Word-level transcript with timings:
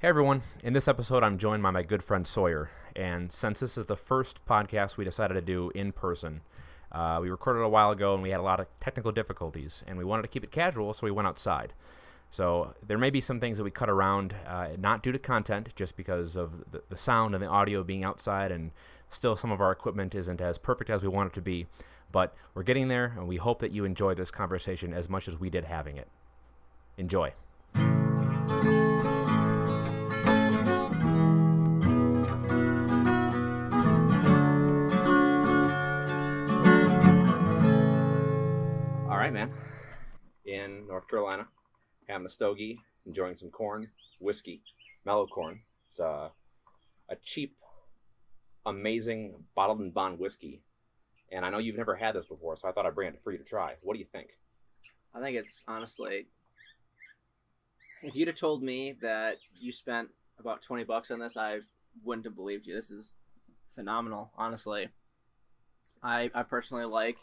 Hey 0.00 0.08
everyone, 0.08 0.40
in 0.64 0.72
this 0.72 0.88
episode 0.88 1.22
I'm 1.22 1.36
joined 1.36 1.62
by 1.62 1.70
my 1.72 1.82
good 1.82 2.02
friend 2.02 2.26
Sawyer, 2.26 2.70
and 2.96 3.30
since 3.30 3.60
this 3.60 3.76
is 3.76 3.84
the 3.84 3.98
first 3.98 4.42
podcast 4.46 4.96
we 4.96 5.04
decided 5.04 5.34
to 5.34 5.42
do 5.42 5.70
in 5.74 5.92
person, 5.92 6.40
uh, 6.90 7.18
we 7.20 7.28
recorded 7.28 7.60
a 7.60 7.68
while 7.68 7.90
ago 7.90 8.14
and 8.14 8.22
we 8.22 8.30
had 8.30 8.40
a 8.40 8.42
lot 8.42 8.60
of 8.60 8.66
technical 8.80 9.12
difficulties, 9.12 9.84
and 9.86 9.98
we 9.98 10.04
wanted 10.04 10.22
to 10.22 10.28
keep 10.28 10.42
it 10.42 10.50
casual, 10.50 10.94
so 10.94 11.04
we 11.04 11.10
went 11.10 11.28
outside. 11.28 11.74
So 12.30 12.74
there 12.82 12.96
may 12.96 13.10
be 13.10 13.20
some 13.20 13.40
things 13.40 13.58
that 13.58 13.64
we 13.64 13.70
cut 13.70 13.90
around, 13.90 14.34
uh, 14.48 14.68
not 14.78 15.02
due 15.02 15.12
to 15.12 15.18
content, 15.18 15.68
just 15.76 15.98
because 15.98 16.34
of 16.34 16.64
the, 16.72 16.80
the 16.88 16.96
sound 16.96 17.34
and 17.34 17.44
the 17.44 17.48
audio 17.48 17.82
being 17.82 18.02
outside, 18.02 18.50
and 18.50 18.70
still 19.10 19.36
some 19.36 19.52
of 19.52 19.60
our 19.60 19.70
equipment 19.70 20.14
isn't 20.14 20.40
as 20.40 20.56
perfect 20.56 20.88
as 20.88 21.02
we 21.02 21.08
want 21.08 21.30
it 21.30 21.34
to 21.34 21.42
be. 21.42 21.66
But 22.10 22.34
we're 22.54 22.62
getting 22.62 22.88
there, 22.88 23.12
and 23.18 23.28
we 23.28 23.36
hope 23.36 23.60
that 23.60 23.72
you 23.72 23.84
enjoy 23.84 24.14
this 24.14 24.30
conversation 24.30 24.94
as 24.94 25.10
much 25.10 25.28
as 25.28 25.38
we 25.38 25.50
did 25.50 25.64
having 25.64 25.98
it. 25.98 26.08
Enjoy. 26.96 27.34
Right, 39.34 39.48
man. 39.48 39.52
In 40.44 40.86
North 40.88 41.08
Carolina, 41.08 41.46
having 42.08 42.26
a 42.26 42.28
stogie, 42.28 42.80
enjoying 43.06 43.36
some 43.36 43.50
corn, 43.50 43.88
whiskey, 44.20 44.62
mellow 45.04 45.26
corn. 45.26 45.60
It's 45.88 46.00
uh, 46.00 46.30
a 47.08 47.16
cheap, 47.22 47.56
amazing 48.66 49.34
bottled 49.54 49.80
and 49.80 49.94
bond 49.94 50.18
whiskey. 50.18 50.62
And 51.30 51.44
I 51.44 51.50
know 51.50 51.58
you've 51.58 51.76
never 51.76 51.94
had 51.94 52.14
this 52.14 52.26
before, 52.26 52.56
so 52.56 52.68
I 52.68 52.72
thought 52.72 52.86
I'd 52.86 52.94
bring 52.94 53.08
it 53.08 53.20
for 53.22 53.30
you 53.30 53.38
to 53.38 53.44
try. 53.44 53.74
What 53.82 53.94
do 53.94 54.00
you 54.00 54.06
think? 54.10 54.30
I 55.14 55.20
think 55.20 55.36
it's 55.36 55.64
honestly, 55.68 56.26
if 58.02 58.16
you'd 58.16 58.28
have 58.28 58.36
told 58.36 58.62
me 58.62 58.96
that 59.00 59.36
you 59.60 59.70
spent 59.70 60.08
about 60.40 60.62
20 60.62 60.84
bucks 60.84 61.10
on 61.10 61.20
this, 61.20 61.36
I 61.36 61.60
wouldn't 62.04 62.26
have 62.26 62.34
believed 62.34 62.66
you. 62.66 62.74
This 62.74 62.90
is 62.90 63.12
phenomenal, 63.76 64.32
honestly. 64.36 64.88
I, 66.02 66.30
I 66.34 66.42
personally 66.42 66.84
like 66.84 67.18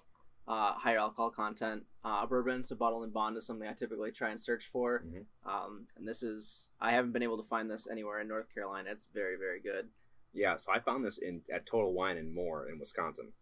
uh, 0.47 0.73
higher 0.73 0.97
alcohol 0.99 1.29
content 1.29 1.83
uh, 2.05 2.25
bourbon, 2.25 2.63
so 2.63 2.75
bottle 2.75 3.03
and 3.03 3.13
bond 3.13 3.35
is 3.37 3.45
something 3.45 3.67
I 3.67 3.73
typically 3.73 4.11
try 4.11 4.29
and 4.29 4.39
search 4.39 4.65
for. 4.65 5.03
Mhm. 5.05 5.25
Um, 5.45 5.87
and 5.97 6.07
this 6.07 6.23
is, 6.23 6.69
I 6.79 6.91
haven't 6.91 7.11
been 7.11 7.23
able 7.23 7.37
to 7.37 7.47
find 7.47 7.69
this 7.69 7.87
anywhere 7.87 8.21
in 8.21 8.27
North 8.27 8.53
Carolina. 8.53 8.89
It's 8.91 9.07
very, 9.13 9.37
very 9.37 9.59
good. 9.59 9.89
Yeah, 10.33 10.55
so 10.57 10.71
I 10.71 10.79
found 10.79 11.03
this 11.03 11.17
in 11.17 11.41
at 11.53 11.65
Total 11.65 11.91
Wine 11.91 12.17
and 12.17 12.33
More 12.33 12.69
in 12.69 12.79
Wisconsin. 12.79 13.33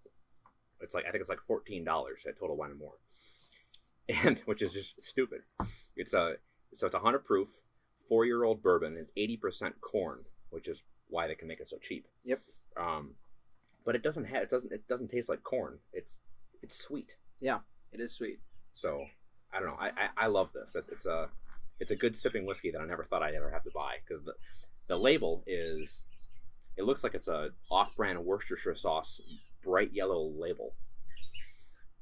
It's 0.81 0.93
like 0.93 1.05
I 1.05 1.11
think 1.11 1.21
it's 1.21 1.29
like 1.29 1.41
fourteen 1.41 1.83
dollars 1.83 2.25
at 2.27 2.37
Total 2.37 2.55
Wine 2.55 2.71
and 2.71 2.79
More, 2.79 2.97
and 4.23 4.39
which 4.45 4.61
is 4.61 4.71
just 4.73 5.03
stupid. 5.03 5.41
It's 5.95 6.13
a 6.13 6.35
so 6.73 6.85
it's 6.85 6.95
a 6.95 6.99
hundred 6.99 7.25
proof, 7.25 7.49
four 8.07 8.25
year 8.25 8.43
old 8.43 8.61
bourbon. 8.61 8.97
It's 8.97 9.11
eighty 9.17 9.35
percent 9.37 9.79
corn, 9.81 10.25
which 10.49 10.67
is 10.67 10.83
why 11.09 11.27
they 11.27 11.35
can 11.35 11.47
make 11.47 11.59
it 11.59 11.67
so 11.67 11.77
cheap. 11.77 12.07
Yep. 12.23 12.39
Um, 12.77 13.15
but 13.83 13.95
it 13.95 14.03
doesn't 14.03 14.25
have 14.25 14.43
it 14.43 14.49
doesn't 14.49 14.71
it 14.71 14.87
doesn't 14.87 15.09
taste 15.09 15.29
like 15.29 15.43
corn. 15.43 15.79
It's 15.93 16.19
it's 16.65 16.77
sweet. 16.77 17.15
Yeah, 17.39 17.59
it 17.91 17.99
is 18.01 18.11
sweet. 18.13 18.39
So 18.73 19.05
I 19.53 19.59
don't 19.59 19.69
know. 19.69 19.77
I, 19.79 19.87
I, 19.89 20.09
I 20.17 20.27
love 20.27 20.49
this. 20.53 20.75
It, 20.75 20.85
it's 20.91 21.05
a 21.05 21.29
it's 21.79 21.91
a 21.91 21.95
good 21.95 22.17
sipping 22.17 22.45
whiskey 22.45 22.71
that 22.71 22.79
I 22.81 22.85
never 22.85 23.03
thought 23.03 23.21
I'd 23.21 23.35
ever 23.35 23.51
have 23.51 23.63
to 23.63 23.71
buy 23.73 23.97
because 24.05 24.23
the 24.25 24.33
the 24.87 24.97
label 24.97 25.43
is 25.47 26.03
it 26.77 26.83
looks 26.83 27.03
like 27.03 27.13
it's 27.13 27.27
a 27.27 27.49
off-brand 27.71 28.19
Worcestershire 28.19 28.75
sauce 28.75 29.21
bright 29.63 29.91
yellow 29.93 30.31
label. 30.37 30.73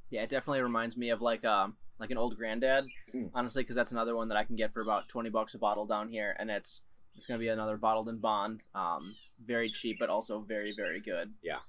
Yeah, 0.09 0.23
it 0.23 0.29
definitely 0.29 0.61
reminds 0.61 0.95
me 0.97 1.09
of 1.09 1.21
like 1.21 1.43
um 1.43 1.75
like 1.99 2.11
an 2.11 2.17
old 2.17 2.35
granddad, 2.37 2.85
Mm. 3.13 3.29
honestly, 3.35 3.61
because 3.63 3.75
that's 3.75 3.91
another 3.91 4.15
one 4.15 4.29
that 4.29 4.37
I 4.37 4.43
can 4.45 4.55
get 4.55 4.71
for 4.73 4.81
about 4.81 5.09
twenty 5.09 5.29
bucks 5.29 5.53
a 5.55 5.59
bottle 5.59 5.85
down 5.85 6.07
here, 6.09 6.35
and 6.39 6.49
it's 6.49 6.81
it's 7.15 7.27
gonna 7.27 7.39
be 7.39 7.49
another 7.49 7.77
bottled 7.77 8.07
in 8.09 8.17
bond, 8.17 8.63
um, 8.73 9.13
very 9.45 9.69
cheap 9.69 9.97
but 9.99 10.09
also 10.09 10.39
very 10.39 10.73
very 10.75 11.01
good. 11.01 11.33
Yeah, 11.43 11.59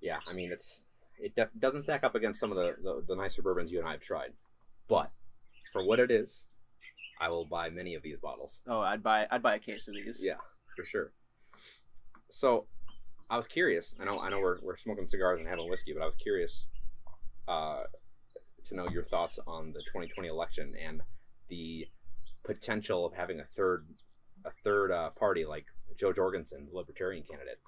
yeah, 0.00 0.18
I 0.28 0.34
mean 0.34 0.52
it's 0.52 0.84
it 1.20 1.34
def- 1.36 1.48
doesn't 1.58 1.82
stack 1.82 2.04
up 2.04 2.14
against 2.14 2.40
some 2.40 2.50
of 2.50 2.56
the, 2.56 2.76
the 2.82 3.04
the 3.08 3.16
nicer 3.16 3.42
bourbons 3.42 3.70
you 3.70 3.78
and 3.78 3.88
I 3.88 3.92
have 3.92 4.00
tried, 4.00 4.32
but 4.88 5.10
for 5.72 5.84
what 5.84 6.00
it 6.00 6.10
is, 6.10 6.60
I 7.20 7.28
will 7.28 7.44
buy 7.44 7.70
many 7.70 7.94
of 7.94 8.02
these 8.02 8.18
bottles. 8.18 8.60
Oh, 8.66 8.80
I'd 8.80 9.02
buy 9.02 9.26
I'd 9.30 9.42
buy 9.42 9.54
a 9.54 9.58
case 9.58 9.88
of 9.88 9.94
these. 9.94 10.22
Yeah, 10.24 10.34
for 10.76 10.84
sure. 10.84 11.12
So, 12.30 12.66
I 13.28 13.36
was 13.36 13.46
curious. 13.46 13.94
I 14.00 14.04
know, 14.04 14.20
I 14.20 14.30
know, 14.30 14.40
we're, 14.40 14.58
we're 14.62 14.76
smoking 14.76 15.06
cigars 15.06 15.40
and 15.40 15.48
having 15.48 15.68
whiskey, 15.68 15.92
but 15.92 16.02
I 16.02 16.06
was 16.06 16.14
curious 16.16 16.68
uh, 17.48 17.82
to 18.64 18.74
know 18.76 18.88
your 18.88 19.02
thoughts 19.04 19.38
on 19.46 19.72
the 19.72 19.80
2020 19.80 20.28
election 20.28 20.74
and 20.80 21.02
the 21.48 21.88
potential 22.44 23.04
of 23.04 23.14
having 23.14 23.40
a 23.40 23.44
third, 23.56 23.86
a 24.44 24.50
third 24.64 24.92
uh, 24.92 25.10
party 25.10 25.44
like 25.44 25.66
Jo 25.98 26.12
Jorgensen, 26.12 26.68
the 26.70 26.76
Libertarian 26.76 27.24
candidate. 27.28 27.58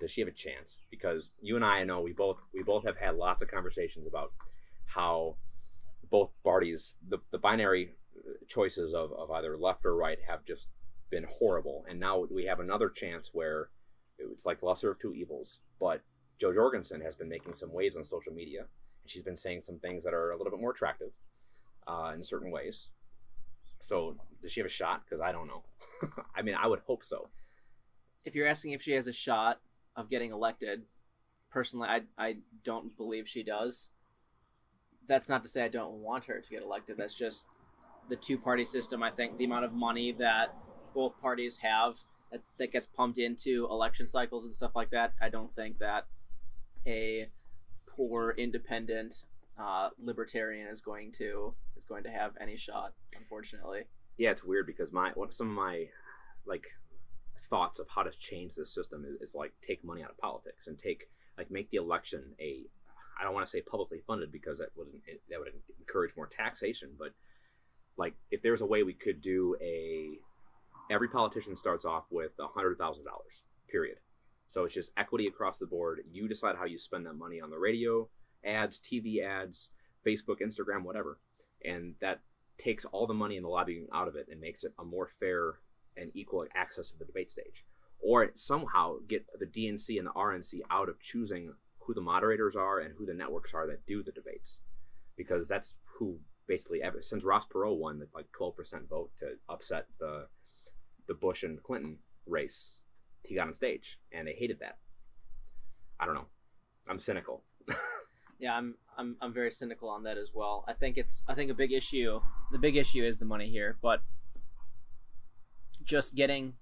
Does 0.00 0.10
she 0.10 0.20
have 0.20 0.28
a 0.28 0.32
chance? 0.32 0.82
Because 0.90 1.32
you 1.40 1.56
and 1.56 1.64
I 1.64 1.78
I 1.78 1.84
know 1.84 2.00
we 2.00 2.12
both 2.12 2.38
we 2.54 2.62
both 2.62 2.84
have 2.84 2.96
had 2.96 3.16
lots 3.16 3.42
of 3.42 3.48
conversations 3.50 4.06
about 4.06 4.32
how 4.86 5.36
both 6.10 6.30
parties, 6.42 6.96
the, 7.08 7.18
the 7.30 7.38
binary 7.38 7.94
choices 8.48 8.94
of, 8.94 9.12
of 9.12 9.30
either 9.30 9.56
left 9.56 9.84
or 9.84 9.94
right, 9.94 10.18
have 10.26 10.44
just 10.44 10.68
been 11.10 11.26
horrible, 11.30 11.84
and 11.88 11.98
now 11.98 12.24
we 12.30 12.44
have 12.44 12.60
another 12.60 12.88
chance 12.88 13.30
where 13.32 13.70
it's 14.18 14.46
like 14.46 14.62
lesser 14.62 14.90
of 14.90 14.98
two 14.98 15.14
evils. 15.14 15.60
But 15.80 16.02
Jo 16.38 16.52
Jorgensen 16.52 17.00
has 17.00 17.14
been 17.14 17.28
making 17.28 17.54
some 17.54 17.72
waves 17.72 17.96
on 17.96 18.04
social 18.04 18.32
media, 18.32 18.60
and 18.60 19.10
she's 19.10 19.22
been 19.22 19.36
saying 19.36 19.62
some 19.62 19.78
things 19.78 20.04
that 20.04 20.14
are 20.14 20.30
a 20.30 20.36
little 20.36 20.50
bit 20.50 20.60
more 20.60 20.72
attractive 20.72 21.10
uh, 21.86 22.12
in 22.14 22.22
certain 22.22 22.50
ways. 22.50 22.88
So 23.80 24.16
does 24.42 24.52
she 24.52 24.60
have 24.60 24.66
a 24.66 24.70
shot? 24.70 25.02
Because 25.04 25.20
I 25.20 25.32
don't 25.32 25.46
know. 25.46 25.62
I 26.36 26.42
mean, 26.42 26.54
I 26.54 26.66
would 26.66 26.80
hope 26.80 27.04
so. 27.04 27.28
If 28.24 28.34
you're 28.34 28.48
asking 28.48 28.72
if 28.72 28.82
she 28.82 28.92
has 28.92 29.06
a 29.06 29.12
shot 29.12 29.60
of 29.98 30.08
getting 30.08 30.30
elected, 30.32 30.84
personally, 31.50 31.88
I 31.88 32.02
I 32.16 32.36
don't 32.64 32.96
believe 32.96 33.28
she 33.28 33.42
does. 33.42 33.90
That's 35.06 35.28
not 35.28 35.42
to 35.42 35.48
say 35.48 35.64
I 35.64 35.68
don't 35.68 35.94
want 35.94 36.26
her 36.26 36.40
to 36.40 36.50
get 36.50 36.62
elected. 36.62 36.96
That's 36.96 37.14
just 37.14 37.46
the 38.08 38.16
two 38.16 38.38
party 38.38 38.64
system. 38.64 39.02
I 39.02 39.10
think 39.10 39.36
the 39.36 39.44
amount 39.44 39.64
of 39.64 39.72
money 39.72 40.12
that 40.12 40.54
both 40.94 41.20
parties 41.20 41.58
have 41.58 41.96
that, 42.30 42.42
that 42.58 42.72
gets 42.72 42.86
pumped 42.86 43.18
into 43.18 43.66
election 43.70 44.06
cycles 44.06 44.44
and 44.44 44.54
stuff 44.54 44.76
like 44.76 44.90
that. 44.90 45.14
I 45.20 45.28
don't 45.28 45.54
think 45.54 45.78
that 45.78 46.06
a 46.86 47.28
poor 47.96 48.34
independent 48.38 49.24
uh, 49.58 49.88
libertarian 50.00 50.68
is 50.68 50.80
going 50.80 51.10
to 51.12 51.54
is 51.76 51.84
going 51.84 52.04
to 52.04 52.10
have 52.10 52.32
any 52.40 52.56
shot. 52.56 52.92
Unfortunately, 53.16 53.82
Yeah, 54.16 54.30
it's 54.30 54.44
weird 54.44 54.66
because 54.66 54.92
my 54.92 55.12
some 55.30 55.48
of 55.48 55.56
my 55.56 55.88
like 56.46 56.66
thoughts 57.50 57.78
of 57.78 57.86
how 57.88 58.02
to 58.02 58.10
change 58.18 58.54
this 58.54 58.72
system 58.72 59.04
is, 59.04 59.30
is 59.30 59.34
like 59.34 59.52
take 59.66 59.84
money 59.84 60.02
out 60.02 60.10
of 60.10 60.18
politics 60.18 60.66
and 60.66 60.78
take 60.78 61.08
like 61.36 61.50
make 61.50 61.70
the 61.70 61.76
election 61.76 62.22
a 62.40 62.64
I 63.20 63.24
don't 63.24 63.34
want 63.34 63.46
to 63.46 63.50
say 63.50 63.62
publicly 63.62 64.00
funded 64.06 64.30
because 64.30 64.58
that 64.58 64.68
it, 65.06 65.20
that 65.28 65.40
would 65.40 65.52
encourage 65.80 66.14
more 66.16 66.28
taxation, 66.28 66.90
but 66.98 67.12
like 67.96 68.14
if 68.30 68.42
there's 68.42 68.60
a 68.60 68.66
way 68.66 68.82
we 68.82 68.94
could 68.94 69.20
do 69.20 69.56
a 69.60 70.18
every 70.90 71.08
politician 71.08 71.56
starts 71.56 71.84
off 71.84 72.04
with 72.10 72.32
a 72.38 72.46
hundred 72.46 72.78
thousand 72.78 73.04
dollars 73.04 73.44
period. 73.68 73.96
So 74.46 74.64
it's 74.64 74.74
just 74.74 74.92
equity 74.96 75.26
across 75.26 75.58
the 75.58 75.66
board. 75.66 76.00
You 76.10 76.26
decide 76.26 76.56
how 76.56 76.64
you 76.64 76.78
spend 76.78 77.04
that 77.06 77.14
money 77.14 77.40
on 77.40 77.50
the 77.50 77.58
radio 77.58 78.08
ads 78.44 78.78
tv 78.78 79.22
ads 79.24 79.70
facebook 80.06 80.40
instagram 80.40 80.82
whatever 80.82 81.18
and 81.64 81.94
that 82.00 82.20
takes 82.58 82.84
all 82.86 83.06
the 83.06 83.14
money 83.14 83.36
and 83.36 83.44
the 83.44 83.48
lobbying 83.48 83.86
out 83.92 84.08
of 84.08 84.16
it 84.16 84.26
and 84.30 84.40
makes 84.40 84.64
it 84.64 84.72
a 84.78 84.84
more 84.84 85.08
fair 85.18 85.54
and 86.00 86.10
equal 86.14 86.44
access 86.54 86.90
to 86.90 86.98
the 86.98 87.04
debate 87.04 87.30
stage 87.30 87.64
or 88.00 88.30
somehow 88.34 88.96
get 89.08 89.26
the 89.38 89.46
dnc 89.46 89.96
and 89.98 90.06
the 90.06 90.12
rnc 90.12 90.60
out 90.70 90.88
of 90.88 91.00
choosing 91.00 91.52
who 91.80 91.94
the 91.94 92.00
moderators 92.00 92.54
are 92.54 92.78
and 92.78 92.94
who 92.98 93.06
the 93.06 93.14
networks 93.14 93.54
are 93.54 93.66
that 93.66 93.86
do 93.86 94.02
the 94.02 94.12
debates 94.12 94.60
because 95.16 95.48
that's 95.48 95.74
who 95.98 96.18
basically 96.46 96.82
ever 96.82 97.02
since 97.02 97.24
ross 97.24 97.46
perot 97.46 97.76
won 97.76 97.98
the 97.98 98.06
like 98.14 98.26
12% 98.38 98.88
vote 98.88 99.10
to 99.18 99.32
upset 99.48 99.86
the 99.98 100.26
the 101.06 101.14
bush 101.14 101.42
and 101.42 101.62
clinton 101.62 101.98
race 102.26 102.80
he 103.22 103.34
got 103.34 103.48
on 103.48 103.54
stage 103.54 103.98
and 104.12 104.28
they 104.28 104.32
hated 104.32 104.60
that 104.60 104.78
i 105.98 106.06
don't 106.06 106.14
know 106.14 106.28
i'm 106.88 106.98
cynical 106.98 107.42
yeah, 108.38 108.54
I'm 108.54 108.74
I'm 108.96 109.16
I'm 109.20 109.32
very 109.32 109.50
cynical 109.50 109.88
on 109.88 110.04
that 110.04 110.16
as 110.16 110.32
well. 110.34 110.64
I 110.68 110.72
think 110.72 110.96
it's 110.96 111.24
I 111.28 111.34
think 111.34 111.50
a 111.50 111.54
big 111.54 111.72
issue. 111.72 112.20
The 112.52 112.58
big 112.58 112.76
issue 112.76 113.04
is 113.04 113.18
the 113.18 113.24
money 113.24 113.50
here, 113.50 113.76
but 113.82 114.00
just 115.88 116.14
getting 116.14 116.52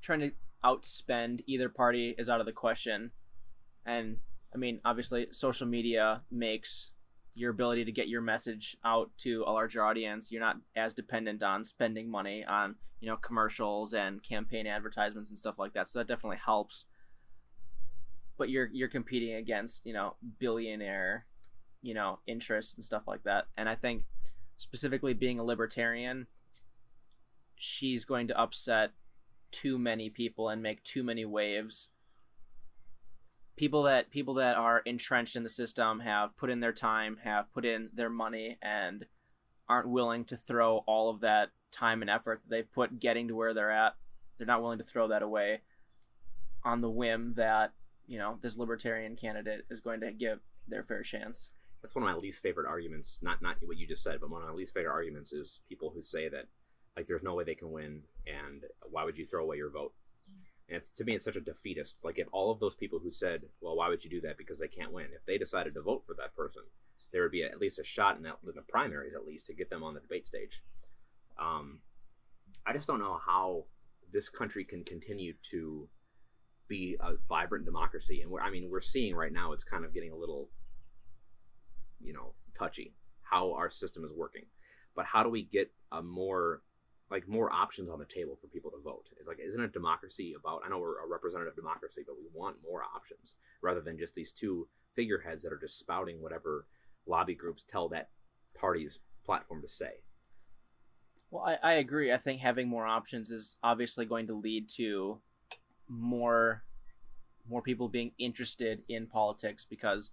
trying 0.00 0.20
to 0.20 0.30
outspend 0.64 1.40
either 1.46 1.68
party 1.68 2.14
is 2.18 2.28
out 2.28 2.38
of 2.38 2.46
the 2.46 2.52
question. 2.52 3.10
And 3.84 4.18
I 4.54 4.58
mean, 4.58 4.80
obviously, 4.84 5.26
social 5.30 5.66
media 5.66 6.22
makes 6.30 6.90
your 7.34 7.50
ability 7.50 7.84
to 7.84 7.92
get 7.92 8.08
your 8.08 8.20
message 8.20 8.76
out 8.84 9.10
to 9.18 9.44
a 9.46 9.50
larger 9.50 9.82
audience. 9.82 10.30
You're 10.30 10.42
not 10.42 10.56
as 10.76 10.94
dependent 10.94 11.42
on 11.42 11.64
spending 11.64 12.10
money 12.10 12.44
on 12.44 12.76
you 13.00 13.08
know 13.08 13.16
commercials 13.16 13.94
and 13.94 14.22
campaign 14.22 14.66
advertisements 14.66 15.30
and 15.30 15.38
stuff 15.38 15.58
like 15.58 15.72
that. 15.72 15.88
So 15.88 15.98
that 15.98 16.08
definitely 16.08 16.38
helps. 16.44 16.84
But 18.36 18.50
you're 18.50 18.68
you're 18.72 18.88
competing 18.88 19.34
against 19.34 19.86
you 19.86 19.94
know 19.94 20.16
billionaire, 20.38 21.26
you 21.80 21.94
know 21.94 22.18
interests 22.26 22.74
and 22.74 22.84
stuff 22.84 23.04
like 23.06 23.22
that. 23.24 23.46
And 23.56 23.68
I 23.68 23.74
think 23.74 24.02
specifically 24.58 25.14
being 25.14 25.38
a 25.38 25.44
libertarian, 25.44 26.26
she's 27.58 28.04
going 28.04 28.28
to 28.28 28.40
upset 28.40 28.92
too 29.50 29.78
many 29.78 30.08
people 30.08 30.48
and 30.48 30.62
make 30.62 30.82
too 30.82 31.02
many 31.02 31.24
waves. 31.24 31.90
People 33.56 33.82
that 33.84 34.10
people 34.10 34.34
that 34.34 34.56
are 34.56 34.80
entrenched 34.80 35.34
in 35.34 35.42
the 35.42 35.48
system 35.48 36.00
have 36.00 36.36
put 36.36 36.50
in 36.50 36.60
their 36.60 36.72
time, 36.72 37.18
have 37.24 37.52
put 37.52 37.64
in 37.64 37.90
their 37.92 38.10
money, 38.10 38.56
and 38.62 39.06
aren't 39.68 39.88
willing 39.88 40.24
to 40.26 40.36
throw 40.36 40.78
all 40.86 41.10
of 41.10 41.20
that 41.20 41.50
time 41.72 42.00
and 42.00 42.10
effort 42.10 42.40
that 42.42 42.50
they've 42.50 42.72
put 42.72 43.00
getting 43.00 43.28
to 43.28 43.34
where 43.34 43.52
they're 43.52 43.70
at. 43.70 43.96
They're 44.36 44.46
not 44.46 44.62
willing 44.62 44.78
to 44.78 44.84
throw 44.84 45.08
that 45.08 45.22
away 45.22 45.60
on 46.64 46.80
the 46.80 46.90
whim 46.90 47.34
that 47.36 47.72
you 48.06 48.18
know 48.18 48.38
this 48.40 48.56
libertarian 48.56 49.16
candidate 49.16 49.64
is 49.70 49.80
going 49.80 50.00
to 50.00 50.12
give 50.12 50.38
their 50.68 50.84
fair 50.84 51.02
chance. 51.02 51.50
That's 51.82 51.94
one 51.94 52.04
of 52.04 52.14
my 52.14 52.20
least 52.20 52.42
favorite 52.42 52.68
arguments. 52.68 53.18
Not 53.22 53.42
not 53.42 53.56
what 53.60 53.76
you 53.76 53.86
just 53.88 54.04
said, 54.04 54.20
but 54.20 54.30
one 54.30 54.42
of 54.42 54.48
my 54.48 54.54
least 54.54 54.74
favorite 54.74 54.92
arguments 54.92 55.32
is 55.32 55.60
people 55.68 55.90
who 55.90 56.02
say 56.02 56.28
that 56.28 56.46
like 56.96 57.06
there's 57.06 57.22
no 57.22 57.34
way 57.34 57.44
they 57.44 57.54
can 57.54 57.70
win, 57.70 58.02
and 58.26 58.64
why 58.90 59.04
would 59.04 59.18
you 59.18 59.26
throw 59.26 59.42
away 59.42 59.56
your 59.56 59.70
vote? 59.70 59.92
And 60.68 60.76
it's, 60.76 60.90
to 60.90 61.04
me, 61.04 61.14
it's 61.14 61.24
such 61.24 61.36
a 61.36 61.40
defeatist. 61.40 61.98
Like 62.02 62.18
if 62.18 62.28
all 62.32 62.50
of 62.50 62.60
those 62.60 62.74
people 62.74 62.98
who 62.98 63.10
said, 63.10 63.42
"Well, 63.60 63.76
why 63.76 63.88
would 63.88 64.04
you 64.04 64.10
do 64.10 64.20
that?" 64.22 64.38
Because 64.38 64.58
they 64.58 64.68
can't 64.68 64.92
win. 64.92 65.06
If 65.14 65.24
they 65.26 65.38
decided 65.38 65.74
to 65.74 65.82
vote 65.82 66.04
for 66.06 66.14
that 66.14 66.34
person, 66.36 66.62
there 67.12 67.22
would 67.22 67.32
be 67.32 67.42
at 67.42 67.60
least 67.60 67.78
a 67.78 67.84
shot 67.84 68.16
in 68.16 68.22
that 68.24 68.38
in 68.46 68.52
the 68.54 68.62
primaries, 68.62 69.14
at 69.14 69.26
least, 69.26 69.46
to 69.46 69.54
get 69.54 69.70
them 69.70 69.82
on 69.82 69.94
the 69.94 70.00
debate 70.00 70.26
stage. 70.26 70.62
Um, 71.40 71.80
I 72.66 72.72
just 72.72 72.86
don't 72.86 72.98
know 72.98 73.18
how 73.24 73.64
this 74.12 74.28
country 74.28 74.64
can 74.64 74.84
continue 74.84 75.34
to 75.50 75.88
be 76.68 76.96
a 77.00 77.12
vibrant 77.28 77.64
democracy. 77.64 78.22
And 78.22 78.30
we're, 78.30 78.40
I 78.40 78.50
mean, 78.50 78.68
we're 78.70 78.80
seeing 78.80 79.14
right 79.14 79.32
now 79.32 79.52
it's 79.52 79.64
kind 79.64 79.84
of 79.84 79.94
getting 79.94 80.12
a 80.12 80.16
little, 80.16 80.50
you 82.00 82.12
know, 82.12 82.34
touchy 82.58 82.94
how 83.22 83.52
our 83.54 83.70
system 83.70 84.04
is 84.04 84.12
working. 84.12 84.44
But 84.94 85.06
how 85.06 85.22
do 85.22 85.28
we 85.28 85.42
get 85.42 85.70
a 85.92 86.02
more, 86.02 86.62
like, 87.10 87.28
more 87.28 87.52
options 87.52 87.88
on 87.90 87.98
the 87.98 88.04
table 88.04 88.36
for 88.40 88.48
people 88.48 88.70
to 88.70 88.82
vote? 88.82 89.06
It's 89.18 89.28
like, 89.28 89.38
isn't 89.40 89.60
a 89.60 89.68
democracy 89.68 90.34
about? 90.38 90.62
I 90.64 90.68
know 90.68 90.78
we're 90.78 91.04
a 91.04 91.08
representative 91.08 91.56
democracy, 91.56 92.02
but 92.06 92.16
we 92.16 92.26
want 92.32 92.56
more 92.62 92.82
options 92.82 93.36
rather 93.62 93.80
than 93.80 93.98
just 93.98 94.14
these 94.14 94.32
two 94.32 94.68
figureheads 94.94 95.42
that 95.42 95.52
are 95.52 95.58
just 95.58 95.78
spouting 95.78 96.20
whatever 96.20 96.66
lobby 97.06 97.34
groups 97.34 97.64
tell 97.68 97.88
that 97.88 98.10
party's 98.54 99.00
platform 99.24 99.62
to 99.62 99.68
say. 99.68 99.92
Well, 101.30 101.44
I, 101.44 101.58
I 101.62 101.72
agree. 101.74 102.12
I 102.12 102.18
think 102.18 102.40
having 102.40 102.68
more 102.68 102.86
options 102.86 103.30
is 103.30 103.56
obviously 103.62 104.06
going 104.06 104.26
to 104.28 104.34
lead 104.34 104.68
to 104.76 105.18
more 105.88 106.62
more 107.48 107.62
people 107.62 107.88
being 107.88 108.12
interested 108.18 108.82
in 108.88 109.06
politics 109.06 109.66
because 109.68 110.10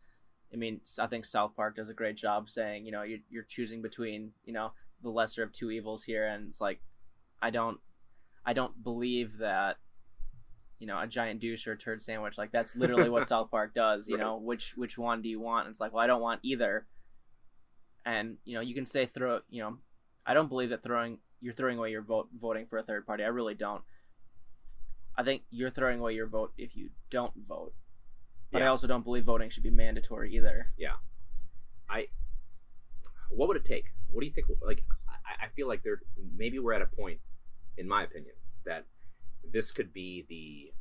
I 0.53 0.55
mean 0.55 0.79
I 0.99 1.07
think 1.07 1.25
South 1.25 1.55
Park 1.55 1.75
does 1.75 1.89
a 1.89 1.93
great 1.93 2.15
job 2.15 2.49
saying 2.49 2.85
you 2.85 2.91
know 2.93 3.03
you're, 3.03 3.19
you're 3.29 3.43
choosing 3.43 3.81
between 3.81 4.31
you 4.45 4.53
know 4.53 4.71
the 5.05 5.11
lesser 5.11 5.43
of 5.43 5.51
two 5.51 5.71
evils 5.71 6.03
here 6.03 6.27
and 6.27 6.47
it's 6.47 6.59
like 6.59 6.81
I 7.41 7.49
don't 7.49 7.79
I 8.45 8.53
don't 8.53 8.83
believe 8.83 9.37
that 9.37 9.77
you 10.79 10.87
know 10.87 10.99
a 10.99 11.07
giant 11.07 11.39
douche 11.39 11.67
or 11.67 11.73
a 11.73 11.77
turd 11.77 12.01
sandwich 12.01 12.37
like 12.37 12.51
that's 12.51 12.75
literally 12.75 13.09
what 13.09 13.25
South 13.27 13.49
Park 13.49 13.73
does 13.73 14.09
you 14.09 14.17
right. 14.17 14.23
know 14.23 14.37
which 14.37 14.73
which 14.75 14.97
one 14.97 15.21
do 15.21 15.29
you 15.29 15.39
want 15.39 15.67
and 15.67 15.73
it's 15.73 15.79
like 15.79 15.93
well 15.93 16.03
I 16.03 16.07
don't 16.07 16.21
want 16.21 16.41
either 16.43 16.85
and 18.05 18.37
you 18.43 18.55
know 18.55 18.61
you 18.61 18.75
can 18.75 18.85
say 18.85 19.05
throw 19.05 19.39
you 19.49 19.61
know 19.61 19.77
I 20.25 20.33
don't 20.33 20.49
believe 20.49 20.69
that 20.69 20.83
throwing 20.83 21.19
you're 21.39 21.53
throwing 21.53 21.77
away 21.77 21.91
your 21.91 22.01
vote 22.01 22.27
voting 22.37 22.65
for 22.67 22.77
a 22.77 22.83
third 22.83 23.05
party 23.05 23.23
I 23.23 23.27
really 23.27 23.55
don't 23.55 23.81
I 25.17 25.23
think 25.23 25.43
you're 25.49 25.69
throwing 25.69 25.99
away 25.99 26.13
your 26.13 26.27
vote 26.27 26.53
if 26.57 26.75
you 26.75 26.89
don't 27.09 27.33
vote. 27.47 27.73
But 28.51 28.59
yeah. 28.59 28.65
I 28.65 28.67
also 28.67 28.87
don't 28.87 29.03
believe 29.03 29.23
voting 29.23 29.49
should 29.49 29.63
be 29.63 29.69
mandatory 29.69 30.35
either. 30.35 30.67
Yeah. 30.77 30.95
I. 31.89 32.07
What 33.29 33.47
would 33.47 33.57
it 33.57 33.65
take? 33.65 33.85
What 34.15 34.21
do 34.21 34.27
you 34.27 34.33
think? 34.33 34.47
Like, 34.61 34.83
I, 35.09 35.45
I 35.45 35.49
feel 35.49 35.67
like 35.67 35.83
there 35.83 35.99
maybe 36.37 36.57
we're 36.57 36.71
at 36.71 36.81
a 36.81 36.85
point, 36.85 37.19
in 37.77 37.85
my 37.85 38.03
opinion, 38.03 38.35
that 38.65 38.85
this 39.43 39.71
could 39.71 39.91
be 39.91 40.25
the 40.29 40.71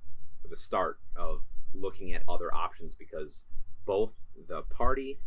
the 0.49 0.57
start 0.57 1.01
of 1.17 1.43
looking 1.75 2.15
at 2.15 2.23
other 2.29 2.55
options 2.55 2.95
because 2.95 3.43
both 3.87 4.13
the 4.49 4.63
party 4.63 5.19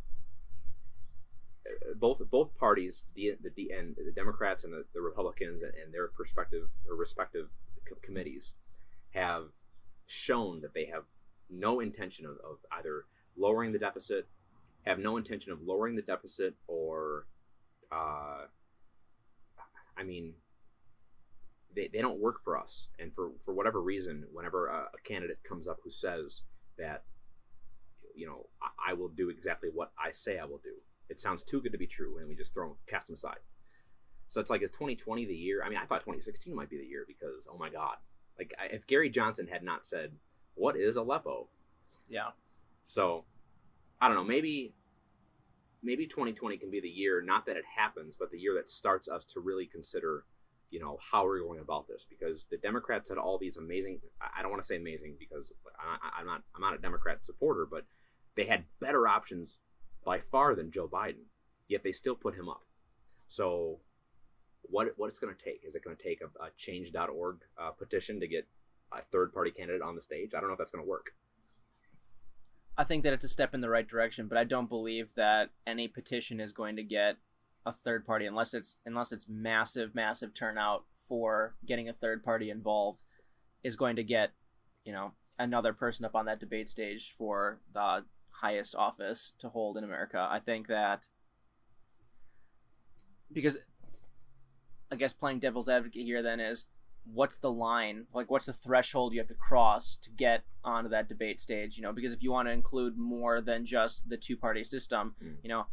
uh, 1.67 1.95
both 1.95 2.21
both 2.31 2.57
parties 2.57 3.07
the 3.13 3.35
the 3.55 3.71
and 3.77 3.97
the 3.97 4.13
Democrats 4.15 4.63
and 4.63 4.71
the, 4.71 4.85
the 4.93 5.01
Republicans 5.01 5.61
and, 5.61 5.73
and 5.83 5.93
their 5.93 6.07
perspective 6.07 6.69
or 6.89 6.95
respective 6.95 7.49
co- 7.85 7.97
committees 8.01 8.53
have 9.09 9.47
shown 10.05 10.61
that 10.61 10.73
they 10.73 10.85
have 10.85 11.03
no 11.49 11.81
intention 11.81 12.25
of, 12.25 12.37
of 12.49 12.57
either 12.79 13.03
lowering 13.37 13.73
the 13.73 13.79
deficit, 13.79 14.27
have 14.85 14.97
no 14.97 15.17
intention 15.17 15.51
of 15.51 15.61
lowering 15.61 15.97
the 15.97 16.01
deficit, 16.01 16.55
or, 16.67 17.25
uh, 17.91 18.45
I 19.97 20.03
mean, 20.03 20.33
they, 21.75 21.89
they 21.91 22.01
don't 22.01 22.19
work 22.19 22.43
for 22.43 22.57
us. 22.57 22.89
And 22.99 23.13
for, 23.13 23.31
for 23.45 23.53
whatever 23.53 23.81
reason, 23.81 24.25
whenever 24.31 24.67
a, 24.67 24.89
a 24.93 25.01
candidate 25.03 25.39
comes 25.47 25.67
up 25.67 25.79
who 25.83 25.91
says 25.91 26.41
that, 26.77 27.03
you 28.15 28.25
know, 28.25 28.47
I, 28.61 28.91
I, 28.91 28.93
will 28.93 29.09
do 29.09 29.29
exactly 29.29 29.69
what 29.73 29.91
I 30.03 30.11
say 30.11 30.39
I 30.39 30.45
will 30.45 30.61
do, 30.63 30.73
it 31.09 31.19
sounds 31.19 31.43
too 31.43 31.61
good 31.61 31.71
to 31.71 31.77
be 31.77 31.87
true, 31.87 32.17
and 32.17 32.27
we 32.27 32.35
just 32.35 32.53
throw 32.53 32.69
them, 32.69 32.77
cast 32.87 33.07
them 33.07 33.13
aside. 33.13 33.37
So 34.27 34.41
it's 34.41 34.49
like, 34.49 34.61
is 34.61 34.71
2020 34.71 35.25
the 35.25 35.33
year? 35.33 35.61
I 35.63 35.69
mean, 35.69 35.77
I 35.77 35.85
thought 35.85 36.01
2016 36.01 36.53
might 36.53 36.69
be 36.69 36.77
the 36.77 36.85
year 36.85 37.05
because, 37.07 37.47
oh 37.51 37.57
my 37.57 37.69
God, 37.69 37.95
like 38.37 38.53
if 38.71 38.85
Gary 38.87 39.09
Johnson 39.09 39.47
had 39.47 39.63
not 39.63 39.85
said, 39.85 40.11
"What 40.55 40.75
is 40.75 40.95
Aleppo?" 40.95 41.47
Yeah. 42.07 42.29
So, 42.83 43.25
I 43.99 44.07
don't 44.07 44.15
know. 44.15 44.23
Maybe, 44.23 44.73
maybe 45.83 46.05
2020 46.07 46.57
can 46.57 46.71
be 46.71 46.79
the 46.79 46.89
year. 46.89 47.21
Not 47.21 47.45
that 47.45 47.57
it 47.57 47.65
happens, 47.75 48.15
but 48.17 48.31
the 48.31 48.39
year 48.39 48.53
that 48.55 48.69
starts 48.69 49.07
us 49.07 49.25
to 49.25 49.39
really 49.39 49.65
consider, 49.65 50.25
you 50.69 50.79
know, 50.79 50.97
how 51.11 51.23
we're 51.23 51.39
going 51.39 51.59
about 51.59 51.87
this. 51.87 52.05
Because 52.09 52.45
the 52.49 52.57
Democrats 52.57 53.09
had 53.09 53.17
all 53.17 53.37
these 53.37 53.57
amazing. 53.57 53.99
I 54.21 54.41
don't 54.41 54.51
want 54.51 54.61
to 54.61 54.67
say 54.67 54.77
amazing 54.77 55.15
because 55.19 55.51
I, 55.79 56.19
I'm 56.19 56.25
not. 56.25 56.43
I'm 56.55 56.61
not 56.61 56.73
a 56.73 56.81
Democrat 56.81 57.25
supporter, 57.25 57.67
but 57.69 57.85
they 58.35 58.45
had 58.45 58.65
better 58.79 59.07
options 59.07 59.59
by 60.05 60.19
far 60.19 60.55
than 60.55 60.71
Joe 60.71 60.87
Biden. 60.87 61.25
Yet 61.67 61.83
they 61.83 61.91
still 61.91 62.15
put 62.15 62.35
him 62.35 62.47
up. 62.47 62.63
So 63.27 63.79
what 64.69 64.87
what 64.97 65.07
it's 65.07 65.19
going 65.19 65.35
to 65.35 65.43
take. 65.43 65.63
Is 65.65 65.75
it 65.75 65.83
going 65.83 65.95
to 65.95 66.03
take 66.03 66.21
a, 66.21 66.43
a 66.43 66.49
change.org 66.57 67.37
uh, 67.57 67.71
petition 67.71 68.19
to 68.19 68.27
get 68.27 68.47
a 68.91 69.01
third 69.11 69.33
party 69.33 69.51
candidate 69.51 69.81
on 69.81 69.95
the 69.95 70.01
stage? 70.01 70.31
I 70.35 70.39
don't 70.39 70.49
know 70.49 70.53
if 70.53 70.59
that's 70.59 70.71
going 70.71 70.83
to 70.83 70.89
work. 70.89 71.11
I 72.77 72.83
think 72.83 73.03
that 73.03 73.13
it's 73.13 73.25
a 73.25 73.29
step 73.29 73.53
in 73.53 73.61
the 73.61 73.69
right 73.69 73.87
direction, 73.87 74.27
but 74.27 74.37
I 74.37 74.43
don't 74.43 74.69
believe 74.69 75.09
that 75.15 75.49
any 75.65 75.87
petition 75.87 76.39
is 76.39 76.51
going 76.51 76.75
to 76.75 76.83
get 76.83 77.17
a 77.65 77.73
third 77.73 78.05
party 78.05 78.25
unless 78.25 78.53
it's 78.53 78.77
unless 78.85 79.11
it's 79.11 79.27
massive 79.27 79.93
massive 79.93 80.33
turnout 80.33 80.85
for 81.07 81.55
getting 81.65 81.89
a 81.89 81.93
third 81.93 82.23
party 82.23 82.49
involved 82.49 82.99
is 83.63 83.75
going 83.75 83.95
to 83.95 84.03
get, 84.03 84.31
you 84.85 84.93
know, 84.93 85.11
another 85.39 85.73
person 85.73 86.05
up 86.05 86.15
on 86.15 86.25
that 86.25 86.39
debate 86.39 86.69
stage 86.69 87.13
for 87.17 87.59
the 87.73 88.05
highest 88.29 88.75
office 88.75 89.33
to 89.39 89.49
hold 89.49 89.77
in 89.77 89.83
America. 89.83 90.27
I 90.29 90.39
think 90.39 90.67
that 90.67 91.07
because 93.31 93.57
I 94.91 94.95
guess 94.95 95.13
playing 95.13 95.39
devil's 95.39 95.67
advocate 95.67 96.05
here 96.05 96.21
then 96.21 96.39
is 96.39 96.65
what's 97.13 97.37
the 97.37 97.51
line 97.51 98.05
like 98.13 98.29
what's 98.29 98.45
the 98.45 98.53
threshold 98.53 99.13
you 99.13 99.19
have 99.19 99.27
to 99.27 99.33
cross 99.33 99.97
to 100.01 100.09
get 100.11 100.43
onto 100.63 100.89
that 100.89 101.07
debate 101.07 101.39
stage 101.39 101.77
you 101.77 101.83
know 101.83 101.93
because 101.93 102.13
if 102.13 102.21
you 102.21 102.31
want 102.31 102.47
to 102.47 102.51
include 102.51 102.97
more 102.97 103.41
than 103.41 103.65
just 103.65 104.09
the 104.09 104.17
two 104.17 104.35
party 104.35 104.63
system 104.63 105.15
mm. 105.23 105.35
you 105.41 105.49
know 105.49 105.65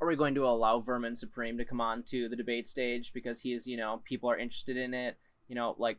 are 0.00 0.06
we 0.06 0.16
going 0.16 0.34
to 0.34 0.44
allow 0.44 0.78
vermin 0.78 1.16
supreme 1.16 1.56
to 1.56 1.64
come 1.64 1.80
on 1.80 2.02
to 2.02 2.28
the 2.28 2.36
debate 2.36 2.66
stage 2.66 3.12
because 3.12 3.40
he's 3.40 3.66
you 3.66 3.76
know 3.76 4.02
people 4.04 4.30
are 4.30 4.38
interested 4.38 4.76
in 4.76 4.92
it 4.92 5.16
you 5.48 5.54
know 5.54 5.74
like 5.78 5.98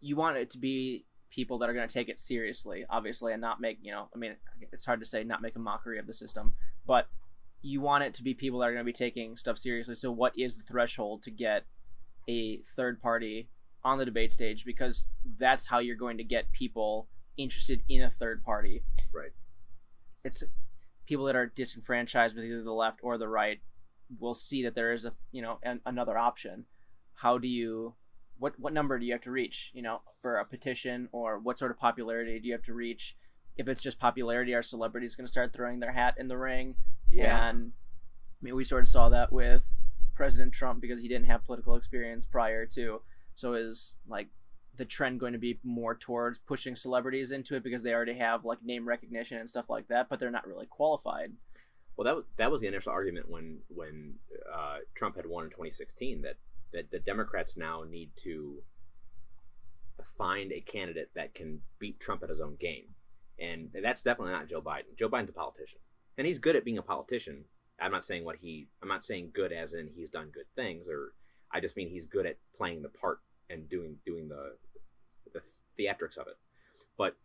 you 0.00 0.16
want 0.16 0.36
it 0.36 0.50
to 0.50 0.58
be 0.58 1.06
people 1.30 1.58
that 1.58 1.68
are 1.68 1.74
going 1.74 1.88
to 1.88 1.92
take 1.92 2.08
it 2.08 2.18
seriously 2.18 2.84
obviously 2.90 3.32
and 3.32 3.40
not 3.40 3.60
make 3.60 3.78
you 3.82 3.90
know 3.90 4.08
i 4.14 4.18
mean 4.18 4.36
it's 4.72 4.84
hard 4.84 5.00
to 5.00 5.06
say 5.06 5.24
not 5.24 5.42
make 5.42 5.56
a 5.56 5.58
mockery 5.58 5.98
of 5.98 6.06
the 6.06 6.12
system 6.12 6.54
but 6.86 7.08
you 7.64 7.80
want 7.80 8.04
it 8.04 8.14
to 8.14 8.22
be 8.22 8.34
people 8.34 8.58
that 8.58 8.66
are 8.66 8.72
going 8.72 8.84
to 8.84 8.84
be 8.84 8.92
taking 8.92 9.36
stuff 9.36 9.56
seriously. 9.56 9.94
So, 9.94 10.12
what 10.12 10.38
is 10.38 10.56
the 10.56 10.62
threshold 10.62 11.22
to 11.22 11.30
get 11.30 11.64
a 12.28 12.58
third 12.76 13.00
party 13.00 13.48
on 13.84 13.98
the 13.98 14.04
debate 14.04 14.32
stage? 14.32 14.64
Because 14.64 15.08
that's 15.38 15.66
how 15.66 15.78
you're 15.78 15.96
going 15.96 16.18
to 16.18 16.24
get 16.24 16.52
people 16.52 17.08
interested 17.36 17.82
in 17.88 18.02
a 18.02 18.10
third 18.10 18.42
party. 18.44 18.82
Right. 19.12 19.32
It's 20.24 20.42
people 21.06 21.26
that 21.26 21.36
are 21.36 21.46
disenfranchised 21.46 22.34
with 22.34 22.44
either 22.44 22.62
the 22.62 22.72
left 22.72 23.00
or 23.02 23.18
the 23.18 23.28
right 23.28 23.60
will 24.18 24.34
see 24.34 24.62
that 24.64 24.74
there 24.74 24.92
is 24.92 25.04
a 25.04 25.12
you 25.32 25.42
know 25.42 25.58
an, 25.62 25.80
another 25.86 26.18
option. 26.18 26.64
How 27.14 27.38
do 27.38 27.48
you 27.48 27.94
what 28.38 28.58
what 28.58 28.72
number 28.72 28.98
do 28.98 29.06
you 29.06 29.12
have 29.12 29.22
to 29.22 29.30
reach? 29.30 29.70
You 29.74 29.82
know, 29.82 30.02
for 30.22 30.36
a 30.36 30.44
petition 30.44 31.08
or 31.12 31.38
what 31.38 31.58
sort 31.58 31.70
of 31.70 31.78
popularity 31.78 32.38
do 32.38 32.46
you 32.46 32.54
have 32.54 32.62
to 32.62 32.74
reach? 32.74 33.16
If 33.56 33.68
it's 33.68 33.80
just 33.80 34.00
popularity, 34.00 34.54
are 34.54 34.62
celebrities 34.62 35.14
going 35.14 35.26
to 35.26 35.30
start 35.30 35.52
throwing 35.52 35.78
their 35.80 35.92
hat 35.92 36.14
in 36.18 36.28
the 36.28 36.36
ring? 36.36 36.74
Yeah. 37.10 37.48
And 37.48 37.72
I 37.76 38.40
mean, 38.42 38.56
we 38.56 38.64
sort 38.64 38.82
of 38.82 38.88
saw 38.88 39.08
that 39.10 39.32
with 39.32 39.64
President 40.14 40.52
Trump 40.52 40.80
because 40.80 41.00
he 41.00 41.08
didn't 41.08 41.26
have 41.26 41.44
political 41.44 41.76
experience 41.76 42.24
prior 42.24 42.66
to. 42.66 43.00
So 43.36 43.54
is 43.54 43.94
like 44.08 44.28
the 44.76 44.84
trend 44.84 45.20
going 45.20 45.32
to 45.32 45.38
be 45.38 45.58
more 45.62 45.94
towards 45.94 46.38
pushing 46.38 46.76
celebrities 46.76 47.30
into 47.30 47.54
it 47.54 47.62
because 47.62 47.82
they 47.82 47.92
already 47.92 48.14
have 48.14 48.44
like 48.44 48.62
name 48.62 48.86
recognition 48.86 49.38
and 49.38 49.48
stuff 49.48 49.66
like 49.68 49.88
that, 49.88 50.08
but 50.08 50.18
they're 50.18 50.30
not 50.30 50.46
really 50.46 50.66
qualified. 50.66 51.32
Well, 51.96 52.04
that 52.06 52.16
was, 52.16 52.24
that 52.38 52.50
was 52.50 52.60
the 52.60 52.66
initial 52.66 52.92
argument 52.92 53.30
when 53.30 53.58
when 53.68 54.14
uh, 54.52 54.78
Trump 54.94 55.16
had 55.16 55.26
won 55.26 55.44
in 55.44 55.50
2016 55.50 56.22
that 56.22 56.36
that 56.72 56.90
the 56.90 56.98
Democrats 56.98 57.56
now 57.56 57.84
need 57.88 58.10
to 58.16 58.62
find 60.18 60.52
a 60.52 60.60
candidate 60.60 61.10
that 61.14 61.34
can 61.34 61.60
beat 61.78 62.00
Trump 62.00 62.24
at 62.24 62.30
his 62.30 62.40
own 62.40 62.56
game, 62.56 62.86
and 63.38 63.70
that's 63.80 64.02
definitely 64.02 64.32
not 64.32 64.48
Joe 64.48 64.60
Biden. 64.60 64.96
Joe 64.98 65.08
Biden's 65.08 65.30
a 65.30 65.32
politician, 65.32 65.78
and 66.18 66.26
he's 66.26 66.40
good 66.40 66.56
at 66.56 66.64
being 66.64 66.78
a 66.78 66.82
politician. 66.82 67.44
I'm 67.80 67.92
not 67.92 68.04
saying 68.04 68.24
what 68.24 68.36
he. 68.36 68.68
I'm 68.82 68.88
not 68.88 69.04
saying 69.04 69.30
good 69.32 69.52
as 69.52 69.72
in 69.74 69.88
he's 69.94 70.10
done 70.10 70.30
good 70.32 70.46
things, 70.54 70.88
or 70.88 71.12
I 71.52 71.60
just 71.60 71.76
mean 71.76 71.88
he's 71.88 72.06
good 72.06 72.26
at 72.26 72.36
playing 72.56 72.82
the 72.82 72.88
part 72.88 73.20
and 73.50 73.68
doing 73.68 73.96
doing 74.06 74.28
the 74.28 74.56
the 75.32 75.40
theatrics 75.78 76.16
of 76.16 76.26
it. 76.28 76.36
But 76.96 77.16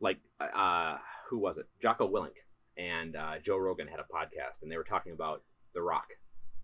like, 0.00 0.18
uh, 0.40 0.98
who 1.28 1.38
was 1.38 1.56
it? 1.58 1.66
Jocko 1.80 2.08
Willink 2.10 2.34
and 2.76 3.16
uh, 3.16 3.38
Joe 3.42 3.56
Rogan 3.56 3.86
had 3.88 4.00
a 4.00 4.02
podcast, 4.02 4.62
and 4.62 4.70
they 4.70 4.76
were 4.76 4.84
talking 4.84 5.12
about 5.12 5.42
The 5.74 5.82
Rock. 5.82 6.08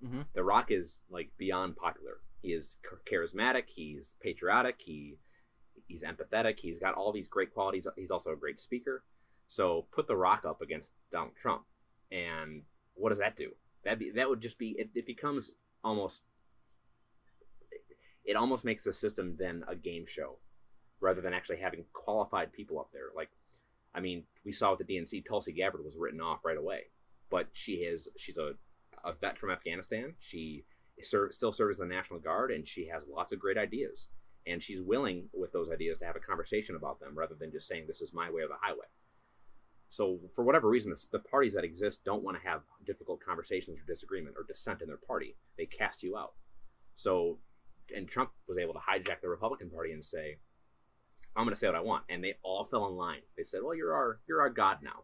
Mhm. 0.05 0.27
The 0.35 0.43
Rock 0.45 0.71
is 0.71 1.01
like 1.11 1.31
beyond 1.39 1.77
popular. 1.77 2.21
He 2.43 2.53
is 2.53 2.79
charismatic. 3.11 3.65
He's 3.69 4.15
patriotic. 4.21 4.81
He 4.81 5.19
he's 5.87 6.03
empathetic. 6.03 6.59
He's 6.59 6.79
got 6.79 6.95
all 6.95 7.13
these 7.13 7.29
great 7.29 7.53
qualities. 7.55 7.87
He's 7.97 8.11
also 8.11 8.33
a 8.33 8.37
great 8.37 8.59
speaker. 8.59 9.05
So 9.49 9.87
put 9.93 10.07
The 10.07 10.17
Rock 10.17 10.45
up 10.45 10.61
against 10.63 10.91
Donald 11.13 11.37
Trump, 11.41 11.63
and 12.11 12.63
what 12.95 13.11
does 13.11 13.19
that 13.19 13.37
do? 13.37 13.51
That 13.85 13.99
be 13.99 14.11
that 14.11 14.29
would 14.29 14.41
just 14.41 14.59
be 14.59 14.77
it, 14.79 14.91
it 14.95 15.07
becomes 15.07 15.53
almost 15.83 16.25
it 18.25 18.37
almost 18.37 18.65
makes 18.65 18.85
the 18.85 18.93
system 18.93 19.37
then 19.39 19.65
a 19.67 19.75
game 19.75 20.05
show 20.07 20.39
rather 21.01 21.21
than 21.21 21.33
actually 21.33 21.59
having 21.59 21.85
qualified 21.93 22.53
people 22.53 22.79
up 22.79 22.91
there. 22.93 23.09
Like, 23.17 23.31
I 23.95 24.01
mean, 24.01 24.25
we 24.45 24.53
saw 24.53 24.71
with 24.75 24.87
the 24.87 24.95
DNC, 24.95 25.27
Tulsi 25.27 25.53
Gabbard 25.53 25.85
was 25.85 25.97
written 25.97 26.21
off 26.21 26.45
right 26.45 26.57
away, 26.57 26.83
but 27.31 27.49
she 27.53 27.75
is 27.75 28.09
she's 28.17 28.39
a, 28.39 28.53
a 29.05 29.13
vet 29.13 29.39
from 29.39 29.51
Afghanistan. 29.51 30.15
She 30.21 30.65
ser- 31.03 31.33
still 31.33 31.53
serves 31.53 31.79
in 31.79 31.89
the 31.89 31.95
National 31.95 32.21
Guard, 32.21 32.51
and 32.51 32.67
she 32.67 32.87
has 32.89 33.05
lots 33.09 33.33
of 33.33 33.39
great 33.39 33.59
ideas. 33.59 34.09
And 34.47 34.63
she's 34.63 34.81
willing 34.81 35.29
with 35.35 35.53
those 35.53 35.71
ideas 35.71 35.99
to 35.99 36.07
have 36.07 36.17
a 36.17 36.21
conversation 36.21 36.75
about 36.75 36.99
them 36.99 37.13
rather 37.15 37.35
than 37.35 37.53
just 37.53 37.69
saying 37.69 37.85
this 37.87 38.01
is 38.01 38.15
my 38.15 38.31
way 38.31 38.43
or 38.43 38.49
the 38.49 38.55
highway. 38.61 38.87
So, 39.93 40.21
for 40.35 40.45
whatever 40.45 40.69
reason, 40.69 40.93
the, 40.93 41.07
the 41.11 41.19
parties 41.19 41.53
that 41.55 41.65
exist 41.65 42.05
don't 42.05 42.23
want 42.23 42.41
to 42.41 42.49
have 42.49 42.63
difficult 42.87 43.21
conversations 43.21 43.77
or 43.79 43.83
disagreement 43.87 44.37
or 44.39 44.45
dissent 44.45 44.83
in 44.83 44.89
their 44.89 44.97
party. 44.97 45.37
They 45.59 45.67
cast 45.67 46.03
you 46.03 46.17
out. 46.17 46.35
So, 46.95 47.39
and 47.95 48.09
Trump 48.09 48.31
was 48.49 48.57
able 48.57 48.73
to 48.75 48.79
hijack 48.79 49.21
the 49.21 49.29
Republican 49.29 49.69
Party 49.69 49.93
and 49.93 50.05
say, 50.05 50.39
"I'm 51.35 51.45
going 51.45 51.55
to 51.55 51.59
say 51.59 51.67
what 51.67 51.75
I 51.77 51.81
want," 51.81 52.05
and 52.09 52.23
they 52.23 52.35
all 52.43 52.65
fell 52.65 52.87
in 52.87 52.95
line. 52.95 53.23
They 53.37 53.43
said, 53.43 53.63
"Well, 53.65 53.75
you're 53.75 53.93
our 53.93 54.21
you're 54.29 54.41
our 54.41 54.51
god 54.51 54.79
now." 54.83 55.03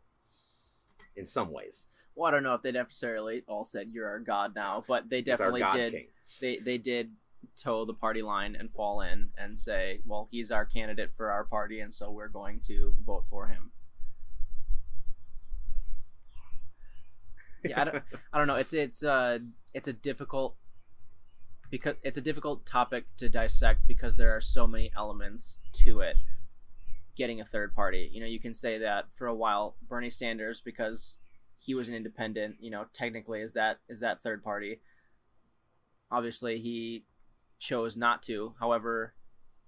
In 1.17 1.27
some 1.27 1.51
ways, 1.51 1.87
Well, 2.15 2.29
I 2.29 2.31
don't 2.31 2.43
know 2.43 2.55
if 2.55 2.63
they 2.63 2.73
necessarily 2.73 3.43
all 3.49 3.65
said 3.65 3.89
you're 3.93 4.09
our 4.09 4.21
god 4.21 4.55
now, 4.55 4.85
but 4.87 5.09
they 5.09 5.23
definitely 5.23 5.63
did. 5.73 5.93
king. 5.93 6.07
They 6.41 6.59
they 6.59 6.79
did 6.79 7.13
toe 7.57 7.85
the 7.85 7.95
party 7.95 8.23
line 8.23 8.55
and 8.55 8.71
fall 8.73 9.01
in 9.01 9.31
and 9.39 9.59
say, 9.59 10.01
well, 10.05 10.29
he's 10.31 10.51
our 10.51 10.65
candidate 10.67 11.11
for 11.17 11.31
our 11.31 11.45
party, 11.45 11.81
and 11.81 11.93
so 11.93 12.11
we're 12.11 12.29
going 12.29 12.61
to 12.67 12.95
vote 13.05 13.25
for 13.31 13.47
him. 13.49 13.73
Yeah, 17.71 17.81
I 17.81 17.85
don't, 17.85 18.03
I 18.33 18.39
don't 18.39 18.47
know. 18.47 18.57
It's 18.57 18.73
it's 18.73 19.03
uh 19.03 19.39
it's 19.75 19.89
a 19.89 19.93
difficult 19.93 20.57
because 21.71 21.97
it's 22.03 22.17
a 22.17 22.21
difficult 22.21 22.65
topic 22.67 23.05
to 23.17 23.29
dissect 23.29 23.87
because 23.89 24.17
there 24.17 24.35
are 24.37 24.41
so 24.41 24.67
many 24.67 24.91
elements 24.97 25.59
to 25.85 26.01
it. 26.01 26.17
Getting 27.17 27.41
a 27.41 27.45
third 27.45 27.75
party, 27.75 28.11
you 28.13 28.21
know, 28.21 28.27
you 28.27 28.39
can 28.39 28.53
say 28.55 28.79
that 28.79 29.07
for 29.15 29.27
a 29.27 29.35
while 29.35 29.77
Bernie 29.89 30.11
Sanders 30.11 30.61
because 30.61 31.17
he 31.59 31.75
was 31.75 31.89
an 31.89 31.95
independent, 31.95 32.57
you 32.61 32.71
know, 32.71 32.85
technically 32.93 33.41
is 33.41 33.55
that 33.55 33.79
is 33.89 34.01
that 34.01 34.23
third 34.23 34.45
party. 34.45 34.81
Obviously, 36.11 36.61
he 36.61 37.05
chose 37.59 37.97
not 37.97 38.23
to. 38.25 38.55
However, 38.61 39.15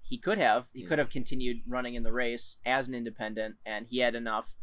he 0.03 0.19
could 0.19 0.39
have. 0.39 0.67
He 0.73 0.83
Hmm. 0.83 0.89
could 0.89 0.99
have 0.99 1.11
continued 1.11 1.63
running 1.67 1.95
in 1.95 2.03
the 2.03 2.13
race 2.13 2.59
as 2.65 2.87
an 2.87 2.95
independent, 2.95 3.57
and 3.67 3.87
he 3.87 3.99
had 3.99 4.15
enough 4.15 4.55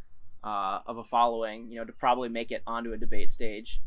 uh, 0.46 0.80
of 0.86 0.98
a 0.98 1.04
following, 1.04 1.70
you 1.72 1.80
know, 1.80 1.86
to 1.86 1.92
probably 1.92 2.30
make 2.30 2.52
it 2.52 2.62
onto 2.68 2.94
a 2.94 2.98
debate 2.98 3.32
stage. 3.32 3.82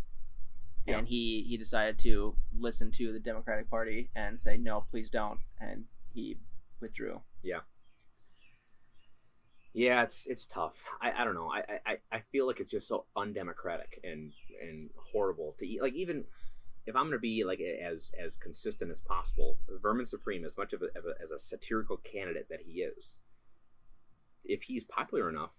Yeah. 0.87 0.99
And 0.99 1.09
he 1.09 1.45
he 1.49 1.57
decided 1.57 1.99
to 2.01 2.35
listen 2.59 2.91
to 2.93 3.13
the 3.13 3.21
Democratic 3.21 3.71
Party 3.71 4.11
and 4.17 4.39
say 4.39 4.57
no, 4.57 4.85
please 4.91 5.11
don't, 5.11 5.39
and 5.61 5.85
he 6.15 6.39
withdrew. 6.81 7.21
Yeah, 7.43 7.61
Yeah, 9.75 10.03
it's 10.03 10.27
it's 10.27 10.47
tough. 10.47 10.85
I, 11.01 11.13
I 11.19 11.25
don't 11.25 11.35
know. 11.35 11.51
I, 11.53 11.63
I, 11.87 11.97
I 12.11 12.21
feel 12.33 12.47
like 12.47 12.59
it's 12.59 12.73
just 12.73 12.89
so 12.89 13.05
undemocratic 13.15 14.01
and 14.03 14.33
and 14.63 14.89
horrible 15.13 15.55
to 15.59 15.67
eat. 15.67 15.83
Like 15.83 15.95
even 15.95 16.25
if 16.87 16.97
I'm 16.97 17.05
gonna 17.05 17.19
be 17.19 17.45
like 17.45 17.61
as 17.61 18.11
as 18.19 18.39
consistent 18.39 18.91
as 18.91 19.03
possible, 19.03 19.59
Vermin 19.83 20.07
Supreme, 20.07 20.45
as 20.45 20.57
much 20.57 20.73
of 20.73 20.83
a, 20.83 20.87
of 20.99 21.05
a 21.05 21.23
as 21.23 21.33
a 21.33 21.39
satirical 21.39 21.99
candidate 21.99 22.49
that 22.49 22.61
he 22.67 22.81
is, 22.81 23.21
if 24.43 24.63
he's 24.63 24.85
popular 24.85 25.29
enough, 25.29 25.53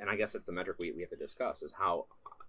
and 0.00 0.10
I 0.10 0.16
guess 0.16 0.34
it's 0.34 0.46
the 0.46 0.52
metric 0.52 0.78
we, 0.80 0.92
we 0.92 1.02
have 1.02 1.10
to 1.10 1.16
discuss 1.16 1.62
is 1.62 1.72
how 1.72 2.06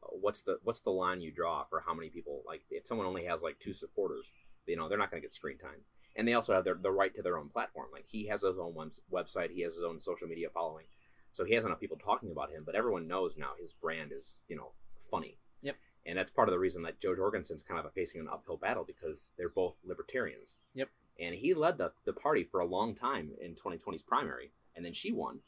what's 0.09 0.41
the 0.41 0.57
what's 0.63 0.79
the 0.79 0.89
line 0.89 1.21
you 1.21 1.31
draw 1.31 1.63
for 1.65 1.83
how 1.85 1.93
many 1.93 2.09
people 2.09 2.41
like 2.47 2.61
if 2.71 2.87
someone 2.87 3.05
only 3.05 3.25
has 3.25 3.41
like 3.41 3.59
two 3.59 3.73
supporters, 3.73 4.31
you 4.65 4.75
know 4.75 4.89
they're 4.89 4.97
not 4.97 5.11
gonna 5.11 5.21
get 5.21 5.33
screen 5.33 5.57
time 5.57 5.81
and 6.15 6.27
they 6.27 6.33
also 6.33 6.53
have 6.53 6.63
their, 6.63 6.75
the 6.75 6.91
right 6.91 7.15
to 7.15 7.21
their 7.21 7.37
own 7.37 7.49
platform. 7.49 7.87
Like 7.91 8.05
he 8.05 8.27
has 8.27 8.41
his 8.41 8.57
own 8.59 8.73
web- 8.73 8.93
website, 9.11 9.51
he 9.51 9.61
has 9.61 9.75
his 9.75 9.83
own 9.83 9.99
social 9.99 10.27
media 10.27 10.49
following, 10.53 10.85
so 11.33 11.45
he 11.45 11.53
has 11.53 11.65
enough 11.65 11.79
people 11.79 11.97
talking 11.97 12.31
about 12.31 12.51
him. 12.51 12.63
But 12.65 12.75
everyone 12.75 13.07
knows 13.07 13.37
now 13.37 13.51
his 13.59 13.73
brand 13.73 14.11
is 14.15 14.37
you 14.47 14.55
know 14.55 14.71
funny. 15.09 15.37
Yep. 15.61 15.75
And 16.07 16.17
that's 16.17 16.31
part 16.31 16.49
of 16.49 16.53
the 16.53 16.59
reason 16.59 16.81
that 16.83 16.99
Jo 16.99 17.15
Jorgensen's 17.15 17.63
kind 17.63 17.79
of 17.79 17.93
facing 17.93 18.21
an 18.21 18.27
uphill 18.31 18.57
battle 18.57 18.83
because 18.83 19.33
they're 19.37 19.49
both 19.49 19.75
libertarians. 19.85 20.57
Yep. 20.73 20.89
And 21.19 21.35
he 21.35 21.53
led 21.53 21.77
the, 21.77 21.91
the 22.05 22.13
party 22.13 22.43
for 22.43 22.61
a 22.61 22.65
long 22.65 22.95
time 22.95 23.29
in 23.39 23.53
2020's 23.53 24.01
primary, 24.01 24.51
and 24.75 24.83
then 24.83 24.93
she 24.93 25.11
won. 25.11 25.39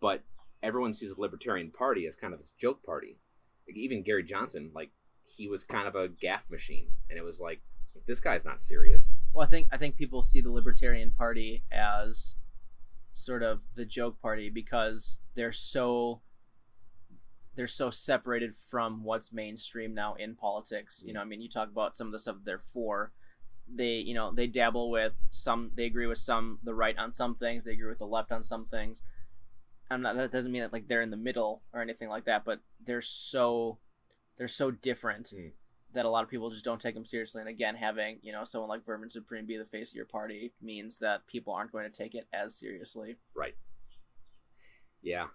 But 0.00 0.22
everyone 0.62 0.92
sees 0.92 1.14
the 1.14 1.20
Libertarian 1.20 1.70
Party 1.70 2.06
as 2.06 2.16
kind 2.16 2.32
of 2.32 2.40
this 2.40 2.52
joke 2.60 2.82
party. 2.84 3.18
Like, 3.66 3.76
even 3.76 4.02
Gary 4.02 4.24
Johnson, 4.24 4.70
like 4.74 4.90
he 5.24 5.48
was 5.48 5.64
kind 5.64 5.86
of 5.86 5.94
a 5.94 6.08
gaffe 6.08 6.48
machine, 6.50 6.88
and 7.10 7.18
it 7.18 7.22
was 7.22 7.40
like 7.40 7.60
this 8.06 8.20
guy's 8.20 8.44
not 8.44 8.62
serious. 8.62 9.12
Well, 9.32 9.46
I 9.46 9.50
think 9.50 9.68
I 9.70 9.76
think 9.76 9.96
people 9.96 10.22
see 10.22 10.40
the 10.40 10.50
Libertarian 10.50 11.10
Party 11.10 11.64
as 11.70 12.34
sort 13.12 13.42
of 13.42 13.60
the 13.74 13.84
joke 13.84 14.20
party 14.20 14.48
because 14.48 15.18
they're 15.34 15.52
so 15.52 16.20
they're 17.58 17.66
so 17.66 17.90
separated 17.90 18.54
from 18.54 19.02
what's 19.02 19.32
mainstream 19.32 19.92
now 19.92 20.14
in 20.14 20.36
politics. 20.36 21.02
You 21.04 21.12
know, 21.12 21.20
I 21.20 21.24
mean, 21.24 21.40
you 21.40 21.48
talk 21.48 21.68
about 21.68 21.96
some 21.96 22.06
of 22.06 22.12
the 22.12 22.18
stuff 22.20 22.36
they're 22.44 22.60
for. 22.60 23.10
They, 23.68 23.96
you 23.96 24.14
know, 24.14 24.32
they 24.32 24.46
dabble 24.46 24.90
with 24.90 25.12
some. 25.28 25.72
They 25.74 25.84
agree 25.84 26.06
with 26.06 26.18
some 26.18 26.60
the 26.62 26.74
right 26.74 26.96
on 26.96 27.10
some 27.10 27.34
things. 27.34 27.64
They 27.64 27.72
agree 27.72 27.88
with 27.88 27.98
the 27.98 28.06
left 28.06 28.32
on 28.32 28.42
some 28.42 28.66
things. 28.66 29.02
I'm 29.90 30.02
not. 30.02 30.16
That 30.16 30.32
doesn't 30.32 30.52
mean 30.52 30.62
that 30.62 30.72
like 30.72 30.88
they're 30.88 31.02
in 31.02 31.10
the 31.10 31.16
middle 31.16 31.62
or 31.72 31.80
anything 31.80 32.08
like 32.08 32.24
that. 32.26 32.44
But 32.44 32.60
they're 32.84 33.02
so 33.02 33.78
they're 34.36 34.48
so 34.48 34.70
different 34.70 35.32
Mm. 35.34 35.52
that 35.94 36.04
a 36.04 36.10
lot 36.10 36.22
of 36.24 36.30
people 36.30 36.50
just 36.50 36.64
don't 36.64 36.80
take 36.80 36.94
them 36.94 37.06
seriously. 37.06 37.40
And 37.40 37.48
again, 37.48 37.74
having 37.76 38.18
you 38.22 38.32
know 38.32 38.44
someone 38.44 38.68
like 38.68 38.84
Vermin 38.84 39.08
Supreme 39.08 39.46
be 39.46 39.56
the 39.56 39.64
face 39.64 39.90
of 39.90 39.96
your 39.96 40.04
party 40.06 40.52
means 40.60 40.98
that 40.98 41.26
people 41.26 41.52
aren't 41.54 41.72
going 41.72 41.90
to 41.90 41.96
take 41.96 42.14
it 42.14 42.28
as 42.32 42.54
seriously. 42.58 43.16
Right. 43.34 43.54
Yeah. 45.02 45.26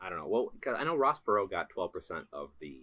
I 0.00 0.08
don't 0.08 0.18
know. 0.18 0.28
Well, 0.28 0.50
because 0.54 0.76
I 0.78 0.84
know 0.84 0.96
Ross 0.96 1.20
Perot 1.20 1.50
got 1.50 1.68
12% 1.76 2.24
of 2.32 2.50
the, 2.58 2.78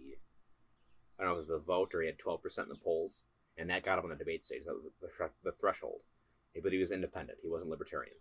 I 1.18 1.22
don't 1.24 1.26
know 1.26 1.32
if 1.32 1.34
it 1.34 1.36
was 1.36 1.46
the 1.48 1.58
vote 1.58 1.92
or 1.94 2.00
he 2.02 2.06
had 2.06 2.18
12% 2.18 2.38
in 2.62 2.68
the 2.68 2.76
polls, 2.76 3.24
and 3.56 3.68
that 3.70 3.82
got 3.82 3.98
him 3.98 4.04
on 4.04 4.10
the 4.10 4.16
debate 4.16 4.44
stage. 4.44 4.62
That 4.66 4.74
was 4.74 4.84
the, 5.00 5.08
the 5.42 5.52
threshold. 5.60 6.02
But 6.62 6.72
he 6.72 6.78
was 6.78 6.92
independent. 6.92 7.38
He 7.42 7.48
wasn't 7.48 7.70
libertarian. 7.72 8.14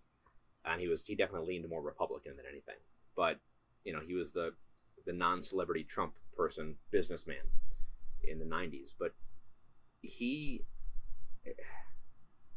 And 0.69 0.81
he 0.81 0.87
was, 0.87 1.05
he 1.05 1.15
definitely 1.15 1.47
leaned 1.47 1.69
more 1.69 1.81
Republican 1.81 2.35
than 2.35 2.45
anything. 2.49 2.75
But, 3.15 3.39
you 3.83 3.93
know, 3.93 4.01
he 4.05 4.13
was 4.13 4.31
the, 4.31 4.51
the 5.05 5.13
non 5.13 5.41
celebrity 5.43 5.83
Trump 5.83 6.13
person, 6.35 6.75
businessman 6.91 7.37
in 8.23 8.39
the 8.39 8.45
90s. 8.45 8.93
But 8.99 9.13
he, 10.01 10.65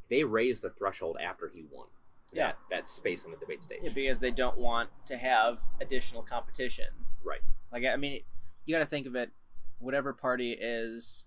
they 0.08 0.24
raised 0.24 0.62
the 0.62 0.70
threshold 0.70 1.16
after 1.24 1.50
he 1.52 1.64
won. 1.70 1.86
Yeah. 2.32 2.46
That, 2.48 2.56
that 2.70 2.88
space 2.88 3.24
on 3.24 3.30
the 3.32 3.36
debate 3.36 3.62
stage. 3.62 3.80
Yeah, 3.82 3.90
because 3.92 4.18
they 4.20 4.30
don't 4.30 4.58
want 4.58 4.90
to 5.06 5.16
have 5.16 5.58
additional 5.80 6.22
competition. 6.22 6.86
Right. 7.24 7.40
Like 7.72 7.84
I 7.84 7.96
mean, 7.96 8.20
you 8.66 8.74
got 8.74 8.80
to 8.80 8.86
think 8.86 9.06
of 9.06 9.16
it. 9.16 9.30
Whatever 9.78 10.12
party 10.12 10.56
is, 10.60 11.26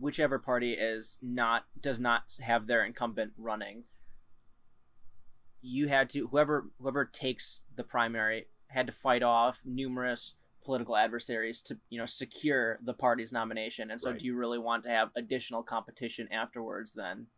whichever 0.00 0.38
party 0.38 0.72
is 0.72 1.18
not 1.22 1.64
does 1.80 2.00
not 2.00 2.22
have 2.42 2.66
their 2.66 2.84
incumbent 2.84 3.32
running. 3.36 3.84
You 5.62 5.88
had 5.88 6.10
to 6.10 6.26
whoever 6.28 6.66
whoever 6.80 7.04
takes 7.04 7.62
the 7.76 7.84
primary 7.84 8.46
had 8.68 8.86
to 8.86 8.92
fight 8.92 9.22
off 9.22 9.62
numerous 9.64 10.34
political 10.64 10.96
adversaries 10.96 11.60
to 11.62 11.78
you 11.88 11.98
know 11.98 12.06
secure 12.06 12.78
the 12.82 12.94
party's 12.94 13.32
nomination. 13.32 13.90
And 13.90 14.00
so, 14.00 14.10
Right. 14.10 14.18
do 14.18 14.26
you 14.26 14.36
really 14.36 14.58
want 14.58 14.82
to 14.84 14.90
have 14.90 15.10
additional 15.16 15.62
competition 15.62 16.28
afterwards? 16.32 16.92
Then, 16.92 17.28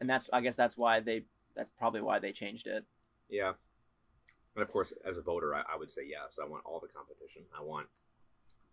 and 0.00 0.08
that's 0.08 0.30
I 0.32 0.40
guess 0.40 0.56
that's 0.56 0.76
why 0.76 1.00
they 1.00 1.24
that's 1.54 1.70
probably 1.78 2.00
why 2.00 2.18
they 2.18 2.32
changed 2.32 2.66
it. 2.66 2.84
Yeah. 3.28 3.54
And 4.54 4.62
of 4.62 4.70
course, 4.70 4.92
as 5.04 5.16
a 5.16 5.22
voter, 5.22 5.54
I, 5.54 5.60
I 5.60 5.76
would 5.78 5.90
say 5.90 6.02
yes. 6.06 6.38
I 6.42 6.46
want 6.46 6.64
all 6.66 6.80
the 6.80 6.88
competition. 6.88 7.42
I 7.58 7.62
want, 7.62 7.86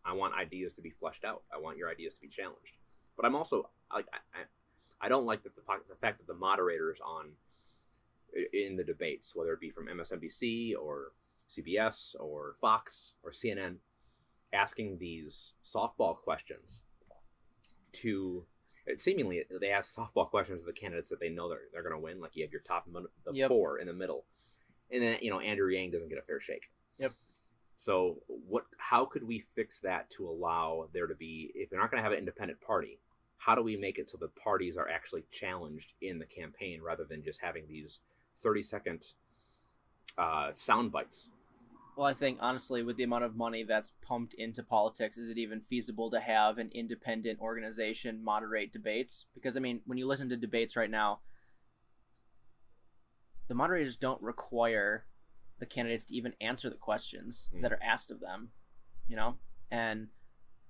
I 0.04 0.14
want 0.14 0.34
ideas 0.36 0.74
to 0.74 0.82
be 0.82 0.90
fleshed 0.90 1.24
out. 1.24 1.44
I 1.54 1.58
want 1.58 1.78
your 1.78 1.90
ideas 1.90 2.14
to 2.16 2.22
be 2.22 2.28
challenged. 2.28 2.78
But 3.16 3.26
I'm 3.26 3.36
also 3.36 3.70
like, 3.94 4.06
I, 4.14 4.40
I, 5.02 5.10
don't 5.10 5.26
like 5.26 5.44
the, 5.44 5.50
the, 5.50 5.62
the 5.90 5.96
fact 5.96 6.20
that 6.20 6.28
the 6.28 6.34
moderators 6.38 7.00
on 7.06 7.32
in 8.54 8.76
the 8.76 8.84
debates, 8.84 9.36
whether 9.36 9.54
it 9.54 9.60
be 9.60 9.70
from 9.70 9.88
MSNBC 9.88 10.74
or 10.80 11.12
CBS 11.50 12.16
or 12.20 12.56
Fox 12.60 13.16
or 13.24 13.32
CNN, 13.32 13.76
asking 14.54 14.98
these 14.98 15.54
softball 15.64 16.18
questions 16.18 16.84
to 17.92 18.46
seemingly 18.98 19.44
they 19.62 19.72
ask 19.72 19.96
softball 19.96 20.28
questions 20.28 20.62
to 20.62 20.66
the 20.66 20.74
candidates 20.74 21.10
that 21.10 21.20
they 21.20 21.30
know 21.30 21.48
they're, 21.48 21.68
they're 21.72 21.84
going 21.84 21.94
to 21.94 22.02
win 22.02 22.20
like 22.20 22.36
you 22.36 22.44
have 22.44 22.52
your 22.52 22.62
top 22.62 22.88
the 22.92 23.34
yep. 23.34 23.50
four 23.50 23.80
in 23.80 23.88
the 23.88 23.94
middle. 23.94 24.26
And 24.92 25.04
then 25.04 25.18
you 25.22 25.30
know 25.30 25.40
andrew 25.40 25.72
yang 25.72 25.92
doesn't 25.92 26.10
get 26.10 26.18
a 26.18 26.24
fair 26.24 26.40
shake. 26.40 26.70
Yep. 26.98 27.14
So 27.78 28.16
what 28.50 28.64
how 28.78 29.06
could 29.06 29.28
we 29.28 29.40
fix 29.40 29.80
that 29.82 30.10
to 30.12 30.24
allow 30.24 30.86
there 30.94 31.08
to 31.08 31.16
be 31.16 31.52
if 31.56 31.70
they're 31.70 31.80
not 31.80 31.92
going 31.92 32.00
to 32.00 32.04
have 32.04 32.14
an 32.14 32.20
independent 32.20 32.60
party 32.62 33.00
how 33.40 33.56
do 33.56 33.64
we 33.64 33.76
make 33.76 33.98
it 33.98 34.10
so 34.10 34.18
the 34.18 34.28
parties 34.28 34.78
are 34.78 34.90
actually 34.90 35.24
challenged 35.32 35.94
in 36.02 36.20
the 36.20 36.26
campaign 36.26 36.82
rather 36.84 37.06
than 37.06 37.24
just 37.24 37.42
having 37.42 37.64
these 37.68 38.00
30 38.42 38.62
second 38.62 39.06
uh, 40.18 40.52
sound 40.52 40.92
bites 40.92 41.30
well, 42.00 42.08
I 42.08 42.14
think 42.14 42.38
honestly, 42.40 42.82
with 42.82 42.96
the 42.96 43.04
amount 43.04 43.26
of 43.26 43.36
money 43.36 43.64
that's 43.64 43.92
pumped 44.02 44.34
into 44.36 44.64
politics, 44.64 45.18
is 45.18 45.28
it 45.28 45.38
even 45.38 45.60
feasible 45.60 46.10
to 46.12 46.22
have 46.22 46.58
an 46.58 46.70
independent 46.74 47.42
organization 47.42 48.24
moderate 48.24 48.72
debates? 48.72 49.26
Because 49.34 49.58
I 49.58 49.60
mean, 49.60 49.82
when 49.86 49.98
you 49.98 50.08
listen 50.08 50.30
to 50.30 50.38
debates 50.38 50.78
right 50.78 50.90
now, 50.90 51.20
the 53.50 53.54
moderators 53.54 53.98
don't 53.98 54.22
require 54.22 55.08
the 55.60 55.66
candidates 55.66 56.06
to 56.06 56.16
even 56.16 56.32
answer 56.40 56.70
the 56.70 56.78
questions 56.78 57.50
mm. 57.54 57.62
that 57.64 57.74
are 57.74 57.84
asked 57.84 58.12
of 58.12 58.22
them, 58.22 58.52
you 59.10 59.18
know, 59.18 59.36
and 59.70 60.08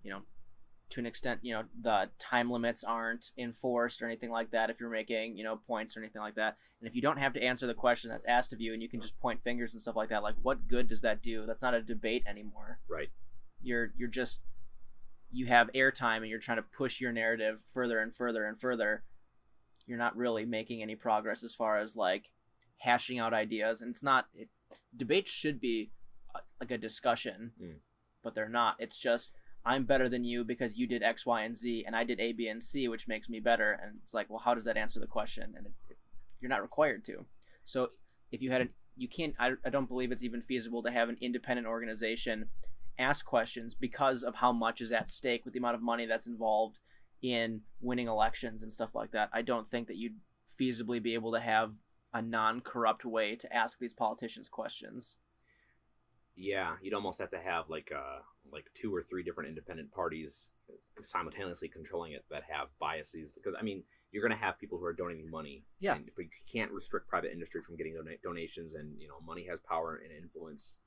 you 0.02 0.10
know, 0.10 0.24
to 0.90 1.00
an 1.00 1.06
extent, 1.06 1.40
you 1.44 1.54
know, 1.54 1.64
the 1.82 2.10
time 2.18 2.50
limits 2.50 2.84
aren't 2.84 3.32
enforced 3.38 4.02
or 4.02 4.06
anything 4.06 4.32
like 4.32 4.52
that 4.52 4.70
if 4.70 4.80
you're 4.80 4.90
making, 4.90 5.38
you 5.38 5.44
know, 5.44 5.60
points 5.68 5.96
or 5.96 6.00
anything 6.00 6.22
like 6.22 6.36
that. 6.36 6.58
And 6.80 6.88
if 6.88 6.96
you 6.96 7.02
don't 7.02 7.18
have 7.18 7.34
to 7.34 7.44
answer 7.44 7.68
the 7.68 7.76
question 7.76 8.10
that's 8.10 8.26
asked 8.26 8.54
of 8.54 8.62
you 8.62 8.74
and 8.74 8.82
you 8.82 8.90
can 8.90 9.02
just 9.02 9.20
point 9.22 9.40
fingers 9.40 9.74
and 9.74 9.82
stuff 9.82 9.96
like 9.96 10.10
that, 10.10 10.24
like 10.24 10.36
what 10.42 10.58
good 10.68 10.88
does 10.88 11.02
that 11.02 11.22
do? 11.22 11.46
That's 11.46 11.62
not 11.62 11.76
a 11.76 11.82
debate 11.82 12.24
anymore. 12.28 12.80
Right. 12.90 13.10
You're 13.62 13.92
you're 13.98 14.10
just 14.10 14.42
you 15.32 15.46
have 15.46 15.72
airtime 15.74 16.18
and 16.18 16.28
you're 16.28 16.40
trying 16.40 16.58
to 16.58 16.64
push 16.64 17.00
your 17.00 17.12
narrative 17.12 17.60
further 17.72 18.00
and 18.00 18.16
further 18.16 18.46
and 18.46 18.60
further. 18.60 19.04
You're 19.86 20.00
not 20.00 20.18
really 20.18 20.46
making 20.46 20.82
any 20.82 20.96
progress 20.96 21.44
as 21.44 21.54
far 21.54 21.78
as 21.78 21.96
like 21.96 22.32
hashing 22.78 23.20
out 23.20 23.34
ideas 23.34 23.82
and 23.82 23.92
it's 23.92 24.02
not 24.02 24.28
it, 24.34 24.48
debates 24.96 25.30
should 25.30 25.60
be 25.60 25.92
a, 26.34 26.40
like 26.60 26.72
a 26.72 26.78
discussion, 26.80 27.52
mm. 27.62 27.76
but 28.24 28.34
they're 28.34 28.50
not. 28.50 28.76
It's 28.80 28.98
just 28.98 29.34
I'm 29.66 29.86
better 29.86 30.10
than 30.10 30.24
you 30.24 30.44
because 30.44 30.78
you 30.78 30.88
did 30.88 31.04
X, 31.04 31.26
Y, 31.26 31.44
and 31.44 31.56
Z, 31.56 31.84
and 31.86 31.96
I 31.96 32.04
did 32.04 32.20
A, 32.20 32.32
B, 32.32 32.48
and 32.48 32.64
C, 32.64 32.88
which 32.88 33.08
makes 33.08 33.30
me 33.30 33.40
better. 33.40 33.80
And 33.84 34.00
it's 34.04 34.14
like, 34.14 34.30
well, 34.30 34.40
how 34.40 34.54
does 34.54 34.66
that 34.66 34.78
answer 34.78 35.00
the 35.00 35.08
question? 35.08 35.54
And 35.58 35.68
it, 35.68 35.74
it, 35.90 35.98
you're 36.40 36.50
not 36.50 36.62
required 36.62 37.04
to. 37.06 37.26
So 37.66 37.90
if 38.32 38.42
you 38.42 38.52
had 38.52 38.62
an, 38.62 38.70
you 38.96 39.08
can't. 39.08 39.36
I, 39.40 39.52
I 39.66 39.70
don't 39.70 39.88
believe 39.88 40.12
it's 40.12 40.24
even 40.24 40.42
feasible 40.42 40.84
to 40.84 40.92
have 40.92 41.10
an 41.10 41.18
independent 41.22 41.68
organization 41.68 42.50
ask 42.98 43.26
questions 43.26 43.74
because 43.74 44.24
of 44.24 44.36
how 44.36 44.52
much 44.52 44.82
is 44.82 44.92
at 44.92 45.10
stake 45.10 45.46
with 45.46 45.54
the 45.54 45.60
amount 45.60 45.76
of 45.76 45.82
money 45.82 46.06
that's 46.06 46.28
involved 46.28 46.76
in 47.24 47.62
winning 47.82 48.08
elections 48.08 48.62
and 48.62 48.72
stuff 48.72 48.94
like 48.94 49.12
that. 49.12 49.30
I 49.34 49.42
don't 49.42 49.68
think 49.68 49.88
that 49.88 49.98
you'd 49.98 50.18
feasibly 50.60 51.02
be 51.02 51.14
able 51.14 51.32
to 51.32 51.40
have 51.40 51.72
a 52.14 52.22
non-corrupt 52.22 53.06
way 53.06 53.36
to 53.36 53.54
ask 53.54 53.80
these 53.80 53.94
politicians 53.94 54.50
questions. 54.50 55.16
Yeah, 56.40 56.76
you'd 56.82 56.94
almost 56.94 57.20
have 57.20 57.30
to 57.32 57.40
have 57.40 57.70
like 57.70 57.92
uh 57.94 58.20
like 58.52 58.66
two 58.74 58.96
or 58.96 59.04
three 59.04 59.24
different 59.24 59.50
independent 59.50 59.92
parties 59.92 60.52
simultaneously 61.02 61.68
controlling 61.68 62.14
it 62.14 62.24
that 62.32 62.44
have 62.50 62.70
biases 62.80 63.34
because 63.34 63.56
I 63.60 63.62
mean 63.62 63.84
you're 64.12 64.26
going 64.26 64.38
to 64.38 64.44
have 64.44 64.58
people 64.58 64.78
who 64.78 64.86
are 64.86 64.94
donating 64.94 65.30
money. 65.30 65.64
Yeah. 65.80 65.96
And, 65.96 66.10
but 66.16 66.24
you 66.24 66.30
can't 66.52 66.72
restrict 66.72 67.08
private 67.08 67.32
industry 67.32 67.62
from 67.62 67.76
getting 67.76 67.94
don- 67.94 68.08
donations, 68.24 68.74
and 68.74 69.00
you 69.00 69.08
know 69.08 69.20
money 69.26 69.46
has 69.50 69.60
power 69.60 70.02
and 70.04 70.12
influence. 70.12 70.80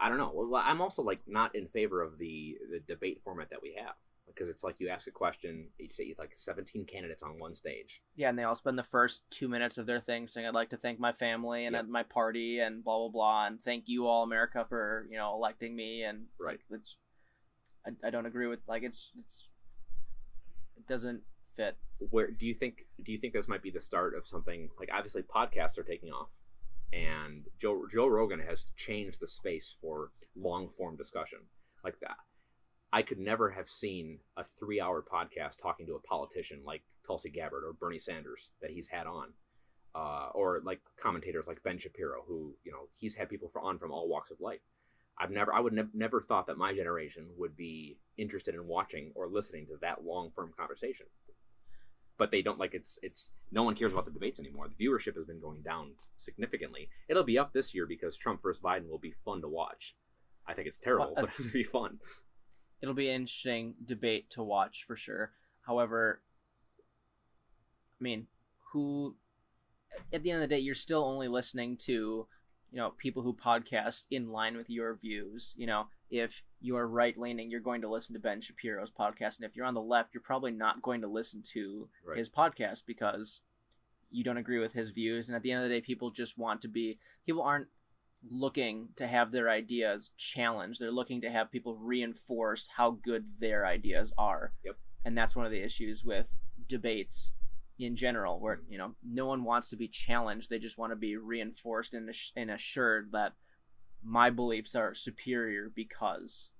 I 0.00 0.08
don't 0.08 0.18
know. 0.18 0.32
Well, 0.32 0.62
I'm 0.64 0.80
also 0.80 1.02
like 1.02 1.20
not 1.26 1.54
in 1.54 1.66
favor 1.68 2.00
of 2.00 2.18
the 2.18 2.56
the 2.70 2.80
debate 2.86 3.20
format 3.24 3.50
that 3.50 3.62
we 3.62 3.76
have 3.78 3.94
because 4.26 4.48
it's 4.48 4.64
like 4.64 4.80
you 4.80 4.88
ask 4.88 5.06
a 5.06 5.10
question, 5.10 5.68
each 5.78 5.94
say 5.94 6.04
you 6.04 6.10
have 6.10 6.18
like 6.18 6.34
17 6.34 6.86
candidates 6.86 7.22
on 7.22 7.38
one 7.38 7.54
stage. 7.54 8.02
Yeah, 8.16 8.28
and 8.28 8.38
they 8.38 8.44
all 8.44 8.54
spend 8.54 8.78
the 8.78 8.82
first 8.82 9.24
two 9.30 9.48
minutes 9.48 9.78
of 9.78 9.86
their 9.86 10.00
thing 10.00 10.26
saying, 10.26 10.46
"I'd 10.46 10.54
like 10.54 10.70
to 10.70 10.76
thank 10.76 10.98
my 10.98 11.12
family 11.12 11.66
and 11.66 11.74
yep. 11.74 11.86
my 11.86 12.02
party 12.02 12.60
and 12.60 12.82
blah 12.84 12.98
blah 12.98 13.08
blah, 13.08 13.46
and 13.46 13.62
thank 13.62 13.84
you 13.86 14.06
all 14.06 14.22
America 14.22 14.64
for 14.68 15.06
you 15.10 15.18
know 15.18 15.34
electing 15.34 15.74
me." 15.74 16.04
And 16.04 16.26
right, 16.40 16.60
like, 16.70 16.80
it's 16.80 16.96
I, 17.86 18.08
I 18.08 18.10
don't 18.10 18.26
agree 18.26 18.46
with 18.46 18.60
like 18.68 18.82
it's 18.82 19.12
it's 19.18 19.48
it 20.76 20.86
doesn't 20.86 21.22
fit. 21.56 21.76
Where 22.10 22.30
do 22.30 22.46
you 22.46 22.54
think 22.54 22.86
do 23.02 23.12
you 23.12 23.18
think 23.18 23.34
this 23.34 23.48
might 23.48 23.62
be 23.62 23.70
the 23.70 23.80
start 23.80 24.16
of 24.16 24.26
something 24.26 24.68
like 24.78 24.90
obviously 24.92 25.22
podcasts 25.22 25.78
are 25.78 25.84
taking 25.84 26.10
off, 26.10 26.32
and 26.92 27.46
Joe 27.60 27.86
Joe 27.90 28.06
Rogan 28.06 28.40
has 28.40 28.66
changed 28.76 29.20
the 29.20 29.28
space 29.28 29.76
for 29.80 30.10
long 30.34 30.68
form 30.68 30.96
discussion 30.96 31.40
like 31.84 31.98
that 32.00 32.16
I 32.92 33.02
could 33.02 33.18
never 33.18 33.50
have 33.50 33.68
seen 33.68 34.18
a 34.36 34.44
three 34.44 34.80
hour 34.80 35.02
podcast 35.02 35.60
talking 35.60 35.86
to 35.86 35.94
a 35.94 36.00
politician 36.00 36.62
like 36.64 36.82
Tulsi 37.06 37.30
Gabbard 37.30 37.64
or 37.64 37.72
Bernie 37.72 37.98
Sanders 37.98 38.50
that 38.60 38.70
he's 38.70 38.88
had 38.88 39.06
on. 39.06 39.28
Uh, 39.94 40.30
or 40.34 40.62
like 40.64 40.80
commentators 40.98 41.46
like 41.46 41.62
Ben 41.62 41.76
Shapiro, 41.76 42.22
who 42.26 42.54
you 42.64 42.72
know 42.72 42.88
he's 42.94 43.14
had 43.14 43.28
people 43.28 43.52
on 43.62 43.78
from 43.78 43.92
all 43.92 44.08
walks 44.08 44.30
of 44.30 44.40
life. 44.40 44.62
I've 45.18 45.30
never, 45.30 45.52
I 45.52 45.60
would 45.60 45.74
ne- 45.74 45.82
never 45.92 46.22
thought 46.22 46.46
that 46.46 46.56
my 46.56 46.72
generation 46.72 47.26
would 47.36 47.54
be 47.54 47.98
interested 48.16 48.54
in 48.54 48.66
watching 48.66 49.12
or 49.14 49.28
listening 49.28 49.66
to 49.66 49.76
that 49.82 50.02
long 50.02 50.30
form 50.30 50.50
conversation. 50.58 51.04
But 52.16 52.30
they 52.30 52.40
don't 52.40 52.58
like 52.58 52.72
it's 52.72 52.98
it's 53.02 53.32
no 53.50 53.64
one 53.64 53.74
cares 53.74 53.92
about 53.92 54.06
the 54.06 54.10
debates 54.12 54.40
anymore. 54.40 54.68
The 54.68 54.82
viewership 54.82 55.14
has 55.16 55.26
been 55.26 55.40
going 55.40 55.60
down 55.60 55.92
significantly. 56.16 56.88
It'll 57.10 57.22
be 57.22 57.38
up 57.38 57.52
this 57.52 57.74
year 57.74 57.86
because 57.86 58.16
Trump 58.16 58.40
versus 58.42 58.62
Biden 58.62 58.88
will 58.88 58.98
be 58.98 59.12
fun 59.12 59.42
to 59.42 59.48
watch. 59.48 59.94
I 60.46 60.54
think 60.54 60.68
it's 60.68 60.78
terrible, 60.78 61.12
but 61.14 61.28
it'll 61.38 61.52
be 61.52 61.64
fun 61.64 61.98
it'll 62.82 62.94
be 62.94 63.08
an 63.08 63.22
interesting 63.22 63.74
debate 63.84 64.28
to 64.30 64.42
watch 64.42 64.84
for 64.84 64.96
sure. 64.96 65.30
However, 65.66 66.18
I 68.00 68.02
mean, 68.02 68.26
who 68.72 69.14
at 70.12 70.22
the 70.22 70.30
end 70.30 70.42
of 70.42 70.48
the 70.48 70.54
day, 70.54 70.60
you're 70.60 70.74
still 70.74 71.04
only 71.04 71.28
listening 71.28 71.76
to, 71.76 71.92
you 71.92 72.78
know, 72.78 72.90
people 72.98 73.22
who 73.22 73.32
podcast 73.32 74.06
in 74.10 74.32
line 74.32 74.56
with 74.56 74.68
your 74.68 74.94
views. 74.94 75.54
You 75.56 75.66
know, 75.66 75.86
if 76.10 76.42
you're 76.60 76.86
right 76.86 77.16
leaning, 77.16 77.50
you're 77.50 77.60
going 77.60 77.82
to 77.82 77.90
listen 77.90 78.14
to 78.14 78.20
Ben 78.20 78.40
Shapiro's 78.40 78.90
podcast, 78.90 79.36
and 79.36 79.44
if 79.44 79.54
you're 79.54 79.66
on 79.66 79.74
the 79.74 79.80
left, 79.80 80.14
you're 80.14 80.22
probably 80.22 80.52
not 80.52 80.82
going 80.82 81.02
to 81.02 81.06
listen 81.06 81.42
to 81.52 81.88
right. 82.04 82.18
his 82.18 82.28
podcast 82.28 82.82
because 82.86 83.40
you 84.10 84.24
don't 84.24 84.36
agree 84.36 84.58
with 84.58 84.72
his 84.72 84.90
views. 84.90 85.28
And 85.28 85.36
at 85.36 85.42
the 85.42 85.52
end 85.52 85.62
of 85.62 85.68
the 85.68 85.74
day, 85.74 85.80
people 85.80 86.10
just 86.10 86.36
want 86.36 86.60
to 86.62 86.68
be 86.68 86.98
people 87.24 87.42
aren't 87.42 87.68
looking 88.30 88.88
to 88.96 89.06
have 89.06 89.32
their 89.32 89.50
ideas 89.50 90.10
challenged. 90.16 90.80
They're 90.80 90.90
looking 90.90 91.20
to 91.22 91.30
have 91.30 91.50
people 91.50 91.76
reinforce 91.76 92.68
how 92.76 92.92
good 93.02 93.24
their 93.40 93.66
ideas 93.66 94.12
are. 94.16 94.52
Yep. 94.64 94.76
And 95.04 95.18
that's 95.18 95.34
one 95.34 95.46
of 95.46 95.52
the 95.52 95.62
issues 95.62 96.04
with 96.04 96.28
debates 96.68 97.32
in 97.78 97.96
general, 97.96 98.38
where 98.40 98.60
you 98.68 98.78
know 98.78 98.92
no 99.04 99.26
one 99.26 99.44
wants 99.44 99.70
to 99.70 99.76
be 99.76 99.88
challenged. 99.88 100.50
They 100.50 100.58
just 100.58 100.78
want 100.78 100.92
to 100.92 100.96
be 100.96 101.16
reinforced 101.16 101.94
and, 101.94 102.08
and 102.36 102.50
assured 102.50 103.10
that 103.12 103.32
my 104.04 104.30
beliefs 104.30 104.74
are 104.74 104.94
superior 104.94 105.70
because. 105.74 106.50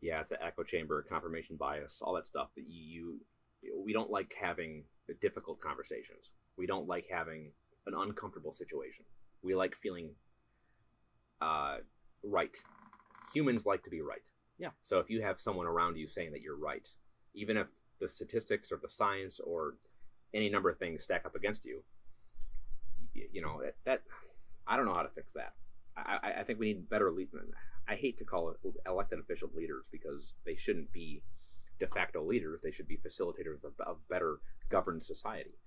Yeah, 0.00 0.20
it's 0.20 0.30
an 0.30 0.38
echo 0.42 0.62
chamber, 0.62 1.04
confirmation 1.08 1.56
bias, 1.56 2.00
all 2.02 2.14
that 2.14 2.26
stuff 2.26 2.48
that 2.56 2.64
you, 2.68 3.18
you 3.62 3.82
we 3.84 3.92
don't 3.92 4.10
like 4.10 4.34
having 4.40 4.84
difficult 5.20 5.60
conversations. 5.60 6.32
We 6.56 6.66
don't 6.66 6.86
like 6.86 7.06
having 7.10 7.52
an 7.86 7.94
uncomfortable 7.96 8.52
situation. 8.52 9.04
We 9.42 9.54
like 9.54 9.74
feeling 9.74 10.10
uh, 11.40 11.76
right. 12.22 12.56
Humans 13.34 13.66
like 13.66 13.82
to 13.84 13.90
be 13.90 14.00
right. 14.00 14.22
Yeah. 14.58 14.70
So 14.82 14.98
if 14.98 15.10
you 15.10 15.22
have 15.22 15.40
someone 15.40 15.66
around 15.66 15.96
you 15.96 16.06
saying 16.06 16.32
that 16.32 16.40
you're 16.40 16.58
right, 16.58 16.88
even 17.34 17.56
if 17.56 17.68
the 18.00 18.08
statistics 18.08 18.72
or 18.72 18.78
the 18.82 18.88
science 18.88 19.40
or 19.40 19.74
any 20.34 20.48
number 20.48 20.70
of 20.70 20.78
things 20.78 21.04
stack 21.04 21.24
up 21.26 21.34
against 21.34 21.64
you, 21.64 21.82
you, 23.14 23.28
you 23.32 23.42
know 23.42 23.60
that, 23.62 23.74
that, 23.84 24.02
I 24.66 24.76
don't 24.76 24.86
know 24.86 24.94
how 24.94 25.02
to 25.02 25.10
fix 25.10 25.32
that. 25.34 25.52
I, 25.96 26.34
I 26.40 26.42
think 26.42 26.58
we 26.58 26.66
need 26.66 26.90
better 26.90 27.10
lead. 27.10 27.28
I 27.88 27.94
hate 27.94 28.18
to 28.18 28.24
call 28.24 28.50
it 28.50 28.56
elected 28.86 29.18
official 29.18 29.48
leaders 29.54 29.88
because 29.90 30.34
they 30.44 30.56
shouldn't 30.56 30.92
be 30.92 31.22
de 31.78 31.86
facto 31.86 32.22
leaders. 32.22 32.60
They 32.62 32.70
should 32.70 32.88
be 32.88 32.98
facilitators 32.98 33.64
of 33.64 33.72
a 33.80 33.94
better 34.10 34.38
governed 34.68 35.02
society 35.02 35.58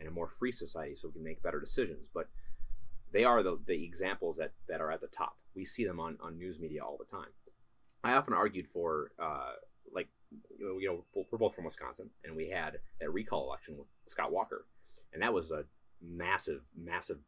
and 0.00 0.08
a 0.08 0.12
more 0.12 0.28
free 0.28 0.52
society, 0.52 0.94
so 0.94 1.08
we 1.08 1.14
can 1.14 1.22
make 1.22 1.42
better 1.42 1.60
decisions. 1.60 2.08
But 2.12 2.28
they 3.12 3.24
are 3.24 3.42
the, 3.42 3.58
the 3.66 3.84
examples 3.84 4.36
that, 4.36 4.52
that 4.68 4.80
are 4.80 4.90
at 4.90 5.00
the 5.00 5.06
top. 5.08 5.36
We 5.54 5.64
see 5.64 5.84
them 5.84 6.00
on, 6.00 6.18
on 6.20 6.38
news 6.38 6.60
media 6.60 6.82
all 6.82 6.98
the 6.98 7.10
time. 7.16 7.30
I 8.04 8.12
often 8.12 8.34
argued 8.34 8.68
for, 8.68 9.10
uh, 9.18 9.52
like, 9.92 10.08
you 10.58 10.80
know, 10.84 11.04
we're 11.30 11.38
both 11.38 11.54
from 11.54 11.64
Wisconsin, 11.64 12.10
and 12.24 12.36
we 12.36 12.50
had 12.50 12.78
a 13.00 13.08
recall 13.08 13.46
election 13.46 13.76
with 13.76 13.86
Scott 14.06 14.32
Walker, 14.32 14.66
and 15.12 15.22
that 15.22 15.32
was 15.32 15.50
a 15.50 15.64
massive, 16.02 16.62
massive, 16.76 17.18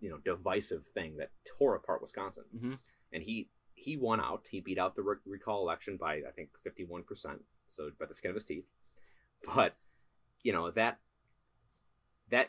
you 0.00 0.10
know, 0.10 0.18
divisive 0.24 0.84
thing 0.94 1.16
that 1.16 1.30
tore 1.44 1.74
apart 1.74 2.00
Wisconsin. 2.00 2.44
Mm-hmm. 2.54 2.74
And 3.12 3.22
he 3.22 3.48
he 3.74 3.96
won 3.96 4.20
out. 4.20 4.46
He 4.50 4.60
beat 4.60 4.78
out 4.78 4.96
the 4.96 5.18
recall 5.26 5.62
election 5.62 5.96
by 5.96 6.16
I 6.16 6.30
think 6.34 6.50
fifty 6.62 6.84
one 6.84 7.02
percent, 7.02 7.42
so 7.68 7.90
by 7.98 8.06
the 8.06 8.14
skin 8.14 8.30
of 8.30 8.34
his 8.34 8.44
teeth. 8.44 8.64
But 9.54 9.74
you 10.42 10.52
know 10.52 10.70
that 10.70 10.98
that 12.30 12.48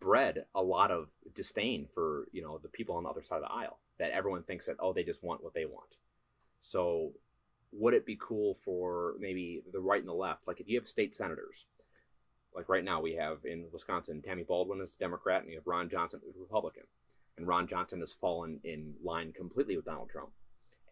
bred 0.00 0.44
a 0.54 0.62
lot 0.62 0.90
of 0.90 1.08
disdain 1.34 1.86
for 1.92 2.26
you 2.32 2.42
know 2.42 2.58
the 2.58 2.68
people 2.68 2.96
on 2.96 3.04
the 3.04 3.08
other 3.08 3.22
side 3.22 3.36
of 3.36 3.42
the 3.42 3.52
aisle 3.52 3.78
that 3.98 4.10
everyone 4.10 4.42
thinks 4.42 4.66
that 4.66 4.76
oh 4.80 4.92
they 4.92 5.04
just 5.04 5.24
want 5.24 5.42
what 5.42 5.54
they 5.54 5.64
want. 5.64 5.96
So 6.60 7.12
would 7.72 7.94
it 7.94 8.06
be 8.06 8.18
cool 8.20 8.56
for 8.64 9.14
maybe 9.18 9.62
the 9.72 9.80
right 9.80 10.00
and 10.00 10.08
the 10.08 10.14
left? 10.14 10.46
Like 10.46 10.60
if 10.60 10.68
you 10.68 10.78
have 10.78 10.88
state 10.88 11.14
senators 11.14 11.66
like 12.54 12.68
right 12.68 12.84
now 12.84 13.00
we 13.00 13.14
have 13.14 13.38
in 13.44 13.66
wisconsin 13.72 14.22
tammy 14.22 14.42
baldwin 14.42 14.80
is 14.80 14.94
a 14.94 14.98
democrat 14.98 15.42
and 15.42 15.50
you 15.50 15.56
have 15.56 15.66
ron 15.66 15.88
johnson 15.88 16.20
who's 16.24 16.36
republican. 16.40 16.84
And 17.36 17.46
ron 17.46 17.68
johnson 17.68 18.00
has 18.00 18.12
fallen 18.12 18.58
in 18.64 18.94
line 19.02 19.32
completely 19.32 19.76
with 19.76 19.84
donald 19.84 20.10
trump. 20.10 20.30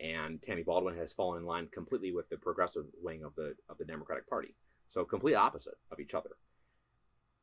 And 0.01 0.41
tammy 0.43 0.63
baldwin 0.63 0.97
has 0.97 1.13
fallen 1.13 1.41
in 1.41 1.47
line 1.47 1.69
completely 1.73 2.13
with 2.13 2.29
the 2.29 2.37
progressive 2.37 2.87
wing 3.03 3.25
of 3.25 3.35
the 3.35 3.55
of 3.69 3.79
the 3.79 3.85
democratic 3.85 4.29
party. 4.29 4.55
So 4.89 5.05
complete 5.05 5.35
opposite 5.35 5.79
of 5.91 5.99
each 5.99 6.15
other 6.15 6.31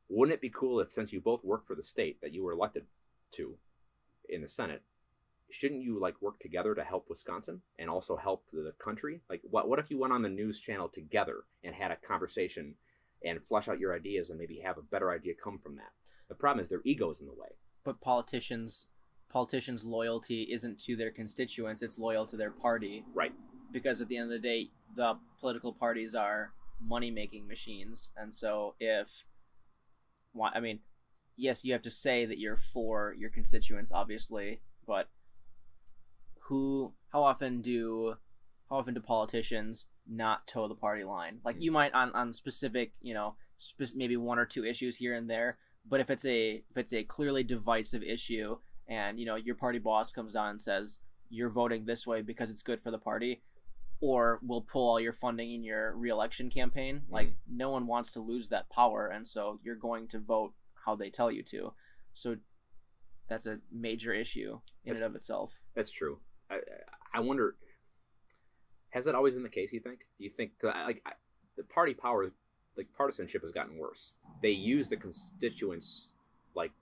wouldn't 0.08 0.34
it 0.34 0.40
be 0.40 0.50
cool 0.50 0.80
if 0.80 0.90
since 0.90 1.12
you 1.12 1.20
both 1.20 1.44
work 1.44 1.66
for 1.66 1.74
the 1.74 1.82
state 1.82 2.20
that 2.20 2.32
you 2.32 2.44
were 2.44 2.52
elected 2.52 2.84
to 3.30 3.56
in 4.28 4.40
the 4.40 4.48
senate 4.48 4.82
shouldn't 5.50 5.82
you 5.82 5.98
like 6.00 6.20
work 6.20 6.38
together 6.40 6.74
to 6.74 6.82
help 6.82 7.08
wisconsin 7.08 7.60
and 7.78 7.88
also 7.88 8.16
help 8.16 8.44
the 8.52 8.72
country? 8.78 9.20
Like 9.30 9.40
what, 9.48 9.68
what 9.68 9.78
if 9.78 9.90
you 9.90 9.98
went 9.98 10.12
on 10.12 10.22
the 10.22 10.28
news 10.28 10.58
channel 10.58 10.88
together 10.88 11.44
and 11.62 11.74
had 11.74 11.90
a 11.90 11.96
conversation 11.96 12.74
and 13.24 13.42
flesh 13.46 13.68
out 13.68 13.78
your 13.78 13.94
ideas 13.94 14.30
and 14.30 14.38
maybe 14.38 14.58
have 14.64 14.78
a 14.78 14.82
better 14.82 15.12
idea 15.12 15.34
come 15.42 15.58
from 15.58 15.76
that? 15.76 15.92
The 16.28 16.34
problem 16.34 16.60
is 16.60 16.68
their 16.68 16.82
egos 16.84 17.20
in 17.20 17.26
the 17.26 17.32
way. 17.32 17.48
But 17.84 18.00
politicians, 18.00 18.86
politicians' 19.28 19.84
loyalty 19.84 20.48
isn't 20.50 20.80
to 20.80 20.96
their 20.96 21.10
constituents; 21.10 21.82
it's 21.82 21.98
loyal 21.98 22.26
to 22.26 22.36
their 22.36 22.50
party. 22.50 23.04
right. 23.14 23.32
Because 23.72 24.00
at 24.00 24.08
the 24.08 24.16
end 24.16 24.32
of 24.32 24.40
the 24.40 24.48
day, 24.48 24.70
the 24.96 25.18
political 25.40 25.72
parties 25.72 26.14
are 26.14 26.52
money-making 26.80 27.46
machines, 27.48 28.10
and 28.16 28.32
so 28.32 28.74
if, 28.78 29.24
why? 30.34 30.50
I 30.54 30.60
mean, 30.60 30.80
yes, 31.36 31.64
you 31.64 31.72
have 31.72 31.82
to 31.82 31.90
say 31.90 32.26
that 32.26 32.38
you're 32.38 32.56
for 32.56 33.14
your 33.16 33.30
constituents, 33.30 33.90
obviously, 33.92 34.60
but 34.86 35.08
who? 36.48 36.92
How 37.12 37.22
often 37.22 37.62
do? 37.62 38.16
How 38.68 38.76
often 38.76 38.94
do 38.94 39.00
politicians 39.00 39.86
not 40.06 40.46
toe 40.46 40.68
the 40.68 40.74
party 40.74 41.04
line? 41.04 41.38
Like 41.44 41.56
you 41.58 41.70
mm. 41.70 41.74
might 41.74 41.94
on 41.94 42.12
on 42.12 42.32
specific, 42.32 42.92
you 43.00 43.14
know, 43.14 43.36
spe- 43.56 43.96
maybe 43.96 44.16
one 44.16 44.38
or 44.38 44.44
two 44.44 44.64
issues 44.64 44.96
here 44.96 45.14
and 45.14 45.30
there, 45.30 45.58
but 45.88 46.00
if 46.00 46.10
it's 46.10 46.24
a 46.24 46.62
if 46.70 46.76
it's 46.76 46.92
a 46.92 47.04
clearly 47.04 47.42
divisive 47.42 48.02
issue 48.02 48.58
and 48.88 49.18
you 49.18 49.26
know 49.26 49.36
your 49.36 49.54
party 49.54 49.78
boss 49.78 50.12
comes 50.12 50.34
down 50.34 50.50
and 50.50 50.60
says 50.60 50.98
you're 51.30 51.50
voting 51.50 51.84
this 51.84 52.06
way 52.06 52.22
because 52.22 52.50
it's 52.50 52.62
good 52.62 52.82
for 52.82 52.90
the 52.90 52.98
party 52.98 53.42
or 54.00 54.40
will 54.46 54.62
pull 54.62 54.88
all 54.88 55.00
your 55.00 55.12
funding 55.12 55.52
in 55.52 55.62
your 55.62 55.94
reelection 55.96 56.50
campaign 56.50 56.96
mm. 56.96 57.12
like 57.12 57.34
no 57.48 57.70
one 57.70 57.86
wants 57.86 58.10
to 58.10 58.20
lose 58.20 58.48
that 58.48 58.68
power 58.70 59.08
and 59.08 59.26
so 59.26 59.58
you're 59.62 59.74
going 59.76 60.06
to 60.08 60.18
vote 60.18 60.52
how 60.84 60.94
they 60.94 61.10
tell 61.10 61.30
you 61.30 61.42
to 61.42 61.72
so 62.12 62.36
that's 63.28 63.46
a 63.46 63.58
major 63.72 64.12
issue 64.12 64.60
in 64.84 64.94
That's- 64.94 65.00
and 65.00 65.10
of 65.10 65.16
itself 65.16 65.52
That's 65.74 65.90
true. 65.90 66.18
I 66.50 66.58
I 67.14 67.20
wonder, 67.20 67.54
has 68.90 69.04
that 69.04 69.14
always 69.14 69.34
been 69.34 69.44
the 69.44 69.48
case? 69.48 69.72
You 69.72 69.80
think? 69.80 70.00
Do 70.18 70.24
you 70.24 70.30
think 70.30 70.52
like 70.62 71.00
I, 71.06 71.12
the 71.56 71.62
party 71.62 71.94
power, 71.94 72.32
like 72.76 72.88
partisanship, 72.96 73.42
has 73.42 73.52
gotten 73.52 73.78
worse? 73.78 74.14
They 74.42 74.50
use 74.50 74.88
the 74.88 74.96
constituents 74.96 76.12
like 76.54 76.72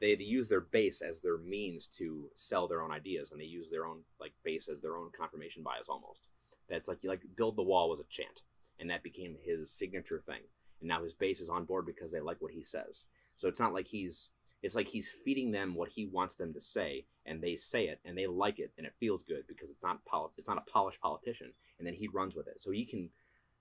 they, 0.00 0.14
they 0.14 0.24
use 0.24 0.48
their 0.48 0.62
base 0.62 1.02
as 1.02 1.20
their 1.20 1.36
means 1.38 1.86
to 1.98 2.30
sell 2.34 2.66
their 2.66 2.82
own 2.82 2.92
ideas, 2.92 3.30
and 3.30 3.40
they 3.40 3.44
use 3.44 3.70
their 3.70 3.86
own 3.86 3.98
like 4.18 4.32
base 4.42 4.68
as 4.68 4.80
their 4.80 4.96
own 4.96 5.10
confirmation 5.16 5.62
bias 5.62 5.88
almost. 5.90 6.22
That's 6.68 6.88
like 6.88 7.02
you 7.02 7.10
like 7.10 7.22
build 7.36 7.56
the 7.56 7.62
wall 7.62 7.90
was 7.90 8.00
a 8.00 8.04
chant, 8.08 8.42
and 8.78 8.90
that 8.90 9.02
became 9.02 9.36
his 9.42 9.70
signature 9.70 10.22
thing. 10.24 10.42
And 10.80 10.88
now 10.88 11.02
his 11.02 11.14
base 11.14 11.40
is 11.40 11.48
on 11.48 11.64
board 11.64 11.86
because 11.86 12.12
they 12.12 12.20
like 12.20 12.40
what 12.40 12.52
he 12.52 12.62
says. 12.62 13.04
So 13.36 13.48
it's 13.48 13.60
not 13.60 13.74
like 13.74 13.88
he's 13.88 14.30
it's 14.64 14.74
like 14.74 14.88
he's 14.88 15.10
feeding 15.10 15.50
them 15.50 15.74
what 15.74 15.90
he 15.90 16.06
wants 16.06 16.36
them 16.36 16.54
to 16.54 16.60
say, 16.60 17.04
and 17.26 17.42
they 17.42 17.54
say 17.54 17.84
it, 17.84 18.00
and 18.02 18.16
they 18.16 18.26
like 18.26 18.58
it, 18.58 18.72
and 18.78 18.86
it 18.86 18.94
feels 18.98 19.22
good 19.22 19.46
because 19.46 19.68
it's 19.68 19.82
not 19.82 20.00
it's 20.38 20.48
not 20.48 20.56
a 20.56 20.70
polished 20.70 21.02
politician, 21.02 21.52
and 21.78 21.86
then 21.86 21.92
he 21.92 22.08
runs 22.08 22.34
with 22.34 22.48
it. 22.48 22.62
So 22.62 22.70
he 22.70 22.86
can, 22.86 23.10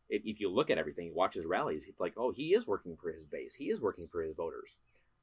if, 0.10 0.22
if 0.24 0.40
you 0.40 0.50
look 0.50 0.70
at 0.70 0.78
everything, 0.78 1.08
you 1.08 1.14
watch 1.14 1.34
his 1.34 1.46
rallies, 1.46 1.86
it's 1.90 2.00
like, 2.00 2.14
oh, 2.16 2.32
he 2.32 2.54
is 2.54 2.66
working 2.66 2.96
for 2.96 3.12
his 3.12 3.26
base, 3.26 3.54
he 3.56 3.66
is 3.66 3.82
working 3.82 4.08
for 4.10 4.22
his 4.22 4.34
voters, 4.34 4.78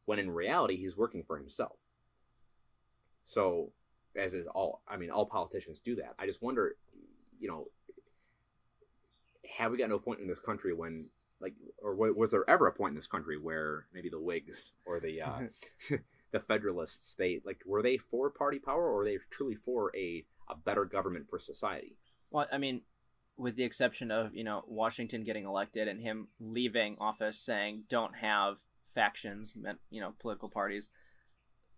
when 0.05 0.19
in 0.19 0.31
reality 0.31 0.77
he's 0.77 0.99
working 0.99 1.23
for 1.23 1.38
himself. 1.38 1.79
So, 3.25 3.73
as 4.14 4.35
is 4.35 4.47
all, 4.49 4.83
I 4.87 4.99
mean, 4.99 5.11
all 5.11 5.25
politicians 5.25 5.81
do 5.81 5.97
that. 5.97 6.14
I 6.19 6.27
just 6.27 6.43
wonder, 6.43 6.77
you 7.40 7.48
know, 7.48 7.66
have 9.59 9.72
we 9.72 9.79
gotten 9.79 9.90
to 9.90 9.96
a 9.96 10.00
point 10.00 10.20
in 10.20 10.29
this 10.29 10.38
country 10.38 10.72
when 10.72 11.07
like 11.40 11.55
or 11.83 11.94
was 11.94 12.31
there 12.31 12.48
ever 12.48 12.66
a 12.66 12.72
point 12.72 12.90
in 12.90 12.96
this 12.96 13.07
country 13.07 13.38
where 13.38 13.87
maybe 13.92 14.09
the 14.09 14.20
Whigs 14.20 14.72
or 14.85 15.00
the 15.00 15.22
uh, 15.22 15.40
the 16.33 16.40
Federalists 16.40 17.14
they 17.14 17.40
like 17.44 17.61
were 17.66 17.83
they 17.83 17.96
for 17.96 18.31
party 18.31 18.59
power 18.59 18.85
or 18.85 18.96
were 18.96 19.05
they 19.05 19.18
truly 19.31 19.55
for 19.55 19.90
a 19.96 20.24
a 20.48 20.57
better 20.57 20.85
government 20.85 21.26
for 21.29 21.38
society? 21.38 21.96
Well, 22.31 22.46
I 22.53 22.59
mean, 22.59 22.83
with 23.37 23.57
the 23.57 23.64
exception 23.64 24.11
of 24.11 24.35
you 24.35 24.44
know 24.44 24.64
Washington 24.66 25.24
getting 25.24 25.44
elected 25.44 25.88
and 25.88 26.00
him 26.00 26.29
leaving 26.38 26.96
office 27.00 27.38
saying 27.38 27.85
don't 27.88 28.16
have 28.16 28.59
factions, 28.85 29.55
meant 29.57 29.79
you 29.90 30.00
know 30.00 30.14
political 30.20 30.48
parties. 30.48 30.90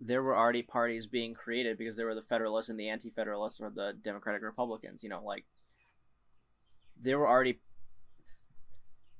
There 0.05 0.23
were 0.23 0.37
already 0.37 0.63
parties 0.63 1.07
being 1.07 1.33
created 1.33 1.79
because 1.79 1.97
there 1.97 2.07
were 2.07 2.15
the 2.17 2.23
Federalists 2.23 2.69
and 2.69 2.81
the 2.81 2.89
Anti-Federalists 2.89 3.61
or 3.61 3.71
the 3.71 3.93
Democratic 4.03 4.43
Republicans. 4.43 5.03
You 5.03 5.09
know, 5.09 5.23
like 5.25 5.45
there 7.03 7.19
were 7.19 7.29
already. 7.29 7.61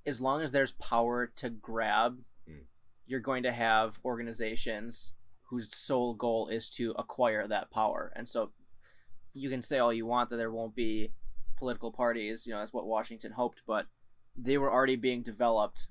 As 0.05 0.21
long 0.21 0.43
as 0.43 0.51
there's 0.53 0.73
power 0.73 1.27
to 1.37 1.49
grab, 1.51 2.19
Mm. 2.49 2.65
you're 3.07 3.21
going 3.21 3.45
to 3.45 3.53
have 3.53 4.01
organizations 4.05 5.13
whose 5.45 5.75
sole 5.77 6.15
goal 6.15 6.49
is 6.49 6.69
to 6.71 6.91
acquire 6.99 7.47
that 7.47 7.71
power, 7.71 8.13
and 8.17 8.29
so 8.29 8.53
you 9.33 9.49
can 9.49 9.63
say 9.63 9.79
all 9.79 9.93
you 9.93 10.05
want 10.07 10.29
that 10.31 10.37
there 10.37 10.51
won't 10.51 10.75
be 10.75 11.13
political 11.57 11.93
parties, 11.93 12.47
you 12.47 12.53
know, 12.53 12.59
that's 12.59 12.73
what 12.73 12.87
Washington 12.87 13.33
hoped, 13.33 13.63
but 13.67 13.87
they 14.37 14.59
were 14.59 14.73
already 14.73 14.97
being 14.97 15.23
developed 15.23 15.87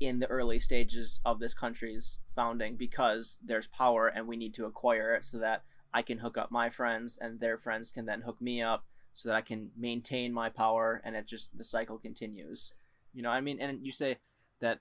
in 0.00 0.18
the 0.20 0.26
early 0.28 0.58
stages 0.58 1.20
of 1.24 1.38
this 1.38 1.52
country's 1.54 2.18
founding 2.34 2.76
because 2.76 3.38
there's 3.44 3.68
power 3.68 4.08
and 4.08 4.26
we 4.26 4.36
need 4.36 4.54
to 4.54 4.64
acquire 4.64 5.12
it 5.14 5.24
so 5.24 5.38
that 5.38 5.62
I 5.92 6.02
can 6.02 6.18
hook 6.18 6.36
up 6.38 6.50
my 6.50 6.70
friends 6.70 7.16
and 7.20 7.38
their 7.38 7.58
friends 7.58 7.90
can 7.92 8.06
then 8.06 8.22
hook 8.22 8.40
me 8.40 8.60
up 8.62 8.86
so 9.14 9.28
that 9.28 9.36
I 9.36 9.40
can 9.42 9.70
maintain 9.76 10.32
my 10.32 10.48
power 10.48 11.00
and 11.04 11.14
it 11.16 11.26
just 11.26 11.56
the 11.56 11.64
cycle 11.64 11.98
continues. 11.98 12.72
You 13.14 13.22
know, 13.22 13.30
I 13.30 13.40
mean, 13.40 13.60
and 13.60 13.84
you 13.86 13.92
say 13.92 14.18
that 14.60 14.80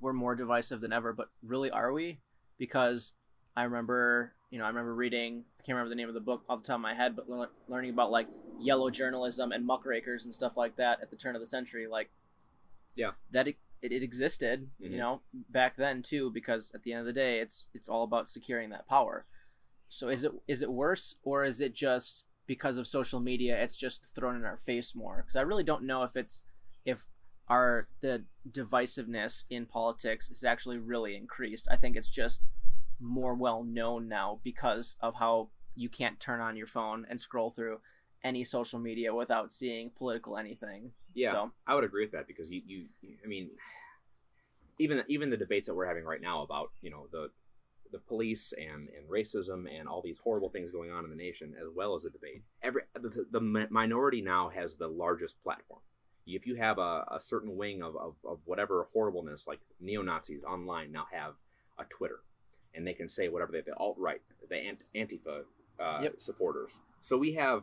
we're 0.00 0.12
more 0.14 0.34
divisive 0.34 0.80
than 0.80 0.92
ever, 0.92 1.12
but 1.12 1.28
really 1.42 1.70
are 1.70 1.92
we? 1.92 2.18
Because 2.58 3.12
I 3.56 3.64
remember, 3.64 4.32
you 4.50 4.58
know, 4.58 4.64
I 4.64 4.68
remember 4.68 4.94
reading, 4.94 5.44
I 5.60 5.62
can't 5.62 5.76
remember 5.76 5.90
the 5.90 5.94
name 5.96 6.08
of 6.08 6.14
the 6.14 6.20
book 6.20 6.42
off 6.48 6.62
the 6.62 6.66
top 6.66 6.76
of 6.76 6.80
my 6.80 6.94
head, 6.94 7.14
but 7.14 7.28
lear- 7.30 7.50
learning 7.68 7.90
about 7.90 8.10
like 8.10 8.26
yellow 8.58 8.90
journalism 8.90 9.52
and 9.52 9.64
muckrakers 9.66 10.24
and 10.24 10.32
stuff 10.34 10.56
like 10.56 10.76
that 10.76 11.00
at 11.02 11.10
the 11.10 11.16
turn 11.16 11.34
of 11.36 11.40
the 11.40 11.46
century, 11.46 11.86
like, 11.86 12.10
Yeah. 12.96 13.12
that 13.32 13.48
it, 13.48 13.56
it, 13.82 13.92
it 13.92 14.02
existed, 14.02 14.70
Mhm. 14.80 14.90
you 14.90 14.96
know, 14.96 15.20
back 15.50 15.76
then 15.76 16.02
too, 16.02 16.30
because 16.30 16.72
at 16.74 16.82
the 16.84 16.92
end 16.92 17.00
of 17.00 17.06
the 17.06 17.12
day, 17.12 17.40
it's 17.40 17.68
it's 17.74 17.88
all 17.88 18.02
about 18.04 18.28
securing 18.28 18.70
that 18.70 18.88
power. 18.88 19.26
So 19.88 20.08
is 20.08 20.24
it 20.24 20.32
is 20.48 20.62
it 20.62 20.72
worse 20.72 21.16
or 21.22 21.44
is 21.44 21.60
it 21.60 21.74
just 21.74 22.24
because 22.46 22.76
of 22.76 22.86
social 22.86 23.20
media? 23.20 23.60
It's 23.60 23.76
just 23.76 24.14
thrown 24.14 24.36
in 24.36 24.44
our 24.44 24.56
face 24.56 24.94
more 24.94 25.22
because 25.22 25.36
I 25.36 25.42
really 25.42 25.64
don't 25.64 25.84
know 25.84 26.02
if 26.02 26.16
it's 26.16 26.44
if 26.84 27.06
our 27.48 27.88
the 28.00 28.24
divisiveness 28.50 29.44
in 29.50 29.66
politics 29.66 30.30
is 30.30 30.44
actually 30.44 30.78
really 30.78 31.16
increased. 31.16 31.68
I 31.70 31.76
think 31.76 31.96
it's 31.96 32.08
just 32.08 32.42
more 33.00 33.34
well 33.34 33.64
known 33.64 34.08
now 34.08 34.40
because 34.42 34.96
of 35.00 35.14
how 35.14 35.48
you 35.74 35.88
can't 35.88 36.20
turn 36.20 36.40
on 36.40 36.56
your 36.56 36.66
phone 36.66 37.06
and 37.08 37.20
scroll 37.20 37.50
through 37.50 37.80
any 38.22 38.44
social 38.44 38.78
media 38.78 39.14
without 39.14 39.52
seeing 39.52 39.90
political 39.90 40.38
anything. 40.38 40.92
Yeah, 41.14 41.32
So 41.32 41.52
I 41.66 41.74
would 41.74 41.84
agree 41.84 42.04
with 42.04 42.12
that 42.12 42.26
because 42.26 42.48
you, 42.50 42.62
you, 42.66 42.86
I 43.22 43.26
mean, 43.26 43.50
even 44.78 45.02
even 45.08 45.30
the 45.30 45.36
debates 45.36 45.66
that 45.66 45.74
we're 45.74 45.86
having 45.86 46.04
right 46.04 46.20
now 46.20 46.42
about 46.42 46.70
you 46.80 46.90
know 46.90 47.06
the 47.12 47.30
the 47.94 48.00
police 48.00 48.52
and 48.58 48.88
and 48.96 49.08
racism 49.08 49.66
and 49.72 49.88
all 49.88 50.02
these 50.02 50.18
horrible 50.18 50.50
things 50.50 50.72
going 50.72 50.90
on 50.90 51.04
in 51.04 51.10
the 51.10 51.16
nation, 51.16 51.54
as 51.56 51.68
well 51.74 51.94
as 51.94 52.02
the 52.02 52.10
debate. 52.10 52.42
Every 52.60 52.82
the, 52.94 53.24
the 53.30 53.40
minority 53.40 54.20
now 54.20 54.48
has 54.50 54.74
the 54.74 54.88
largest 54.88 55.40
platform. 55.44 55.80
If 56.26 56.44
you 56.46 56.56
have 56.56 56.78
a, 56.78 57.04
a 57.12 57.20
certain 57.20 57.56
wing 57.56 57.82
of, 57.82 57.94
of, 57.96 58.14
of 58.26 58.40
whatever 58.46 58.88
horribleness, 58.92 59.46
like 59.46 59.60
neo 59.80 60.02
Nazis 60.02 60.42
online 60.42 60.90
now 60.90 61.06
have 61.12 61.34
a 61.78 61.84
Twitter, 61.84 62.20
and 62.74 62.84
they 62.84 62.94
can 62.94 63.08
say 63.08 63.28
whatever 63.28 63.52
they 63.52 63.60
the 63.60 63.76
alt 63.76 63.96
right, 63.96 64.22
the 64.50 64.56
ant, 64.56 64.82
Antifa 64.96 65.42
uh, 65.78 66.00
Yep. 66.02 66.14
supporters. 66.18 66.72
So 67.00 67.16
we 67.16 67.34
have 67.34 67.62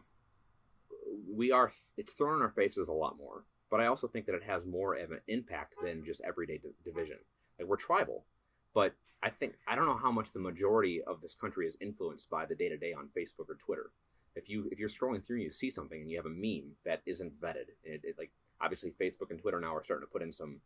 we 1.30 1.52
are 1.52 1.72
it's 1.98 2.14
thrown 2.14 2.36
in 2.38 2.42
our 2.42 2.52
faces 2.52 2.88
a 2.88 2.94
lot 2.94 3.18
more 3.18 3.44
but 3.70 3.80
i 3.80 3.86
also 3.88 4.08
think 4.08 4.26
that 4.26 4.36
it 4.36 4.44
has 4.44 4.66
more 4.66 4.96
of 4.96 5.12
an 5.12 5.20
impact 5.28 5.74
than 5.84 6.06
just 6.06 6.22
everyday 6.22 6.58
di- 6.58 6.70
division 6.86 7.18
like 7.60 7.68
we're 7.68 7.76
tribal 7.78 8.26
but 8.74 8.94
i 9.24 9.30
think 9.30 9.54
i 9.68 9.76
don't 9.76 9.86
know 9.86 10.00
how 10.02 10.12
much 10.12 10.32
the 10.32 10.40
majority 10.40 11.02
of 11.04 11.22
this 11.22 11.36
country 11.36 11.68
is 11.68 11.78
influenced 11.82 12.30
by 12.30 12.46
the 12.46 12.56
day-to-day 12.56 12.94
on 12.94 13.10
facebook 13.18 13.50
or 13.50 13.58
twitter 13.64 13.92
if 14.36 14.50
you 14.50 14.68
if 14.72 14.80
you're 14.80 14.90
scrolling 14.90 15.26
through 15.26 15.38
and 15.38 15.44
you 15.44 15.52
see 15.52 15.70
something 15.70 16.02
and 16.02 16.10
you 16.10 16.18
have 16.18 16.26
a 16.26 16.30
meme 16.30 16.72
that 16.86 17.02
isn't 17.06 17.40
vetted 17.42 17.70
it, 17.84 18.02
it 18.04 18.16
like 18.18 18.32
obviously 18.62 18.94
facebook 19.02 19.30
and 19.30 19.40
twitter 19.40 19.60
now 19.60 19.76
are 19.76 19.84
starting 19.84 20.06
to 20.06 20.12
put 20.12 20.22
in 20.22 20.32
some 20.32 20.60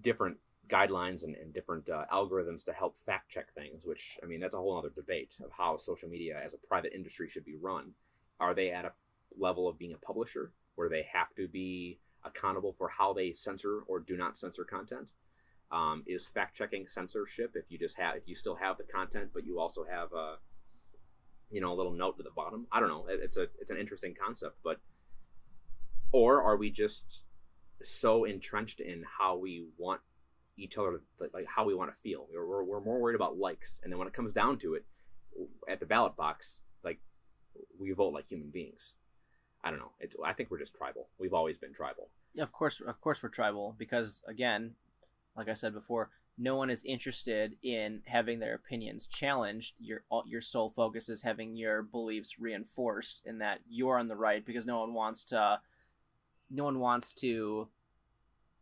different 0.00 0.36
guidelines 0.70 1.24
and, 1.24 1.34
and 1.34 1.52
different 1.52 1.88
uh, 1.88 2.04
algorithms 2.12 2.64
to 2.64 2.72
help 2.72 2.96
fact 3.04 3.28
check 3.28 3.52
things. 3.54 3.84
Which 3.84 4.18
I 4.22 4.26
mean, 4.26 4.40
that's 4.40 4.54
a 4.54 4.58
whole 4.58 4.78
other 4.78 4.90
debate 4.90 5.36
of 5.44 5.50
how 5.56 5.76
social 5.76 6.08
media 6.08 6.40
as 6.42 6.54
a 6.54 6.58
private 6.58 6.94
industry 6.94 7.28
should 7.28 7.44
be 7.44 7.56
run. 7.56 7.92
Are 8.38 8.54
they 8.54 8.70
at 8.70 8.84
a 8.84 8.92
level 9.38 9.68
of 9.68 9.78
being 9.78 9.92
a 9.92 9.98
publisher 9.98 10.52
where 10.76 10.88
they 10.88 11.06
have 11.12 11.34
to 11.36 11.48
be 11.48 11.98
accountable 12.24 12.74
for 12.78 12.88
how 12.88 13.12
they 13.12 13.32
censor 13.32 13.80
or 13.86 14.00
do 14.00 14.16
not 14.16 14.38
censor 14.38 14.64
content? 14.64 15.12
Um, 15.72 16.02
is 16.06 16.26
fact 16.26 16.56
checking 16.56 16.88
censorship 16.88 17.52
if 17.54 17.64
you 17.68 17.78
just 17.78 17.96
have 17.96 18.16
if 18.16 18.24
you 18.26 18.34
still 18.34 18.56
have 18.56 18.76
the 18.76 18.82
content 18.82 19.30
but 19.32 19.46
you 19.46 19.60
also 19.60 19.84
have 19.88 20.12
a 20.12 20.34
you 21.48 21.60
know 21.60 21.72
a 21.72 21.76
little 21.76 21.92
note 21.92 22.16
to 22.16 22.22
the 22.22 22.30
bottom? 22.30 22.66
I 22.72 22.80
don't 22.80 22.88
know. 22.88 23.06
It, 23.08 23.20
it's 23.22 23.36
a 23.36 23.46
it's 23.60 23.70
an 23.70 23.76
interesting 23.76 24.14
concept, 24.20 24.56
but 24.64 24.80
or 26.12 26.42
are 26.42 26.56
we 26.56 26.70
just 26.70 27.24
so 27.82 28.24
entrenched 28.24 28.80
in 28.80 29.04
how 29.18 29.36
we 29.36 29.66
want 29.78 30.00
each 30.56 30.76
other 30.76 31.00
to, 31.18 31.30
like 31.32 31.46
how 31.46 31.64
we 31.64 31.74
want 31.74 31.94
to 31.94 32.00
feel? 32.00 32.26
We're, 32.32 32.64
we're 32.64 32.80
more 32.80 33.00
worried 33.00 33.14
about 33.14 33.38
likes, 33.38 33.80
and 33.82 33.92
then 33.92 33.98
when 33.98 34.08
it 34.08 34.14
comes 34.14 34.32
down 34.32 34.58
to 34.58 34.74
it, 34.74 34.84
at 35.68 35.80
the 35.80 35.86
ballot 35.86 36.16
box, 36.16 36.60
like 36.84 36.98
we 37.78 37.92
vote 37.92 38.12
like 38.12 38.26
human 38.26 38.50
beings. 38.50 38.94
I 39.62 39.70
don't 39.70 39.78
know. 39.78 39.92
It's 40.00 40.16
I 40.24 40.32
think 40.32 40.50
we're 40.50 40.58
just 40.58 40.74
tribal. 40.74 41.08
We've 41.18 41.34
always 41.34 41.58
been 41.58 41.74
tribal. 41.74 42.08
Yeah, 42.34 42.44
of 42.44 42.52
course, 42.52 42.80
of 42.80 43.00
course, 43.00 43.22
we're 43.22 43.28
tribal 43.28 43.74
because 43.78 44.22
again, 44.26 44.72
like 45.40 45.48
I 45.48 45.54
said 45.54 45.72
before, 45.72 46.10
no 46.36 46.54
one 46.54 46.68
is 46.68 46.84
interested 46.84 47.56
in 47.62 48.02
having 48.04 48.38
their 48.38 48.54
opinions 48.54 49.06
challenged. 49.06 49.74
Your 49.80 50.02
your 50.26 50.42
sole 50.42 50.68
focus 50.68 51.08
is 51.08 51.22
having 51.22 51.56
your 51.56 51.82
beliefs 51.82 52.38
reinforced, 52.38 53.22
and 53.24 53.40
that 53.40 53.60
you're 53.68 53.98
on 53.98 54.08
the 54.08 54.16
right 54.16 54.44
because 54.44 54.66
no 54.66 54.80
one 54.80 54.92
wants 54.92 55.24
to, 55.26 55.60
no 56.50 56.64
one 56.64 56.78
wants 56.78 57.14
to 57.14 57.68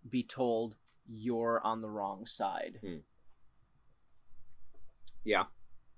be 0.09 0.23
told 0.23 0.77
you're 1.05 1.61
on 1.65 1.81
the 1.81 1.91
wrong 1.91 2.27
side. 2.27 2.79
Hmm. 2.81 2.99
Yeah, 5.25 5.45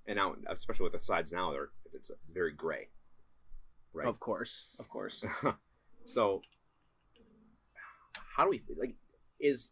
and 0.07 0.17
now 0.17 0.35
especially 0.49 0.85
with 0.85 0.95
the 0.95 1.01
sides 1.01 1.31
now, 1.31 1.53
they're 1.53 1.69
it's 1.93 2.11
very 2.33 2.53
gray. 2.53 2.89
Right. 3.93 4.09
Of 4.09 4.19
course, 4.19 4.65
of 4.79 4.89
course. 4.89 5.25
so, 6.07 6.41
how 8.35 8.45
do 8.45 8.51
we 8.51 8.63
like? 8.79 8.95
Is 9.39 9.71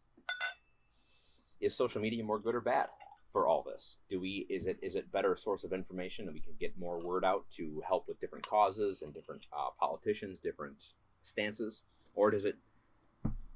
is 1.61 1.77
social 1.77 2.01
media 2.01 2.25
more 2.25 2.38
good 2.38 2.55
or 2.55 2.61
bad 2.61 2.88
for 3.33 3.47
all 3.47 3.62
this? 3.62 3.99
Do 4.09 4.21
we 4.21 4.47
is 4.49 4.66
it 4.66 4.79
is 4.83 4.94
it 4.94 5.11
better 5.12 5.37
source 5.37 5.64
of 5.64 5.73
information 5.73 6.27
and 6.27 6.35
we 6.35 6.40
can 6.40 6.55
get 6.59 6.79
more 6.79 7.01
word 7.01 7.25
out 7.25 7.44
to 7.57 7.83
help 7.87 8.09
with 8.09 8.21
different 8.21 8.47
causes 8.47 9.03
and 9.03 9.12
different 9.12 9.47
uh, 9.53 9.71
politicians, 9.79 10.40
different 10.40 10.94
stances, 11.23 11.83
or 12.14 12.31
does 12.31 12.44
it 12.44 12.57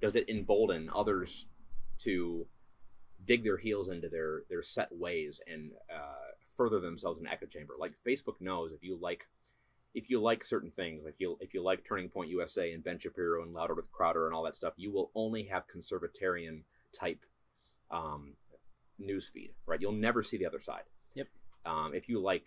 does 0.01 0.17
it 0.17 0.29
embolden 0.29 0.91
others 0.95 1.47
to 2.01 2.47
dig 3.25 3.45
their 3.45 3.57
heels 3.57 3.89
into 3.89 4.09
their 4.09 4.43
their 4.51 4.63
set 4.63 4.91
ways 4.93 5.41
and 5.47 5.71
uh, 5.95 6.33
further 6.57 6.81
themselves 6.81 7.21
in 7.21 7.27
echo 7.27 7.47
chamber? 7.47 7.75
Like 7.79 7.93
Facebook 8.07 8.41
knows 8.41 8.73
if 8.73 8.83
you 8.83 8.99
like 9.01 9.27
if 9.95 10.09
you 10.09 10.21
like 10.21 10.43
certain 10.43 10.71
things, 10.71 11.05
like 11.05 11.17
you 11.19 11.37
if 11.41 11.55
you 11.55 11.63
like 11.63 11.85
Turning 11.87 12.09
Point 12.09 12.31
USA 12.31 12.73
and 12.73 12.83
Ben 12.83 12.99
Shapiro 12.99 13.43
and 13.43 13.53
Louder 13.53 13.75
with 13.75 13.91
Crowder 13.93 14.27
and 14.27 14.35
all 14.35 14.43
that 14.45 14.57
stuff, 14.57 14.75
you 14.77 14.93
will 14.93 15.11
only 15.15 15.45
have 15.45 15.65
conservatarian 15.69 16.63
type 16.93 17.25
um, 17.93 18.35
news 18.99 19.31
feed, 19.33 19.51
right? 19.67 19.81
You'll 19.81 19.93
never 19.93 20.23
see 20.23 20.39
the 20.39 20.47
other 20.47 20.61
side. 20.61 20.85
Yep. 21.15 21.29
Um, 21.67 21.93
if 21.95 22.09
you 22.09 22.21
like 22.21 22.47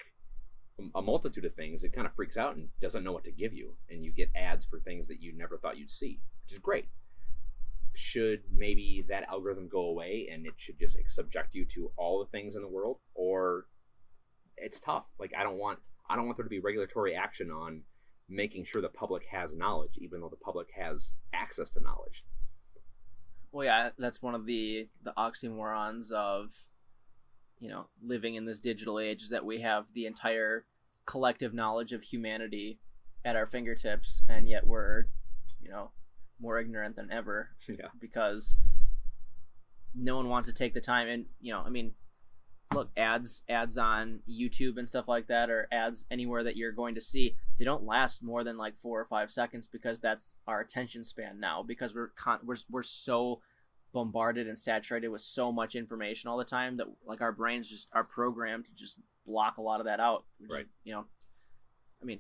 a 0.93 1.01
multitude 1.01 1.45
of 1.45 1.55
things, 1.55 1.84
it 1.84 1.93
kind 1.93 2.05
of 2.05 2.13
freaks 2.13 2.36
out 2.36 2.55
and 2.55 2.67
doesn't 2.81 3.03
know 3.03 3.13
what 3.13 3.23
to 3.23 3.31
give 3.31 3.53
you, 3.53 3.75
and 3.89 4.03
you 4.03 4.12
get 4.12 4.29
ads 4.36 4.65
for 4.65 4.79
things 4.79 5.08
that 5.08 5.21
you 5.21 5.31
never 5.34 5.58
thought 5.58 5.77
you'd 5.77 5.91
see, 5.91 6.19
which 6.43 6.53
is 6.53 6.60
great. 6.60 6.88
Should 7.95 8.41
maybe 8.51 9.05
that 9.08 9.23
algorithm 9.29 9.69
go 9.69 9.86
away 9.86 10.27
and 10.31 10.45
it 10.45 10.55
should 10.58 10.77
just 10.77 10.97
subject 11.08 11.55
you 11.55 11.63
to 11.65 11.91
all 11.95 12.19
the 12.19 12.29
things 12.29 12.55
in 12.58 12.62
the 12.62 12.67
world, 12.67 12.97
or 13.13 13.67
it's 14.58 14.81
tough. 14.81 15.05
Like 15.17 15.31
I 15.38 15.43
don't 15.43 15.60
want 15.60 15.79
I 16.10 16.15
don't 16.15 16.25
want 16.25 16.38
there 16.38 16.43
to 16.43 16.49
be 16.49 16.60
regulatory 16.60 17.15
action 17.15 17.51
on 17.51 17.84
making 18.27 18.65
sure 18.65 18.81
the 18.81 18.89
public 18.89 19.25
has 19.31 19.53
knowledge, 19.53 19.97
even 19.97 20.19
though 20.19 20.29
the 20.29 20.36
public 20.36 20.67
has 20.75 21.13
access 21.34 21.69
to 21.71 21.79
knowledge. 21.79 22.23
Well, 23.55 23.63
yeah, 23.63 23.91
that's 23.97 24.21
one 24.21 24.35
of 24.35 24.45
the 24.45 24.89
the 25.01 25.13
oxymorons 25.17 26.11
of, 26.11 26.53
you 27.61 27.69
know, 27.69 27.85
living 28.05 28.35
in 28.35 28.43
this 28.43 28.59
digital 28.59 28.99
age 28.99 29.23
is 29.23 29.29
that 29.29 29.45
we 29.45 29.61
have 29.61 29.85
the 29.93 30.07
entire 30.07 30.65
collective 31.05 31.53
knowledge 31.53 31.93
of 31.93 32.03
humanity 32.03 32.79
at 33.23 33.37
our 33.37 33.45
fingertips, 33.45 34.23
and 34.27 34.49
yet 34.49 34.67
we're, 34.67 35.05
you 35.61 35.69
know, 35.69 35.91
more 36.37 36.59
ignorant 36.59 36.97
than 36.97 37.09
ever. 37.09 37.51
Yeah. 37.69 37.87
Because 37.97 38.57
no 39.95 40.17
one 40.17 40.27
wants 40.27 40.49
to 40.49 40.53
take 40.53 40.73
the 40.73 40.81
time, 40.81 41.07
and 41.07 41.25
you 41.39 41.53
know, 41.53 41.63
I 41.65 41.69
mean, 41.69 41.93
look, 42.73 42.89
ads 42.97 43.43
ads 43.47 43.77
on 43.77 44.19
YouTube 44.29 44.77
and 44.77 44.85
stuff 44.85 45.07
like 45.07 45.27
that, 45.27 45.49
or 45.49 45.69
ads 45.71 46.05
anywhere 46.11 46.43
that 46.43 46.57
you're 46.57 46.73
going 46.73 46.95
to 46.95 47.01
see, 47.01 47.37
they 47.57 47.65
don't 47.65 47.85
last 47.85 48.21
more 48.21 48.43
than 48.43 48.57
like 48.57 48.77
four 48.77 48.99
or 48.99 49.05
five 49.05 49.31
seconds 49.31 49.67
because 49.67 49.99
that's 49.99 50.35
our 50.47 50.59
attention 50.59 51.03
span 51.03 51.39
now. 51.39 51.63
Because 51.63 51.93
we're 51.93 52.09
con- 52.09 52.39
we're 52.43 52.57
we're 52.69 52.83
so 52.83 53.41
bombarded 53.93 54.47
and 54.47 54.59
saturated 54.59 55.07
with 55.07 55.21
so 55.21 55.51
much 55.51 55.75
information 55.75 56.29
all 56.29 56.37
the 56.37 56.43
time 56.43 56.77
that 56.77 56.87
like 57.05 57.21
our 57.21 57.31
brains 57.31 57.69
just 57.69 57.87
are 57.93 58.03
programmed 58.03 58.65
to 58.65 58.73
just 58.75 58.99
block 59.25 59.57
a 59.57 59.61
lot 59.61 59.79
of 59.79 59.85
that 59.85 59.99
out. 59.99 60.25
Which, 60.39 60.51
right. 60.51 60.67
You 60.83 60.93
know, 60.93 61.05
I 62.01 62.05
mean, 62.05 62.19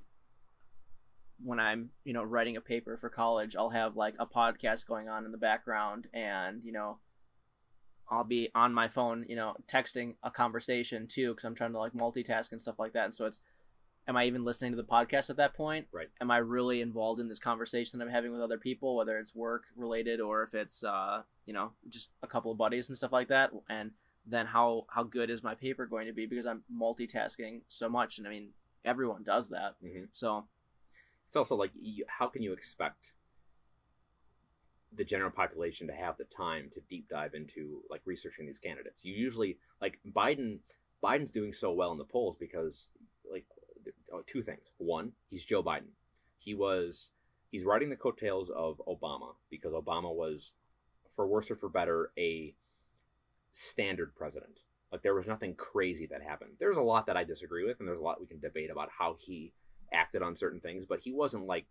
when 1.43 1.59
I'm 1.59 1.89
you 2.03 2.13
know 2.13 2.23
writing 2.23 2.57
a 2.57 2.61
paper 2.61 2.97
for 2.97 3.09
college, 3.09 3.55
I'll 3.55 3.69
have 3.69 3.97
like 3.97 4.15
a 4.19 4.25
podcast 4.25 4.87
going 4.87 5.09
on 5.09 5.25
in 5.25 5.31
the 5.31 5.37
background, 5.37 6.07
and 6.13 6.61
you 6.63 6.71
know 6.71 6.99
I'll 8.09 8.23
be 8.23 8.49
on 8.53 8.73
my 8.73 8.87
phone, 8.87 9.25
you 9.27 9.35
know, 9.35 9.55
texting 9.67 10.15
a 10.23 10.29
conversation 10.29 11.07
too, 11.07 11.31
because 11.31 11.45
I'm 11.45 11.55
trying 11.55 11.71
to 11.71 11.79
like 11.79 11.93
multitask 11.93 12.51
and 12.51 12.61
stuff 12.61 12.77
like 12.77 12.93
that. 12.93 13.05
And 13.05 13.13
so 13.13 13.25
it's, 13.25 13.41
am 14.07 14.17
I 14.17 14.25
even 14.25 14.43
listening 14.43 14.71
to 14.71 14.77
the 14.77 14.83
podcast 14.83 15.29
at 15.29 15.37
that 15.37 15.53
point? 15.53 15.87
Right. 15.91 16.09
Am 16.21 16.31
I 16.31 16.37
really 16.37 16.81
involved 16.81 17.19
in 17.19 17.27
this 17.27 17.39
conversation 17.39 17.99
that 17.99 18.05
I'm 18.05 18.11
having 18.11 18.31
with 18.31 18.41
other 18.41 18.57
people, 18.57 18.95
whether 18.95 19.17
it's 19.17 19.35
work 19.35 19.65
related 19.75 20.19
or 20.19 20.43
if 20.43 20.53
it's, 20.53 20.83
uh, 20.83 21.23
you 21.45 21.53
know, 21.53 21.71
just 21.89 22.09
a 22.23 22.27
couple 22.27 22.51
of 22.51 22.57
buddies 22.57 22.89
and 22.89 22.97
stuff 22.97 23.11
like 23.11 23.29
that? 23.29 23.51
And 23.69 23.91
then 24.25 24.45
how 24.45 24.85
how 24.89 25.03
good 25.03 25.29
is 25.29 25.43
my 25.43 25.55
paper 25.55 25.85
going 25.85 26.07
to 26.07 26.13
be 26.13 26.25
because 26.25 26.45
I'm 26.45 26.63
multitasking 26.73 27.61
so 27.67 27.89
much? 27.89 28.17
And 28.17 28.27
I 28.27 28.29
mean, 28.29 28.49
everyone 28.83 29.23
does 29.23 29.49
that. 29.49 29.75
Mm-hmm. 29.83 30.05
So 30.11 30.45
it's 31.27 31.35
also 31.35 31.55
like, 31.55 31.71
how 32.07 32.27
can 32.27 32.43
you 32.43 32.53
expect 32.53 33.13
the 34.97 35.03
general 35.03 35.31
population 35.31 35.87
to 35.87 35.93
have 35.93 36.17
the 36.17 36.23
time 36.25 36.69
to 36.73 36.79
deep 36.89 37.09
dive 37.09 37.33
into 37.33 37.81
like 37.89 38.01
researching 38.05 38.45
these 38.45 38.59
candidates. 38.59 39.03
You 39.03 39.13
usually 39.13 39.57
like 39.81 39.99
Biden. 40.15 40.59
Biden's 41.03 41.31
doing 41.31 41.53
so 41.53 41.71
well 41.71 41.91
in 41.91 41.97
the 41.97 42.05
polls 42.05 42.35
because 42.39 42.89
like 43.29 43.45
two 44.25 44.41
things. 44.41 44.71
One, 44.77 45.13
he's 45.29 45.45
Joe 45.45 45.63
Biden. 45.63 45.93
He 46.37 46.53
was 46.53 47.11
he's 47.51 47.63
riding 47.63 47.89
the 47.89 47.95
coattails 47.95 48.49
of 48.49 48.81
Obama 48.87 49.35
because 49.49 49.73
Obama 49.73 50.13
was, 50.13 50.53
for 51.15 51.27
worse 51.27 51.49
or 51.49 51.55
for 51.55 51.69
better, 51.69 52.11
a 52.17 52.53
standard 53.51 54.15
president. 54.15 54.61
Like 54.91 55.01
there 55.01 55.15
was 55.15 55.27
nothing 55.27 55.55
crazy 55.55 56.05
that 56.07 56.21
happened. 56.21 56.51
There's 56.59 56.77
a 56.77 56.81
lot 56.81 57.05
that 57.07 57.17
I 57.17 57.23
disagree 57.23 57.65
with, 57.65 57.79
and 57.79 57.87
there's 57.87 57.99
a 57.99 58.03
lot 58.03 58.19
we 58.19 58.27
can 58.27 58.39
debate 58.39 58.69
about 58.71 58.89
how 58.97 59.15
he 59.19 59.53
acted 59.93 60.21
on 60.21 60.35
certain 60.35 60.59
things. 60.59 60.85
But 60.87 60.99
he 60.99 61.13
wasn't 61.13 61.45
like 61.45 61.65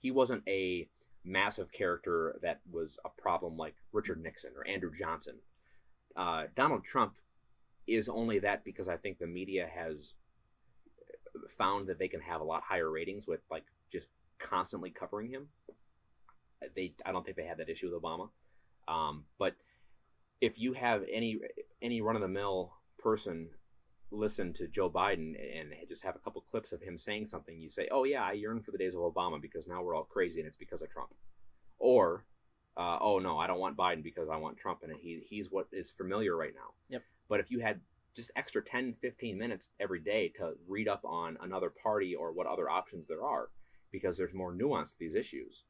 he 0.00 0.10
wasn't 0.10 0.42
a 0.48 0.88
massive 1.24 1.72
character 1.72 2.38
that 2.42 2.60
was 2.70 2.98
a 3.04 3.20
problem 3.20 3.56
like 3.56 3.74
Richard 3.92 4.22
Nixon 4.22 4.50
or 4.56 4.66
Andrew 4.66 4.92
Johnson. 4.96 5.36
Uh, 6.16 6.44
Donald 6.56 6.84
Trump 6.84 7.14
is 7.86 8.08
only 8.08 8.38
that 8.40 8.64
because 8.64 8.88
I 8.88 8.96
think 8.96 9.18
the 9.18 9.26
media 9.26 9.68
has 9.72 10.14
found 11.56 11.88
that 11.88 11.98
they 11.98 12.08
can 12.08 12.20
have 12.20 12.40
a 12.40 12.44
lot 12.44 12.62
higher 12.62 12.90
ratings 12.90 13.26
with 13.26 13.40
like 13.50 13.64
just 13.92 14.08
constantly 14.38 14.90
covering 14.90 15.30
him. 15.30 15.48
They, 16.74 16.94
I 17.06 17.12
don't 17.12 17.24
think 17.24 17.36
they 17.36 17.44
had 17.44 17.58
that 17.58 17.68
issue 17.68 17.90
with 17.92 18.02
Obama, 18.02 18.30
um, 18.88 19.24
but 19.38 19.54
if 20.40 20.58
you 20.58 20.72
have 20.72 21.04
any 21.10 21.38
any 21.80 22.00
run 22.00 22.16
of 22.16 22.22
the 22.22 22.28
mill 22.28 22.72
person 22.98 23.48
listen 24.10 24.52
to 24.54 24.66
Joe 24.68 24.88
Biden 24.88 25.34
and 25.58 25.74
just 25.88 26.02
have 26.02 26.16
a 26.16 26.18
couple 26.18 26.40
clips 26.40 26.72
of 26.72 26.80
him 26.80 26.96
saying 26.96 27.28
something, 27.28 27.60
you 27.60 27.68
say, 27.68 27.88
"Oh 27.90 28.04
yeah, 28.04 28.24
I 28.24 28.32
yearn 28.32 28.62
for 28.62 28.70
the 28.70 28.78
days 28.78 28.94
of 28.94 29.00
Obama 29.00 29.40
because 29.40 29.66
now 29.66 29.82
we're 29.82 29.94
all 29.94 30.04
crazy 30.04 30.40
and 30.40 30.46
it's 30.46 30.56
because 30.56 30.82
of 30.82 30.90
Trump," 30.90 31.14
or, 31.78 32.24
uh, 32.76 32.98
"Oh 33.00 33.18
no, 33.18 33.38
I 33.38 33.46
don't 33.46 33.60
want 33.60 33.76
Biden 33.76 34.02
because 34.02 34.28
I 34.28 34.36
want 34.36 34.56
Trump 34.56 34.82
and 34.82 34.92
he 34.96 35.22
he's 35.26 35.50
what 35.50 35.68
is 35.72 35.92
familiar 35.92 36.36
right 36.36 36.54
now." 36.54 36.74
Yep. 36.88 37.02
But 37.28 37.40
if 37.40 37.50
you 37.50 37.60
had 37.60 37.80
just 38.14 38.30
extra 38.36 38.62
10, 38.62 38.94
15 39.00 39.38
minutes 39.38 39.68
every 39.78 40.00
day 40.00 40.28
to 40.36 40.54
read 40.66 40.88
up 40.88 41.04
on 41.04 41.36
another 41.40 41.70
party 41.70 42.14
or 42.14 42.32
what 42.32 42.46
other 42.46 42.68
options 42.68 43.06
there 43.06 43.24
are, 43.24 43.50
because 43.92 44.16
there's 44.16 44.34
more 44.34 44.54
nuance 44.54 44.92
to 44.92 44.98
these 44.98 45.14
issues, 45.14 45.64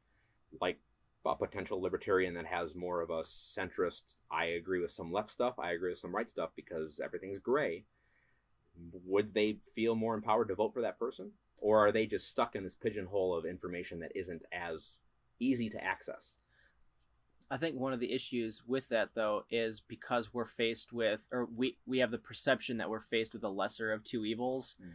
like 0.60 0.78
a 1.26 1.34
potential 1.34 1.80
libertarian 1.80 2.34
that 2.34 2.46
has 2.46 2.74
more 2.74 3.02
of 3.02 3.10
a 3.10 3.20
centrist. 3.20 4.16
I 4.30 4.46
agree 4.46 4.80
with 4.80 4.90
some 4.90 5.12
left 5.12 5.30
stuff. 5.30 5.58
I 5.58 5.72
agree 5.72 5.90
with 5.90 5.98
some 5.98 6.14
right 6.14 6.30
stuff 6.30 6.50
because 6.56 7.00
everything's 7.00 7.38
gray 7.38 7.84
would 9.04 9.34
they 9.34 9.58
feel 9.74 9.94
more 9.94 10.14
empowered 10.14 10.48
to 10.48 10.54
vote 10.54 10.74
for 10.74 10.82
that 10.82 10.98
person? 10.98 11.32
Or 11.60 11.86
are 11.86 11.92
they 11.92 12.06
just 12.06 12.28
stuck 12.28 12.54
in 12.54 12.62
this 12.62 12.76
pigeonhole 12.76 13.36
of 13.36 13.44
information 13.44 14.00
that 14.00 14.12
isn't 14.14 14.42
as 14.52 14.94
easy 15.40 15.68
to 15.70 15.82
access? 15.82 16.36
I 17.50 17.56
think 17.56 17.76
one 17.76 17.92
of 17.94 18.00
the 18.00 18.12
issues 18.12 18.62
with 18.66 18.88
that 18.90 19.10
though 19.14 19.44
is 19.50 19.80
because 19.80 20.34
we're 20.34 20.44
faced 20.44 20.92
with 20.92 21.26
or 21.32 21.46
we 21.46 21.78
we 21.86 21.98
have 21.98 22.10
the 22.10 22.18
perception 22.18 22.76
that 22.76 22.90
we're 22.90 23.00
faced 23.00 23.32
with 23.32 23.42
the 23.42 23.50
lesser 23.50 23.92
of 23.92 24.04
two 24.04 24.24
evils 24.24 24.76
Mm. 24.82 24.92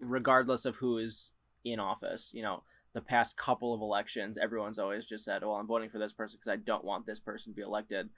regardless 0.00 0.64
of 0.64 0.76
who 0.76 0.98
is 0.98 1.30
in 1.64 1.80
office. 1.80 2.30
You 2.32 2.42
know, 2.42 2.62
the 2.92 3.00
past 3.00 3.36
couple 3.36 3.74
of 3.74 3.80
elections 3.80 4.38
everyone's 4.38 4.78
always 4.78 5.06
just 5.06 5.24
said, 5.24 5.42
"Well, 5.42 5.54
I'm 5.54 5.66
voting 5.66 5.90
for 5.90 5.98
this 5.98 6.12
person 6.12 6.36
because 6.38 6.52
I 6.52 6.56
don't 6.56 6.84
want 6.84 7.04
this 7.06 7.20
person 7.20 7.52
to 7.52 7.56
be 7.56 7.62
elected." 7.62 8.10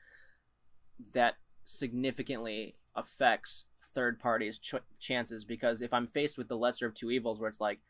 That 1.13 1.37
significantly 1.65 2.77
affects 2.95 3.65
third 3.95 4.21
parties' 4.21 4.59
ch- 4.59 4.75
chances 4.99 5.45
because 5.45 5.81
if 5.81 5.93
I'm 5.95 6.07
faced 6.07 6.37
with 6.37 6.49
the 6.49 6.57
lesser 6.57 6.87
of 6.87 6.95
two 6.95 7.11
evils 7.11 7.41
where 7.41 7.49
it's 7.49 7.61
like 7.61 7.81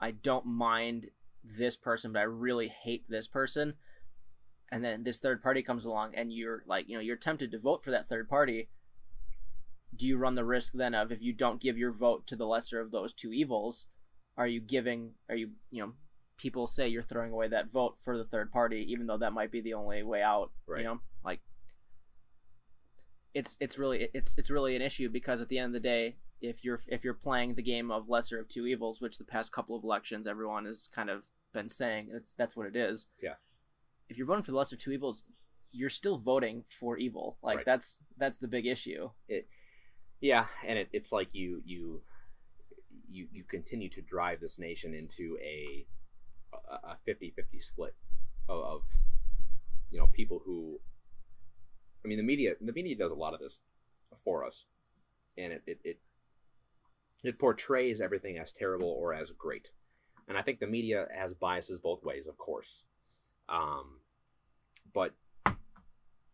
I 0.00 0.10
don't 0.10 0.46
mind 0.46 1.10
this 1.44 1.76
person 1.76 2.12
but 2.12 2.18
I 2.18 2.24
really 2.24 2.68
hate 2.68 3.04
this 3.08 3.28
person 3.28 3.74
and 4.72 4.82
then 4.84 5.04
this 5.04 5.18
third 5.18 5.42
party 5.42 5.62
comes 5.62 5.84
along 5.84 6.14
and 6.14 6.32
you're 6.32 6.62
like 6.66 6.88
you 6.88 6.94
know 6.96 7.00
you're 7.00 7.16
tempted 7.16 7.50
to 7.50 7.58
vote 7.58 7.82
for 7.84 7.90
that 7.90 8.08
third 8.08 8.28
party 8.28 8.68
do 9.94 10.06
you 10.06 10.16
run 10.16 10.34
the 10.34 10.44
risk 10.44 10.72
then 10.72 10.94
of 10.94 11.12
if 11.12 11.22
you 11.22 11.32
don't 11.32 11.60
give 11.60 11.78
your 11.78 11.92
vote 11.92 12.26
to 12.26 12.34
the 12.36 12.46
lesser 12.46 12.80
of 12.80 12.90
those 12.90 13.12
two 13.12 13.32
evils 13.32 13.86
are 14.36 14.46
you 14.46 14.60
giving 14.60 15.12
are 15.28 15.36
you 15.36 15.50
you 15.70 15.80
know 15.82 15.92
people 16.36 16.66
say 16.66 16.88
you're 16.88 17.02
throwing 17.02 17.30
away 17.32 17.46
that 17.46 17.70
vote 17.70 17.94
for 18.02 18.16
the 18.18 18.24
third 18.24 18.50
party 18.50 18.84
even 18.90 19.06
though 19.06 19.18
that 19.18 19.32
might 19.32 19.52
be 19.52 19.60
the 19.60 19.74
only 19.74 20.02
way 20.02 20.20
out 20.22 20.50
Right. 20.66 20.80
you 20.80 20.86
know 20.86 21.00
like 21.24 21.40
it's 23.34 23.56
it's 23.60 23.78
really 23.78 24.08
it's 24.14 24.34
it's 24.36 24.50
really 24.50 24.76
an 24.76 24.82
issue 24.82 25.08
because 25.08 25.40
at 25.40 25.48
the 25.48 25.58
end 25.58 25.66
of 25.74 25.82
the 25.82 25.88
day 25.88 26.16
if 26.40 26.64
you're 26.64 26.80
if 26.88 27.04
you're 27.04 27.14
playing 27.14 27.54
the 27.54 27.62
game 27.62 27.90
of 27.90 28.08
lesser 28.08 28.38
of 28.38 28.48
two 28.48 28.66
evils 28.66 29.00
which 29.00 29.18
the 29.18 29.24
past 29.24 29.52
couple 29.52 29.76
of 29.76 29.82
elections 29.84 30.26
everyone 30.26 30.64
has 30.66 30.88
kind 30.94 31.10
of 31.10 31.24
been 31.52 31.68
saying 31.68 32.08
that's 32.12 32.32
that's 32.32 32.56
what 32.56 32.66
it 32.66 32.76
is 32.76 33.06
Yeah. 33.22 33.34
If 34.08 34.16
you're 34.16 34.26
voting 34.26 34.42
for 34.42 34.50
the 34.50 34.56
lesser 34.56 34.76
of 34.76 34.80
two 34.82 34.92
evils 34.92 35.22
you're 35.72 35.90
still 35.90 36.18
voting 36.18 36.64
for 36.68 36.96
evil 36.96 37.36
like 37.42 37.56
Right. 37.58 37.66
that's 37.66 37.98
that's 38.16 38.38
the 38.38 38.48
big 38.48 38.66
issue 38.66 39.10
Yeah, 40.20 40.46
and 40.66 40.78
it, 40.78 40.88
it's 40.92 41.10
like 41.12 41.34
you 41.34 41.60
you 41.64 42.02
you 43.10 43.26
you 43.32 43.44
continue 43.44 43.88
to 43.90 44.00
drive 44.00 44.40
this 44.40 44.58
nation 44.58 44.94
into 44.94 45.36
a 45.42 45.86
a 46.70 46.96
50-50 47.06 47.60
split 47.60 47.94
of, 48.48 48.62
of 48.64 48.82
you 49.90 49.98
know 49.98 50.06
people 50.06 50.40
who 50.44 50.78
I 52.04 52.08
mean 52.08 52.18
the 52.18 52.24
media 52.24 52.54
the 52.60 52.72
media 52.72 52.96
does 52.96 53.10
a 53.12 53.16
lot 53.16 53.34
of 53.34 53.40
this 53.40 53.60
for 54.24 54.44
us 54.44 54.64
and 55.36 55.52
it 55.52 55.62
it, 55.66 55.80
it 55.84 55.98
it 57.24 57.38
portrays 57.38 58.00
everything 58.00 58.38
as 58.38 58.52
terrible 58.52 58.88
or 59.00 59.14
as 59.14 59.30
great. 59.30 59.70
And 60.28 60.36
I 60.38 60.42
think 60.42 60.60
the 60.60 60.66
media 60.66 61.06
has 61.14 61.32
biases 61.34 61.78
both 61.78 62.04
ways, 62.04 62.26
of 62.26 62.36
course. 62.36 62.84
Um 63.48 64.00
but 64.92 65.12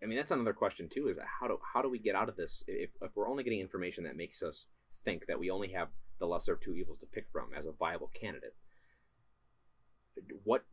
I 0.02 0.06
mean, 0.06 0.16
that's 0.16 0.30
another 0.30 0.52
question 0.52 0.88
too. 0.88 1.08
Is 1.08 1.18
how 1.40 1.48
do 1.48 1.58
how 1.74 1.82
do 1.82 1.88
we 1.88 1.98
get 1.98 2.14
out 2.14 2.28
of 2.28 2.36
this 2.36 2.64
if 2.66 2.90
if 3.02 3.10
we're 3.14 3.28
only 3.28 3.44
getting 3.44 3.60
information 3.60 4.04
that 4.04 4.16
makes 4.16 4.42
us 4.42 4.66
think 5.04 5.26
that 5.26 5.38
we 5.38 5.50
only 5.50 5.72
have 5.72 5.88
the 6.18 6.26
lesser 6.26 6.54
of 6.54 6.60
two 6.60 6.74
evils 6.74 6.98
to 6.98 7.06
pick 7.06 7.26
from 7.32 7.50
as 7.56 7.66
a 7.66 7.72
viable 7.72 8.10
candidate? 8.14 8.54
What 10.44 10.64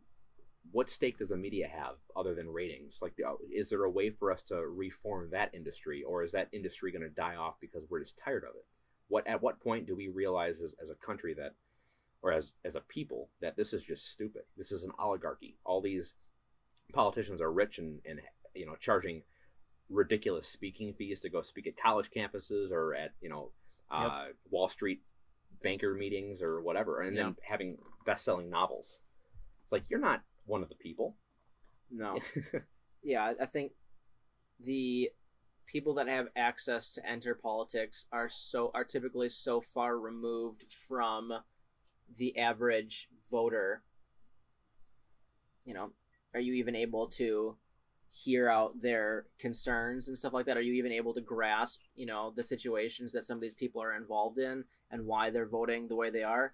what 0.72 0.90
stake 0.90 1.18
does 1.18 1.30
the 1.30 1.38
media 1.38 1.68
have 1.68 1.96
other 2.16 2.36
than 2.36 2.50
ratings? 2.50 3.00
Like, 3.02 3.14
is 3.52 3.70
there 3.70 3.84
a 3.84 3.90
way 3.90 4.10
for 4.10 4.32
us 4.32 4.44
to 4.44 4.56
reform 4.68 5.30
that 5.32 5.54
industry, 5.54 6.04
or 6.04 6.24
is 6.24 6.32
that 6.34 6.50
industry 6.52 6.92
going 6.92 7.04
to 7.04 7.10
die 7.10 7.36
off 7.36 7.56
because 7.62 7.84
we're 7.90 8.02
just 8.02 8.20
tired 8.24 8.44
of 8.44 8.56
it? 8.56 8.66
What 9.08 9.28
at 9.28 9.42
what 9.42 9.62
point 9.62 9.88
do 9.88 9.96
we 9.96 10.10
realize 10.10 10.60
as, 10.60 10.76
as 10.82 10.90
a 10.90 10.96
country 10.96 11.34
that, 11.36 11.54
or 12.22 12.32
as 12.32 12.54
as 12.66 12.76
a 12.76 12.82
people, 12.82 13.30
that 13.42 13.56
this 13.56 13.74
is 13.74 13.84
just 13.84 14.12
stupid? 14.12 14.44
This 14.58 14.72
is 14.72 14.84
an 14.84 14.92
oligarchy. 15.00 15.58
All 15.66 15.82
these 15.82 16.14
politicians 16.94 17.42
are 17.42 17.52
rich 17.52 17.78
and 17.80 18.00
and 18.06 18.22
you 18.56 18.66
know 18.66 18.76
charging 18.80 19.24
ridiculous 19.90 20.48
speaking 20.48 20.94
fees 20.94 21.22
to 21.22 21.30
go 21.30 21.42
speak 21.42 21.68
at 21.68 21.78
college 21.78 22.10
campuses 22.16 22.72
or 22.72 22.94
at 22.96 23.12
you 23.22 23.30
know 23.30 23.52
uh, 23.90 24.26
Wall 24.50 24.68
Street 24.68 25.02
banker 25.64 25.94
meetings 25.94 26.42
or 26.42 26.62
whatever, 26.62 27.02
and 27.02 27.16
then 27.18 27.36
having 27.48 27.78
best-selling 28.06 28.50
novels. 28.50 29.00
It's 29.64 29.72
like 29.72 29.90
you're 29.90 30.00
not 30.00 30.22
one 30.46 30.62
of 30.62 30.70
the 30.70 30.76
people. 30.76 31.16
no 31.92 32.20
yeah 33.04 33.34
i 33.40 33.46
think 33.46 33.72
the 34.60 35.10
people 35.66 35.94
that 35.94 36.08
have 36.08 36.28
access 36.36 36.94
to 36.94 37.06
enter 37.08 37.36
politics 37.36 38.06
are 38.12 38.30
so 38.30 38.72
are 38.74 38.84
typically 38.84 39.30
so 39.30 39.62
far 39.62 39.98
removed 39.98 40.66
from 40.88 41.32
the 42.18 42.38
average 42.38 43.08
voter 43.30 43.84
you 45.66 45.74
know 45.74 45.92
are 46.38 46.42
you 46.42 46.54
even 46.54 46.76
able 46.76 47.08
to 47.08 47.56
hear 48.10 48.48
out 48.50 48.82
their 48.82 49.26
concerns 49.40 50.08
and 50.08 50.18
stuff 50.18 50.32
like 50.34 50.46
that 50.46 50.56
are 50.56 50.62
you 50.62 50.74
even 50.74 50.92
able 50.92 51.14
to 51.14 51.20
grasp 51.20 51.82
you 51.96 52.06
know 52.06 52.32
the 52.36 52.44
situations 52.44 53.12
that 53.12 53.26
some 53.26 53.38
of 53.38 53.42
these 53.42 53.54
people 53.54 53.82
are 53.82 53.96
involved 53.96 54.38
in 54.38 54.64
and 54.92 55.06
why 55.06 55.30
they're 55.30 55.48
voting 55.48 55.88
the 55.88 55.96
way 55.96 56.10
they 56.10 56.24
are 56.24 56.54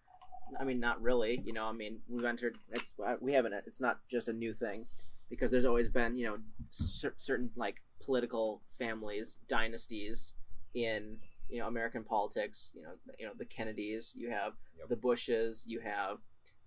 i 0.60 0.64
mean 0.64 0.80
not 0.80 1.02
really 1.02 1.42
you 1.46 1.54
know 1.54 1.66
i 1.66 1.72
mean 1.72 2.00
we've 2.10 2.26
entered 2.26 2.58
it's 2.72 2.94
we 3.20 3.34
haven't 3.34 3.54
it's 3.68 3.82
not 3.82 4.00
just 4.10 4.28
a 4.28 4.34
new 4.34 4.54
thing 4.54 4.86
because 5.30 5.52
there's 5.52 5.66
always 5.66 5.90
been 5.90 6.16
you 6.16 6.26
know 6.26 6.38
cer- 6.70 7.14
certain 7.18 7.50
like 7.56 7.82
political 8.04 8.62
families 8.70 9.38
dynasties 9.48 10.34
in 10.74 11.18
you 11.50 11.60
know 11.60 11.68
American 11.68 12.04
politics 12.04 12.72
you 12.74 12.82
know 12.82 12.94
you 13.20 13.26
know 13.26 13.32
the 13.38 13.46
Kennedys 13.46 14.14
you 14.16 14.30
have 14.30 14.54
Yep. 14.80 14.90
the 14.90 14.96
Bushes 14.96 15.66
you 15.68 15.80
have 15.82 16.18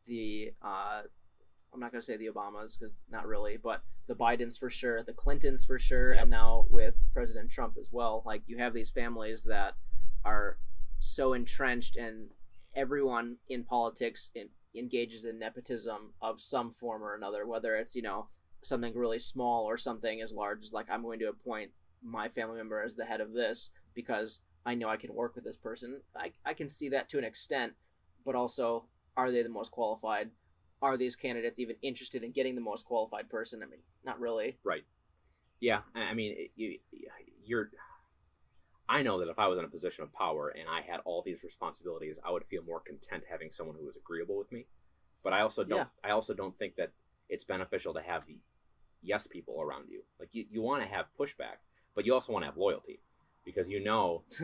the 0.07 0.53
uh 0.63 1.03
I'm 1.77 1.81
not 1.81 1.93
going 1.93 2.01
to 2.01 2.05
say 2.07 2.17
the 2.17 2.29
Obamas 2.29 2.79
because 2.79 3.01
not 3.11 3.27
really 3.27 3.59
but 3.63 3.83
the 4.09 4.15
Bidens 4.15 4.59
for 4.59 4.71
sure 4.71 5.03
the 5.03 5.13
Clintons 5.13 5.65
for 5.65 5.79
sure 5.79 6.15
Yep. 6.15 6.23
and 6.23 6.31
now 6.31 6.67
with 6.71 6.97
President 7.13 7.51
Trump 7.51 7.77
as 7.79 7.91
well 7.93 8.23
like 8.25 8.43
you 8.47 8.57
have 8.59 8.73
these 8.73 8.91
families 8.91 9.45
that 9.45 9.75
are 10.25 10.59
so 10.99 11.35
entrenched 11.35 11.97
and 11.97 12.31
everyone 12.75 13.37
in 13.49 13.63
politics 13.63 14.31
in, 14.35 14.49
engages 14.75 15.25
in 15.25 15.39
nepotism 15.39 16.15
of 16.23 16.41
some 16.41 16.71
form 16.71 17.03
or 17.03 17.15
another 17.15 17.47
whether 17.47 17.77
it's 17.77 17.95
you 17.95 18.03
know 18.03 18.29
something 18.63 18.95
really 18.97 19.19
small 19.19 19.65
or 19.65 19.77
something 19.77 20.21
as 20.23 20.33
large 20.33 20.65
as 20.65 20.73
like 20.73 20.87
I'm 20.91 21.03
going 21.03 21.19
to 21.21 21.29
appoint 21.29 21.71
my 22.03 22.29
family 22.29 22.57
member 22.57 22.83
as 22.83 22.95
the 22.95 23.05
head 23.05 23.21
of 23.21 23.33
this 23.33 23.71
because 23.95 24.41
I 24.65 24.75
know 24.75 24.89
I 24.89 24.97
can 24.97 25.15
work 25.15 25.37
with 25.37 25.45
this 25.45 25.57
person. 25.57 26.01
I, 26.17 26.33
I 26.45 26.53
can 26.53 26.69
see 26.69 26.89
that 26.89 27.09
to 27.11 27.19
an 27.19 27.25
extent, 27.25 27.75
but 28.25 28.35
also, 28.35 28.87
are 29.17 29.31
they 29.31 29.43
the 29.45 29.49
most 29.49 29.71
qualified? 29.71 30.31
Are 30.87 30.97
these 30.97 31.17
candidates 31.17 31.59
even 31.59 31.75
interested 31.83 32.23
in 32.23 32.31
getting 32.31 32.55
the 32.55 32.61
most 32.61 32.85
qualified 32.85 33.29
person? 33.29 33.61
I 33.61 33.67
mean, 33.67 33.81
not 34.05 34.21
really. 34.21 34.57
Right. 34.63 34.85
Yeah, 35.59 35.81
I 35.97 36.15
mean, 36.15 36.49
you, 36.55 36.79
you're. 37.45 37.71
I 38.89 39.03
know 39.03 39.19
that 39.19 39.29
if 39.29 39.37
I 39.37 39.49
was 39.49 39.59
in 39.59 39.65
a 39.65 39.69
position 39.69 40.05
of 40.05 40.13
power 40.13 40.51
and 40.51 40.69
I 40.69 40.83
had 40.89 41.01
all 41.05 41.23
these 41.27 41.43
responsibilities, 41.43 42.19
I 42.25 42.31
would 42.31 42.45
feel 42.45 42.63
more 42.63 42.79
content 42.79 43.25
having 43.29 43.51
someone 43.51 43.75
who 43.77 43.85
was 43.85 43.97
agreeable 43.97 44.39
with 44.39 44.53
me. 44.53 44.67
But 45.25 45.33
I 45.33 45.41
also 45.41 45.65
don't. 45.65 45.79
Yeah. 45.79 46.09
I 46.09 46.13
also 46.13 46.35
don't 46.35 46.57
think 46.57 46.77
that 46.77 46.93
it's 47.29 47.43
beneficial 47.43 47.93
to 47.95 48.01
have 48.01 48.25
the 48.29 48.39
yes 49.03 49.27
people 49.27 49.61
around 49.61 49.87
you. 49.91 50.03
Like 50.21 50.29
you, 50.31 50.45
you 50.53 50.63
want 50.63 50.85
to 50.85 50.89
have 50.89 51.07
pushback, 51.19 51.59
but 51.97 52.07
you 52.07 52.15
also 52.15 52.33
want 52.33 52.45
to 52.45 52.47
have 52.47 52.57
loyalty, 52.57 53.01
because 53.45 53.69
you 53.69 53.83
know 53.83 54.23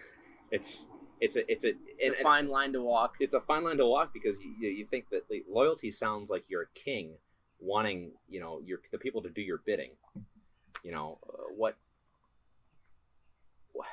it's 0.50 0.86
it's 1.20 1.36
it's 1.36 1.64
a 1.64 1.68
it's 1.68 2.04
a 2.04 2.06
and- 2.06 2.16
a 2.16 2.22
fine 2.22 2.48
line 2.48 2.72
to 2.72 2.82
walk. 2.82 3.16
it's 3.20 3.34
a 3.34 3.40
fine 3.40 3.64
line 3.64 3.76
to 3.78 3.86
walk 3.86 4.12
because 4.12 4.40
you, 4.40 4.68
you 4.68 4.86
think 4.86 5.08
that 5.10 5.22
like, 5.30 5.44
loyalty 5.50 5.90
sounds 5.90 6.30
like 6.30 6.44
you're 6.48 6.62
a 6.62 6.78
king 6.78 7.14
wanting 7.60 8.12
you 8.28 8.40
know 8.40 8.60
your 8.64 8.80
the 8.92 8.98
people 8.98 9.22
to 9.22 9.30
do 9.30 9.40
your 9.42 9.60
bidding. 9.66 9.90
You 10.84 10.92
know 10.92 11.18
uh, 11.28 11.52
what 11.56 11.76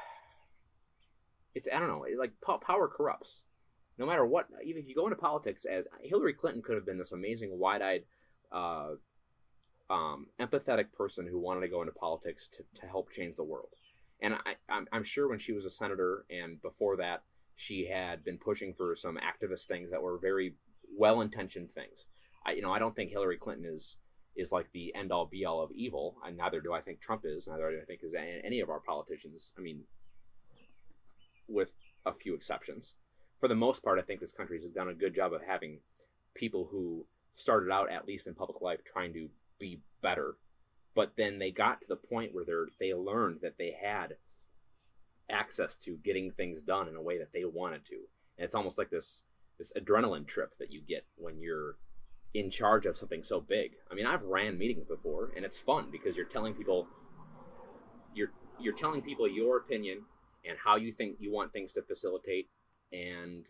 it's 1.56 1.68
i 1.74 1.80
don't 1.80 1.88
know 1.88 2.06
like 2.18 2.34
po- 2.42 2.60
power 2.60 2.88
corrupts. 2.88 3.44
No 3.98 4.06
matter 4.06 4.26
what 4.26 4.48
even 4.64 4.82
if 4.82 4.90
you 4.90 4.96
go 4.96 5.06
into 5.06 5.16
politics 5.16 5.66
as 5.66 5.86
hillary 6.04 6.34
clinton 6.34 6.62
could 6.62 6.76
have 6.76 6.86
been 6.86 6.98
this 6.98 7.14
amazing 7.14 7.58
wide-eyed 7.58 8.04
uh, 8.52 8.90
um, 9.90 10.28
empathetic 10.40 10.92
person 10.98 11.26
who 11.28 11.40
wanted 11.40 11.62
to 11.62 11.68
go 11.70 11.82
into 11.82 11.94
politics 11.94 12.48
to, 12.50 12.64
to 12.82 12.88
help 12.88 13.10
change 13.12 13.36
the 13.36 13.44
world 13.44 13.70
and 14.22 14.36
I, 14.46 14.56
I'm, 14.92 15.04
sure 15.04 15.28
when 15.28 15.40
she 15.40 15.54
was 15.54 15.66
a 15.66 15.70
senator 15.70 16.26
and 16.30 16.62
before 16.62 16.98
that 16.98 17.24
she 17.56 17.88
had 17.88 18.24
been 18.24 18.38
pushing 18.38 18.74
for 18.74 18.96
some 18.96 19.18
activist 19.18 19.66
things 19.66 19.92
that 19.92 20.02
were 20.02 20.18
very 20.18 20.56
well-intentioned 20.98 21.74
things. 21.74 22.06
I, 22.46 22.54
you 22.54 22.62
know, 22.62 22.72
I 22.72 22.80
don't 22.80 22.96
think 22.96 23.12
Hillary 23.12 23.38
Clinton 23.38 23.66
is 23.66 23.98
is 24.36 24.52
like 24.52 24.68
the 24.74 24.94
end 24.96 25.14
all 25.14 25.26
be 25.26 25.46
all 25.46 25.64
of 25.64 25.72
evil, 25.72 26.18
and 26.26 26.36
neither 26.36 26.60
do 26.60 26.74
I 26.74 26.82
think 26.82 27.00
Trump 27.00 27.22
is. 27.24 27.48
Neither 27.48 27.72
do 27.72 27.80
I 27.82 27.86
think 27.86 28.02
is 28.04 28.14
any 28.44 28.60
of 28.60 28.70
our 28.70 28.82
politicians. 28.82 29.54
I 29.58 29.62
mean, 29.62 29.84
with 31.48 31.70
a 32.06 32.14
few 32.14 32.36
exceptions, 32.36 32.96
for 33.40 33.48
the 33.48 33.56
most 33.56 33.82
part, 33.82 33.98
I 33.98 34.02
think 34.02 34.20
this 34.20 34.34
country 34.34 34.60
has 34.62 34.70
done 34.72 34.90
a 34.90 34.94
good 34.94 35.16
job 35.16 35.34
of 35.34 35.42
having 35.48 35.80
people 36.34 36.68
who 36.70 37.06
started 37.34 37.72
out 37.72 37.92
at 37.92 38.08
least 38.08 38.28
in 38.28 38.36
public 38.36 38.62
life 38.62 38.80
trying 38.92 39.14
to 39.14 39.30
be 39.60 39.80
better, 40.02 40.36
but 40.96 41.14
then 41.18 41.38
they 41.38 41.52
got 41.52 41.82
to 41.82 41.88
the 41.88 41.96
point 41.96 42.34
where 42.34 42.46
they're 42.46 42.68
they 42.80 42.94
learned 42.94 43.40
that 43.42 43.58
they 43.58 43.76
had 43.80 44.16
access 45.30 45.76
to 45.76 45.98
getting 46.04 46.32
things 46.32 46.62
done 46.62 46.88
in 46.88 46.96
a 46.96 47.02
way 47.02 47.18
that 47.18 47.34
they 47.34 47.46
wanted 47.46 47.86
to. 47.86 47.96
And 48.38 48.46
it's 48.46 48.56
almost 48.56 48.78
like 48.78 48.90
this 48.90 49.24
this 49.58 49.72
adrenaline 49.78 50.28
trip 50.28 50.54
that 50.60 50.72
you 50.72 50.82
get 50.82 51.06
when 51.18 51.40
you're 51.40 51.78
in 52.34 52.50
charge 52.50 52.86
of 52.86 52.98
something 52.98 53.24
so 53.24 53.40
big. 53.40 53.72
I 53.90 53.96
mean, 53.96 54.06
I've 54.06 54.24
ran 54.24 54.58
meetings 54.58 54.86
before, 54.86 55.32
and 55.36 55.46
it's 55.46 55.58
fun 55.58 55.88
because 55.92 56.16
you're 56.16 56.26
telling 56.26 56.54
people 56.54 56.88
you're 58.14 58.32
you're 58.60 58.74
telling 58.74 59.02
people 59.02 59.28
your 59.28 59.58
opinion 59.58 60.00
and 60.48 60.58
how 60.64 60.76
you 60.76 60.94
think 60.94 61.18
you 61.20 61.32
want 61.32 61.52
things 61.52 61.74
to 61.74 61.82
facilitate, 61.82 62.50
and 62.94 63.46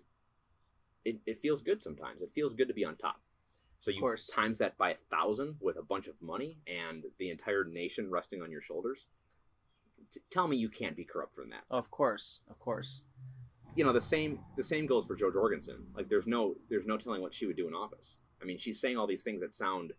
it, 1.04 1.18
it 1.26 1.40
feels 1.40 1.62
good 1.62 1.82
sometimes. 1.82 2.22
It 2.22 2.32
feels 2.34 2.54
good 2.54 2.68
to 2.68 2.74
be 2.74 2.86
on 2.86 2.96
top. 2.96 3.20
So 3.86 3.92
you 3.92 4.00
course. 4.00 4.26
times 4.26 4.58
that 4.58 4.76
by 4.80 4.94
a 4.94 4.96
thousand 5.12 5.58
with 5.62 5.78
a 5.78 5.84
bunch 5.84 6.08
of 6.08 6.20
money 6.20 6.58
and 6.66 7.04
the 7.20 7.30
entire 7.30 7.64
nation 7.64 8.10
resting 8.10 8.42
on 8.42 8.50
your 8.50 8.62
shoulders. 8.62 9.06
T- 10.12 10.22
tell 10.32 10.48
me 10.48 10.58
you 10.58 10.70
can't 10.70 10.96
be 10.96 11.04
corrupt 11.04 11.36
from 11.36 11.52
that. 11.52 11.66
Of 11.70 11.92
course, 11.92 12.40
of 12.50 12.58
course. 12.58 13.04
You 13.76 13.86
know 13.86 13.94
the 13.94 14.02
same 14.02 14.40
the 14.58 14.64
same 14.64 14.88
goes 14.88 15.06
for 15.06 15.16
Jo 15.16 15.32
Jorgensen. 15.32 15.86
Like 15.94 16.10
there's 16.10 16.26
no 16.26 16.56
there's 16.68 16.88
no 16.88 16.98
telling 16.98 17.22
what 17.22 17.32
she 17.32 17.46
would 17.46 17.58
do 17.58 17.68
in 17.68 17.76
office. 17.76 18.18
I 18.42 18.46
mean, 18.46 18.58
she's 18.58 18.82
saying 18.82 18.98
all 18.98 19.06
these 19.06 19.22
things 19.22 19.42
that 19.42 19.54
sound, 19.54 19.94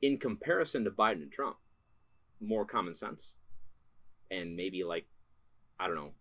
in 0.00 0.16
comparison 0.16 0.82
to 0.84 0.90
Biden 0.90 1.20
and 1.24 1.30
Trump, 1.30 1.56
more 2.40 2.64
common 2.64 2.94
sense, 2.94 3.34
and 4.30 4.56
maybe 4.56 4.82
like, 4.82 5.04
I 5.78 5.88
don't 5.88 5.96
know, 5.96 6.12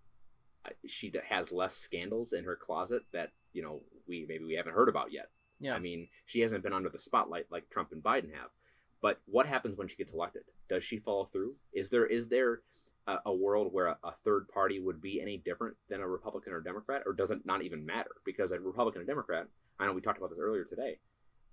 she 0.85 1.13
has 1.29 1.49
less 1.49 1.77
scandals 1.77 2.33
in 2.33 2.43
her 2.43 2.57
closet 2.57 3.03
that 3.13 3.29
you 3.53 3.61
know 3.61 3.83
we 4.05 4.25
maybe 4.27 4.43
we 4.43 4.55
haven't 4.55 4.73
heard 4.73 4.89
about 4.89 5.13
yet. 5.13 5.29
Yeah. 5.63 5.75
I 5.75 5.79
mean, 5.79 6.09
she 6.25 6.41
hasn't 6.41 6.63
been 6.63 6.73
under 6.73 6.89
the 6.89 6.99
spotlight 6.99 7.45
like 7.51 7.69
Trump 7.69 7.91
and 7.91 8.03
Biden 8.03 8.33
have. 8.33 8.49
But 9.01 9.19
what 9.25 9.47
happens 9.47 9.77
when 9.77 9.87
she 9.87 9.95
gets 9.95 10.13
elected? 10.13 10.43
Does 10.69 10.83
she 10.83 10.99
follow 10.99 11.25
through? 11.25 11.55
Is 11.73 11.89
there 11.89 12.05
is 12.05 12.27
there 12.27 12.61
a, 13.07 13.17
a 13.25 13.33
world 13.33 13.73
where 13.73 13.87
a, 13.87 13.97
a 14.03 14.13
third 14.23 14.47
party 14.47 14.79
would 14.79 15.01
be 15.01 15.21
any 15.21 15.37
different 15.37 15.75
than 15.89 16.01
a 16.01 16.07
Republican 16.07 16.53
or 16.53 16.61
Democrat, 16.61 17.03
or 17.05 17.13
does 17.13 17.31
it 17.31 17.45
not 17.45 17.61
even 17.63 17.85
matter? 17.85 18.11
Because 18.25 18.51
a 18.51 18.59
Republican 18.59 19.01
or 19.01 19.05
Democrat, 19.05 19.47
I 19.79 19.85
know 19.85 19.93
we 19.93 20.01
talked 20.01 20.17
about 20.17 20.29
this 20.29 20.39
earlier 20.39 20.63
today. 20.65 20.99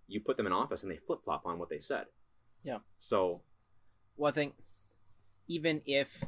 You 0.07 0.21
put 0.21 0.37
them 0.37 0.47
in 0.47 0.53
office 0.53 0.83
and 0.83 0.91
they 0.91 0.97
flip 0.97 1.21
flop 1.25 1.47
on 1.47 1.59
what 1.59 1.69
they 1.71 1.81
said. 1.81 2.07
Yeah. 2.63 2.79
So 2.99 3.43
Well, 4.17 4.31
I 4.31 4.33
think 4.33 4.55
even 5.49 5.83
if, 5.87 6.25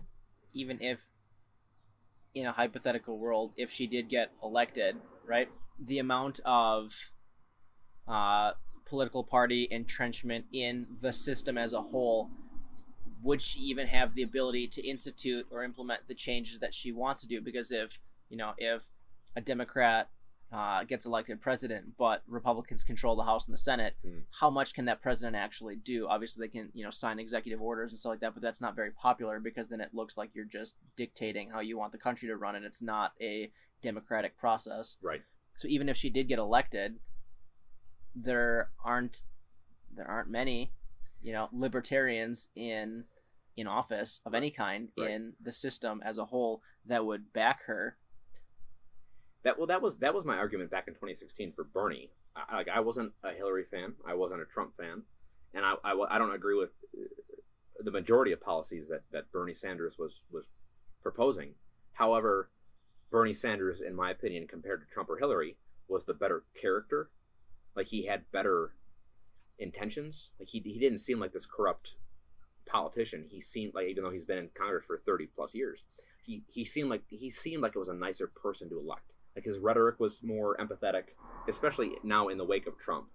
even 0.52 0.80
if, 0.80 1.06
in 2.34 2.46
a 2.46 2.52
hypothetical 2.52 3.18
world, 3.18 3.52
if 3.56 3.70
she 3.70 3.86
did 3.86 4.08
get 4.08 4.32
elected, 4.42 4.96
right, 5.26 5.48
the 5.78 5.98
amount 5.98 6.40
of 6.44 7.10
uh, 8.08 8.52
political 8.84 9.24
party 9.24 9.68
entrenchment 9.70 10.44
in 10.52 10.86
the 11.00 11.12
system 11.12 11.56
as 11.56 11.72
a 11.72 11.80
whole, 11.80 12.30
would 13.22 13.40
she 13.40 13.60
even 13.60 13.86
have 13.86 14.14
the 14.14 14.22
ability 14.22 14.66
to 14.68 14.86
institute 14.86 15.46
or 15.50 15.62
implement 15.62 16.00
the 16.08 16.14
changes 16.14 16.58
that 16.58 16.74
she 16.74 16.92
wants 16.92 17.20
to 17.22 17.28
do? 17.28 17.40
Because 17.40 17.70
if 17.70 17.98
you 18.28 18.36
know, 18.36 18.52
if 18.58 18.82
a 19.36 19.40
Democrat 19.40 20.08
uh, 20.52 20.84
gets 20.84 21.06
elected 21.06 21.40
president, 21.40 21.96
but 21.96 22.22
Republicans 22.26 22.84
control 22.84 23.16
the 23.16 23.24
House 23.24 23.46
and 23.46 23.54
the 23.54 23.58
Senate, 23.58 23.94
Hmm. 24.04 24.18
how 24.38 24.50
much 24.50 24.74
can 24.74 24.84
that 24.86 25.00
president 25.00 25.34
actually 25.36 25.76
do? 25.76 26.06
Obviously, 26.08 26.46
they 26.46 26.50
can 26.50 26.70
you 26.74 26.84
know 26.84 26.90
sign 26.90 27.18
executive 27.18 27.62
orders 27.62 27.92
and 27.92 27.98
stuff 28.00 28.10
like 28.10 28.20
that, 28.20 28.34
but 28.34 28.42
that's 28.42 28.60
not 28.60 28.74
very 28.76 28.90
popular 28.90 29.40
because 29.40 29.68
then 29.68 29.80
it 29.80 29.94
looks 29.94 30.18
like 30.18 30.30
you're 30.34 30.44
just 30.44 30.76
dictating 30.96 31.48
how 31.50 31.60
you 31.60 31.78
want 31.78 31.92
the 31.92 31.98
country 31.98 32.28
to 32.28 32.36
run, 32.36 32.54
and 32.56 32.64
it's 32.66 32.82
not 32.82 33.12
a 33.20 33.50
democratic 33.82 34.36
process. 34.36 34.96
right, 35.02 35.22
So 35.56 35.68
even 35.68 35.88
if 35.88 35.96
she 35.96 36.10
did 36.10 36.28
get 36.28 36.38
elected, 36.38 36.96
there 38.14 38.70
aren't 38.84 39.22
there 39.94 40.06
aren't 40.08 40.30
many, 40.30 40.72
you 41.20 41.32
know, 41.32 41.48
libertarians 41.52 42.48
in 42.54 43.04
in 43.56 43.66
office 43.66 44.20
of 44.24 44.34
any 44.34 44.50
kind 44.50 44.88
Right. 44.98 45.10
in 45.10 45.34
the 45.40 45.52
system 45.52 46.02
as 46.04 46.16
a 46.18 46.24
whole 46.26 46.62
that 46.86 47.04
would 47.04 47.32
back 47.32 47.64
her. 47.64 47.96
that 49.42 49.58
well 49.58 49.66
that 49.66 49.82
was 49.82 49.96
that 49.98 50.14
was 50.14 50.24
my 50.24 50.36
argument 50.36 50.70
back 50.70 50.88
in 50.88 50.94
2016 50.94 51.52
for 51.52 51.64
Bernie. 51.64 52.10
I, 52.34 52.56
like 52.56 52.68
I 52.68 52.80
wasn't 52.80 53.12
a 53.22 53.32
Hillary 53.32 53.64
fan, 53.70 53.94
I 54.06 54.14
wasn't 54.14 54.40
a 54.42 54.46
Trump 54.46 54.76
fan, 54.76 55.02
and 55.54 55.64
I 55.64 55.74
I, 55.84 55.92
I 56.14 56.18
don't 56.18 56.34
agree 56.34 56.56
with 56.56 56.70
uh, 56.96 57.04
the 57.82 57.90
majority 57.90 58.32
of 58.32 58.40
policies 58.40 58.88
that 58.88 59.02
that 59.12 59.30
Bernie 59.32 59.54
Sanders 59.54 59.98
was 59.98 60.22
was 60.30 60.46
proposing. 61.02 61.54
However, 61.94 62.48
Bernie 63.10 63.34
Sanders, 63.34 63.80
in 63.82 63.94
my 63.94 64.10
opinion, 64.12 64.46
compared 64.46 64.80
to 64.80 64.86
Trump 64.86 65.10
or 65.10 65.18
Hillary, 65.18 65.56
was 65.88 66.04
the 66.04 66.14
better 66.14 66.44
character. 66.60 67.10
Like 67.76 67.88
he 67.88 68.06
had 68.06 68.30
better 68.32 68.72
intentions. 69.58 70.30
Like 70.38 70.48
he 70.48 70.60
he 70.60 70.78
didn't 70.78 70.98
seem 70.98 71.18
like 71.18 71.32
this 71.32 71.46
corrupt 71.46 71.96
politician. 72.66 73.26
He 73.30 73.40
seemed 73.40 73.74
like 73.74 73.88
even 73.88 74.04
though 74.04 74.10
he's 74.10 74.24
been 74.24 74.38
in 74.38 74.50
Congress 74.54 74.84
for 74.86 75.02
30 75.04 75.28
plus 75.34 75.54
years, 75.54 75.84
he 76.22 76.42
he 76.48 76.64
seemed 76.64 76.90
like 76.90 77.02
he 77.08 77.30
seemed 77.30 77.62
like 77.62 77.74
it 77.74 77.78
was 77.78 77.88
a 77.88 77.94
nicer 77.94 78.26
person 78.26 78.68
to 78.70 78.78
elect. 78.78 79.12
Like 79.34 79.44
his 79.44 79.58
rhetoric 79.58 79.98
was 79.98 80.22
more 80.22 80.56
empathetic, 80.58 81.04
especially 81.48 81.92
now 82.02 82.28
in 82.28 82.38
the 82.38 82.44
wake 82.44 82.66
of 82.66 82.78
Trump. 82.78 83.06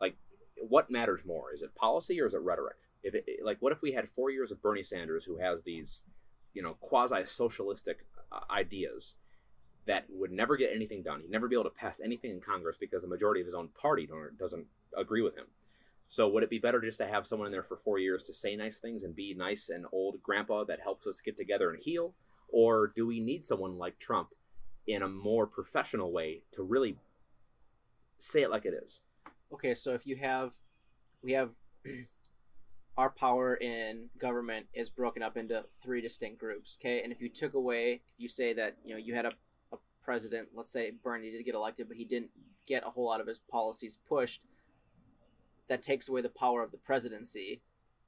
Like, 0.00 0.16
what 0.56 0.90
matters 0.90 1.20
more? 1.26 1.52
Is 1.52 1.62
it 1.62 1.74
policy 1.74 2.20
or 2.20 2.26
is 2.26 2.34
it 2.34 2.40
rhetoric? 2.40 2.76
If 3.02 3.14
it, 3.14 3.26
like, 3.44 3.58
what 3.60 3.72
if 3.72 3.82
we 3.82 3.92
had 3.92 4.08
four 4.08 4.30
years 4.30 4.50
of 4.50 4.62
Bernie 4.62 4.82
Sanders, 4.82 5.24
who 5.24 5.38
has 5.38 5.62
these, 5.62 6.02
you 6.54 6.62
know, 6.62 6.76
quasi-socialistic 6.80 8.06
uh, 8.32 8.40
ideas 8.50 9.16
that 9.86 10.04
would 10.10 10.30
never 10.30 10.56
get 10.56 10.72
anything 10.74 11.02
done? 11.02 11.20
He'd 11.20 11.30
never 11.30 11.48
be 11.48 11.56
able 11.56 11.64
to 11.64 11.70
pass 11.70 12.00
anything 12.02 12.30
in 12.30 12.40
Congress 12.40 12.76
because 12.78 13.02
the 13.02 13.08
majority 13.08 13.40
of 13.40 13.46
his 13.46 13.54
own 13.54 13.68
party 13.68 14.08
doesn't 14.38 14.66
agree 14.96 15.22
with 15.22 15.36
him. 15.36 15.46
So 16.08 16.28
would 16.28 16.42
it 16.42 16.50
be 16.50 16.58
better 16.58 16.80
just 16.80 16.98
to 16.98 17.06
have 17.06 17.24
someone 17.26 17.46
in 17.46 17.52
there 17.52 17.62
for 17.62 17.76
four 17.76 18.00
years 18.00 18.24
to 18.24 18.34
say 18.34 18.56
nice 18.56 18.78
things 18.78 19.04
and 19.04 19.14
be 19.14 19.32
nice 19.32 19.68
and 19.68 19.86
old 19.92 20.20
grandpa 20.22 20.64
that 20.64 20.80
helps 20.80 21.06
us 21.06 21.20
get 21.20 21.36
together 21.36 21.70
and 21.70 21.80
heal? 21.80 22.14
Or 22.48 22.92
do 22.96 23.06
we 23.06 23.20
need 23.20 23.46
someone 23.46 23.78
like 23.78 23.98
Trump 24.00 24.30
in 24.88 25.02
a 25.02 25.08
more 25.08 25.46
professional 25.46 26.12
way 26.12 26.42
to 26.52 26.64
really 26.64 26.98
say 28.18 28.42
it 28.42 28.50
like 28.50 28.66
it 28.66 28.74
is? 28.74 29.00
Okay, 29.54 29.74
so 29.74 29.94
if 29.94 30.04
you 30.04 30.16
have, 30.16 30.54
we 31.22 31.32
have, 31.32 31.50
our 32.96 33.10
power 33.10 33.54
in 33.54 34.08
government 34.18 34.66
is 34.74 34.90
broken 34.90 35.22
up 35.22 35.36
into 35.36 35.64
three 35.80 36.00
distinct 36.00 36.40
groups. 36.40 36.76
Okay, 36.80 37.02
and 37.02 37.12
if 37.12 37.20
you 37.20 37.28
took 37.28 37.54
away, 37.54 38.00
if 38.12 38.18
you 38.18 38.28
say 38.28 38.52
that 38.52 38.76
you 38.84 38.94
know 38.94 38.98
you 38.98 39.14
had 39.14 39.26
a 39.26 39.32
president, 40.02 40.48
let's 40.54 40.72
say 40.72 40.92
Bernie 41.02 41.30
did 41.30 41.44
get 41.44 41.54
elected, 41.54 41.88
but 41.88 41.96
he 41.96 42.04
didn't 42.04 42.30
get 42.66 42.86
a 42.86 42.90
whole 42.90 43.06
lot 43.06 43.20
of 43.20 43.26
his 43.26 43.38
policies 43.38 43.98
pushed, 44.08 44.42
that 45.68 45.82
takes 45.82 46.08
away 46.08 46.20
the 46.20 46.28
power 46.28 46.62
of 46.62 46.72
the 46.72 46.78
presidency. 46.78 47.62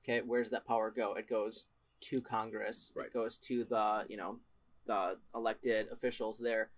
Okay, 0.04 0.20
where's 0.24 0.50
that 0.50 0.66
power 0.66 0.90
go? 0.90 1.14
It 1.14 1.28
goes 1.28 1.66
to 2.02 2.20
Congress. 2.20 2.92
Right. 2.96 3.06
It 3.06 3.14
goes 3.14 3.38
to 3.38 3.64
the 3.64 4.04
you 4.08 4.16
know 4.16 4.38
the 4.86 5.16
elected 5.34 5.86
officials 5.92 6.38
there. 6.38 6.70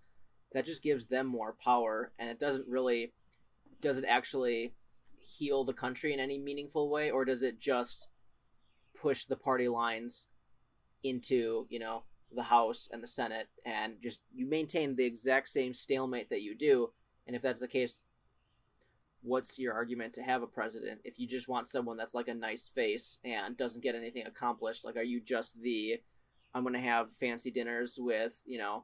That 0.53 0.65
just 0.65 0.83
gives 0.83 1.07
them 1.07 1.25
more 1.25 1.55
power, 1.61 2.11
and 2.19 2.29
it 2.29 2.39
doesn't 2.39 2.67
really 2.67 3.13
does 3.81 3.97
it 3.97 4.05
actually 4.07 4.73
heal 5.19 5.63
the 5.63 5.73
country 5.73 6.13
in 6.13 6.19
any 6.19 6.37
meaningful 6.37 6.89
way 6.89 7.09
or 7.09 7.25
does 7.25 7.41
it 7.41 7.59
just 7.59 8.09
push 8.99 9.25
the 9.25 9.35
party 9.35 9.67
lines 9.67 10.27
into 11.03 11.65
you 11.69 11.79
know 11.79 12.03
the 12.33 12.43
house 12.43 12.89
and 12.91 13.01
the 13.01 13.07
senate 13.07 13.47
and 13.65 13.95
just 14.01 14.21
you 14.33 14.45
maintain 14.45 14.95
the 14.95 15.05
exact 15.05 15.47
same 15.47 15.73
stalemate 15.73 16.29
that 16.29 16.41
you 16.41 16.55
do 16.55 16.91
and 17.27 17.35
if 17.35 17.41
that's 17.41 17.59
the 17.59 17.67
case 17.67 18.01
what's 19.21 19.57
your 19.57 19.73
argument 19.73 20.13
to 20.13 20.21
have 20.21 20.43
a 20.43 20.47
president 20.47 20.99
if 21.03 21.19
you 21.19 21.27
just 21.27 21.47
want 21.47 21.67
someone 21.67 21.97
that's 21.97 22.13
like 22.13 22.27
a 22.27 22.33
nice 22.33 22.69
face 22.73 23.19
and 23.23 23.57
doesn't 23.57 23.83
get 23.83 23.95
anything 23.95 24.25
accomplished 24.25 24.85
like 24.85 24.97
are 24.97 25.03
you 25.03 25.19
just 25.19 25.61
the 25.61 25.99
i'm 26.53 26.63
going 26.63 26.73
to 26.73 26.79
have 26.79 27.11
fancy 27.11 27.49
dinners 27.51 27.97
with 27.99 28.33
you 28.45 28.57
know 28.57 28.83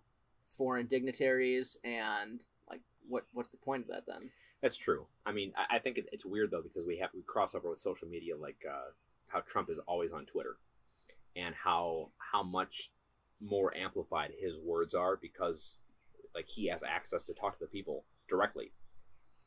foreign 0.58 0.88
dignitaries 0.88 1.78
and 1.84 2.42
like 2.70 2.82
what 3.08 3.26
what's 3.34 3.50
the 3.50 3.58
point 3.58 3.84
of 3.84 3.88
that 3.90 4.04
then 4.08 4.30
That's 4.62 4.78
true. 4.78 5.08
I 5.26 5.32
mean, 5.32 5.54
I, 5.58 5.78
I 5.78 5.80
think 5.80 5.98
it, 5.98 6.06
it's 6.12 6.26
weird 6.26 6.52
though 6.52 6.62
because 6.62 6.86
we 6.86 6.98
have 6.98 7.10
we 7.14 7.24
cross 7.24 7.56
over 7.56 7.70
with 7.70 7.80
social 7.80 8.08
media, 8.08 8.38
like 8.38 8.58
uh, 8.70 8.92
how 9.28 9.42
Trump 9.42 9.70
is 9.70 9.80
always 9.88 10.12
on 10.12 10.26
Twitter, 10.26 10.58
and 11.36 11.56
how 11.56 12.10
how 12.18 12.44
much 12.44 12.92
more 13.42 13.76
amplified 13.76 14.32
his 14.40 14.56
words 14.64 14.94
are 14.94 15.18
because 15.18 15.78
like 16.36 16.48
he 16.48 16.68
has 16.68 16.84
access 16.84 17.24
to 17.26 17.34
talk 17.34 17.58
to 17.58 17.66
the 17.66 17.70
people 17.70 18.06
directly, 18.30 18.72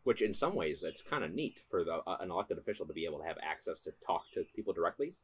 which 0.02 0.22
in 0.22 0.34
some 0.34 0.54
ways 0.54 0.82
it's 0.82 1.02
kind 1.02 1.24
of 1.24 1.32
neat 1.32 1.62
for 1.70 1.84
the 1.84 2.00
uh, 2.06 2.16
an 2.20 2.30
elected 2.30 2.58
official 2.58 2.86
to 2.86 2.92
be 2.92 3.04
able 3.04 3.18
to 3.18 3.26
have 3.26 3.38
access 3.42 3.80
to 3.82 3.92
talk 4.06 4.24
to 4.34 4.44
people 4.54 4.72
directly, 4.72 5.14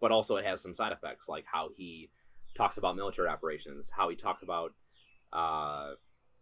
but 0.00 0.12
also 0.12 0.36
it 0.36 0.44
has 0.44 0.60
some 0.60 0.74
side 0.74 0.92
effects 0.92 1.28
like 1.28 1.44
how 1.50 1.70
he 1.76 2.10
talks 2.56 2.76
about 2.76 2.96
military 2.96 3.28
operations, 3.28 3.90
how 3.90 4.08
he 4.08 4.16
talks 4.16 4.42
about. 4.42 4.72
Uh, 5.32 5.94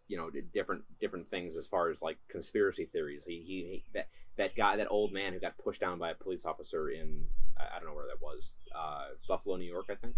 you 0.09 0.17
know 0.17 0.29
different 0.53 0.83
different 0.99 1.31
things 1.31 1.57
as 1.57 1.69
far 1.69 1.89
as 1.89 2.03
like 2.03 2.19
conspiracy 2.29 2.85
theories. 2.87 3.25
He, 3.25 3.45
he, 3.47 3.55
he 3.71 3.85
that 3.95 4.09
that 4.39 4.57
guy 4.57 4.77
that 4.77 4.89
old 4.91 5.13
man 5.13 5.33
who 5.33 5.39
got 5.39 5.57
pushed 5.57 5.81
down 5.81 6.01
by 6.01 6.11
a 6.11 6.17
police 6.17 6.45
officer 6.45 6.91
in 6.91 7.27
I 7.57 7.79
don't 7.79 7.89
know 7.89 7.95
where 7.95 8.09
that 8.09 8.21
was 8.21 8.55
uh, 8.75 9.09
Buffalo, 9.29 9.57
New 9.57 9.71
York, 9.71 9.87
I 9.91 9.95
think, 9.95 10.17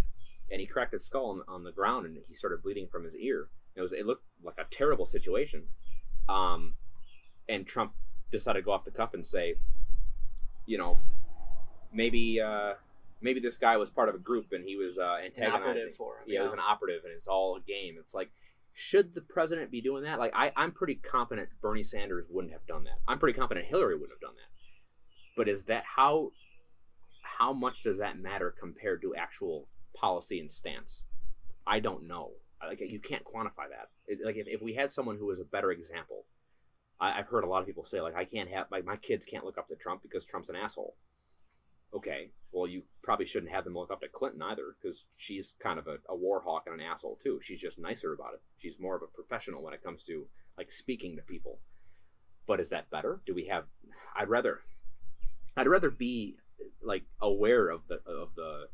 and 0.50 0.60
he 0.60 0.66
cracked 0.66 0.92
his 0.92 1.04
skull 1.04 1.30
on, 1.30 1.42
on 1.48 1.64
the 1.64 1.72
ground 1.72 2.06
and 2.06 2.16
he 2.28 2.34
started 2.34 2.62
bleeding 2.62 2.88
from 2.88 3.04
his 3.04 3.14
ear. 3.16 3.48
It 3.74 3.80
was 3.80 3.92
it 3.92 4.06
looked 4.06 4.24
like 4.42 4.56
a 4.58 4.64
terrible 4.70 5.06
situation, 5.06 5.64
um, 6.28 6.74
and 7.48 7.66
Trump 7.66 7.92
decided 8.30 8.60
to 8.60 8.64
go 8.64 8.72
off 8.72 8.84
the 8.84 8.90
cuff 8.90 9.14
and 9.14 9.26
say, 9.26 9.56
you 10.66 10.78
know, 10.78 10.98
maybe. 11.92 12.40
Uh, 12.40 12.74
Maybe 13.24 13.38
this 13.38 13.56
guy 13.56 13.76
was 13.76 13.88
part 13.88 14.08
of 14.08 14.16
a 14.16 14.18
group 14.18 14.46
and 14.50 14.64
he 14.64 14.74
was 14.74 14.98
uh, 14.98 15.18
an 15.20 15.26
antagonizing. 15.26 15.62
operative 15.62 15.94
for 15.94 16.14
him 16.16 16.22
Yeah, 16.26 16.40
it 16.40 16.42
was 16.42 16.52
an 16.54 16.58
operative, 16.58 17.04
and 17.04 17.12
it's 17.14 17.28
all 17.28 17.54
a 17.54 17.60
game. 17.60 17.94
It's 17.96 18.14
like 18.14 18.32
should 18.74 19.14
the 19.14 19.20
president 19.20 19.70
be 19.70 19.80
doing 19.80 20.04
that? 20.04 20.18
Like, 20.18 20.32
I, 20.34 20.52
I'm 20.56 20.72
pretty 20.72 20.94
confident 20.94 21.48
Bernie 21.60 21.82
Sanders 21.82 22.26
wouldn't 22.30 22.52
have 22.52 22.66
done 22.66 22.84
that. 22.84 22.98
I'm 23.06 23.18
pretty 23.18 23.38
confident 23.38 23.66
Hillary 23.66 23.94
wouldn't 23.94 24.12
have 24.12 24.20
done 24.20 24.34
that. 24.34 24.50
But 25.36 25.48
is 25.48 25.64
that 25.64 25.84
how 25.84 26.32
how 27.22 27.52
much 27.52 27.82
does 27.82 27.98
that 27.98 28.18
matter 28.18 28.54
compared 28.58 29.02
to 29.02 29.14
actual 29.14 29.66
policy 29.94 30.40
and 30.40 30.50
stance? 30.50 31.04
I 31.66 31.80
don't 31.80 32.06
know. 32.06 32.32
Like, 32.64 32.80
you 32.80 33.00
can't 33.00 33.24
quantify 33.24 33.68
that. 33.70 33.88
Like, 34.24 34.36
if, 34.36 34.46
if 34.46 34.62
we 34.62 34.74
had 34.74 34.92
someone 34.92 35.18
who 35.18 35.26
was 35.26 35.40
a 35.40 35.44
better 35.44 35.72
example, 35.72 36.24
I, 37.00 37.18
I've 37.18 37.26
heard 37.26 37.44
a 37.44 37.48
lot 37.48 37.60
of 37.60 37.66
people 37.66 37.84
say, 37.84 38.00
like, 38.00 38.14
I 38.14 38.24
can't 38.24 38.50
have 38.50 38.66
like 38.70 38.84
my 38.84 38.96
kids 38.96 39.24
can't 39.24 39.44
look 39.44 39.58
up 39.58 39.68
to 39.68 39.76
Trump 39.76 40.02
because 40.02 40.24
Trump's 40.24 40.48
an 40.48 40.56
asshole. 40.56 40.94
Okay, 41.94 42.30
well, 42.52 42.66
you 42.66 42.82
probably 43.02 43.26
shouldn't 43.26 43.52
have 43.52 43.64
them 43.64 43.74
look 43.74 43.90
up 43.90 44.00
to 44.00 44.08
Clinton 44.08 44.40
either, 44.42 44.76
because 44.80 45.04
she's 45.16 45.54
kind 45.62 45.78
of 45.78 45.88
a, 45.88 45.96
a 46.08 46.16
war 46.16 46.40
hawk 46.40 46.62
and 46.66 46.80
an 46.80 46.86
asshole 46.86 47.18
too. 47.22 47.38
She's 47.42 47.60
just 47.60 47.78
nicer 47.78 48.14
about 48.14 48.34
it. 48.34 48.40
She's 48.56 48.80
more 48.80 48.96
of 48.96 49.02
a 49.02 49.06
professional 49.06 49.62
when 49.62 49.74
it 49.74 49.82
comes 49.82 50.04
to 50.04 50.26
like 50.56 50.70
speaking 50.70 51.16
to 51.16 51.22
people. 51.22 51.58
But 52.46 52.60
is 52.60 52.70
that 52.70 52.90
better? 52.90 53.20
Do 53.26 53.34
we 53.34 53.46
have? 53.46 53.64
I'd 54.16 54.28
rather, 54.28 54.60
I'd 55.56 55.68
rather 55.68 55.90
be 55.90 56.36
like 56.82 57.02
aware 57.20 57.68
of 57.68 57.86
the 57.88 58.00
of 58.06 58.34
the 58.36 58.68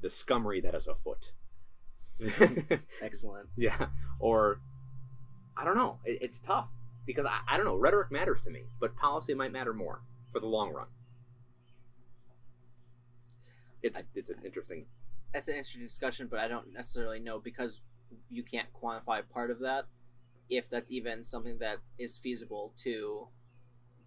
the 0.00 0.08
scummery 0.08 0.62
that 0.62 0.74
is 0.74 0.86
afoot. 0.86 1.32
Excellent. 3.02 3.48
yeah, 3.56 3.86
or 4.18 4.60
I 5.56 5.64
don't 5.64 5.76
know. 5.76 5.98
It, 6.04 6.18
it's 6.22 6.40
tough 6.40 6.68
because 7.06 7.26
I, 7.26 7.38
I 7.46 7.56
don't 7.56 7.66
know. 7.66 7.76
Rhetoric 7.76 8.10
matters 8.10 8.42
to 8.42 8.50
me, 8.50 8.62
but 8.80 8.96
policy 8.96 9.34
might 9.34 9.52
matter 9.52 9.72
more 9.72 10.00
for 10.32 10.40
the 10.40 10.46
long 10.46 10.72
run. 10.72 10.86
It's 13.82 14.02
it's 14.14 14.30
an 14.30 14.38
interesting. 14.44 14.86
That's 15.32 15.48
an 15.48 15.54
interesting 15.54 15.82
discussion, 15.84 16.26
but 16.30 16.40
I 16.40 16.48
don't 16.48 16.72
necessarily 16.72 17.20
know 17.20 17.38
because 17.38 17.82
you 18.30 18.42
can't 18.42 18.68
quantify 18.72 19.22
part 19.28 19.50
of 19.50 19.60
that 19.60 19.84
if 20.48 20.70
that's 20.70 20.90
even 20.90 21.22
something 21.22 21.58
that 21.58 21.76
is 21.98 22.16
feasible 22.16 22.72
to 22.82 23.28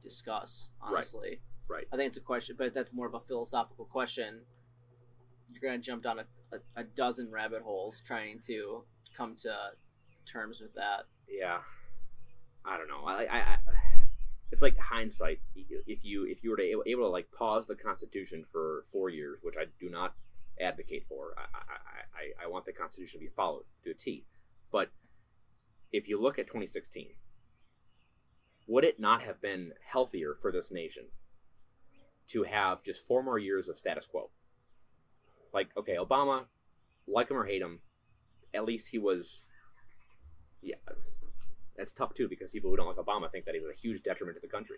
discuss. 0.02 0.72
Honestly, 0.82 1.40
Right. 1.68 1.86
I 1.94 1.96
think 1.96 2.08
it's 2.08 2.18
a 2.18 2.22
question, 2.22 2.56
but 2.58 2.74
that's 2.74 2.92
more 2.92 3.06
of 3.06 3.14
a 3.14 3.20
philosophical 3.20 3.86
question. 3.86 4.42
You're 5.52 5.70
gonna 5.70 5.82
jump 5.82 6.04
down 6.04 6.20
a, 6.20 6.56
a, 6.56 6.82
a 6.82 6.84
dozen 6.84 7.30
rabbit 7.32 7.62
holes 7.62 8.02
trying 8.06 8.40
to 8.48 8.84
come 9.16 9.36
to 9.38 9.54
terms 10.26 10.62
with 10.62 10.74
that. 10.76 11.06
Yeah, 11.30 11.60
I 12.66 12.78
don't 12.78 12.88
know. 12.88 13.06
I, 13.06 13.26
I, 13.26 13.40
I 13.40 13.58
it's 14.52 14.62
like 14.62 14.78
hindsight. 14.78 15.40
If 15.56 16.04
you 16.04 16.26
if 16.26 16.44
you 16.44 16.52
were 16.52 16.58
to 16.58 16.64
able, 16.64 17.04
to 17.04 17.08
like 17.08 17.32
pause 17.32 17.68
the 17.68 17.76
Constitution 17.76 18.44
for 18.52 18.84
four 18.92 19.10
years, 19.10 19.40
which 19.42 19.56
I 19.58 19.66
do 19.80 19.90
not 19.90 20.14
advocate 20.60 21.06
for. 21.08 21.34
I, 21.38 21.42
I, 21.42 22.44
I, 22.44 22.46
I 22.46 22.50
want 22.50 22.66
the 22.66 22.74
Constitution 22.74 23.20
to 23.20 23.26
be 23.26 23.32
followed 23.36 23.64
to 23.84 23.92
a 23.92 23.94
T. 23.94 24.26
But 24.72 24.90
if 25.92 26.08
you 26.08 26.22
look 26.22 26.38
at 26.38 26.48
2016, 26.48 27.08
would 28.68 28.84
it 28.84 29.00
not 29.00 29.22
have 29.22 29.42
been 29.42 29.74
healthier 29.86 30.36
for 30.40 30.52
this 30.52 30.72
nation 30.72 31.06
to 32.30 32.44
have 32.44 32.84
just 32.84 33.06
four 33.06 33.24
more 33.24 33.40
years 33.40 33.68
of 33.70 33.78
status 33.78 34.06
quo? 34.06 34.30
Like, 35.54 35.70
okay, 35.78 35.98
Obama, 36.00 36.46
like 37.08 37.30
him 37.30 37.38
or 37.38 37.46
hate 37.46 37.62
him, 37.62 37.80
at 38.54 38.66
least 38.66 38.90
he 38.90 38.98
was, 38.98 39.46
yeah, 40.62 40.76
that's 41.76 41.92
tough 41.92 42.14
too 42.14 42.28
because 42.28 42.50
people 42.50 42.70
who 42.70 42.78
don't 42.78 42.88
like 42.88 42.98
Obama 42.98 43.32
think 43.32 43.46
that 43.46 43.56
he 43.56 43.62
was 43.62 43.76
a 43.76 43.80
huge 43.80 44.04
detriment 44.04 44.38
to 44.38 44.42
the 44.42 44.52
country. 44.52 44.78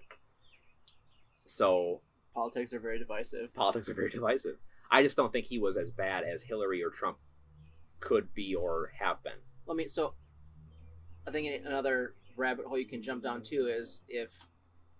So 1.45 2.01
Politics 2.33 2.73
are 2.73 2.79
very 2.79 2.97
divisive. 2.97 3.53
politics 3.53 3.89
are 3.89 3.93
very 3.93 4.09
divisive. 4.09 4.57
I 4.89 5.03
just 5.03 5.17
don't 5.17 5.31
think 5.31 5.45
he 5.45 5.59
was 5.59 5.77
as 5.77 5.91
bad 5.91 6.23
as 6.23 6.41
Hillary 6.41 6.83
or 6.83 6.89
Trump 6.89 7.17
could 7.99 8.33
be 8.33 8.55
or 8.55 8.91
have 8.99 9.21
been. 9.23 9.33
I 9.69 9.73
mean, 9.73 9.89
so 9.89 10.13
I 11.27 11.31
think 11.31 11.63
another 11.65 12.15
rabbit 12.35 12.65
hole 12.65 12.77
you 12.77 12.87
can 12.87 13.01
jump 13.01 13.23
down 13.23 13.41
to 13.43 13.67
is 13.67 14.01
if 14.07 14.45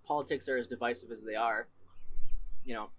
politics 0.05 0.47
are 0.47 0.57
as 0.57 0.67
divisive 0.67 1.11
as 1.11 1.24
they 1.24 1.36
are, 1.36 1.67
you 2.63 2.74
know, 2.74 2.89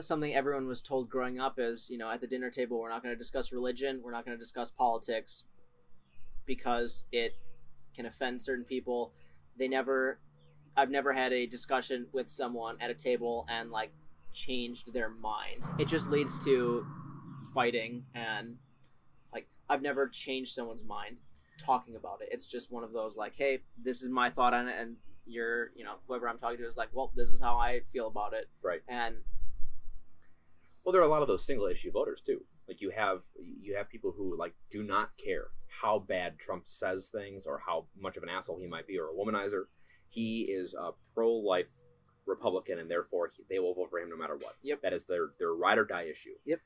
something 0.00 0.34
everyone 0.34 0.66
was 0.66 0.80
told 0.80 1.08
growing 1.10 1.38
up 1.38 1.58
is, 1.58 1.88
you 1.90 1.98
know, 1.98 2.10
at 2.10 2.20
the 2.20 2.26
dinner 2.26 2.50
table, 2.50 2.78
we're 2.80 2.88
not 2.88 3.02
going 3.02 3.14
to 3.14 3.18
discuss 3.18 3.52
religion, 3.52 4.00
we're 4.02 4.12
not 4.12 4.24
going 4.24 4.36
to 4.36 4.42
discuss 4.42 4.70
politics 4.70 5.44
because 6.46 7.04
it 7.12 7.34
can 7.94 8.06
offend 8.06 8.40
certain 8.40 8.64
people. 8.64 9.12
They 9.58 9.68
never, 9.68 10.18
I've 10.76 10.90
never 10.90 11.12
had 11.12 11.32
a 11.32 11.46
discussion 11.46 12.06
with 12.12 12.30
someone 12.30 12.76
at 12.80 12.90
a 12.90 12.94
table 12.94 13.46
and 13.48 13.70
like 13.70 13.92
changed 14.32 14.92
their 14.92 15.10
mind. 15.10 15.62
It 15.78 15.88
just 15.88 16.10
leads 16.10 16.42
to 16.44 16.86
fighting 17.52 18.04
and 18.14 18.56
like 19.32 19.46
I've 19.68 19.82
never 19.82 20.08
changed 20.08 20.54
someone's 20.54 20.84
mind 20.84 21.16
talking 21.58 21.96
about 21.96 22.22
it. 22.22 22.28
It's 22.32 22.46
just 22.46 22.72
one 22.72 22.82
of 22.82 22.92
those 22.92 23.16
like, 23.16 23.34
hey, 23.36 23.60
this 23.82 24.02
is 24.02 24.08
my 24.08 24.30
thought 24.30 24.54
on 24.54 24.68
it, 24.68 24.74
and 24.80 24.96
you're, 25.26 25.70
you 25.76 25.84
know, 25.84 25.96
whoever 26.06 26.28
I'm 26.28 26.38
talking 26.38 26.58
to 26.58 26.66
is 26.66 26.76
like, 26.76 26.88
well, 26.92 27.12
this 27.14 27.28
is 27.28 27.40
how 27.40 27.56
I 27.56 27.80
feel 27.92 28.08
about 28.08 28.32
it, 28.32 28.48
Right. 28.62 28.80
and 28.88 29.16
Well, 30.84 30.92
there 30.92 31.00
are 31.00 31.06
a 31.06 31.10
lot 31.10 31.22
of 31.22 31.28
those 31.28 31.44
single 31.44 31.66
issue 31.66 31.92
voters 31.92 32.22
too. 32.24 32.40
Like 32.68 32.80
you 32.80 32.90
have 32.90 33.22
you 33.38 33.76
have 33.76 33.88
people 33.88 34.12
who 34.16 34.36
like 34.36 34.54
do 34.70 34.82
not 34.82 35.10
care 35.16 35.48
how 35.68 35.98
bad 35.98 36.38
Trump 36.38 36.64
says 36.66 37.08
things 37.08 37.46
or 37.46 37.60
how 37.64 37.86
much 37.98 38.16
of 38.16 38.22
an 38.22 38.28
asshole 38.28 38.58
he 38.58 38.66
might 38.66 38.86
be 38.86 38.98
or 38.98 39.08
a 39.08 39.12
womanizer. 39.12 39.64
He 40.08 40.42
is 40.42 40.74
a 40.74 40.90
pro 41.14 41.32
life 41.32 41.70
Republican 42.26 42.78
and 42.78 42.90
therefore 42.90 43.28
he, 43.34 43.42
they 43.48 43.58
will 43.58 43.74
vote 43.74 43.90
for 43.90 43.98
him 43.98 44.10
no 44.10 44.16
matter 44.16 44.36
what. 44.36 44.56
Yep. 44.62 44.82
That 44.82 44.92
is 44.92 45.04
their 45.04 45.30
their 45.38 45.52
ride 45.52 45.78
or 45.78 45.84
die 45.84 46.04
issue. 46.04 46.34
Yep. 46.44 46.60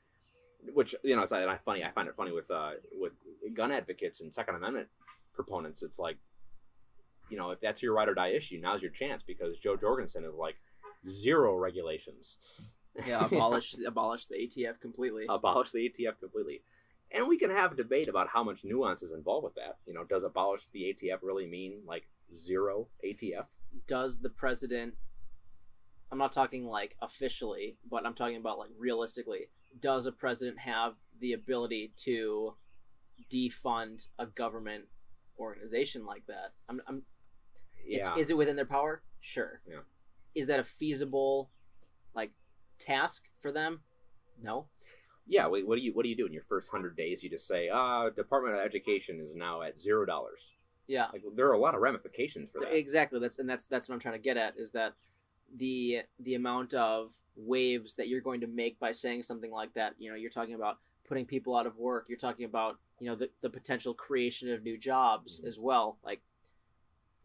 Which 0.73 0.95
you 1.03 1.15
know, 1.15 1.21
it's 1.21 1.31
not 1.31 1.47
I 1.47 1.57
funny. 1.57 1.83
I 1.83 1.91
find 1.91 2.07
it 2.07 2.15
funny 2.15 2.31
with 2.31 2.49
uh 2.49 2.71
with 2.99 3.13
gun 3.53 3.71
advocates 3.71 4.21
and 4.21 4.33
Second 4.33 4.55
Amendment 4.55 4.87
proponents. 5.33 5.83
It's 5.83 5.99
like, 5.99 6.17
you 7.29 7.37
know, 7.37 7.51
if 7.51 7.59
that's 7.59 7.83
your 7.83 7.93
ride 7.93 8.09
or 8.09 8.15
die 8.15 8.29
issue, 8.29 8.59
now's 8.61 8.81
your 8.81 8.91
chance 8.91 9.23
because 9.25 9.57
Jo 9.59 9.75
Jorgensen 9.75 10.23
is 10.23 10.33
like 10.33 10.55
zero 11.07 11.55
regulations. 11.55 12.37
yeah, 13.07 13.25
abolish 13.25 13.75
abolish 13.85 14.25
the 14.27 14.35
ATF 14.35 14.79
completely. 14.79 15.25
abolish 15.29 15.71
the 15.71 15.79
ATF 15.89 16.19
completely. 16.19 16.61
And 17.11 17.27
we 17.27 17.37
can 17.37 17.49
have 17.49 17.71
a 17.71 17.75
debate 17.75 18.09
about 18.09 18.27
how 18.27 18.43
much 18.43 18.63
nuance 18.65 19.01
is 19.01 19.11
involved 19.13 19.45
with 19.45 19.55
that. 19.55 19.77
You 19.85 19.93
know, 19.93 20.03
does 20.03 20.23
abolish 20.23 20.67
the 20.73 20.93
ATF 20.93 21.19
really 21.21 21.47
mean 21.47 21.81
like 21.85 22.07
zero 22.35 22.87
ATF? 23.05 23.45
Does 23.87 24.19
the 24.19 24.29
president? 24.29 24.95
I'm 26.11 26.17
not 26.17 26.31
talking 26.31 26.65
like 26.65 26.95
officially, 27.01 27.77
but 27.89 28.05
I'm 28.05 28.13
talking 28.13 28.37
about 28.37 28.57
like 28.59 28.69
realistically. 28.77 29.47
Does 29.79 30.05
a 30.05 30.11
president 30.11 30.59
have 30.59 30.95
the 31.19 31.33
ability 31.33 31.93
to 31.97 32.55
defund 33.31 34.07
a 34.17 34.25
government 34.25 34.85
organization 35.39 36.05
like 36.05 36.25
that? 36.27 36.53
I'm, 36.69 36.81
I'm 36.87 37.03
Yeah. 37.85 38.15
is 38.17 38.29
it 38.29 38.37
within 38.37 38.55
their 38.55 38.65
power? 38.65 39.01
Sure. 39.19 39.61
Yeah. 39.69 39.79
Is 40.35 40.47
that 40.47 40.59
a 40.59 40.63
feasible, 40.63 41.49
task 42.79 43.23
for 43.41 43.51
them? 43.51 43.81
No. 44.41 44.67
yeah. 45.27 45.47
Wait, 45.47 45.67
what 45.67 45.77
do 45.77 45.81
you 45.81 45.93
what 45.93 46.03
do 46.03 46.09
you 46.09 46.15
do 46.15 46.25
in 46.25 46.33
your 46.33 46.43
first 46.43 46.69
hundred 46.69 46.95
days? 46.95 47.23
You 47.23 47.29
just 47.29 47.47
say, 47.47 47.69
uh, 47.69 48.09
Department 48.11 48.55
of 48.55 48.61
Education 48.61 49.19
is 49.19 49.35
now 49.35 49.61
at 49.61 49.79
zero 49.79 50.05
dollars. 50.05 50.53
Yeah. 50.87 51.07
Like 51.11 51.23
there 51.35 51.47
are 51.47 51.53
a 51.53 51.59
lot 51.59 51.75
of 51.75 51.81
ramifications 51.81 52.49
for 52.51 52.61
that. 52.61 52.73
Exactly. 52.75 53.19
That's 53.19 53.39
and 53.39 53.49
that's 53.49 53.65
that's 53.65 53.89
what 53.89 53.95
I'm 53.95 53.99
trying 54.01 54.15
to 54.15 54.19
get 54.21 54.37
at 54.37 54.57
is 54.57 54.71
that 54.71 54.93
the 55.57 56.01
the 56.19 56.35
amount 56.35 56.73
of 56.73 57.11
waves 57.35 57.95
that 57.95 58.07
you're 58.07 58.21
going 58.21 58.41
to 58.41 58.47
make 58.47 58.79
by 58.79 58.91
saying 58.91 59.23
something 59.23 59.51
like 59.51 59.73
that. 59.73 59.95
You 59.97 60.09
know, 60.09 60.15
you're 60.15 60.29
talking 60.29 60.55
about 60.55 60.77
putting 61.07 61.25
people 61.25 61.55
out 61.55 61.65
of 61.67 61.77
work. 61.77 62.05
You're 62.09 62.17
talking 62.17 62.45
about 62.45 62.77
you 62.99 63.09
know 63.09 63.15
the 63.15 63.29
the 63.41 63.49
potential 63.49 63.93
creation 63.93 64.51
of 64.51 64.63
new 64.63 64.77
jobs 64.77 65.41
Mhm. 65.41 65.47
as 65.47 65.59
well. 65.59 65.97
Like, 66.03 66.21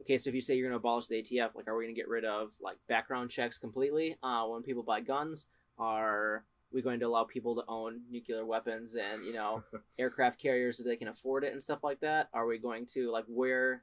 okay, 0.03 0.19
so 0.19 0.29
if 0.29 0.35
you 0.35 0.41
say 0.41 0.55
you're 0.55 0.69
going 0.69 0.73
to 0.73 0.77
abolish 0.77 1.07
the 1.07 1.23
ATF, 1.23 1.55
like, 1.55 1.69
are 1.69 1.77
we 1.77 1.85
going 1.85 1.95
to 1.95 2.01
get 2.01 2.09
rid 2.09 2.25
of 2.25 2.53
like 2.61 2.77
background 2.89 3.31
checks 3.31 3.59
completely 3.59 4.17
uh, 4.23 4.45
when 4.45 4.63
people 4.63 4.83
buy 4.83 5.01
guns? 5.01 5.47
Are 5.79 6.45
we 6.73 6.83
going 6.83 7.01
to 7.01 7.07
allow 7.07 7.25
people 7.25 7.55
to 7.55 7.63
own 7.69 8.01
nuclear 8.11 8.45
weapons 8.45 8.95
and 8.95 9.25
you 9.25 9.33
know 9.33 9.63
aircraft 9.99 10.41
carriers 10.41 10.79
so 10.79 10.85
they 10.85 10.97
can 10.97 11.09
afford 11.09 11.45
it 11.45 11.53
and 11.53 11.63
stuff 11.63 11.83
like 11.83 12.01
that? 12.01 12.29
Are 12.33 12.47
we 12.47 12.59
going 12.59 12.87
to 12.95 13.11
like 13.11 13.25
where 13.29 13.83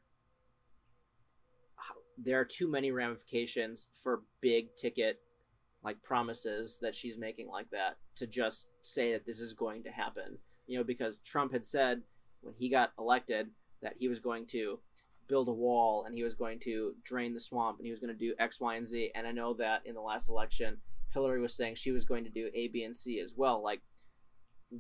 there 2.22 2.39
are 2.39 2.45
too 2.45 2.67
many 2.67 2.91
ramifications 2.91 3.88
for 4.03 4.22
big 4.41 4.76
ticket 4.76 5.22
like 5.84 6.01
promises 6.03 6.78
that 6.82 6.93
she's 6.93 7.17
making 7.17 7.47
like 7.47 7.70
that 7.72 7.97
to 8.15 8.28
just 8.28 8.67
say 8.82 9.13
that 9.13 9.26
this 9.26 9.39
is 9.39 9.53
going 9.53 9.84
to 9.84 9.89
happen. 9.89 10.38
You 10.67 10.78
know, 10.78 10.84
because 10.84 11.20
Trump 11.20 11.53
had 11.53 11.65
said 11.65 12.01
when 12.41 12.53
he 12.55 12.70
got 12.70 12.91
elected 12.99 13.49
that 13.82 13.93
he 13.97 14.07
was 14.07 14.20
going 14.20 14.45
to 14.47 14.80
build 15.30 15.48
a 15.48 15.54
wall 15.54 16.04
and 16.06 16.14
he 16.14 16.24
was 16.24 16.34
going 16.34 16.60
to 16.60 16.94
drain 17.04 17.34
the 17.34 17.40
swamp 17.40 17.78
and 17.78 17.86
he 17.86 17.92
was 17.92 18.00
going 18.00 18.14
to 18.14 18.20
do 18.20 18.34
X, 18.40 18.60
Y, 18.60 18.76
and 18.76 18.86
Z. 18.86 19.12
And 19.16 19.26
I 19.26 19.32
know 19.32 19.54
that 19.54 19.82
in 19.86 19.96
the 19.96 20.02
last 20.02 20.28
election, 20.28 20.78
Hillary 21.14 21.40
was 21.40 21.56
saying 21.56 21.76
she 21.76 21.92
was 21.92 22.04
going 22.04 22.26
to 22.26 22.30
do 22.30 22.50
A, 22.54 22.68
B, 22.68 22.84
and 22.84 22.96
C 22.96 23.20
as 23.20 23.34
well. 23.38 23.64
Like, 23.64 23.82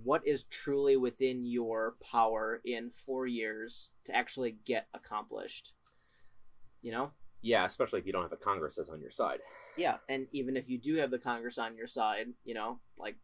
what 0.03 0.27
is 0.27 0.43
truly 0.43 0.97
within 0.97 1.43
your 1.43 1.95
power 2.11 2.61
in 2.65 2.91
four 2.91 3.25
years 3.25 3.91
to 4.05 4.15
actually 4.15 4.57
get 4.65 4.87
accomplished? 4.93 5.73
You 6.81 6.91
know? 6.91 7.11
yeah, 7.41 7.65
especially 7.65 7.99
if 7.99 8.05
you 8.05 8.13
don't 8.13 8.23
have 8.23 8.33
a 8.33 8.37
Congress 8.37 8.75
that's 8.75 8.89
on 8.89 9.01
your 9.01 9.09
side. 9.09 9.39
Yeah, 9.77 9.97
and 10.09 10.27
even 10.31 10.57
if 10.57 10.69
you 10.69 10.77
do 10.77 10.95
have 10.95 11.11
the 11.11 11.19
Congress 11.19 11.57
on 11.57 11.75
your 11.75 11.87
side, 11.87 12.27
you 12.43 12.53
know, 12.53 12.79
like 12.97 13.15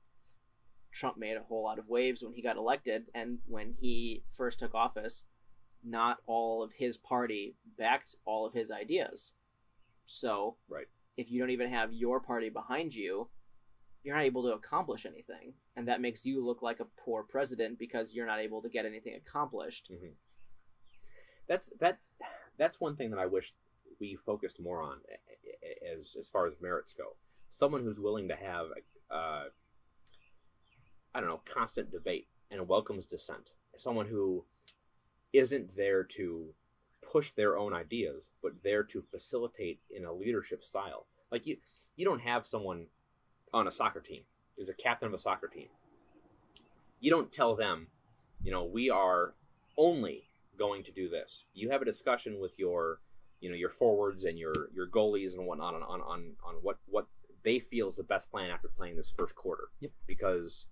Trump 0.93 1.17
made 1.17 1.35
a 1.35 1.43
whole 1.43 1.63
lot 1.63 1.79
of 1.79 1.89
waves 1.89 2.23
when 2.23 2.33
he 2.33 2.41
got 2.41 2.55
elected, 2.55 3.05
and 3.13 3.39
when 3.47 3.73
he 3.77 4.23
first 4.31 4.59
took 4.59 4.73
office, 4.73 5.25
not 5.85 6.17
all 6.25 6.63
of 6.63 6.73
his 6.73 6.97
party 6.97 7.55
backed 7.77 8.15
all 8.25 8.45
of 8.45 8.53
his 8.53 8.71
ideas. 8.71 9.33
So, 10.05 10.57
Right. 10.67 10.87
if 11.17 11.29
you 11.31 11.39
don't 11.39 11.51
even 11.51 11.69
have 11.69 11.93
your 11.93 12.19
party 12.19 12.49
behind 12.49 12.93
you, 12.93 13.29
you're 14.03 14.15
not 14.15 14.23
able 14.23 14.43
to 14.43 14.53
accomplish 14.53 15.05
anything, 15.05 15.53
and 15.75 15.87
that 15.87 16.01
makes 16.01 16.25
you 16.25 16.43
look 16.43 16.61
like 16.61 16.79
a 16.79 16.85
poor 16.85 17.23
president 17.23 17.79
because 17.79 18.13
you're 18.13 18.25
not 18.25 18.39
able 18.39 18.61
to 18.61 18.69
get 18.69 18.85
anything 18.85 19.15
accomplished. 19.15 19.91
that's 21.47 21.67
that 21.79 21.99
that's 22.57 22.79
one 22.81 22.95
thing 22.95 23.11
that 23.11 23.19
I 23.19 23.25
wish 23.27 23.53
we 23.99 24.15
focused 24.15 24.59
more 24.59 24.81
on 24.81 24.99
as 25.95 26.15
as 26.19 26.29
far 26.29 26.47
as 26.47 26.53
merits 26.61 26.93
go. 26.93 27.15
Someone 27.49 27.83
who's 27.83 27.99
willing 27.99 28.27
to 28.27 28.35
have 28.35 28.67
uh, 29.09 29.45
I 31.13 31.19
don't 31.19 31.29
know 31.29 31.41
constant 31.45 31.91
debate 31.91 32.27
and 32.51 32.67
welcomes 32.67 33.05
dissent. 33.05 33.53
Someone 33.77 34.07
who 34.07 34.45
isn't 35.37 35.75
there 35.75 36.03
to 36.03 36.53
push 37.01 37.31
their 37.31 37.57
own 37.57 37.73
ideas, 37.73 38.29
but 38.41 38.53
there 38.63 38.83
to 38.83 39.01
facilitate 39.01 39.79
in 39.95 40.05
a 40.05 40.13
leadership 40.13 40.63
style. 40.63 41.05
Like 41.31 41.45
you, 41.45 41.57
you 41.95 42.05
don't 42.05 42.21
have 42.21 42.45
someone 42.45 42.87
on 43.53 43.67
a 43.67 43.71
soccer 43.71 43.99
team 43.99 44.23
who's 44.57 44.69
a 44.69 44.73
captain 44.73 45.07
of 45.07 45.13
a 45.13 45.17
soccer 45.17 45.47
team. 45.47 45.67
You 46.99 47.11
don't 47.11 47.31
tell 47.31 47.55
them, 47.55 47.87
you 48.43 48.51
know, 48.51 48.63
we 48.63 48.89
are 48.89 49.33
only 49.77 50.29
going 50.57 50.83
to 50.83 50.91
do 50.91 51.09
this. 51.09 51.45
You 51.53 51.69
have 51.69 51.81
a 51.81 51.85
discussion 51.85 52.39
with 52.39 52.57
your, 52.57 52.99
you 53.41 53.49
know, 53.49 53.55
your 53.55 53.69
forwards 53.69 54.23
and 54.23 54.39
your 54.39 54.53
your 54.73 54.87
goalies 54.87 55.33
and 55.33 55.45
whatnot 55.45 55.75
on 55.75 55.83
on 55.83 56.01
on, 56.01 56.31
on 56.43 56.55
what 56.61 56.77
what 56.87 57.07
they 57.43 57.59
feel 57.59 57.89
is 57.89 57.95
the 57.95 58.03
best 58.03 58.31
plan 58.31 58.49
after 58.49 58.67
playing 58.67 58.95
this 58.95 59.13
first 59.15 59.35
quarter. 59.35 59.69
Yep. 59.81 59.91
Because 60.07 60.67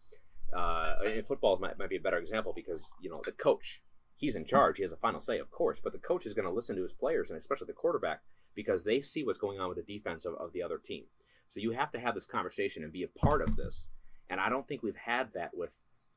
uh, 0.55 0.95
in 1.05 1.23
football 1.23 1.57
might, 1.57 1.77
might 1.77 1.89
be 1.89 1.97
a 1.97 2.01
better 2.01 2.17
example 2.17 2.53
because 2.55 2.91
you 3.01 3.09
know 3.09 3.21
the 3.23 3.31
coach 3.31 3.81
he's 4.23 4.35
in 4.35 4.45
charge 4.45 4.77
he 4.77 4.83
has 4.83 4.93
a 4.93 4.97
final 4.97 5.19
say 5.19 5.37
of 5.37 5.51
course 5.51 5.81
but 5.83 5.91
the 5.91 5.99
coach 5.99 6.25
is 6.25 6.33
going 6.33 6.47
to 6.47 6.53
listen 6.53 6.75
to 6.75 6.81
his 6.81 6.93
players 6.93 7.29
and 7.29 7.37
especially 7.37 7.67
the 7.67 7.73
quarterback 7.73 8.21
because 8.55 8.83
they 8.83 9.01
see 9.01 9.23
what's 9.23 9.37
going 9.37 9.59
on 9.59 9.67
with 9.67 9.77
the 9.77 9.97
defense 9.97 10.25
of, 10.25 10.35
of 10.35 10.53
the 10.53 10.61
other 10.61 10.77
team. 10.77 11.03
So 11.49 11.59
you 11.59 11.71
have 11.71 11.91
to 11.91 11.99
have 11.99 12.15
this 12.15 12.25
conversation 12.25 12.83
and 12.83 12.93
be 12.93 13.03
a 13.03 13.19
part 13.19 13.41
of 13.41 13.55
this 13.55 13.89
and 14.29 14.39
i 14.39 14.49
don't 14.49 14.65
think 14.67 14.81
we've 14.81 14.95
had 14.95 15.33
that 15.33 15.51
with 15.53 15.71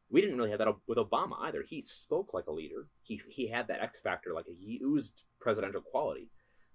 we 0.09 0.21
didn't 0.21 0.37
really 0.37 0.51
have 0.51 0.61
that 0.61 0.73
with 0.87 0.99
obama 0.99 1.33
either. 1.41 1.63
He 1.63 1.83
spoke 1.83 2.33
like 2.33 2.47
a 2.47 2.53
leader. 2.53 2.87
He, 3.03 3.21
he 3.29 3.49
had 3.49 3.67
that 3.67 3.83
x 3.83 3.99
factor 3.99 4.33
like 4.33 4.47
he 4.47 4.81
oozed 4.85 5.25
presidential 5.41 5.81
quality. 5.81 6.29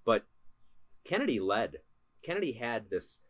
But 0.05 0.25
kennedy 1.05 1.39
led 1.39 1.77
kennedy 2.23 2.51
had 2.51 2.89
this 2.89 3.21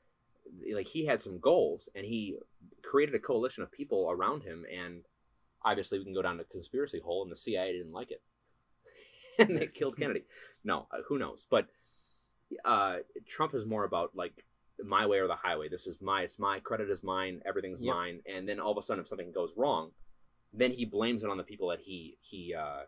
like 0.74 0.88
he 0.88 1.06
had 1.06 1.22
some 1.22 1.40
goals 1.40 1.88
and 1.96 2.06
he 2.06 2.36
created 2.84 3.16
a 3.16 3.20
coalition 3.20 3.64
of 3.64 3.72
people 3.72 4.10
around 4.12 4.44
him 4.44 4.66
and 4.76 5.04
obviously 5.64 5.98
we 6.00 6.06
can 6.06 6.14
go 6.14 6.22
down 6.22 6.38
the 6.38 6.44
conspiracy 6.46 7.00
hole 7.00 7.24
and 7.24 7.32
the 7.32 7.36
cia 7.36 7.72
didn't 7.72 7.94
like 7.94 8.12
it. 8.12 8.22
And 9.40 9.58
they 9.58 9.68
killed 9.68 9.98
kennedy. 10.00 10.26
No 10.64 10.88
uh, 10.92 10.98
who 11.08 11.18
knows? 11.18 11.48
But 11.50 11.68
uh, 12.66 12.98
trump 13.28 13.54
is 13.56 13.66
more 13.66 13.84
about 13.86 14.16
like 14.16 14.46
my 14.84 15.06
way 15.06 15.20
or 15.20 15.28
the 15.28 15.36
highway. 15.36 15.70
This 15.70 15.88
is 15.88 16.02
my 16.02 16.24
it's 16.24 16.40
my 16.40 16.60
credit 16.60 16.90
is 16.90 17.04
mine 17.04 17.42
everything's 17.46 17.82
Yep. 17.82 17.96
mine. 17.96 18.20
And 18.26 18.48
then 18.48 18.60
all 18.60 18.72
of 18.72 18.78
a 18.78 18.82
sudden 18.82 19.02
if 19.02 19.08
something 19.08 19.32
goes 19.32 19.54
wrong 19.58 19.92
then 20.54 20.72
he 20.72 20.84
blames 20.84 21.24
it 21.24 21.30
on 21.30 21.38
the 21.38 21.44
people 21.44 21.70
that 21.70 21.80
he 21.80 22.18
he 22.22 22.54
uh, 22.54 22.82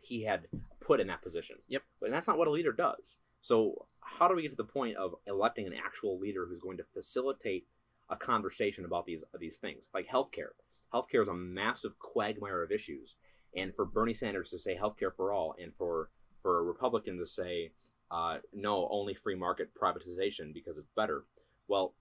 he 0.00 0.22
had 0.22 0.48
put 0.80 1.00
in 1.00 1.06
that 1.06 1.22
position. 1.22 1.56
Yep. 1.68 1.82
but 2.00 2.10
that's 2.10 2.28
not 2.28 2.36
what 2.36 2.48
a 2.48 2.50
leader 2.50 2.72
does. 2.72 3.16
So 3.40 3.86
how 4.00 4.28
do 4.28 4.34
we 4.34 4.42
get 4.42 4.50
to 4.50 4.56
the 4.56 4.64
point 4.64 4.96
of 4.96 5.14
electing 5.26 5.66
an 5.66 5.72
actual 5.74 6.18
leader 6.18 6.46
who's 6.46 6.60
going 6.60 6.76
to 6.76 6.84
facilitate 6.84 7.66
a 8.10 8.16
conversation 8.16 8.84
about 8.84 9.06
these 9.06 9.24
these 9.40 9.56
things? 9.56 9.88
Like 9.94 10.08
healthcare 10.08 10.52
healthcare 10.94 11.22
is 11.22 11.28
a 11.28 11.34
massive 11.34 11.98
quagmire 11.98 12.62
of 12.62 12.70
issues. 12.70 13.16
And 13.56 13.74
for 13.74 13.84
bernie 13.84 14.14
sanders 14.14 14.50
to 14.50 14.58
say 14.58 14.76
healthcare 14.76 15.14
for 15.14 15.32
all 15.32 15.54
and 15.60 15.72
for 15.76 16.10
for 16.42 16.58
a 16.58 16.62
republican 16.62 17.18
to 17.18 17.26
say 17.26 17.72
uh, 18.10 18.38
no 18.52 18.88
only 18.90 19.14
free 19.14 19.34
market 19.34 19.70
privatization 19.74 20.52
because 20.52 20.76
it's 20.76 20.90
better 20.96 21.24
well 21.68 21.94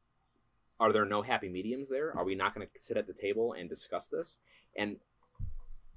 are 0.80 0.92
there 0.92 1.06
no 1.06 1.22
happy 1.22 1.50
mediums 1.50 1.90
there? 1.90 2.14
Are 2.18 2.26
we 2.26 2.36
not 2.36 2.54
going 2.54 2.68
to 2.68 2.82
sit 2.82 2.98
at 2.98 3.08
the 3.08 3.14
table 3.14 3.54
and 3.54 3.70
discuss 3.70 4.08
this? 4.08 4.38
And 4.78 4.98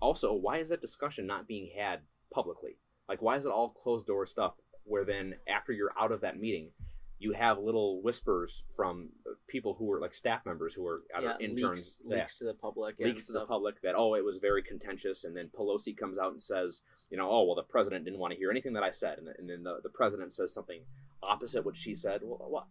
also 0.00 0.32
why 0.32 0.58
is 0.58 0.68
that 0.68 0.80
discussion 0.80 1.26
not 1.26 1.48
being 1.48 1.70
had 1.76 2.00
publicly? 2.32 2.76
Like 3.08 3.22
why 3.22 3.36
is 3.36 3.46
it 3.46 3.50
all 3.50 3.70
closed 3.70 4.06
door 4.06 4.26
stuff 4.26 4.54
where 4.84 5.04
then 5.04 5.34
after 5.48 5.72
you're 5.72 5.92
out 5.98 6.12
of 6.12 6.20
that 6.20 6.38
meeting 6.38 6.70
you 7.18 7.32
have 7.32 7.58
little 7.58 8.02
whispers 8.02 8.64
from 8.74 9.08
people 9.48 9.74
who 9.74 9.90
are 9.90 10.00
like 10.00 10.12
staff 10.12 10.44
members 10.44 10.74
who 10.74 10.86
are 10.86 11.02
yeah, 11.20 11.34
interns 11.40 11.70
leaks, 11.70 11.98
that- 12.08 12.16
leaks 12.16 12.38
to 12.38 12.44
the 12.44 12.54
public. 12.54 12.96
and 12.98 13.08
leaks 13.08 13.26
to 13.26 13.32
the 13.32 13.46
public 13.46 13.80
that 13.82 13.94
oh 13.96 14.14
it 14.14 14.24
was 14.24 14.38
very 14.38 14.62
contentious 14.62 15.24
and 15.24 15.34
then 15.36 15.48
pelosi 15.58 15.96
comes 15.96 16.18
out 16.18 16.32
and 16.32 16.42
says 16.42 16.82
you 17.10 17.16
know 17.16 17.30
oh 17.30 17.44
well 17.44 17.54
the 17.54 17.62
president 17.62 18.04
didn't 18.04 18.18
want 18.18 18.32
to 18.32 18.38
hear 18.38 18.50
anything 18.50 18.74
that 18.74 18.82
i 18.82 18.90
said 18.90 19.18
and, 19.18 19.28
and 19.38 19.48
then 19.48 19.62
the, 19.62 19.80
the 19.82 19.88
president 19.88 20.32
says 20.32 20.52
something 20.52 20.80
opposite 21.22 21.64
what 21.64 21.76
she 21.76 21.94
said. 21.94 22.20
Well 22.22 22.46
what 22.48 22.66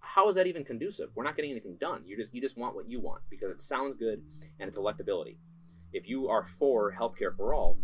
how 0.00 0.28
is 0.28 0.36
that 0.36 0.46
even 0.46 0.64
conducive? 0.64 1.10
We're 1.14 1.24
not 1.24 1.34
getting 1.34 1.50
anything 1.50 1.76
done. 1.80 2.02
You 2.06 2.16
just 2.16 2.34
you 2.34 2.40
just 2.40 2.56
want 2.56 2.74
what 2.74 2.88
you 2.88 3.00
want 3.00 3.22
because 3.30 3.50
it 3.50 3.60
sounds 3.60 3.96
good 3.96 4.22
and 4.60 4.68
it's 4.68 4.78
electability. 4.78 5.36
If 5.92 6.08
you 6.08 6.28
are 6.28 6.44
for 6.44 6.92
healthcare 6.92 7.34
for 7.36 7.54
all 7.54 7.78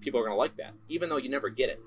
people 0.00 0.18
are 0.18 0.22
going 0.22 0.32
to 0.32 0.38
like 0.38 0.56
that 0.56 0.72
even 0.88 1.10
though 1.10 1.18
you 1.18 1.28
never 1.28 1.50
get 1.50 1.68
it 1.68 1.78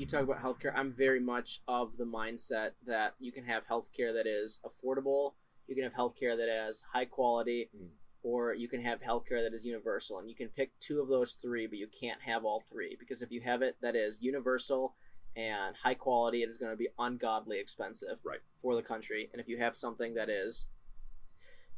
you 0.00 0.06
talk 0.06 0.22
about 0.22 0.42
healthcare. 0.42 0.72
I'm 0.74 0.92
very 0.92 1.20
much 1.20 1.60
of 1.68 1.98
the 1.98 2.04
mindset 2.04 2.70
that 2.86 3.14
you 3.18 3.30
can 3.32 3.44
have 3.44 3.66
healthcare 3.66 4.14
that 4.14 4.26
is 4.26 4.58
affordable, 4.64 5.34
you 5.66 5.74
can 5.74 5.84
have 5.84 5.92
healthcare 5.92 6.36
that 6.36 6.48
is 6.68 6.82
high 6.92 7.04
quality, 7.04 7.68
Mm. 7.76 7.90
or 8.22 8.54
you 8.54 8.66
can 8.66 8.80
have 8.80 9.02
healthcare 9.02 9.42
that 9.42 9.52
is 9.52 9.64
universal. 9.66 10.18
And 10.18 10.28
you 10.28 10.34
can 10.34 10.48
pick 10.48 10.72
two 10.80 11.00
of 11.02 11.08
those 11.08 11.34
three, 11.34 11.66
but 11.66 11.78
you 11.78 11.86
can't 11.86 12.20
have 12.22 12.46
all 12.46 12.60
three 12.60 12.96
because 12.98 13.20
if 13.20 13.30
you 13.30 13.42
have 13.42 13.60
it 13.60 13.76
that 13.82 13.94
is 13.94 14.22
universal 14.22 14.96
and 15.36 15.76
high 15.76 15.94
quality, 15.94 16.42
it 16.42 16.48
is 16.48 16.56
going 16.56 16.72
to 16.72 16.76
be 16.78 16.88
ungodly 16.98 17.58
expensive 17.60 18.18
Right. 18.24 18.40
for 18.56 18.74
the 18.74 18.82
country. 18.82 19.28
And 19.32 19.40
if 19.40 19.48
you 19.48 19.58
have 19.58 19.76
something 19.76 20.14
that 20.14 20.30
is 20.30 20.64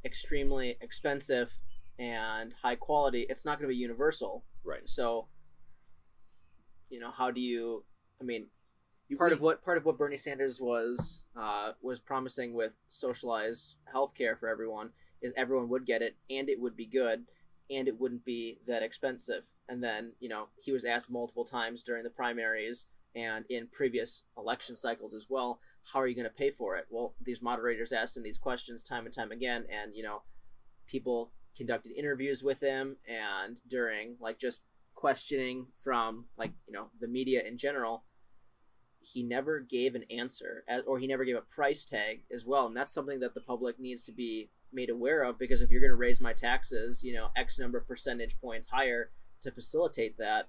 extremely 0.04 0.78
expensive 0.80 1.58
and 1.98 2.52
high 2.54 2.76
quality, 2.76 3.22
it's 3.28 3.44
not 3.44 3.58
going 3.58 3.68
to 3.68 3.74
be 3.74 3.76
universal. 3.76 4.44
right 4.64 4.88
So, 4.88 5.28
you 6.88 7.00
know, 7.00 7.10
how 7.10 7.32
do 7.32 7.40
you? 7.40 7.84
I 8.22 8.24
mean, 8.24 8.46
you 9.08 9.16
part 9.16 9.32
of 9.32 9.40
what 9.40 9.64
part 9.64 9.76
of 9.76 9.84
what 9.84 9.98
Bernie 9.98 10.16
Sanders 10.16 10.60
was 10.60 11.24
uh, 11.36 11.72
was 11.82 12.00
promising 12.00 12.54
with 12.54 12.72
socialized 12.88 13.74
healthcare 13.92 14.38
for 14.38 14.48
everyone 14.48 14.90
is 15.20 15.34
everyone 15.36 15.68
would 15.68 15.84
get 15.84 16.02
it 16.02 16.16
and 16.30 16.48
it 16.48 16.60
would 16.60 16.76
be 16.76 16.86
good 16.86 17.24
and 17.70 17.88
it 17.88 17.98
wouldn't 17.98 18.24
be 18.24 18.58
that 18.66 18.82
expensive. 18.82 19.42
And 19.68 19.82
then 19.82 20.12
you 20.20 20.28
know 20.28 20.46
he 20.56 20.72
was 20.72 20.84
asked 20.84 21.10
multiple 21.10 21.44
times 21.44 21.82
during 21.82 22.04
the 22.04 22.10
primaries 22.10 22.86
and 23.14 23.44
in 23.50 23.66
previous 23.66 24.22
election 24.38 24.76
cycles 24.76 25.12
as 25.12 25.26
well, 25.28 25.58
how 25.92 26.00
are 26.00 26.06
you 26.06 26.14
going 26.14 26.24
to 26.24 26.30
pay 26.30 26.50
for 26.50 26.76
it? 26.76 26.86
Well, 26.88 27.14
these 27.22 27.42
moderators 27.42 27.92
asked 27.92 28.16
him 28.16 28.22
these 28.22 28.38
questions 28.38 28.82
time 28.82 29.04
and 29.04 29.14
time 29.14 29.32
again, 29.32 29.64
and 29.68 29.94
you 29.94 30.02
know, 30.02 30.22
people 30.86 31.32
conducted 31.56 31.92
interviews 31.98 32.42
with 32.42 32.60
him 32.60 32.96
and 33.06 33.56
during 33.68 34.16
like 34.20 34.38
just 34.38 34.62
questioning 34.94 35.66
from 35.82 36.24
like 36.38 36.52
you 36.66 36.72
know 36.72 36.86
the 37.00 37.08
media 37.08 37.42
in 37.46 37.58
general 37.58 38.04
he 39.02 39.22
never 39.22 39.60
gave 39.60 39.94
an 39.94 40.04
answer 40.10 40.64
or 40.86 40.98
he 40.98 41.06
never 41.06 41.24
gave 41.24 41.36
a 41.36 41.40
price 41.40 41.84
tag 41.84 42.22
as 42.32 42.44
well 42.44 42.66
and 42.66 42.76
that's 42.76 42.92
something 42.92 43.20
that 43.20 43.34
the 43.34 43.40
public 43.40 43.78
needs 43.78 44.04
to 44.04 44.12
be 44.12 44.48
made 44.72 44.90
aware 44.90 45.22
of 45.22 45.38
because 45.38 45.60
if 45.60 45.70
you're 45.70 45.80
going 45.80 45.90
to 45.90 45.96
raise 45.96 46.20
my 46.20 46.32
taxes 46.32 47.02
you 47.02 47.12
know 47.12 47.28
x 47.36 47.58
number 47.58 47.78
of 47.78 47.86
percentage 47.86 48.40
points 48.40 48.68
higher 48.68 49.10
to 49.42 49.50
facilitate 49.50 50.16
that 50.18 50.48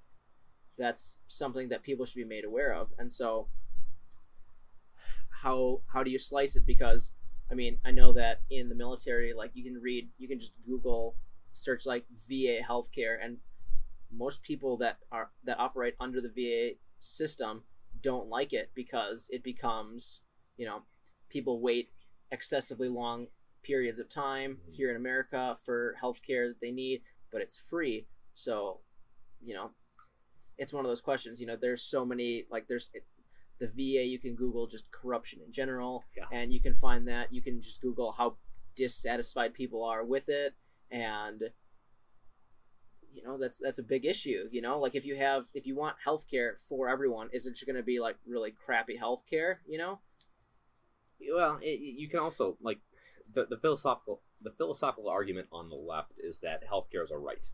that's 0.78 1.20
something 1.28 1.70
that 1.70 1.84
people 1.84 2.06
should 2.06 2.16
be 2.18 2.24
made 2.24 2.46
aware 2.46 2.74
of. 2.74 2.90
And 2.98 3.12
so 3.12 3.48
how 5.42 5.82
how 5.92 6.04
do 6.04 6.12
you 6.12 6.20
slice 6.20 6.56
it? 6.56 6.66
Because 6.66 7.12
i 7.52 7.56
mean 7.56 7.78
i 7.84 7.92
know 7.92 8.14
that 8.14 8.40
in 8.50 8.70
the 8.70 8.76
military 8.76 9.34
like 9.34 9.52
you 9.54 9.66
can 9.66 9.76
read 9.82 10.08
you 10.18 10.30
can 10.30 10.40
just 10.40 10.54
google 10.66 11.14
search 11.52 11.86
like 11.86 12.06
va 12.30 12.62
healthcare 12.66 13.18
and 13.22 13.38
most 14.10 14.42
people 14.44 14.78
that 14.78 14.98
are 15.12 15.30
that 15.44 15.60
operate 15.60 15.94
under 16.00 16.22
the 16.22 16.30
va 16.30 16.74
system 17.00 17.62
don't 18.04 18.30
like 18.30 18.54
it 18.54 18.70
because 18.76 19.28
it 19.32 19.44
becomes 19.44 20.22
you 20.58 20.66
know 20.66 20.84
people 21.30 21.60
wait 21.60 21.90
excessively 22.32 22.90
long 22.90 23.28
periods 23.64 23.98
of 23.98 24.10
time 24.10 24.58
mm-hmm. 24.62 24.72
here 24.72 24.90
in 24.90 24.96
america 24.96 25.58
for 25.66 25.96
healthcare 26.04 26.48
that 26.48 26.60
they 26.62 26.72
need 26.72 27.02
but 27.32 27.42
it's 27.42 27.60
free. 27.70 28.06
So 28.36 28.80
you 29.44 29.56
know 29.56 29.72
it's 30.58 30.72
one 30.72 30.86
of 30.86 30.90
those 30.90 31.02
questions 31.02 31.42
you 31.42 31.48
know 31.48 31.58
there's 31.60 31.82
so 31.82 32.06
many 32.06 32.46
like 32.52 32.68
there's 32.68 32.90
the 33.60 33.68
va 33.68 34.06
you 34.06 34.20
can 34.20 34.36
google 34.36 34.68
just 34.68 34.90
corruption 34.92 35.40
in 35.46 35.52
general 35.52 36.06
Yeah. 36.16 36.26
and 36.32 36.54
you 36.54 36.62
can 36.62 36.76
find 36.76 37.08
that. 37.08 37.34
You 37.34 37.42
can 37.42 37.62
just 37.62 37.82
google 37.82 38.12
how 38.12 38.38
dissatisfied 38.76 39.54
people 39.54 39.84
are 39.84 40.06
with 40.06 40.30
it 40.30 40.54
and 40.92 41.52
you 43.14 43.24
know 43.24 43.38
that's 43.38 43.60
that's 43.60 43.80
a 43.80 43.84
big 43.84 44.06
issue 44.06 44.48
you 44.52 44.62
know 44.62 44.80
like 44.80 44.96
if 44.96 45.06
you 45.06 45.16
have 45.16 45.46
if 45.54 45.66
you 45.66 45.76
want 45.76 45.96
healthcare 46.06 46.54
for 46.68 46.90
everyone 46.90 47.30
is 47.32 47.46
it 47.46 47.60
going 47.66 47.76
to 47.76 47.84
be 47.84 48.00
like 48.00 48.16
really 48.26 48.52
crappy 48.52 48.98
healthcare 48.98 49.58
you 49.68 49.78
know 49.78 50.00
well 51.34 51.60
it, 51.62 51.80
you 51.80 52.10
can 52.10 52.20
also 52.20 52.58
like 52.62 52.80
the, 53.34 53.46
the 53.50 53.58
philosophical 53.58 54.22
the 54.44 54.52
philosophical 54.52 55.10
argument 55.10 55.48
on 55.52 55.70
the 55.70 55.76
left 55.76 56.14
is 56.18 56.40
that 56.40 56.64
healthcare 56.70 57.04
is 57.04 57.12
a 57.12 57.18
right. 57.18 57.48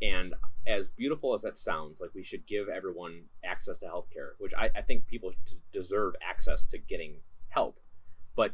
And 0.00 0.34
as 0.66 0.88
beautiful 0.88 1.34
as 1.34 1.42
that 1.42 1.58
sounds, 1.58 2.00
like 2.00 2.10
we 2.14 2.22
should 2.22 2.46
give 2.46 2.68
everyone 2.68 3.24
access 3.44 3.78
to 3.78 3.86
healthcare, 3.86 4.30
which 4.38 4.52
I, 4.56 4.70
I 4.76 4.82
think 4.82 5.06
people 5.06 5.32
deserve 5.72 6.14
access 6.22 6.62
to 6.64 6.78
getting 6.78 7.16
help. 7.48 7.78
But 8.36 8.52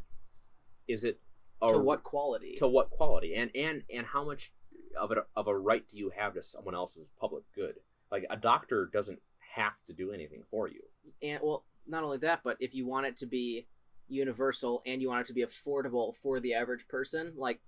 is 0.89 1.05
it 1.05 1.21
a, 1.63 1.69
to 1.69 1.79
what 1.79 2.03
quality? 2.03 2.55
To 2.57 2.67
what 2.67 2.91
quality? 2.91 3.35
And 3.35 3.51
and 3.55 3.83
and 3.95 4.07
how 4.07 4.25
much 4.25 4.53
of 4.95 5.11
a 5.11 5.25
of 5.37 5.49
a 5.49 5.57
right 5.57 5.87
do 5.89 5.97
you 5.97 6.11
have 6.17 6.35
to 6.35 6.43
someone 6.43 6.75
else's 6.75 7.07
public 7.21 7.45
good? 7.55 7.77
Like 8.11 8.27
a 8.31 8.37
doctor 8.37 8.89
doesn't 8.93 9.21
have 9.55 9.73
to 9.87 9.93
do 9.93 10.13
anything 10.13 10.43
for 10.51 10.69
you. 10.69 10.83
And 11.23 11.41
well, 11.43 11.65
not 11.87 12.05
only 12.05 12.19
that, 12.19 12.41
but 12.45 12.57
if 12.61 12.75
you 12.75 12.87
want 12.87 13.07
it 13.07 13.17
to 13.19 13.27
be 13.27 13.67
universal 14.09 14.83
and 14.87 15.01
you 15.01 15.09
want 15.09 15.23
it 15.23 15.27
to 15.29 15.33
be 15.33 15.45
affordable 15.45 16.15
for 16.17 16.41
the 16.41 16.55
average 16.55 16.87
person, 16.89 17.33
like 17.37 17.61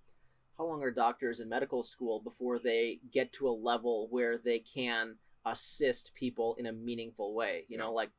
how 0.59 0.67
long 0.67 0.83
are 0.83 0.91
doctors 0.91 1.41
in 1.41 1.49
medical 1.49 1.83
school 1.83 2.21
before 2.21 2.59
they 2.59 3.01
get 3.13 3.33
to 3.35 3.49
a 3.49 3.51
level 3.51 4.09
where 4.11 4.39
they 4.39 4.59
can 4.59 5.17
assist 5.45 6.13
people 6.15 6.57
in 6.59 6.67
a 6.67 6.73
meaningful 6.73 7.35
way? 7.35 7.65
You 7.69 7.79
know, 7.79 7.93
like 7.93 8.11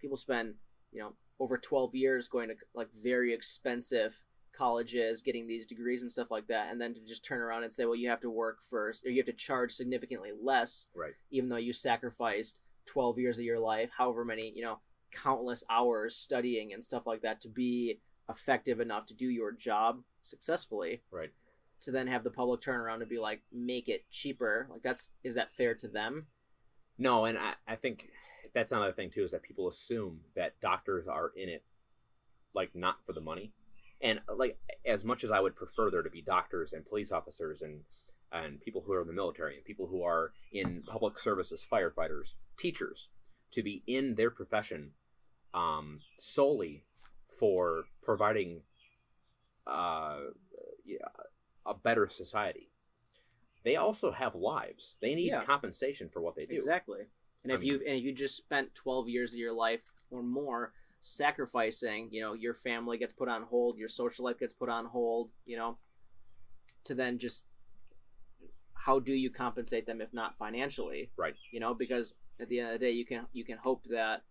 people 0.00 0.16
spend, 0.16 0.54
you 0.90 1.00
know, 1.00 1.12
over 1.38 1.58
12 1.58 1.94
years 1.94 2.28
going 2.28 2.48
to 2.48 2.54
like 2.74 2.88
very 3.02 3.32
expensive 3.32 4.22
colleges 4.52 5.22
getting 5.22 5.46
these 5.46 5.66
degrees 5.66 6.02
and 6.02 6.12
stuff 6.12 6.30
like 6.30 6.46
that 6.46 6.70
and 6.70 6.80
then 6.80 6.94
to 6.94 7.00
just 7.00 7.24
turn 7.24 7.40
around 7.40 7.64
and 7.64 7.72
say 7.72 7.84
well 7.84 7.96
you 7.96 8.08
have 8.08 8.20
to 8.20 8.30
work 8.30 8.58
first 8.62 9.04
or 9.06 9.10
you 9.10 9.16
have 9.16 9.26
to 9.26 9.32
charge 9.32 9.72
significantly 9.72 10.30
less 10.42 10.88
right 10.94 11.14
even 11.30 11.48
though 11.48 11.56
you 11.56 11.72
sacrificed 11.72 12.60
12 12.86 13.18
years 13.18 13.38
of 13.38 13.44
your 13.44 13.58
life 13.58 13.90
however 13.96 14.24
many 14.24 14.52
you 14.54 14.62
know 14.62 14.78
countless 15.12 15.62
hours 15.70 16.16
studying 16.16 16.72
and 16.72 16.84
stuff 16.84 17.06
like 17.06 17.22
that 17.22 17.40
to 17.40 17.48
be 17.48 18.00
effective 18.28 18.80
enough 18.80 19.06
to 19.06 19.14
do 19.14 19.28
your 19.28 19.52
job 19.52 20.02
successfully. 20.22 21.02
Right. 21.10 21.30
To 21.82 21.90
then 21.90 22.06
have 22.06 22.24
the 22.24 22.30
public 22.30 22.60
turn 22.60 22.80
around 22.80 23.02
and 23.02 23.10
be 23.10 23.18
like, 23.18 23.42
make 23.52 23.88
it 23.88 24.04
cheaper. 24.10 24.68
Like 24.70 24.82
that's 24.82 25.10
is 25.22 25.34
that 25.34 25.52
fair 25.52 25.74
to 25.76 25.88
them? 25.88 26.26
No, 26.98 27.24
and 27.24 27.38
I, 27.38 27.54
I 27.66 27.76
think 27.76 28.08
that's 28.54 28.72
another 28.72 28.92
thing 28.92 29.10
too 29.10 29.24
is 29.24 29.30
that 29.32 29.42
people 29.42 29.68
assume 29.68 30.20
that 30.36 30.60
doctors 30.60 31.06
are 31.08 31.32
in 31.36 31.48
it 31.48 31.64
like 32.54 32.74
not 32.74 32.96
for 33.04 33.12
the 33.12 33.20
money. 33.20 33.52
And 34.02 34.20
like 34.36 34.58
as 34.84 35.04
much 35.04 35.22
as 35.22 35.30
I 35.30 35.40
would 35.40 35.54
prefer 35.54 35.90
there 35.90 36.02
to 36.02 36.10
be 36.10 36.22
doctors 36.22 36.72
and 36.72 36.84
police 36.84 37.12
officers 37.12 37.62
and 37.62 37.80
and 38.32 38.60
people 38.60 38.82
who 38.84 38.92
are 38.92 39.02
in 39.02 39.06
the 39.06 39.12
military 39.12 39.56
and 39.56 39.64
people 39.64 39.86
who 39.86 40.02
are 40.02 40.32
in 40.52 40.82
public 40.86 41.18
services, 41.18 41.66
firefighters, 41.70 42.34
teachers, 42.58 43.08
to 43.52 43.62
be 43.62 43.82
in 43.86 44.14
their 44.14 44.30
profession 44.30 44.92
um, 45.54 46.00
solely 46.18 46.84
for 47.38 47.84
providing 48.02 48.62
uh, 49.66 50.16
a 51.66 51.74
better 51.74 52.08
society. 52.08 52.70
They 53.64 53.76
also 53.76 54.10
have 54.10 54.34
lives. 54.34 54.96
They 55.00 55.14
need 55.14 55.28
yeah. 55.28 55.42
compensation 55.42 56.08
for 56.12 56.20
what 56.20 56.34
they 56.34 56.46
do. 56.46 56.54
Exactly. 56.54 57.00
And 57.44 57.52
I 57.52 57.56
if 57.56 57.60
mean, 57.60 57.70
you 57.70 57.76
and 57.86 57.96
if 57.98 58.02
you 58.02 58.12
just 58.12 58.36
spent 58.36 58.74
twelve 58.74 59.08
years 59.08 59.34
of 59.34 59.38
your 59.38 59.52
life 59.52 59.82
or 60.10 60.22
more 60.22 60.72
sacrificing, 61.02 62.08
you 62.10 62.22
know, 62.22 62.32
your 62.32 62.54
family 62.54 62.96
gets 62.96 63.12
put 63.12 63.28
on 63.28 63.42
hold, 63.42 63.76
your 63.76 63.88
social 63.88 64.24
life 64.24 64.38
gets 64.38 64.52
put 64.52 64.68
on 64.68 64.86
hold, 64.86 65.30
you 65.44 65.56
know, 65.56 65.76
to 66.84 66.94
then 66.94 67.18
just 67.18 67.44
how 68.72 68.98
do 68.98 69.12
you 69.12 69.30
compensate 69.30 69.86
them 69.86 70.00
if 70.00 70.12
not 70.14 70.38
financially? 70.38 71.10
Right. 71.18 71.34
You 71.50 71.60
know, 71.60 71.74
because 71.74 72.14
at 72.40 72.48
the 72.48 72.60
end 72.60 72.72
of 72.72 72.80
the 72.80 72.86
day, 72.86 72.92
you 72.92 73.04
can 73.04 73.26
you 73.32 73.44
can 73.44 73.58
hope 73.58 73.84
that 73.90 74.22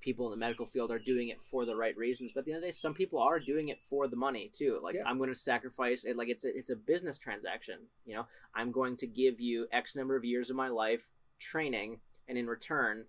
people 0.00 0.26
in 0.26 0.30
the 0.30 0.36
medical 0.36 0.66
field 0.66 0.90
are 0.90 0.98
doing 0.98 1.28
it 1.28 1.42
for 1.42 1.64
the 1.64 1.74
right 1.74 1.96
reasons. 1.96 2.32
But 2.32 2.40
at 2.40 2.46
the 2.46 2.52
end 2.52 2.58
of 2.58 2.62
the 2.62 2.68
day, 2.68 2.72
some 2.72 2.92
people 2.92 3.18
are 3.20 3.40
doing 3.40 3.68
it 3.68 3.80
for 3.88 4.06
the 4.06 4.16
money 4.16 4.50
too. 4.54 4.78
Like 4.82 4.96
yeah. 4.96 5.04
I'm 5.06 5.16
going 5.16 5.30
to 5.30 5.34
sacrifice 5.34 6.04
it. 6.04 6.16
Like 6.16 6.28
it's 6.28 6.44
a, 6.44 6.56
it's 6.56 6.70
a 6.70 6.76
business 6.76 7.18
transaction. 7.18 7.78
You 8.04 8.16
know, 8.16 8.26
I'm 8.54 8.70
going 8.70 8.98
to 8.98 9.06
give 9.06 9.40
you 9.40 9.66
X 9.72 9.96
number 9.96 10.16
of 10.16 10.24
years 10.24 10.50
of 10.50 10.56
my 10.56 10.68
life 10.68 11.08
training, 11.40 12.00
and 12.28 12.36
in 12.36 12.46
return, 12.46 13.06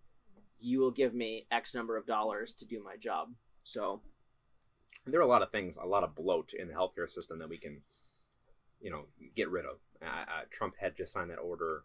you 0.59 0.79
will 0.79 0.91
give 0.91 1.13
me 1.13 1.45
X 1.51 1.75
number 1.75 1.97
of 1.97 2.05
dollars 2.05 2.53
to 2.53 2.65
do 2.65 2.83
my 2.83 2.95
job. 2.97 3.29
So 3.63 4.01
there 5.05 5.19
are 5.19 5.23
a 5.23 5.27
lot 5.27 5.41
of 5.41 5.51
things, 5.51 5.77
a 5.77 5.85
lot 5.85 6.03
of 6.03 6.15
bloat 6.15 6.53
in 6.53 6.67
the 6.67 6.73
healthcare 6.73 7.09
system 7.09 7.39
that 7.39 7.49
we 7.49 7.57
can, 7.57 7.81
you 8.81 8.91
know, 8.91 9.05
get 9.35 9.49
rid 9.49 9.65
of. 9.65 9.77
Uh, 10.01 10.05
uh, 10.05 10.43
Trump 10.51 10.75
had 10.79 10.95
just 10.95 11.13
signed 11.13 11.29
that 11.31 11.39
order 11.39 11.83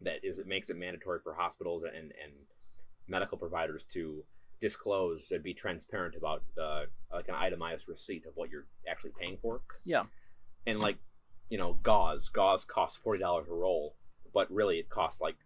that 0.00 0.24
is 0.24 0.38
it 0.38 0.46
makes 0.46 0.70
it 0.70 0.76
mandatory 0.76 1.20
for 1.22 1.34
hospitals 1.34 1.84
and 1.84 1.94
and 1.96 2.32
medical 3.06 3.38
providers 3.38 3.84
to 3.84 4.24
disclose 4.60 5.30
and 5.30 5.42
be 5.42 5.52
transparent 5.52 6.14
about 6.16 6.42
uh, 6.60 6.84
like 7.12 7.28
an 7.28 7.34
itemized 7.34 7.88
receipt 7.88 8.24
of 8.26 8.32
what 8.34 8.50
you're 8.50 8.66
actually 8.88 9.12
paying 9.20 9.36
for. 9.42 9.60
Yeah. 9.84 10.04
And 10.66 10.80
like, 10.80 10.96
you 11.50 11.58
know, 11.58 11.78
gauze. 11.82 12.28
Gauze 12.28 12.64
costs 12.64 12.98
forty 12.98 13.20
dollars 13.20 13.48
a 13.48 13.54
roll, 13.54 13.96
but 14.32 14.50
really 14.50 14.78
it 14.78 14.88
costs 14.88 15.20
like 15.20 15.36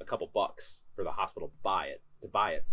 a 0.00 0.04
couple 0.04 0.30
bucks 0.32 0.82
for 0.98 1.04
the 1.04 1.12
hospital 1.12 1.46
to 1.46 1.54
buy 1.62 1.84
it 1.84 2.02
to 2.20 2.26
buy 2.26 2.50
it. 2.50 2.66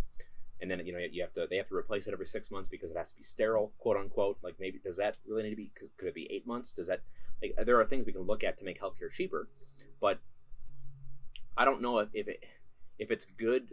And 0.59 0.71
then 0.71 0.84
you 0.84 0.93
know 0.93 0.99
you 0.99 1.21
have 1.21 1.34
to 1.34 1.45
they 1.47 1.57
have 1.57 1.67
to 1.67 1.76
replace 1.76 2.07
it 2.07 2.13
every 2.13 2.26
six 2.26 2.49
months 2.49 2.67
because 2.67 2.89
it 2.89 2.97
has 2.97 3.09
to 3.09 3.15
be 3.15 3.21
sterile, 3.21 3.71
quote 3.78 3.97
unquote. 3.97 4.39
Like 4.41 4.55
maybe 4.59 4.80
does 4.84 4.97
that 4.97 5.17
really 5.28 5.43
need 5.43 5.51
to 5.51 5.55
be? 5.55 5.71
Could, 5.78 5.89
could 5.97 6.07
it 6.07 6.15
be 6.15 6.28
eight 6.32 6.47
months? 6.47 6.73
Does 6.73 6.88
that? 6.88 7.01
Like, 7.43 7.53
there 7.65 7.80
are 7.80 7.86
things 7.86 8.05
we 8.05 8.13
can 8.13 8.23
look 8.23 8.43
at 8.43 8.57
to 8.57 8.65
make 8.65 8.82
healthcare 8.82 9.11
cheaper, 9.11 9.47
but 10.01 10.19
I 11.55 11.65
don't 11.65 11.82
know 11.82 11.99
if, 11.99 12.09
if 12.13 12.28
it 12.28 12.43
if 12.97 13.11
it's 13.11 13.28
good 13.38 13.67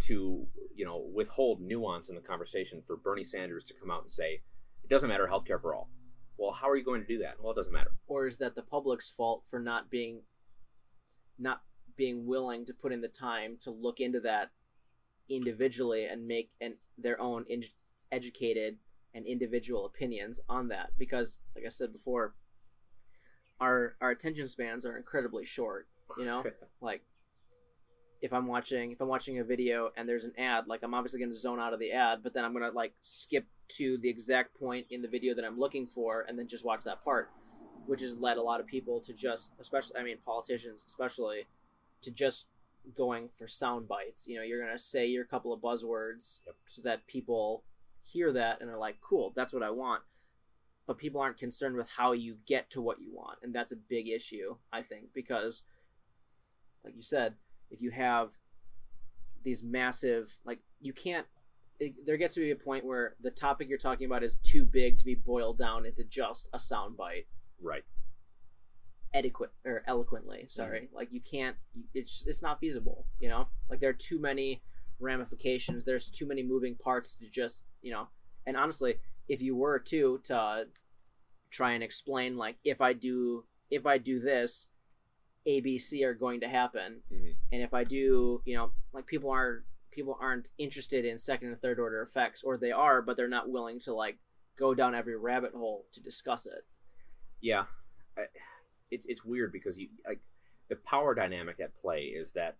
to 0.00 0.46
you 0.76 0.84
know 0.84 1.04
withhold 1.12 1.60
nuance 1.60 2.10
in 2.10 2.14
the 2.14 2.20
conversation 2.20 2.80
for 2.86 2.96
Bernie 2.96 3.24
Sanders 3.24 3.64
to 3.64 3.74
come 3.74 3.90
out 3.90 4.02
and 4.02 4.12
say 4.12 4.42
it 4.84 4.90
doesn't 4.90 5.08
matter 5.08 5.28
healthcare 5.28 5.60
for 5.60 5.74
all. 5.74 5.88
Well, 6.36 6.52
how 6.52 6.68
are 6.68 6.76
you 6.76 6.84
going 6.84 7.00
to 7.00 7.06
do 7.06 7.18
that? 7.18 7.36
Well, 7.40 7.52
it 7.52 7.56
doesn't 7.56 7.72
matter. 7.72 7.90
Or 8.06 8.26
is 8.26 8.36
that 8.36 8.54
the 8.54 8.62
public's 8.62 9.10
fault 9.10 9.44
for 9.50 9.58
not 9.58 9.90
being 9.90 10.20
not 11.38 11.62
being 11.96 12.26
willing 12.26 12.64
to 12.66 12.74
put 12.74 12.92
in 12.92 13.00
the 13.00 13.08
time 13.08 13.56
to 13.60 13.70
look 13.70 14.00
into 14.00 14.20
that 14.20 14.50
individually 15.28 16.06
and 16.06 16.26
make 16.26 16.50
and 16.60 16.74
their 16.98 17.20
own 17.20 17.44
in, 17.48 17.62
educated 18.12 18.76
and 19.14 19.26
individual 19.26 19.86
opinions 19.86 20.40
on 20.48 20.68
that 20.68 20.90
because 20.98 21.38
like 21.54 21.64
I 21.64 21.68
said 21.68 21.92
before 21.92 22.34
our 23.60 23.96
our 24.00 24.10
attention 24.10 24.46
spans 24.46 24.84
are 24.84 24.96
incredibly 24.96 25.44
short, 25.44 25.86
you 26.18 26.24
know? 26.24 26.44
like 26.80 27.02
if 28.20 28.32
I'm 28.32 28.46
watching 28.46 28.92
if 28.92 29.00
I'm 29.00 29.08
watching 29.08 29.38
a 29.38 29.44
video 29.44 29.90
and 29.96 30.08
there's 30.08 30.24
an 30.24 30.32
ad, 30.38 30.66
like 30.66 30.82
I'm 30.82 30.94
obviously 30.94 31.20
going 31.20 31.30
to 31.30 31.36
zone 31.36 31.60
out 31.60 31.72
of 31.72 31.78
the 31.78 31.92
ad, 31.92 32.20
but 32.22 32.34
then 32.34 32.44
I'm 32.44 32.52
going 32.52 32.64
to 32.64 32.70
like 32.70 32.92
skip 33.02 33.46
to 33.76 33.98
the 33.98 34.08
exact 34.08 34.58
point 34.58 34.86
in 34.90 35.02
the 35.02 35.08
video 35.08 35.34
that 35.34 35.44
I'm 35.44 35.58
looking 35.58 35.86
for 35.86 36.24
and 36.28 36.38
then 36.38 36.46
just 36.46 36.64
watch 36.64 36.84
that 36.84 37.04
part, 37.04 37.30
which 37.86 38.00
has 38.00 38.16
led 38.16 38.36
a 38.36 38.42
lot 38.42 38.60
of 38.60 38.66
people 38.66 39.00
to 39.00 39.12
just, 39.12 39.52
especially 39.60 39.96
I 39.98 40.02
mean 40.02 40.18
politicians 40.24 40.84
especially, 40.86 41.46
to 42.04 42.10
just 42.10 42.46
going 42.96 43.28
for 43.36 43.48
sound 43.48 43.88
bites. 43.88 44.26
You 44.26 44.36
know, 44.36 44.42
you're 44.42 44.60
going 44.60 44.76
to 44.76 44.82
say 44.82 45.06
your 45.06 45.24
couple 45.24 45.52
of 45.52 45.60
buzzwords 45.60 46.40
yep. 46.46 46.56
so 46.66 46.82
that 46.82 47.06
people 47.06 47.64
hear 48.02 48.32
that 48.32 48.60
and 48.60 48.70
are 48.70 48.78
like, 48.78 49.00
"Cool, 49.00 49.32
that's 49.34 49.52
what 49.52 49.62
I 49.62 49.70
want." 49.70 50.02
But 50.86 50.98
people 50.98 51.20
aren't 51.20 51.38
concerned 51.38 51.76
with 51.76 51.88
how 51.90 52.12
you 52.12 52.36
get 52.46 52.70
to 52.70 52.82
what 52.82 53.00
you 53.00 53.10
want, 53.12 53.38
and 53.42 53.54
that's 53.54 53.72
a 53.72 53.76
big 53.76 54.08
issue, 54.08 54.56
I 54.72 54.82
think, 54.82 55.14
because 55.14 55.62
like 56.84 56.94
you 56.94 57.02
said, 57.02 57.34
if 57.70 57.80
you 57.80 57.90
have 57.90 58.32
these 59.42 59.62
massive 59.62 60.32
like 60.44 60.60
you 60.80 60.92
can't 60.92 61.26
it, 61.78 62.06
there 62.06 62.16
gets 62.16 62.34
to 62.34 62.40
be 62.40 62.50
a 62.50 62.56
point 62.56 62.84
where 62.84 63.14
the 63.20 63.30
topic 63.30 63.68
you're 63.68 63.78
talking 63.78 64.06
about 64.06 64.22
is 64.22 64.36
too 64.36 64.64
big 64.64 64.96
to 64.98 65.04
be 65.04 65.14
boiled 65.14 65.58
down 65.58 65.84
into 65.84 66.04
just 66.04 66.48
a 66.52 66.58
sound 66.58 66.96
bite 66.96 67.26
right 67.60 67.84
adequate 69.14 69.52
or 69.64 69.82
eloquently 69.86 70.44
sorry 70.48 70.80
mm-hmm. 70.80 70.96
like 70.96 71.12
you 71.12 71.20
can't 71.20 71.56
it's 71.94 72.24
it's 72.26 72.42
not 72.42 72.58
feasible 72.58 73.06
you 73.20 73.28
know 73.28 73.46
like 73.70 73.80
there 73.80 73.90
are 73.90 73.92
too 73.92 74.18
many 74.18 74.62
ramifications 74.98 75.84
there's 75.84 76.10
too 76.10 76.26
many 76.26 76.42
moving 76.42 76.74
parts 76.74 77.14
to 77.14 77.28
just 77.28 77.64
you 77.80 77.92
know 77.92 78.08
and 78.46 78.56
honestly 78.56 78.96
if 79.28 79.40
you 79.40 79.54
were 79.54 79.78
to 79.78 80.20
to 80.24 80.66
try 81.50 81.72
and 81.72 81.82
explain 81.82 82.36
like 82.36 82.56
if 82.64 82.80
i 82.80 82.92
do 82.92 83.44
if 83.70 83.86
i 83.86 83.98
do 83.98 84.20
this 84.20 84.66
ABC 85.46 86.02
are 86.04 86.14
going 86.14 86.40
to 86.40 86.48
happen. 86.48 87.00
Mm-hmm. 87.12 87.32
And 87.52 87.62
if 87.62 87.74
I 87.74 87.84
do, 87.84 88.42
you 88.44 88.56
know, 88.56 88.70
like 88.92 89.06
people 89.06 89.30
aren't 89.30 89.62
people 89.90 90.18
aren't 90.20 90.48
interested 90.58 91.04
in 91.04 91.18
second 91.18 91.48
and 91.48 91.60
third 91.60 91.78
order 91.78 92.02
effects, 92.02 92.42
or 92.42 92.56
they 92.56 92.72
are, 92.72 93.02
but 93.02 93.16
they're 93.16 93.28
not 93.28 93.50
willing 93.50 93.78
to 93.80 93.94
like 93.94 94.18
go 94.58 94.74
down 94.74 94.94
every 94.94 95.16
rabbit 95.16 95.52
hole 95.52 95.86
to 95.92 96.02
discuss 96.02 96.46
it. 96.46 96.64
Yeah, 97.40 97.64
I, 98.16 98.22
it's 98.94 99.06
it's 99.06 99.24
weird 99.24 99.52
because 99.52 99.78
you 99.78 99.88
like 100.06 100.20
the 100.68 100.76
power 100.76 101.14
dynamic 101.14 101.60
at 101.60 101.74
play 101.80 102.04
is 102.04 102.32
that 102.32 102.56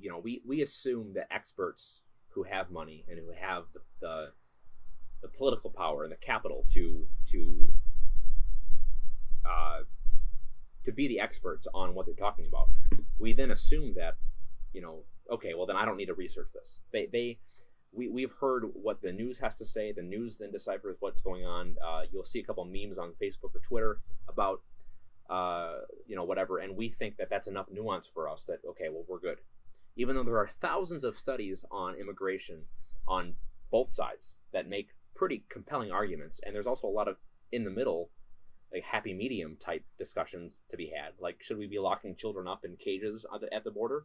you 0.00 0.10
know 0.10 0.18
we 0.18 0.42
we 0.46 0.62
assume 0.62 1.12
that 1.14 1.28
experts 1.30 2.02
who 2.30 2.42
have 2.44 2.70
money 2.70 3.04
and 3.08 3.18
who 3.18 3.30
have 3.38 3.64
the, 3.74 3.80
the 4.00 4.28
the 5.22 5.28
political 5.28 5.70
power 5.70 6.04
and 6.04 6.12
the 6.12 6.16
capital 6.16 6.64
to 6.72 7.06
to 7.30 7.68
uh, 9.44 9.80
to 10.84 10.92
be 10.92 11.08
the 11.08 11.20
experts 11.20 11.66
on 11.74 11.94
what 11.94 12.06
they're 12.06 12.14
talking 12.14 12.46
about. 12.46 12.68
We 13.18 13.34
then 13.34 13.50
assume 13.50 13.94
that, 13.96 14.14
you 14.72 14.80
know, 14.80 15.00
okay, 15.30 15.52
well 15.54 15.66
then 15.66 15.76
I 15.76 15.84
don't 15.84 15.98
need 15.98 16.06
to 16.06 16.14
research 16.14 16.48
this. 16.54 16.80
They 16.92 17.06
they 17.06 17.38
we, 17.92 18.08
we've 18.08 18.32
heard 18.40 18.64
what 18.74 19.02
the 19.02 19.12
news 19.12 19.38
has 19.40 19.54
to 19.56 19.64
say. 19.64 19.92
The 19.92 20.02
news 20.02 20.38
then 20.38 20.52
deciphers 20.52 20.96
what's 21.00 21.20
going 21.20 21.44
on. 21.44 21.76
Uh, 21.84 22.02
you'll 22.10 22.24
see 22.24 22.38
a 22.38 22.44
couple 22.44 22.64
memes 22.64 22.98
on 22.98 23.12
Facebook 23.20 23.54
or 23.54 23.60
Twitter 23.66 23.98
about, 24.28 24.60
uh, 25.30 25.80
you 26.06 26.16
know, 26.16 26.24
whatever. 26.24 26.58
And 26.58 26.76
we 26.76 26.88
think 26.88 27.16
that 27.16 27.30
that's 27.30 27.46
enough 27.46 27.66
nuance 27.70 28.08
for 28.12 28.28
us 28.28 28.44
that, 28.44 28.58
okay, 28.68 28.88
well, 28.90 29.04
we're 29.08 29.20
good. 29.20 29.38
Even 29.96 30.16
though 30.16 30.24
there 30.24 30.38
are 30.38 30.50
thousands 30.60 31.04
of 31.04 31.16
studies 31.16 31.64
on 31.70 31.94
immigration 31.94 32.62
on 33.06 33.34
both 33.70 33.92
sides 33.92 34.36
that 34.52 34.68
make 34.68 34.88
pretty 35.14 35.44
compelling 35.48 35.90
arguments. 35.90 36.40
And 36.44 36.54
there's 36.54 36.66
also 36.66 36.86
a 36.86 36.88
lot 36.88 37.08
of 37.08 37.16
in 37.52 37.64
the 37.64 37.70
middle, 37.70 38.10
like 38.72 38.82
happy 38.82 39.14
medium 39.14 39.56
type 39.58 39.84
discussions 39.98 40.56
to 40.70 40.76
be 40.76 40.92
had. 40.96 41.12
Like, 41.20 41.42
should 41.42 41.58
we 41.58 41.66
be 41.66 41.78
locking 41.78 42.16
children 42.16 42.48
up 42.48 42.64
in 42.64 42.76
cages 42.76 43.24
at 43.32 43.40
the, 43.40 43.54
at 43.54 43.64
the 43.64 43.70
border? 43.70 44.04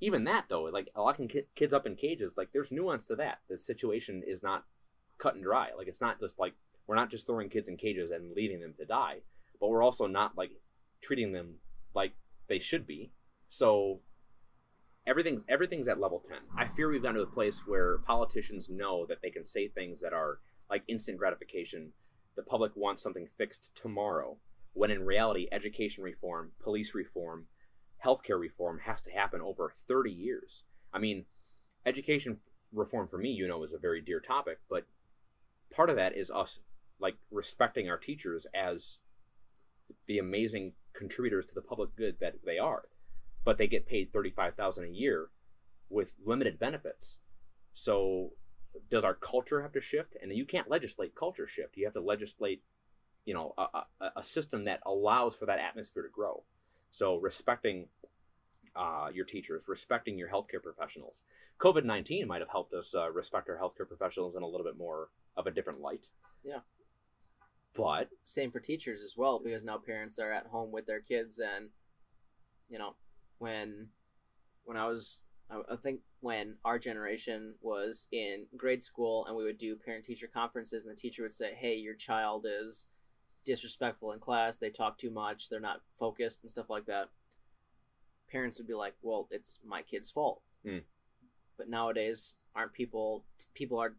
even 0.00 0.24
that 0.24 0.46
though, 0.48 0.64
like 0.64 0.90
locking 0.96 1.28
ki- 1.28 1.46
kids 1.54 1.72
up 1.72 1.86
in 1.86 1.96
cages, 1.96 2.34
like 2.36 2.50
there's 2.52 2.72
nuance 2.72 3.06
to 3.06 3.16
that. 3.16 3.38
The 3.48 3.58
situation 3.58 4.22
is 4.26 4.42
not 4.42 4.64
cut 5.18 5.34
and 5.34 5.42
dry. 5.42 5.70
Like 5.76 5.88
it's 5.88 6.00
not 6.00 6.20
just 6.20 6.38
like 6.38 6.54
we're 6.86 6.96
not 6.96 7.10
just 7.10 7.26
throwing 7.26 7.48
kids 7.48 7.68
in 7.68 7.76
cages 7.76 8.10
and 8.10 8.34
leaving 8.34 8.60
them 8.60 8.74
to 8.78 8.84
die, 8.84 9.18
but 9.60 9.68
we're 9.68 9.82
also 9.82 10.06
not 10.06 10.36
like 10.36 10.50
treating 11.00 11.32
them 11.32 11.54
like 11.94 12.12
they 12.48 12.58
should 12.58 12.86
be. 12.86 13.10
So 13.48 14.00
everything's 15.06 15.44
everything's 15.48 15.88
at 15.88 16.00
level 16.00 16.20
10. 16.20 16.36
I 16.56 16.68
fear 16.68 16.90
we've 16.90 17.02
gotten 17.02 17.16
to 17.16 17.22
a 17.22 17.26
place 17.26 17.62
where 17.66 17.98
politicians 17.98 18.68
know 18.68 19.06
that 19.08 19.18
they 19.22 19.30
can 19.30 19.44
say 19.44 19.68
things 19.68 20.00
that 20.00 20.12
are 20.12 20.38
like 20.70 20.82
instant 20.88 21.18
gratification. 21.18 21.92
The 22.36 22.42
public 22.42 22.72
wants 22.74 23.02
something 23.02 23.28
fixed 23.38 23.70
tomorrow, 23.74 24.38
when 24.72 24.90
in 24.90 25.04
reality 25.04 25.46
education 25.52 26.02
reform, 26.02 26.50
police 26.62 26.94
reform, 26.94 27.46
healthcare 28.04 28.40
reform 28.40 28.80
has 28.84 29.00
to 29.02 29.10
happen 29.10 29.40
over 29.40 29.72
30 29.86 30.10
years. 30.10 30.64
I 30.92 30.98
mean, 30.98 31.24
education 31.86 32.38
reform 32.72 33.08
for 33.08 33.18
me, 33.18 33.30
you 33.30 33.46
know, 33.46 33.62
is 33.62 33.72
a 33.72 33.78
very 33.78 34.00
dear 34.00 34.20
topic, 34.20 34.58
but 34.68 34.84
part 35.72 35.90
of 35.90 35.96
that 35.96 36.16
is 36.16 36.30
us 36.30 36.58
like 37.00 37.16
respecting 37.30 37.88
our 37.88 37.98
teachers 37.98 38.46
as 38.54 38.98
the 40.06 40.18
amazing 40.18 40.72
contributors 40.92 41.44
to 41.46 41.54
the 41.54 41.62
public 41.62 41.96
good 41.96 42.16
that 42.20 42.34
they 42.44 42.58
are. 42.58 42.84
But 43.44 43.58
they 43.58 43.66
get 43.66 43.86
paid 43.86 44.12
35,000 44.12 44.84
a 44.84 44.88
year 44.88 45.28
with 45.90 46.12
limited 46.24 46.58
benefits. 46.58 47.18
So 47.74 48.30
does 48.90 49.04
our 49.04 49.14
culture 49.14 49.62
have 49.62 49.72
to 49.72 49.80
shift? 49.80 50.16
And 50.20 50.32
you 50.32 50.44
can't 50.44 50.70
legislate 50.70 51.14
culture 51.14 51.46
shift. 51.46 51.76
You 51.76 51.84
have 51.84 51.94
to 51.94 52.00
legislate, 52.00 52.62
you 53.24 53.34
know, 53.34 53.54
a, 53.58 53.82
a, 54.00 54.12
a 54.16 54.22
system 54.22 54.64
that 54.64 54.80
allows 54.86 55.36
for 55.36 55.46
that 55.46 55.58
atmosphere 55.58 56.02
to 56.02 56.08
grow. 56.08 56.42
So 56.90 57.16
respecting 57.16 57.88
uh, 58.76 59.08
your 59.12 59.24
teachers, 59.24 59.64
respecting 59.68 60.18
your 60.18 60.28
healthcare 60.28 60.62
professionals. 60.62 61.22
COVID 61.60 61.84
19 61.84 62.26
might 62.26 62.40
have 62.40 62.48
helped 62.48 62.74
us 62.74 62.94
uh, 62.94 63.10
respect 63.10 63.48
our 63.48 63.56
healthcare 63.56 63.86
professionals 63.86 64.36
in 64.36 64.42
a 64.42 64.46
little 64.46 64.64
bit 64.64 64.76
more 64.76 65.08
of 65.36 65.46
a 65.46 65.50
different 65.50 65.80
light. 65.80 66.08
Yeah. 66.44 66.58
But 67.76 68.08
same 68.22 68.50
for 68.50 68.60
teachers 68.60 69.02
as 69.02 69.16
well, 69.16 69.40
because 69.42 69.64
now 69.64 69.78
parents 69.78 70.18
are 70.18 70.32
at 70.32 70.46
home 70.46 70.70
with 70.70 70.86
their 70.86 71.00
kids, 71.00 71.38
and 71.38 71.70
you 72.68 72.78
know, 72.78 72.94
when 73.38 73.88
when 74.64 74.76
I 74.76 74.86
was, 74.86 75.22
I 75.50 75.76
think 75.82 76.00
when 76.20 76.56
our 76.64 76.78
generation 76.78 77.54
was 77.60 78.06
in 78.12 78.46
grade 78.56 78.82
school, 78.82 79.26
and 79.26 79.36
we 79.36 79.44
would 79.44 79.58
do 79.58 79.76
parent 79.76 80.04
teacher 80.04 80.28
conferences, 80.32 80.84
and 80.84 80.96
the 80.96 81.00
teacher 81.00 81.22
would 81.22 81.34
say, 81.34 81.52
"Hey, 81.54 81.74
your 81.74 81.94
child 81.94 82.46
is 82.48 82.86
disrespectful 83.44 84.12
in 84.12 84.20
class. 84.20 84.56
They 84.56 84.70
talk 84.70 84.96
too 84.96 85.10
much. 85.10 85.48
They're 85.48 85.60
not 85.60 85.82
focused 85.98 86.42
and 86.42 86.50
stuff 86.50 86.70
like 86.70 86.86
that. 86.86 87.10
Parents 88.30 88.56
would 88.58 88.68
be 88.68 88.74
like, 88.74 88.94
"Well, 89.02 89.26
it's 89.30 89.58
my 89.64 89.82
kid's 89.82 90.10
fault." 90.10 90.42
Mm. 90.64 90.84
But 91.56 91.68
nowadays, 91.68 92.36
aren't 92.54 92.72
people 92.72 93.24
people 93.52 93.78
are 93.78 93.96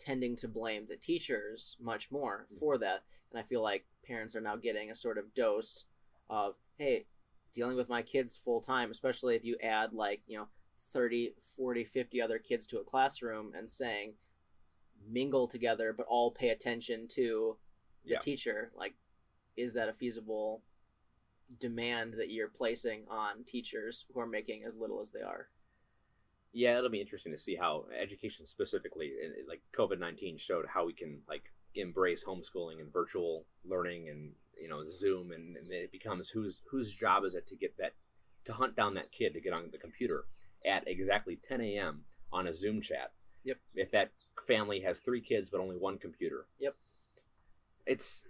tending 0.00 0.34
to 0.36 0.48
blame 0.48 0.86
the 0.88 0.96
teachers 0.96 1.76
much 1.80 2.10
more 2.10 2.46
mm. 2.52 2.58
for 2.58 2.78
that, 2.78 3.04
and 3.30 3.38
I 3.38 3.42
feel 3.42 3.62
like 3.62 3.84
parents 4.04 4.34
are 4.34 4.40
now 4.40 4.56
getting 4.56 4.90
a 4.90 4.94
sort 4.94 5.18
of 5.18 5.34
dose 5.34 5.84
of, 6.28 6.56
"Hey, 6.78 7.06
dealing 7.52 7.76
with 7.76 7.88
my 7.88 8.02
kids 8.02 8.36
full 8.36 8.60
time, 8.60 8.90
especially 8.90 9.36
if 9.36 9.44
you 9.44 9.56
add 9.62 9.92
like, 9.92 10.22
you 10.26 10.38
know, 10.38 10.48
30, 10.92 11.34
40, 11.56 11.84
50 11.84 12.20
other 12.20 12.38
kids 12.38 12.66
to 12.66 12.80
a 12.80 12.84
classroom 12.84 13.52
and 13.54 13.70
saying 13.70 14.14
mingle 15.08 15.48
together 15.48 15.92
but 15.92 16.06
all 16.06 16.30
pay 16.30 16.50
attention 16.50 17.08
to 17.08 17.56
the 18.04 18.12
Yeah. 18.12 18.18
teacher 18.18 18.72
like 18.74 18.94
is 19.56 19.72
that 19.72 19.88
a 19.88 19.92
feasible 19.92 20.62
demand 21.58 22.14
that 22.14 22.30
you're 22.30 22.48
placing 22.48 23.08
on 23.08 23.44
teachers 23.44 24.06
who 24.12 24.20
are 24.20 24.26
making 24.26 24.64
as 24.64 24.76
little 24.76 25.00
as 25.00 25.10
they 25.10 25.22
are 25.22 25.48
yeah, 26.52 26.78
it'll 26.78 26.90
be 26.90 27.00
interesting 27.00 27.32
to 27.32 27.38
see 27.38 27.54
how 27.54 27.84
education 27.98 28.46
specifically, 28.46 29.12
and, 29.22 29.34
like 29.48 29.60
COVID 29.76 29.98
19 29.98 30.38
showed 30.38 30.66
how 30.66 30.84
we 30.84 30.92
can 30.92 31.20
like 31.28 31.44
embrace 31.74 32.24
homeschooling 32.24 32.80
and 32.80 32.92
virtual 32.92 33.44
learning 33.64 34.08
and, 34.08 34.32
you 34.60 34.68
know, 34.68 34.82
Zoom. 34.88 35.30
And, 35.30 35.56
and 35.56 35.70
it 35.70 35.92
becomes 35.92 36.28
whose 36.28 36.62
whose 36.70 36.92
job 36.92 37.24
is 37.24 37.34
it 37.34 37.46
to 37.48 37.56
get 37.56 37.76
that, 37.78 37.92
to 38.46 38.52
hunt 38.52 38.76
down 38.76 38.94
that 38.94 39.12
kid 39.12 39.34
to 39.34 39.40
get 39.40 39.52
on 39.52 39.68
the 39.70 39.78
computer 39.78 40.24
at 40.66 40.86
exactly 40.88 41.36
10 41.36 41.60
a.m. 41.60 42.04
on 42.32 42.46
a 42.46 42.54
Zoom 42.54 42.80
chat. 42.80 43.12
Yep. 43.44 43.56
If 43.74 43.90
that 43.92 44.10
family 44.46 44.80
has 44.80 44.98
three 44.98 45.20
kids 45.20 45.50
but 45.50 45.60
only 45.60 45.76
one 45.76 45.98
computer. 45.98 46.46
Yep. 46.58 46.74
It's 47.86 48.24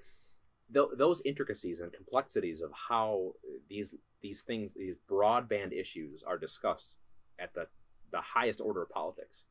th- 0.72 0.90
those 0.96 1.22
intricacies 1.24 1.80
and 1.80 1.92
complexities 1.92 2.60
of 2.60 2.70
how 2.72 3.32
these 3.68 3.94
these 4.20 4.42
things 4.42 4.72
these 4.74 4.96
broadband 5.10 5.72
issues 5.72 6.22
are 6.22 6.38
discussed 6.38 6.96
at 7.38 7.54
the 7.54 7.66
the 8.10 8.20
highest 8.20 8.60
order 8.60 8.82
of 8.82 8.90
politics. 8.90 9.42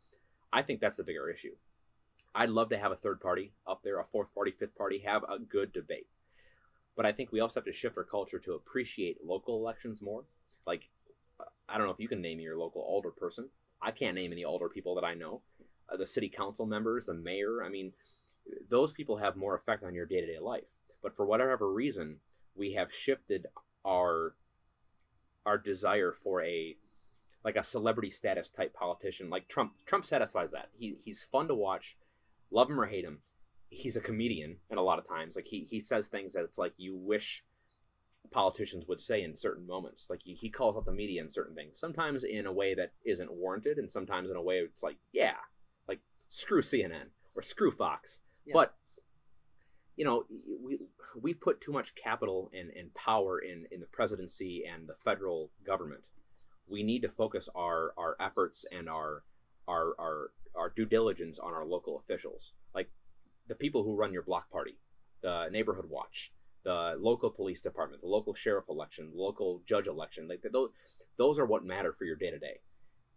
I 0.52 0.62
think 0.62 0.80
that's 0.80 0.96
the 0.96 1.04
bigger 1.04 1.30
issue. 1.30 1.56
I'd 2.36 2.50
love 2.50 2.70
to 2.70 2.78
have 2.78 2.92
a 2.92 2.96
third 2.96 3.20
party 3.22 3.52
up 3.68 3.82
there, 3.84 4.00
a 4.00 4.06
fourth 4.06 4.34
party, 4.34 4.52
fifth 4.52 4.78
party, 4.78 5.00
have 5.00 5.24
a 5.24 5.40
good 5.40 5.74
debate. 5.74 6.08
But 6.96 7.06
I 7.06 7.12
think 7.12 7.32
we 7.32 7.40
also 7.40 7.60
have 7.60 7.66
to 7.66 7.74
shift 7.74 7.98
our 7.98 8.04
culture 8.04 8.40
to 8.40 8.54
appreciate 8.54 9.26
local 9.26 9.58
elections 9.58 10.02
more. 10.02 10.24
Like, 10.68 10.90
I 11.68 11.78
don't 11.78 11.88
know 11.88 11.94
if 11.94 12.00
you 12.00 12.08
can 12.08 12.22
name 12.22 12.38
me 12.38 12.44
your 12.44 12.58
local 12.58 12.82
alder 12.82 13.12
person. 13.12 13.50
I 13.82 13.92
can't 13.92 14.16
name 14.16 14.32
any 14.32 14.44
alder 14.44 14.70
people 14.70 14.96
that 14.96 15.06
I 15.06 15.14
know. 15.14 15.42
Uh, 15.92 15.98
the 15.98 16.06
city 16.06 16.30
council 16.30 16.66
members, 16.66 17.06
the 17.06 17.14
mayor. 17.14 17.64
I 17.64 17.70
mean, 17.70 17.94
those 18.70 18.92
people 18.92 19.18
have 19.18 19.36
more 19.36 19.56
effect 19.56 19.84
on 19.84 19.96
your 19.96 20.06
day 20.06 20.22
to 20.22 20.28
day 20.28 20.40
life. 20.40 20.66
But 21.02 21.16
for 21.16 21.26
whatever 21.26 21.72
reason, 21.72 22.18
we 22.56 22.74
have 22.74 22.94
shifted 22.94 23.48
our 23.86 24.36
our 25.46 25.58
desire 25.58 26.12
for 26.12 26.44
a 26.44 26.76
like 27.44 27.56
a 27.56 27.64
celebrity 27.64 28.10
status 28.10 28.50
type 28.50 28.74
politician 28.74 29.30
like 29.30 29.48
Trump. 29.48 29.74
Trump 29.86 30.06
satisfies 30.06 30.52
that. 30.52 30.70
He 30.78 30.98
he's 31.04 31.28
fun 31.32 31.48
to 31.48 31.56
watch, 31.56 31.98
love 32.52 32.70
him 32.70 32.80
or 32.80 32.86
hate 32.86 33.06
him. 33.06 33.20
He's 33.70 33.96
a 33.96 34.02
comedian, 34.02 34.58
and 34.70 34.80
a 34.80 34.84
lot 34.84 35.00
of 35.00 35.08
times, 35.08 35.36
like 35.36 35.48
he 35.48 35.68
he 35.70 35.80
says 35.80 36.08
things 36.08 36.34
that 36.34 36.44
it's 36.44 36.58
like 36.58 36.74
you 36.78 36.96
wish 36.96 37.44
politicians 38.32 38.86
would 38.88 39.00
say 39.00 39.24
in 39.24 39.36
certain 39.36 39.66
moments. 39.66 40.10
Like 40.10 40.22
he, 40.24 40.34
he 40.34 40.50
calls 40.50 40.78
out 40.78 40.86
the 40.86 40.92
media 40.92 41.22
in 41.22 41.30
certain 41.30 41.56
things, 41.56 41.80
sometimes 41.80 42.24
in 42.24 42.46
a 42.46 42.52
way 42.52 42.74
that 42.76 42.92
isn't 43.06 43.32
warranted, 43.32 43.78
and 43.78 43.92
sometimes 43.92 44.30
in 44.30 44.36
a 44.36 44.42
way 44.42 44.58
it's 44.58 44.84
like, 44.84 44.98
yeah, 45.14 45.36
like 45.88 46.00
screw 46.28 46.62
CNN 46.62 47.10
or 47.36 47.42
screw 47.42 47.72
Fox. 47.72 48.20
Yeah. 48.46 48.54
But 48.54 48.76
you 49.96 50.06
know, 50.06 50.26
we 50.64 50.80
we 51.22 51.34
put 51.34 51.62
too 51.62 51.72
much 51.72 51.96
capital 51.96 52.52
and, 52.58 52.70
and 52.72 52.94
power 52.94 53.40
in, 53.40 53.66
in 53.72 53.80
the 53.80 53.88
presidency 53.88 54.64
and 54.72 54.88
the 54.88 54.96
federal 55.04 55.52
government. 55.66 56.02
We 56.70 56.84
need 56.84 57.02
to 57.02 57.10
focus 57.10 57.50
our, 57.56 57.94
our 57.98 58.16
efforts 58.20 58.66
and 58.72 58.90
our, 58.90 59.24
our 59.68 59.94
our 60.00 60.32
our 60.56 60.70
due 60.76 60.86
diligence 60.86 61.40
on 61.40 61.54
our 61.54 61.66
local 61.66 62.00
officials, 62.00 62.54
like 62.74 62.90
the 63.48 63.56
people 63.56 63.84
who 63.84 63.96
run 63.96 64.12
your 64.14 64.24
block 64.24 64.50
party, 64.52 64.78
the 65.22 65.48
neighborhood 65.52 65.86
watch, 65.90 66.32
the 66.64 66.96
local 67.00 67.30
police 67.30 67.62
department, 67.62 68.02
the 68.02 68.08
local 68.08 68.34
sheriff 68.34 68.66
election, 68.70 69.12
the 69.16 69.22
local 69.22 69.62
judge 69.68 69.88
election. 69.88 70.28
Like 70.28 70.44
those 70.52 70.70
those 71.18 71.40
are 71.40 71.46
what 71.46 71.64
matter 71.66 71.94
for 71.94 72.06
your 72.06 72.16
day 72.16 72.32
to 72.32 72.40
day. 72.40 72.60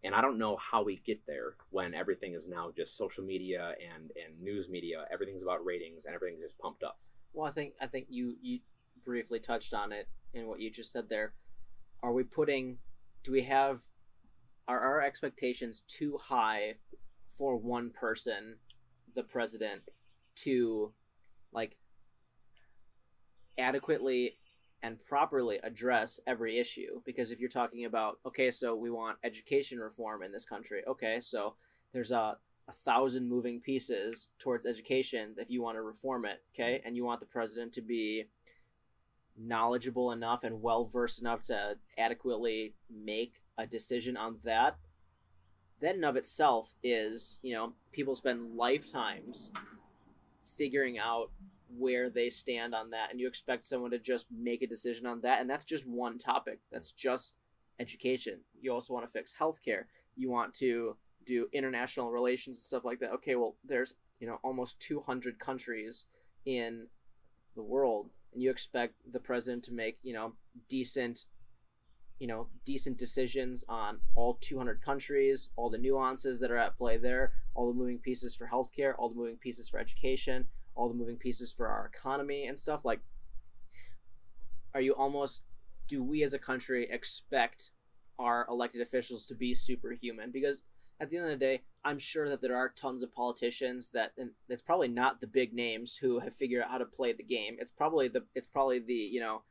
And 0.05 0.15
I 0.15 0.21
don't 0.21 0.39
know 0.39 0.57
how 0.57 0.83
we 0.83 1.01
get 1.07 1.21
there 1.27 1.55
when 1.71 1.95
everything 1.95 2.35
is 2.35 2.49
now 2.49 2.73
just 2.77 2.97
social 2.97 3.25
media 3.25 3.75
and, 3.95 4.11
and 4.23 4.41
news 4.43 4.69
media. 4.69 5.07
Everything's 5.13 5.45
about 5.45 5.65
ratings 5.65 6.05
and 6.07 6.15
everything's 6.15 6.43
just 6.43 6.59
pumped 6.59 6.83
up. 6.83 6.99
well 7.33 7.47
i 7.49 7.53
think 7.53 7.75
i 7.81 7.87
think 7.87 8.07
you 8.11 8.37
you 8.43 8.61
briefly 9.05 9.41
touched 9.41 9.75
on 9.75 9.93
it 9.93 10.09
in 10.35 10.47
what 10.47 10.61
you 10.61 10.71
just 10.71 10.93
said 10.93 11.09
there 11.09 11.33
are 12.03 12.13
we 12.13 12.23
putting 12.25 12.79
do 13.25 13.33
we 13.33 13.43
have 13.43 13.81
are 14.69 14.81
our 14.81 15.03
expectations 15.03 15.83
too 15.89 16.17
high 16.23 16.75
for 17.37 17.57
one 17.57 17.91
person 17.91 18.57
the 19.15 19.23
president 19.23 19.83
to 20.35 20.93
like 21.53 21.77
adequately 23.59 24.39
and 24.83 25.03
properly 25.05 25.59
address 25.63 26.21
every 26.27 26.59
issue? 26.59 27.01
Because 27.05 27.31
if 27.31 27.41
you're 27.41 27.49
talking 27.49 27.85
about 27.85 28.19
okay 28.27 28.51
so 28.51 28.77
we 28.77 28.91
want 28.91 29.19
education 29.25 29.79
reform 29.79 30.23
in 30.23 30.33
this 30.33 30.45
country 30.45 30.83
okay 30.87 31.19
so 31.21 31.55
there's 31.93 32.11
a, 32.11 32.37
a 32.69 32.73
thousand 32.85 33.29
moving 33.29 33.61
pieces 33.61 34.29
towards 34.39 34.67
education 34.67 35.35
if 35.39 35.51
you 35.51 35.63
want 35.63 35.77
to 35.77 35.83
reform 35.83 36.25
it 36.25 36.43
okay 36.55 36.75
mm-hmm. 36.75 36.87
and 36.87 36.97
you 36.97 37.05
want 37.05 37.21
the 37.21 37.27
president 37.27 37.73
to 37.73 37.83
be 37.83 38.25
knowledgeable 39.37 40.13
enough 40.13 40.45
and 40.45 40.63
well 40.63 40.85
versed 40.85 41.21
enough 41.21 41.43
to 41.43 41.77
adequately 41.97 42.75
make 42.91 43.41
a 43.59 43.67
decision 43.67 44.17
on 44.17 44.39
that 44.45 44.77
that 45.81 45.97
in 45.97 46.05
of 46.05 46.17
itself 46.17 46.75
is 46.83 47.41
you 47.43 47.55
know 47.55 47.73
people 47.93 48.15
spend 48.15 48.57
lifetimes 48.57 49.51
figuring 50.57 50.99
out 50.99 51.31
where 51.79 52.11
they 52.11 52.29
stand 52.29 52.75
on 52.75 52.91
that 52.91 53.11
and 53.11 53.21
you 53.21 53.27
expect 53.27 53.67
someone 53.67 53.91
to 53.91 53.99
just 53.99 54.27
make 54.31 54.63
a 54.63 54.67
decision 54.67 55.07
on 55.07 55.21
that 55.23 55.41
and 55.41 55.49
that's 55.49 55.65
just 55.65 55.87
one 55.87 56.19
topic. 56.19 56.61
That's 56.71 56.93
just 56.93 57.35
education. 57.81 58.41
You 58.61 58.73
also 58.73 58.93
want 58.93 59.07
to 59.07 59.13
fix 59.13 59.35
healthcare. 59.39 59.85
You 60.17 60.31
want 60.31 60.55
to 60.55 60.97
do 61.25 61.49
international 61.53 62.11
relations 62.11 62.59
and 62.59 62.65
stuff 62.65 62.85
like 62.85 63.01
that. 63.01 63.13
Okay 63.13 63.37
well 63.37 63.57
there's 63.65 63.95
you 64.21 64.27
know 64.27 64.39
almost 64.43 64.79
200 64.81 65.39
countries 65.39 66.07
in 66.45 66.87
the 67.55 67.63
world 67.63 68.11
and 68.33 68.43
you 68.43 68.51
expect 68.51 68.95
the 69.13 69.21
president 69.21 69.63
to 69.65 69.73
make 69.73 69.99
you 70.03 70.13
know 70.13 70.33
decent 70.69 71.25
you 72.19 72.27
know 72.27 72.49
decent 72.65 72.99
decisions 72.99 73.65
on 73.69 73.99
all 74.15 74.39
200 74.41 74.81
countries 74.83 75.51
all 75.57 75.71
the 75.71 75.79
nuances 75.79 76.39
that 76.41 76.51
are 76.51 76.57
at 76.57 76.77
play 76.77 76.97
there 76.97 77.33
all 77.55 77.73
the 77.73 77.79
moving 77.79 77.99
pieces 77.99 78.35
for 78.35 78.47
healthcare 78.47 78.95
all 78.99 79.09
the 79.09 79.15
moving 79.15 79.37
pieces 79.37 79.69
for 79.69 79.79
education 79.79 80.47
all 80.75 80.89
the 80.89 80.95
moving 80.95 81.17
pieces 81.17 81.53
for 81.53 81.67
our 81.67 81.91
economy 81.93 82.47
and 82.47 82.59
stuff 82.59 82.85
like 82.85 83.01
are 84.75 84.81
you 84.81 84.93
almost 84.95 85.43
do 85.89 86.03
we 86.03 86.23
as 86.23 86.33
a 86.33 86.39
country 86.39 86.89
expect 86.91 87.71
our 88.19 88.47
elected 88.49 88.81
officials 88.81 89.27
to 89.27 89.35
be 89.35 89.55
superhuman? 89.55 90.31
Because 90.31 90.63
at 91.01 91.11
the 91.11 91.17
end 91.17 91.27
of 91.27 91.33
the 91.33 91.37
day 91.37 91.63
i'm 91.85 91.99
sure 91.99 92.29
that 92.29 92.41
there 92.41 92.57
are 92.57 92.69
tons 92.69 93.03
of 93.03 93.15
politicians 93.15 93.91
that 93.91 94.13
and 94.19 94.31
it's 94.49 94.63
probably 94.63 94.89
not 94.89 95.21
the 95.21 95.27
big 95.27 95.53
names 95.53 95.97
who 95.97 96.19
have 96.19 96.35
figured 96.35 96.63
out 96.63 96.71
how 96.71 96.79
to 96.79 96.85
play 96.85 97.13
the 97.13 97.23
game 97.23 97.57
it's 97.59 97.73
probably 97.73 98.09
the 98.09 98.23
it's 98.35 98.49
probably 98.49 98.79
the 98.79 98.93
you 98.93 99.21
know 99.21 99.43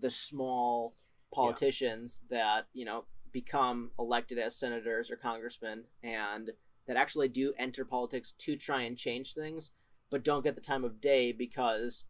the 0.00 0.10
small 0.10 0.94
politicians 1.32 2.22
yeah. 2.30 2.38
that 2.38 2.66
you 2.72 2.84
know 2.84 3.04
become 3.32 3.90
elected 3.98 4.38
as 4.38 4.54
senators 4.56 5.10
or 5.10 5.16
congressmen 5.16 5.84
and 6.02 6.50
that 6.86 6.96
actually 6.96 7.28
do 7.28 7.52
enter 7.58 7.84
politics 7.84 8.32
to 8.38 8.56
try 8.56 8.82
and 8.82 8.96
change 8.96 9.34
things 9.34 9.70
but 10.10 10.22
don't 10.22 10.44
get 10.44 10.54
the 10.54 10.60
time 10.60 10.84
of 10.84 11.00
day 11.00 11.32
because 11.32 12.04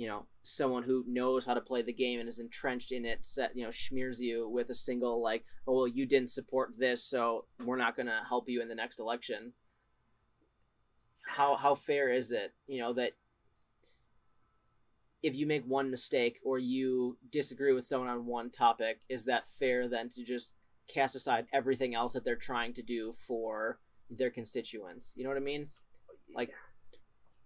you 0.00 0.06
know 0.06 0.24
someone 0.42 0.82
who 0.82 1.04
knows 1.06 1.44
how 1.44 1.52
to 1.52 1.60
play 1.60 1.82
the 1.82 1.92
game 1.92 2.18
and 2.20 2.28
is 2.28 2.38
entrenched 2.38 2.90
in 2.90 3.04
it 3.04 3.18
set 3.20 3.54
you 3.54 3.62
know 3.62 3.70
smears 3.70 4.18
you 4.18 4.48
with 4.48 4.70
a 4.70 4.74
single 4.74 5.22
like 5.22 5.44
oh 5.68 5.74
well 5.74 5.86
you 5.86 6.06
didn't 6.06 6.30
support 6.30 6.72
this 6.78 7.04
so 7.04 7.44
we're 7.66 7.76
not 7.76 7.94
going 7.94 8.06
to 8.06 8.20
help 8.26 8.48
you 8.48 8.62
in 8.62 8.68
the 8.68 8.74
next 8.74 8.98
election. 8.98 9.52
How 11.26 11.54
how 11.54 11.74
fair 11.74 12.10
is 12.10 12.32
it 12.32 12.54
you 12.66 12.80
know 12.80 12.94
that 12.94 13.12
if 15.22 15.34
you 15.34 15.46
make 15.46 15.64
one 15.66 15.90
mistake 15.90 16.38
or 16.46 16.58
you 16.58 17.18
disagree 17.30 17.74
with 17.74 17.84
someone 17.84 18.08
on 18.08 18.24
one 18.24 18.48
topic 18.48 19.02
is 19.10 19.26
that 19.26 19.46
fair 19.46 19.86
then 19.86 20.08
to 20.16 20.24
just 20.24 20.54
cast 20.88 21.14
aside 21.14 21.44
everything 21.52 21.94
else 21.94 22.14
that 22.14 22.24
they're 22.24 22.36
trying 22.36 22.72
to 22.72 22.82
do 22.82 23.12
for 23.12 23.78
their 24.08 24.30
constituents? 24.30 25.12
You 25.14 25.24
know 25.24 25.30
what 25.30 25.36
i 25.36 25.40
mean? 25.40 25.68
Like 26.34 26.52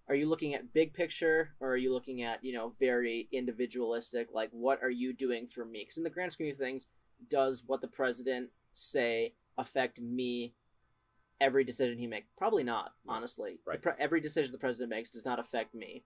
are 0.09 0.15
you 0.15 0.29
looking 0.29 0.55
at 0.55 0.73
big 0.73 0.93
picture 0.93 1.55
or 1.61 1.71
are 1.71 1.77
you 1.77 1.93
looking 1.93 2.23
at 2.23 2.45
you 2.45 2.53
know 2.53 2.75
very 2.79 3.29
individualistic 3.33 4.29
like 4.33 4.51
what 4.53 4.83
are 4.83 4.91
you 4.91 5.13
doing 5.13 5.47
for 5.47 5.65
me? 5.65 5.83
Because 5.83 5.97
in 5.97 6.05
the 6.05 6.11
grand 6.11 6.33
scheme 6.33 6.51
of 6.51 6.59
things 6.59 6.87
does 7.29 7.63
what 7.67 7.81
the 7.81 7.89
president 7.89 8.51
say 8.73 9.35
affect 9.57 10.01
me? 10.01 10.55
Every 11.41 11.65
decision 11.65 11.99
he 11.99 12.07
makes 12.07 12.27
probably 12.37 12.65
not 12.65 12.93
honestly. 13.09 13.59
Right. 13.67 13.81
pre- 13.81 13.93
every 13.99 14.21
decision 14.21 14.53
the 14.53 14.59
president 14.59 14.91
makes 14.91 15.11
does 15.11 15.25
not 15.25 15.39
affect 15.39 15.75
me. 15.75 16.05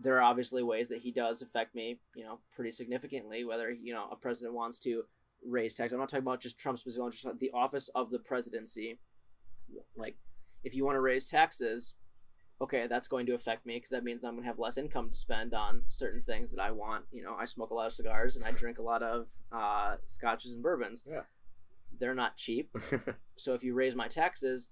There 0.00 0.16
are 0.16 0.22
obviously 0.22 0.62
ways 0.62 0.88
that 0.88 0.98
he 1.00 1.12
does 1.12 1.42
affect 1.42 1.74
me 1.74 2.00
you 2.14 2.24
know 2.24 2.38
pretty 2.54 2.72
significantly 2.72 3.44
whether 3.44 3.70
you 3.70 3.92
know 3.92 4.08
a 4.10 4.16
president 4.16 4.54
wants 4.54 4.78
to 4.80 5.02
raise 5.44 5.74
taxes 5.74 5.92
i'm 5.92 5.98
not 5.98 6.08
talking 6.08 6.22
about 6.22 6.40
just 6.40 6.56
trump 6.56 6.78
specifically 6.78 7.10
just 7.10 7.38
the 7.38 7.50
office 7.52 7.90
of 7.94 8.10
the 8.10 8.18
presidency. 8.18 8.98
Like 9.96 10.16
if 10.64 10.74
you 10.74 10.84
want 10.84 10.96
to 10.96 11.00
raise 11.00 11.28
taxes 11.28 11.94
okay, 12.62 12.86
that's 12.86 13.08
going 13.08 13.26
to 13.26 13.34
affect 13.34 13.66
me 13.66 13.76
because 13.76 13.90
that 13.90 14.04
means 14.04 14.22
I'm 14.22 14.34
going 14.34 14.44
to 14.44 14.46
have 14.46 14.58
less 14.58 14.78
income 14.78 15.10
to 15.10 15.16
spend 15.16 15.52
on 15.52 15.82
certain 15.88 16.22
things 16.22 16.52
that 16.52 16.60
I 16.60 16.70
want. 16.70 17.04
You 17.10 17.24
know, 17.24 17.34
I 17.38 17.44
smoke 17.44 17.70
a 17.70 17.74
lot 17.74 17.88
of 17.88 17.92
cigars 17.92 18.36
and 18.36 18.44
I 18.44 18.52
drink 18.52 18.78
a 18.78 18.82
lot 18.82 19.02
of 19.02 19.26
uh, 19.50 19.96
scotches 20.06 20.54
and 20.54 20.62
bourbons. 20.62 21.02
Yeah. 21.04 21.22
They're 21.98 22.14
not 22.14 22.36
cheap. 22.36 22.74
so 23.36 23.54
if 23.54 23.64
you 23.64 23.74
raise 23.74 23.96
my 23.96 24.06
taxes, 24.06 24.68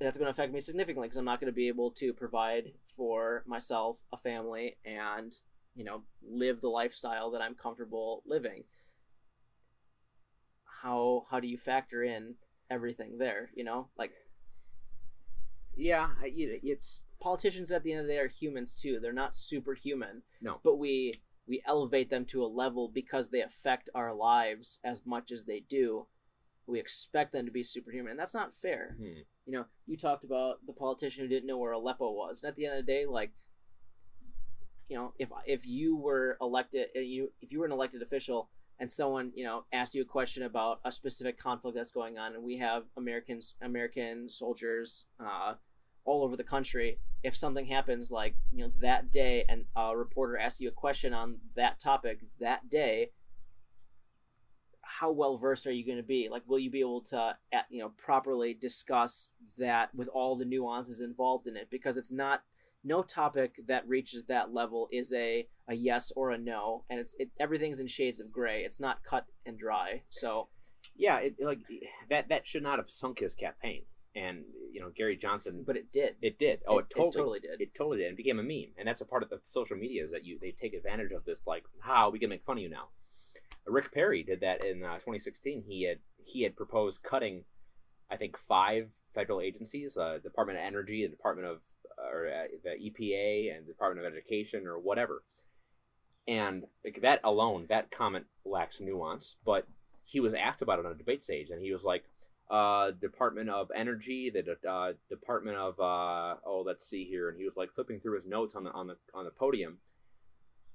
that's 0.00 0.16
going 0.16 0.26
to 0.26 0.30
affect 0.30 0.52
me 0.52 0.60
significantly 0.60 1.08
because 1.08 1.18
I'm 1.18 1.26
not 1.26 1.38
going 1.38 1.52
to 1.52 1.54
be 1.54 1.68
able 1.68 1.90
to 1.92 2.14
provide 2.14 2.72
for 2.96 3.44
myself, 3.46 3.98
a 4.12 4.16
family, 4.16 4.78
and, 4.86 5.34
you 5.74 5.84
know, 5.84 6.02
live 6.26 6.62
the 6.62 6.68
lifestyle 6.68 7.30
that 7.32 7.42
I'm 7.42 7.54
comfortable 7.54 8.22
living. 8.26 8.64
How 10.82 11.26
how 11.30 11.40
do 11.40 11.48
you 11.48 11.58
factor 11.58 12.02
in 12.02 12.34
everything 12.70 13.18
there, 13.18 13.50
you 13.54 13.64
know? 13.64 13.88
Like 13.98 14.12
yeah, 15.76 16.08
it's 16.22 17.02
politicians 17.20 17.72
at 17.72 17.82
the 17.82 17.92
end 17.92 18.02
of 18.02 18.06
the 18.06 18.12
day 18.12 18.18
are 18.18 18.28
humans 18.28 18.74
too. 18.74 18.98
They're 19.00 19.12
not 19.12 19.34
superhuman. 19.34 20.22
No. 20.40 20.60
But 20.62 20.76
we 20.76 21.14
we 21.46 21.62
elevate 21.66 22.10
them 22.10 22.24
to 22.26 22.44
a 22.44 22.46
level 22.46 22.90
because 22.92 23.28
they 23.28 23.40
affect 23.40 23.88
our 23.94 24.12
lives 24.12 24.80
as 24.84 25.06
much 25.06 25.30
as 25.30 25.44
they 25.44 25.60
do. 25.60 26.06
We 26.66 26.80
expect 26.80 27.32
them 27.32 27.46
to 27.46 27.52
be 27.52 27.62
superhuman, 27.62 28.12
and 28.12 28.18
that's 28.18 28.34
not 28.34 28.52
fair. 28.52 28.96
Hmm. 28.98 29.20
You 29.46 29.52
know, 29.52 29.64
you 29.86 29.96
talked 29.96 30.24
about 30.24 30.66
the 30.66 30.72
politician 30.72 31.22
who 31.22 31.28
didn't 31.28 31.46
know 31.46 31.58
where 31.58 31.72
Aleppo 31.72 32.10
was, 32.10 32.40
and 32.42 32.48
at 32.48 32.56
the 32.56 32.66
end 32.66 32.78
of 32.78 32.84
the 32.84 32.92
day, 32.92 33.06
like, 33.06 33.30
you 34.88 34.96
know, 34.96 35.12
if 35.18 35.28
if 35.46 35.66
you 35.66 35.96
were 35.96 36.36
elected, 36.40 36.88
uh, 36.96 37.00
you 37.00 37.32
if 37.40 37.52
you 37.52 37.60
were 37.60 37.66
an 37.66 37.72
elected 37.72 38.02
official, 38.02 38.50
and 38.80 38.90
someone 38.90 39.30
you 39.36 39.44
know 39.44 39.64
asked 39.72 39.94
you 39.94 40.02
a 40.02 40.06
question 40.06 40.42
about 40.42 40.80
a 40.84 40.90
specific 40.90 41.38
conflict 41.38 41.76
that's 41.76 41.92
going 41.92 42.18
on, 42.18 42.34
and 42.34 42.42
we 42.42 42.58
have 42.58 42.84
Americans, 42.96 43.54
American 43.62 44.28
soldiers, 44.28 45.06
uh, 45.20 45.54
all 46.06 46.22
over 46.22 46.36
the 46.36 46.44
country 46.44 46.98
if 47.22 47.36
something 47.36 47.66
happens 47.66 48.10
like 48.10 48.34
you 48.52 48.64
know 48.64 48.70
that 48.80 49.10
day 49.10 49.44
and 49.48 49.64
a 49.76 49.96
reporter 49.96 50.38
asks 50.38 50.60
you 50.60 50.68
a 50.68 50.72
question 50.72 51.12
on 51.12 51.36
that 51.56 51.78
topic 51.78 52.20
that 52.40 52.70
day 52.70 53.10
how 54.86 55.10
well 55.10 55.36
versed 55.36 55.66
are 55.66 55.72
you 55.72 55.84
going 55.84 55.98
to 55.98 56.02
be? 56.02 56.28
Like 56.30 56.42
will 56.46 56.58
you 56.58 56.70
be 56.70 56.80
able 56.80 57.02
to 57.02 57.36
you 57.70 57.80
know 57.80 57.90
properly 57.96 58.54
discuss 58.54 59.32
that 59.58 59.94
with 59.94 60.08
all 60.08 60.36
the 60.36 60.44
nuances 60.44 61.00
involved 61.00 61.46
in 61.46 61.56
it? 61.56 61.68
Because 61.70 61.96
it's 61.96 62.12
not 62.12 62.42
no 62.84 63.02
topic 63.02 63.60
that 63.66 63.86
reaches 63.88 64.24
that 64.26 64.54
level 64.54 64.88
is 64.92 65.12
a 65.12 65.48
a 65.68 65.74
yes 65.74 66.12
or 66.14 66.30
a 66.30 66.38
no 66.38 66.84
and 66.88 67.00
it's 67.00 67.14
it, 67.18 67.30
everything's 67.40 67.80
in 67.80 67.86
shades 67.86 68.20
of 68.20 68.32
gray. 68.32 68.62
It's 68.62 68.80
not 68.80 69.02
cut 69.02 69.26
and 69.44 69.58
dry. 69.58 70.02
So 70.08 70.48
yeah 70.94 71.18
it, 71.18 71.36
like 71.40 71.58
that 72.08 72.28
that 72.28 72.46
should 72.46 72.62
not 72.62 72.78
have 72.78 72.88
sunk 72.88 73.18
his 73.18 73.34
campaign 73.34 73.82
and 74.16 74.44
you 74.72 74.80
know 74.80 74.90
Gary 74.96 75.16
Johnson. 75.16 75.62
But 75.64 75.76
it 75.76 75.92
did. 75.92 76.16
It 76.22 76.38
did. 76.38 76.60
Oh, 76.66 76.78
it, 76.78 76.86
it, 76.90 76.94
totally, 76.96 77.08
it 77.08 77.12
totally 77.12 77.40
did. 77.40 77.60
It 77.60 77.74
totally 77.74 77.98
did. 77.98 78.06
and 78.06 78.14
it 78.14 78.16
became 78.16 78.38
a 78.38 78.42
meme, 78.42 78.72
and 78.78 78.88
that's 78.88 79.02
a 79.02 79.04
part 79.04 79.22
of 79.22 79.28
the 79.28 79.40
social 79.44 79.76
media 79.76 80.02
is 80.02 80.10
that 80.10 80.24
you 80.24 80.38
they 80.40 80.52
take 80.52 80.74
advantage 80.74 81.12
of 81.12 81.24
this. 81.24 81.42
Like, 81.46 81.64
how 81.80 82.10
we 82.10 82.18
can 82.18 82.30
make 82.30 82.44
fun 82.44 82.56
of 82.56 82.62
you 82.62 82.70
now. 82.70 82.88
Rick 83.66 83.92
Perry 83.92 84.22
did 84.22 84.40
that 84.40 84.64
in 84.64 84.82
uh, 84.82 84.94
2016. 84.94 85.64
He 85.66 85.84
had 85.84 85.98
he 86.24 86.42
had 86.42 86.56
proposed 86.56 87.02
cutting, 87.02 87.44
I 88.10 88.16
think 88.16 88.38
five 88.38 88.88
federal 89.14 89.40
agencies: 89.40 89.96
uh, 89.96 90.18
Department 90.22 90.58
of 90.58 90.64
Energy, 90.64 91.02
the 91.04 91.10
Department 91.10 91.46
of 91.46 91.58
or 91.98 92.26
uh, 92.26 92.46
the 92.64 92.70
EPA, 92.70 93.56
and 93.56 93.66
the 93.66 93.72
Department 93.72 94.06
of 94.06 94.12
Education, 94.12 94.66
or 94.66 94.78
whatever. 94.78 95.22
And 96.28 96.64
like, 96.84 97.00
that 97.02 97.20
alone, 97.22 97.66
that 97.68 97.90
comment 97.90 98.26
lacks 98.44 98.80
nuance. 98.80 99.36
But 99.44 99.66
he 100.04 100.20
was 100.20 100.34
asked 100.34 100.62
about 100.62 100.78
it 100.78 100.86
on 100.86 100.92
a 100.92 100.96
debate 100.96 101.22
stage, 101.22 101.50
and 101.50 101.60
he 101.60 101.72
was 101.72 101.84
like, 101.84 102.04
uh, 102.50 102.92
Department 102.92 103.50
of 103.50 103.70
Energy, 103.74 104.30
the 104.30 104.56
uh, 104.68 104.92
Department 105.08 105.56
of 105.56 105.78
uh, 105.80 106.36
oh, 106.44 106.62
let's 106.64 106.88
see 106.88 107.04
here, 107.04 107.28
and 107.28 107.38
he 107.38 107.44
was 107.44 107.56
like 107.56 107.74
flipping 107.74 108.00
through 108.00 108.14
his 108.14 108.26
notes 108.26 108.54
on 108.54 108.64
the 108.64 108.70
on 108.70 108.86
the 108.86 108.96
on 109.14 109.24
the 109.24 109.30
podium. 109.30 109.78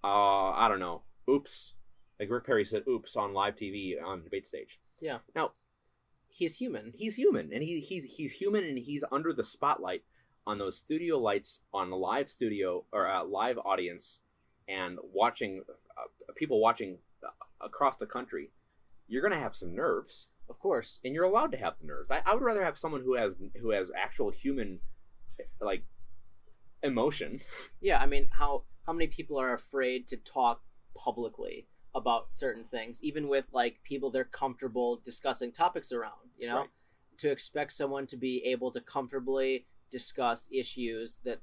Uh, 0.04 0.52
I 0.52 0.68
don't 0.68 0.80
know. 0.80 1.04
Oops, 1.30 1.74
like 2.20 2.30
Rick 2.30 2.46
Perry 2.46 2.66
said, 2.66 2.84
"Oops" 2.88 3.16
on 3.16 3.34
live 3.34 3.56
TV 3.56 4.02
on 4.04 4.24
debate 4.24 4.48
stage. 4.48 4.80
Yeah. 5.00 5.20
Now, 5.36 5.52
he's 6.30 6.56
human. 6.56 6.94
He's 6.96 7.16
human, 7.16 7.52
and 7.54 7.64
he 7.64 7.80
he's 7.80 8.04
he's 8.16 8.34
human, 8.34 8.64
and 8.66 8.78
he's 8.78 9.04
under 9.12 9.32
the 9.32 9.44
spotlight 9.44 10.04
on 10.46 10.58
those 10.58 10.78
studio 10.78 11.20
lights 11.20 11.62
on 11.74 11.90
the 11.90 11.96
live 11.96 12.30
studio 12.30 12.84
or 12.92 13.08
uh, 13.08 13.24
live 13.24 13.58
audience, 13.64 14.20
and 14.68 15.00
watching 15.14 15.64
uh, 15.98 16.34
people 16.36 16.60
watching 16.60 16.98
uh, 17.24 17.30
across 17.62 17.96
the 17.96 18.06
country. 18.06 18.50
You're 19.08 19.22
gonna 19.22 19.40
have 19.40 19.56
some 19.56 19.76
nerves 19.76 20.28
of 20.52 20.60
course. 20.60 21.00
And 21.04 21.14
you're 21.14 21.24
allowed 21.24 21.52
to 21.54 21.58
have 21.58 21.76
the 21.80 21.88
nerves. 21.88 22.12
I, 22.12 22.22
I 22.26 22.34
would 22.34 22.44
rather 22.44 22.64
have 22.64 22.78
someone 22.78 23.02
who 23.02 23.16
has 23.16 23.34
who 23.60 23.72
has 23.72 23.90
actual 23.98 24.30
human 24.30 24.80
eh, 25.40 25.44
like 25.60 25.84
emotion. 26.84 27.40
Yeah, 27.82 27.98
I 28.00 28.06
mean, 28.06 28.30
how 28.32 28.64
how 28.86 28.94
many 28.94 29.08
people 29.08 29.40
are 29.40 29.54
afraid 29.54 30.08
to 30.10 30.18
talk 30.18 30.62
publicly 30.96 31.68
about 31.96 32.34
certain 32.34 32.66
things, 32.66 33.04
even 33.04 33.28
with 33.28 33.48
like 33.52 33.80
people 33.84 34.12
they're 34.12 34.24
comfortable 34.24 35.02
discussing 35.04 35.52
topics 35.52 35.92
around, 35.92 36.30
you 36.38 36.48
know? 36.48 36.60
Right. 36.60 36.70
To 37.20 37.32
expect 37.32 37.72
someone 37.72 38.08
to 38.08 38.18
be 38.18 38.44
able 38.46 38.72
to 38.72 38.82
comfortably 38.82 39.66
discuss 39.90 40.48
issues 40.52 41.20
that 41.24 41.40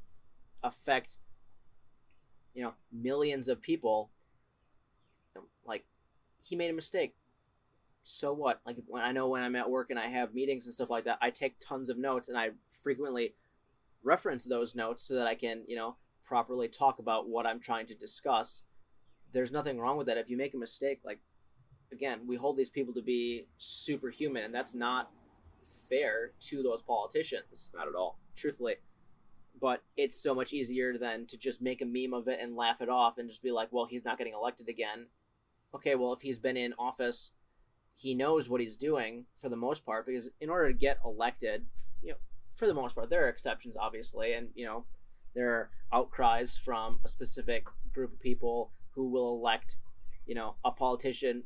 affect 0.63 1.19
you 2.55 2.63
know 2.63 2.73
millions 2.91 3.47
of 3.47 3.61
people 3.61 4.11
like 5.65 5.85
he 6.43 6.57
made 6.57 6.71
a 6.71 6.73
mistake 6.73 7.15
so 8.09 8.33
what? 8.33 8.61
Like 8.65 8.77
when 8.87 9.03
I 9.03 9.13
know 9.13 9.29
when 9.29 9.43
I'm 9.43 9.55
at 9.55 9.69
work 9.69 9.91
and 9.91 9.99
I 9.99 10.07
have 10.07 10.33
meetings 10.35 10.65
and 10.65 10.75
stuff 10.75 10.89
like 10.89 11.05
that, 11.05 11.19
I 11.21 11.29
take 11.29 11.57
tons 11.61 11.91
of 11.91 11.99
notes 11.99 12.31
and 12.31 12.39
I 12.39 12.51
frequently 12.83 13.35
reference 14.03 14.45
those 14.45 14.75
notes 14.75 15.03
so 15.03 15.15
that 15.15 15.27
I 15.27 15.35
can, 15.35 15.63
you 15.67 15.77
know, 15.77 15.97
properly 16.25 16.69
talk 16.69 16.99
about 16.99 17.29
what 17.29 17.47
I'm 17.47 17.61
trying 17.61 17.85
to 17.87 17.95
discuss. 17.95 18.63
There's 19.33 19.53
nothing 19.53 19.79
wrong 19.79 19.99
with 19.99 20.07
that. 20.07 20.17
If 20.17 20.31
you 20.31 20.39
make 20.39 20.55
a 20.55 20.57
mistake, 20.57 21.01
like 21.05 21.19
again, 21.93 22.21
we 22.27 22.37
hold 22.37 22.57
these 22.57 22.71
people 22.71 22.95
to 22.95 23.03
be 23.03 23.47
superhuman 23.59 24.43
and 24.45 24.55
that's 24.55 24.75
not 24.75 25.11
fair 25.91 26.33
to 26.41 26.63
those 26.63 26.81
politicians, 26.81 27.71
Not 27.75 27.89
at 27.89 27.95
all. 27.95 28.19
truthfully. 28.35 28.77
But 29.61 29.83
it's 29.99 30.17
so 30.17 30.35
much 30.35 30.55
easier 30.55 30.97
than 30.97 31.27
to 31.27 31.37
just 31.37 31.61
make 31.61 31.83
a 31.83 31.85
meme 31.85 32.15
of 32.15 32.27
it 32.27 32.39
and 32.41 32.57
laugh 32.57 32.81
it 32.81 32.89
off 32.89 33.19
and 33.19 33.29
just 33.29 33.43
be 33.43 33.53
like, 33.53 33.69
well, 33.71 33.85
he's 33.85 34.05
not 34.05 34.17
getting 34.17 34.33
elected 34.33 34.69
again. 34.71 35.09
Okay, 35.75 35.95
well, 35.95 36.15
if 36.15 36.23
he's 36.23 36.39
been 36.39 36.57
in 36.57 36.73
office, 36.79 37.33
he 37.99 38.15
knows 38.15 38.49
what 38.49 38.61
he's 38.61 38.77
doing 38.77 39.25
for 39.41 39.49
the 39.49 39.57
most 39.57 39.85
part 39.85 40.07
because 40.07 40.31
in 40.41 40.49
order 40.49 40.69
to 40.69 40.79
get 40.79 40.99
elected, 41.05 41.67
you 42.01 42.11
know, 42.11 42.17
for 42.55 42.69
the 42.69 42.75
most 42.75 42.95
part, 42.95 43.11
there 43.11 43.27
are 43.27 43.29
exceptions, 43.29 43.77
obviously, 43.77 44.33
and, 44.35 44.51
you 44.55 44.65
know, 44.65 44.85
there 45.35 45.51
are 45.51 45.71
outcries 45.93 46.57
from 46.57 47.01
a 47.05 47.09
specific 47.09 47.65
group 47.93 48.13
of 48.13 48.21
people 48.21 48.71
who 48.93 49.09
will 49.09 49.35
elect, 49.35 49.77
you 50.27 50.35
know, 50.37 50.55
a 50.65 50.71
politician 50.71 51.43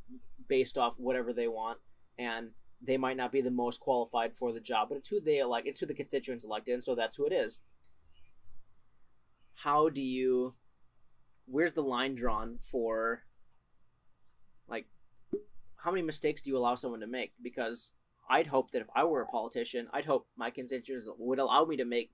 based 0.47 0.77
off 0.77 0.95
whatever 0.99 1.33
they 1.33 1.49
want. 1.49 1.79
And 2.19 2.51
they 2.83 2.99
might 2.99 3.17
not 3.17 3.33
be 3.33 3.41
the 3.41 3.51
most 3.51 3.81
qualified 3.81 4.35
for 4.35 4.53
the 4.53 4.61
job, 4.61 4.89
but 4.91 4.99
it's 4.99 5.09
who 5.09 5.23
they 5.23 5.39
elect. 5.39 5.67
It's 5.67 5.81
who 5.81 5.87
the 5.87 5.95
constituents 5.95 6.45
elected, 6.45 6.75
and 6.75 6.85
so 6.85 6.95
that's 6.95 7.17
who 7.17 7.25
it 7.25 7.33
is. 7.33 7.61
How 9.55 9.89
do 9.89 10.03
you? 10.03 10.55
Where's 11.47 11.73
the 11.73 11.83
line 11.83 12.15
drawn 12.15 12.59
for? 12.71 13.23
Like, 14.69 14.87
how 15.83 15.91
many 15.91 16.03
mistakes 16.03 16.43
do 16.43 16.51
you 16.51 16.57
allow 16.57 16.75
someone 16.75 17.01
to 17.01 17.07
make? 17.07 17.33
Because 17.43 17.93
I'd 18.31 18.47
hope 18.47 18.71
that 18.71 18.83
if 18.83 18.89
I 18.95 19.05
were 19.05 19.23
a 19.23 19.27
politician, 19.27 19.89
I'd 19.93 20.05
hope 20.05 20.27
my 20.37 20.51
constituents 20.51 21.07
would 21.19 21.39
allow 21.39 21.65
me 21.65 21.77
to 21.77 21.85
make 21.85 22.13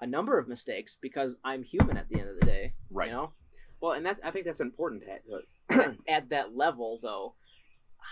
a 0.00 0.06
number 0.06 0.38
of 0.38 0.48
mistakes 0.48 0.98
because 1.00 1.36
I'm 1.44 1.62
human 1.62 1.96
at 1.96 2.08
the 2.08 2.20
end 2.20 2.28
of 2.28 2.40
the 2.40 2.46
day. 2.46 2.74
Right. 2.90 3.08
You 3.08 3.14
know, 3.14 3.32
Well, 3.80 3.92
and 3.92 4.04
that's 4.04 4.20
I 4.24 4.30
think 4.30 4.44
that's 4.44 4.60
important 4.60 5.04
to 5.70 5.96
at 6.08 6.28
that 6.30 6.56
level 6.56 6.98
though 7.02 7.34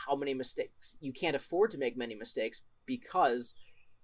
how 0.07 0.17
many 0.17 0.35
mistakes 0.35 0.97
you 1.01 1.13
can't 1.13 1.37
afford 1.37 1.71
to 1.71 1.79
make 1.79 1.97
many 1.97 2.15
mistakes 2.15 2.63
because 2.87 3.55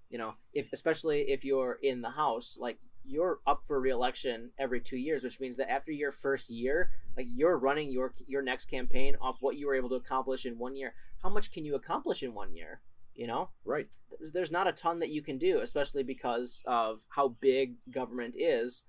you 0.08 0.18
know 0.18 0.34
if 0.52 0.68
especially 0.72 1.22
if 1.22 1.44
you're 1.44 1.78
in 1.82 2.00
the 2.02 2.10
house 2.10 2.56
like 2.60 2.78
you're 3.04 3.40
up 3.46 3.62
for 3.66 3.80
reelection 3.80 4.50
every 4.58 4.80
two 4.80 4.96
years 4.96 5.22
which 5.24 5.40
means 5.40 5.56
that 5.56 5.70
after 5.70 5.92
your 5.92 6.12
first 6.12 6.50
year 6.50 6.90
like 7.16 7.26
you're 7.28 7.58
running 7.58 7.90
your 7.90 8.12
your 8.26 8.42
next 8.42 8.66
campaign 8.66 9.16
off 9.20 9.36
what 9.40 9.56
you 9.56 9.66
were 9.66 9.74
able 9.74 9.88
to 9.88 9.94
accomplish 9.94 10.46
in 10.46 10.58
one 10.58 10.74
year. 10.74 10.94
How 11.22 11.28
much 11.28 11.52
can 11.52 11.64
you 11.64 11.74
accomplish 11.74 12.22
in 12.22 12.34
one 12.34 12.52
year 12.52 12.80
you 13.14 13.26
know? 13.26 13.50
Right. 13.64 13.88
there's, 14.32 14.50
not 14.50 14.66
a 14.66 14.72
ton 14.72 15.00
that 15.00 15.10
you 15.10 15.22
can 15.22 15.38
do 15.38 15.60
especially 15.60 16.02
because 16.02 16.62
of 16.66 17.00
how 17.08 17.28
big 17.28 17.74
government 17.90 18.34
is. 18.36 18.82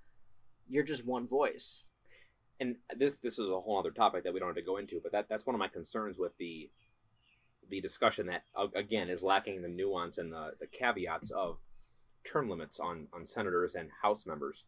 You're 0.70 0.84
just 0.84 1.05
one 1.05 1.28
voice. 1.28 1.84
And 2.59 2.76
this 2.95 3.16
this 3.16 3.39
is 3.39 3.49
a 3.49 3.59
whole 3.59 3.80
other 3.80 3.89
topic 3.89 4.24
that 4.24 4.34
we 4.34 4.39
don't 4.39 4.49
have 4.49 4.55
to 4.55 4.62
go 4.62 4.78
into, 4.78 4.99
but 5.01 5.12
that 5.14 5.28
that's 5.28 5.47
one 5.47 5.55
of 5.55 5.59
my 5.59 5.68
concerns 5.68 6.20
with 6.20 6.38
the 6.38 6.70
the 7.70 7.82
discussion 7.82 8.28
that 8.28 8.43
again 8.76 9.09
is 9.09 9.24
lacking 9.24 9.62
the 9.62 9.68
nuance 9.68 10.20
and 10.20 10.32
the, 10.32 10.51
the 10.59 10.68
caveats 10.68 11.32
of 11.32 11.57
term 12.24 12.49
limits 12.49 12.80
on 12.80 13.07
on 13.13 13.26
senators 13.26 13.76
and 13.76 13.89
House 14.01 14.26
members. 14.26 14.65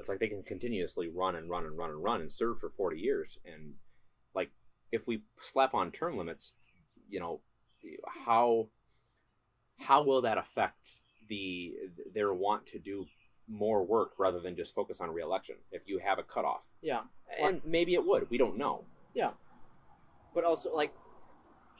It's 0.00 0.08
like 0.08 0.18
they 0.18 0.28
can 0.28 0.42
continuously 0.42 1.08
run 1.08 1.36
and 1.36 1.48
run 1.48 1.64
and 1.64 1.76
run 1.76 1.90
and 1.90 2.02
run 2.02 2.20
and 2.20 2.32
serve 2.32 2.58
for 2.58 2.70
forty 2.70 2.98
years, 2.98 3.38
and 3.44 3.74
like 4.34 4.50
if 4.90 5.06
we 5.06 5.22
slap 5.38 5.74
on 5.74 5.92
term 5.92 6.16
limits, 6.16 6.54
you 7.08 7.20
know, 7.20 7.40
how 8.24 8.68
how 9.78 10.02
will 10.02 10.22
that 10.22 10.38
affect 10.38 10.98
the 11.28 11.72
their 12.14 12.32
want 12.32 12.66
to 12.66 12.78
do 12.78 13.06
more 13.48 13.84
work 13.84 14.12
rather 14.18 14.40
than 14.40 14.56
just 14.56 14.74
focus 14.74 15.00
on 15.00 15.10
reelection 15.10 15.56
if 15.72 15.82
you 15.86 15.98
have 15.98 16.18
a 16.18 16.22
cutoff 16.22 16.64
yeah 16.80 17.00
and 17.40 17.60
maybe 17.64 17.94
it 17.94 18.06
would. 18.06 18.28
We 18.30 18.38
don't 18.38 18.58
know. 18.58 18.84
Yeah, 19.14 19.30
but 20.34 20.44
also 20.44 20.74
like 20.74 20.92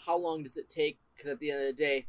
how 0.07 0.17
long 0.17 0.43
does 0.43 0.57
it 0.57 0.69
take 0.69 0.99
because 1.15 1.31
at 1.31 1.39
the 1.39 1.51
end 1.51 1.61
of 1.61 1.67
the 1.69 1.83
day 1.83 2.07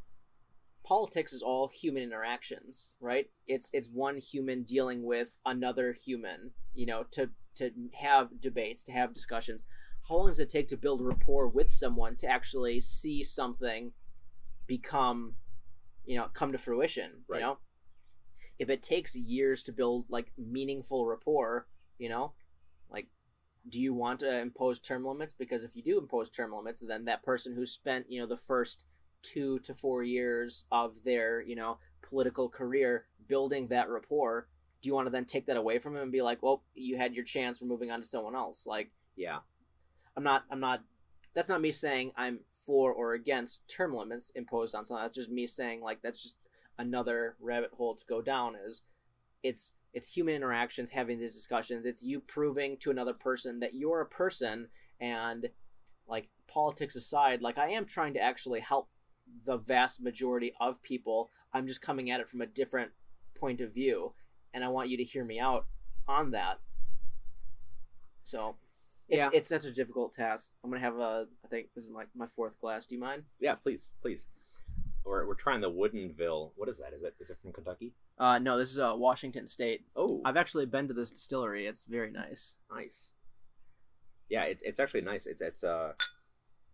politics 0.83 1.33
is 1.33 1.41
all 1.41 1.67
human 1.67 2.03
interactions 2.03 2.91
right? 2.99 3.29
It's 3.47 3.69
it's 3.73 3.89
one 3.89 4.17
human 4.17 4.63
dealing 4.63 5.03
with 5.03 5.37
another 5.45 5.93
human 5.93 6.51
you 6.73 6.85
know 6.85 7.03
to 7.11 7.29
to 7.55 7.71
have 7.93 8.41
debates 8.41 8.83
to 8.83 8.91
have 8.91 9.13
discussions. 9.13 9.63
How 10.07 10.15
long 10.17 10.27
does 10.27 10.39
it 10.39 10.49
take 10.49 10.67
to 10.69 10.77
build 10.77 11.01
rapport 11.01 11.47
with 11.47 11.69
someone 11.69 12.15
to 12.17 12.27
actually 12.27 12.81
see 12.81 13.23
something 13.23 13.93
become 14.67 15.35
you 16.05 16.17
know 16.17 16.27
come 16.33 16.51
to 16.51 16.57
fruition 16.57 17.23
Right. 17.27 17.39
you 17.39 17.45
know? 17.45 17.57
If 18.59 18.69
it 18.69 18.81
takes 18.81 19.15
years 19.15 19.63
to 19.63 19.71
build 19.71 20.05
like 20.09 20.31
meaningful 20.37 21.05
rapport 21.05 21.67
you 21.97 22.09
know 22.09 22.33
like 22.89 23.07
do 23.69 23.79
you 23.79 23.93
want 23.93 24.19
to 24.19 24.39
impose 24.39 24.77
term 24.77 25.05
limits? 25.05 25.33
Because 25.33 25.63
if 25.63 25.73
you 25.73 25.81
do 25.81 25.97
impose 25.97 26.29
term 26.29 26.53
limits 26.53 26.83
then 26.85 27.05
that 27.05 27.23
person 27.23 27.55
who 27.55 27.65
spent 27.65 28.11
you 28.11 28.19
know 28.19 28.27
the 28.27 28.35
first 28.37 28.85
two 29.23 29.59
to 29.59 29.73
four 29.73 30.03
years 30.03 30.65
of 30.71 30.93
their 31.03 31.41
you 31.41 31.55
know 31.55 31.77
political 32.07 32.47
career 32.49 33.05
building 33.27 33.67
that 33.67 33.89
rapport 33.89 34.47
do 34.81 34.89
you 34.89 34.93
want 34.93 35.07
to 35.07 35.11
then 35.11 35.25
take 35.25 35.45
that 35.45 35.57
away 35.57 35.79
from 35.79 35.95
him 35.95 36.03
and 36.03 36.11
be 36.11 36.21
like 36.21 36.43
well 36.43 36.61
you 36.75 36.97
had 36.97 37.15
your 37.15 37.23
chance 37.23 37.61
we're 37.61 37.67
moving 37.67 37.89
on 37.89 37.99
to 37.99 38.05
someone 38.05 38.35
else 38.35 38.67
like 38.67 38.91
Yeah. 39.15 39.39
i'm 40.15 40.23
not 40.23 40.43
i'm 40.51 40.59
not 40.59 40.83
that's 41.33 41.49
not 41.49 41.61
me 41.61 41.71
saying 41.71 42.11
i'm 42.17 42.39
for 42.65 42.91
or 42.93 43.13
against 43.13 43.67
term 43.67 43.95
limits 43.95 44.29
imposed 44.35 44.75
on 44.75 44.85
someone 44.85 45.03
that's 45.03 45.15
just 45.17 45.31
me 45.31 45.47
saying 45.47 45.81
like 45.81 46.01
that's 46.01 46.21
just 46.21 46.35
another 46.77 47.35
rabbit 47.39 47.71
hole 47.77 47.95
to 47.95 48.05
go 48.05 48.21
down 48.21 48.55
is 48.55 48.83
it's 49.41 49.73
it's 49.93 50.07
human 50.07 50.33
interactions 50.35 50.89
having 50.89 51.19
these 51.19 51.33
discussions 51.35 51.85
it's 51.85 52.03
you 52.03 52.19
proving 52.19 52.77
to 52.77 52.91
another 52.91 53.13
person 53.13 53.59
that 53.59 53.73
you're 53.73 54.01
a 54.01 54.05
person 54.05 54.67
and 54.99 55.49
like 56.07 56.27
politics 56.47 56.95
aside 56.95 57.41
like 57.41 57.57
i 57.57 57.69
am 57.69 57.85
trying 57.85 58.13
to 58.13 58.19
actually 58.19 58.59
help 58.59 58.89
the 59.45 59.57
vast 59.57 60.01
majority 60.01 60.53
of 60.59 60.81
people 60.81 61.29
i'm 61.53 61.67
just 61.67 61.81
coming 61.81 62.09
at 62.11 62.19
it 62.19 62.27
from 62.29 62.41
a 62.41 62.45
different 62.45 62.91
point 63.35 63.61
of 63.61 63.73
view 63.73 64.13
and 64.53 64.63
i 64.63 64.67
want 64.67 64.89
you 64.89 64.97
to 64.97 65.03
hear 65.03 65.23
me 65.25 65.39
out 65.39 65.65
on 66.07 66.31
that 66.31 66.59
so 68.23 68.55
it's, 69.09 69.17
Yeah. 69.19 69.29
it's 69.33 69.49
such 69.49 69.65
a 69.65 69.71
difficult 69.71 70.13
task 70.13 70.51
i'm 70.63 70.69
gonna 70.69 70.81
have 70.81 70.97
a 70.97 71.27
i 71.43 71.47
think 71.47 71.67
this 71.75 71.83
is 71.83 71.89
my, 71.89 72.03
my 72.15 72.27
fourth 72.27 72.59
glass 72.59 72.85
do 72.85 72.95
you 72.95 73.01
mind 73.01 73.23
Yeah, 73.39 73.55
please, 73.55 73.91
please. 74.01 74.27
We're, 75.05 75.27
we're 75.27 75.33
trying 75.35 75.59
the 75.59 75.69
Woodinville. 75.69 76.51
What 76.55 76.69
is 76.69 76.77
that? 76.77 76.93
Is 76.93 77.03
it 77.03 77.13
is 77.19 77.29
it 77.29 77.37
from 77.41 77.51
Kentucky? 77.51 77.91
uh 78.19 78.39
no 78.39 78.57
this 78.57 78.69
is 78.71 78.79
uh 78.79 78.93
washington 78.95 79.47
state 79.47 79.81
Oh, 79.95 80.21
i've 80.23 80.37
actually 80.37 80.65
been 80.67 80.87
to 80.87 80.93
this 80.93 81.11
distillery 81.11 81.65
it's 81.67 81.83
very 81.85 82.11
nice 82.11 82.55
nice. 82.71 83.13
Yeah, 84.29 84.43
it's 84.43 84.63
it's 84.63 84.79
actually 84.79 85.01
nice. 85.01 85.25
It's 85.27 85.41
it's 85.41 85.63
uh 85.63 85.93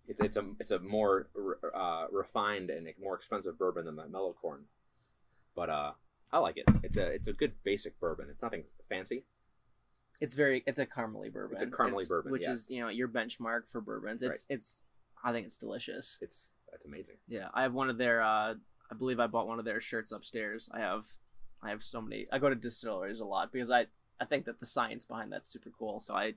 it's 0.09 0.19
it's 0.21 0.37
a 0.37 0.45
it's 0.59 0.71
a 0.71 0.79
more 0.79 1.27
uh, 1.73 2.05
refined 2.11 2.69
and 2.69 2.87
more 3.01 3.15
expensive 3.15 3.57
bourbon 3.57 3.85
than 3.85 3.95
the 3.95 4.07
mellow 4.07 4.33
corn, 4.33 4.65
but 5.55 5.69
uh 5.69 5.91
I 6.31 6.37
like 6.39 6.57
it. 6.57 6.65
It's 6.83 6.97
a 6.97 7.05
it's 7.07 7.27
a 7.27 7.33
good 7.33 7.53
basic 7.63 7.99
bourbon. 7.99 8.27
It's 8.29 8.41
nothing 8.43 8.63
fancy. 8.89 9.23
It's 10.19 10.33
very 10.33 10.63
it's 10.67 10.79
a 10.79 10.85
caramely 10.85 11.31
bourbon. 11.31 11.55
It's 11.55 11.63
a 11.63 11.67
caramely 11.67 12.07
bourbon, 12.07 12.31
which 12.31 12.47
is 12.47 12.67
you 12.69 12.81
know 12.81 12.89
your 12.89 13.07
benchmark 13.07 13.69
for 13.69 13.81
bourbons. 13.81 14.21
It's 14.21 14.45
it's 14.49 14.81
I 15.23 15.31
think 15.31 15.45
it's 15.45 15.57
delicious. 15.57 16.17
It's 16.21 16.51
that's 16.71 16.85
amazing. 16.85 17.15
Yeah, 17.27 17.47
I 17.53 17.61
have 17.63 17.73
one 17.73 17.89
of 17.89 17.97
their. 17.97 18.21
uh 18.21 18.55
I 18.91 18.95
believe 18.95 19.19
I 19.19 19.27
bought 19.27 19.47
one 19.47 19.59
of 19.59 19.65
their 19.65 19.79
shirts 19.79 20.11
upstairs. 20.11 20.67
I 20.73 20.79
have 20.79 21.05
I 21.61 21.69
have 21.69 21.83
so 21.83 22.01
many. 22.01 22.27
I 22.31 22.39
go 22.39 22.49
to 22.49 22.55
distilleries 22.55 23.19
a 23.19 23.25
lot 23.25 23.51
because 23.51 23.69
I 23.69 23.85
I 24.19 24.25
think 24.25 24.45
that 24.45 24.59
the 24.59 24.65
science 24.65 25.05
behind 25.05 25.31
that's 25.31 25.49
super 25.49 25.71
cool. 25.77 25.99
So 25.99 26.15
I 26.15 26.33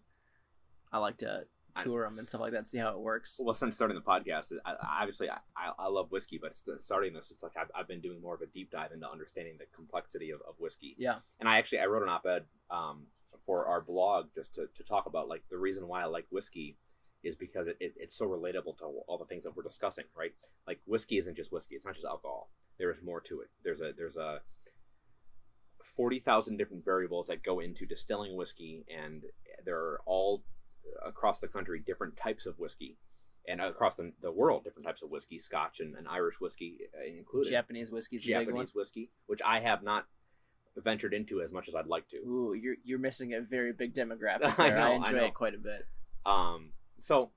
I 0.92 0.98
like 0.98 1.16
to 1.18 1.46
tour 1.82 2.04
them 2.04 2.18
and 2.18 2.26
stuff 2.26 2.40
like 2.40 2.52
that, 2.52 2.66
see 2.66 2.78
how 2.78 2.90
it 2.90 2.98
works. 2.98 3.40
Well, 3.42 3.54
since 3.54 3.74
starting 3.74 3.96
the 3.96 4.02
podcast, 4.02 4.52
I, 4.64 4.74
obviously 5.00 5.30
I, 5.30 5.38
I, 5.78 5.88
love 5.88 6.10
whiskey, 6.10 6.38
but 6.40 6.54
starting 6.54 7.12
this, 7.12 7.30
it's 7.30 7.42
like 7.42 7.52
I've, 7.56 7.70
I've 7.74 7.88
been 7.88 8.00
doing 8.00 8.20
more 8.20 8.34
of 8.34 8.42
a 8.42 8.46
deep 8.46 8.70
dive 8.70 8.92
into 8.92 9.10
understanding 9.10 9.54
the 9.58 9.66
complexity 9.74 10.30
of, 10.30 10.40
of 10.48 10.54
whiskey. 10.58 10.94
Yeah. 10.98 11.16
And 11.40 11.48
I 11.48 11.58
actually 11.58 11.80
I 11.80 11.86
wrote 11.86 12.02
an 12.02 12.08
op-ed 12.08 12.44
um, 12.70 13.06
for 13.44 13.66
our 13.66 13.80
blog 13.80 14.26
just 14.34 14.54
to, 14.54 14.66
to 14.74 14.82
talk 14.82 15.06
about 15.06 15.28
like 15.28 15.42
the 15.50 15.58
reason 15.58 15.88
why 15.88 16.02
I 16.02 16.06
like 16.06 16.26
whiskey 16.30 16.76
is 17.22 17.36
because 17.36 17.68
it, 17.68 17.76
it, 17.80 17.94
it's 17.96 18.16
so 18.16 18.26
relatable 18.26 18.76
to 18.78 18.84
all 19.06 19.18
the 19.18 19.24
things 19.24 19.44
that 19.44 19.56
we're 19.56 19.62
discussing, 19.62 20.04
right? 20.16 20.32
Like 20.66 20.80
whiskey 20.86 21.18
isn't 21.18 21.36
just 21.36 21.52
whiskey; 21.52 21.76
it's 21.76 21.86
not 21.86 21.94
just 21.94 22.06
alcohol. 22.06 22.50
There 22.78 22.90
is 22.90 23.02
more 23.02 23.20
to 23.22 23.40
it. 23.40 23.48
There's 23.62 23.80
a 23.80 23.92
there's 23.96 24.16
a 24.16 24.40
forty 25.96 26.18
thousand 26.18 26.56
different 26.56 26.84
variables 26.84 27.28
that 27.28 27.42
go 27.42 27.60
into 27.60 27.86
distilling 27.86 28.36
whiskey, 28.36 28.84
and 28.92 29.22
there 29.64 29.78
are 29.78 30.00
all 30.04 30.42
across 31.04 31.40
the 31.40 31.48
country 31.48 31.82
different 31.84 32.16
types 32.16 32.46
of 32.46 32.58
whiskey 32.58 32.96
and 33.48 33.60
across 33.60 33.96
the, 33.96 34.12
the 34.22 34.30
world 34.30 34.64
different 34.64 34.86
types 34.86 35.02
of 35.02 35.10
whiskey 35.10 35.38
scotch 35.38 35.80
and, 35.80 35.96
and 35.96 36.06
irish 36.08 36.40
whiskey 36.40 36.78
uh, 36.96 37.04
included 37.06 37.50
Japanese 37.50 37.90
whiskey's 37.90 38.24
a 38.24 38.26
big 38.28 38.34
one. 38.36 38.44
japanese 38.46 38.74
whiskey 38.74 39.10
which 39.26 39.40
i 39.44 39.58
have 39.60 39.82
not 39.82 40.06
ventured 40.76 41.12
into 41.12 41.42
as 41.42 41.52
much 41.52 41.68
as 41.68 41.74
i'd 41.74 41.86
like 41.86 42.06
to 42.08 42.16
Ooh, 42.18 42.54
you're 42.54 42.76
you're 42.84 42.98
missing 42.98 43.34
a 43.34 43.40
very 43.40 43.72
big 43.72 43.94
demographic. 43.94 44.44
I 44.58 44.70
There. 44.70 44.78
I, 44.78 44.80
know, 44.80 44.92
I 44.92 44.96
enjoy 44.96 45.16
know. 45.18 45.24
it 45.26 45.34
quite 45.34 45.54
a 45.54 45.58
bit. 45.58 45.86
um 46.24 46.70
so 46.98 47.30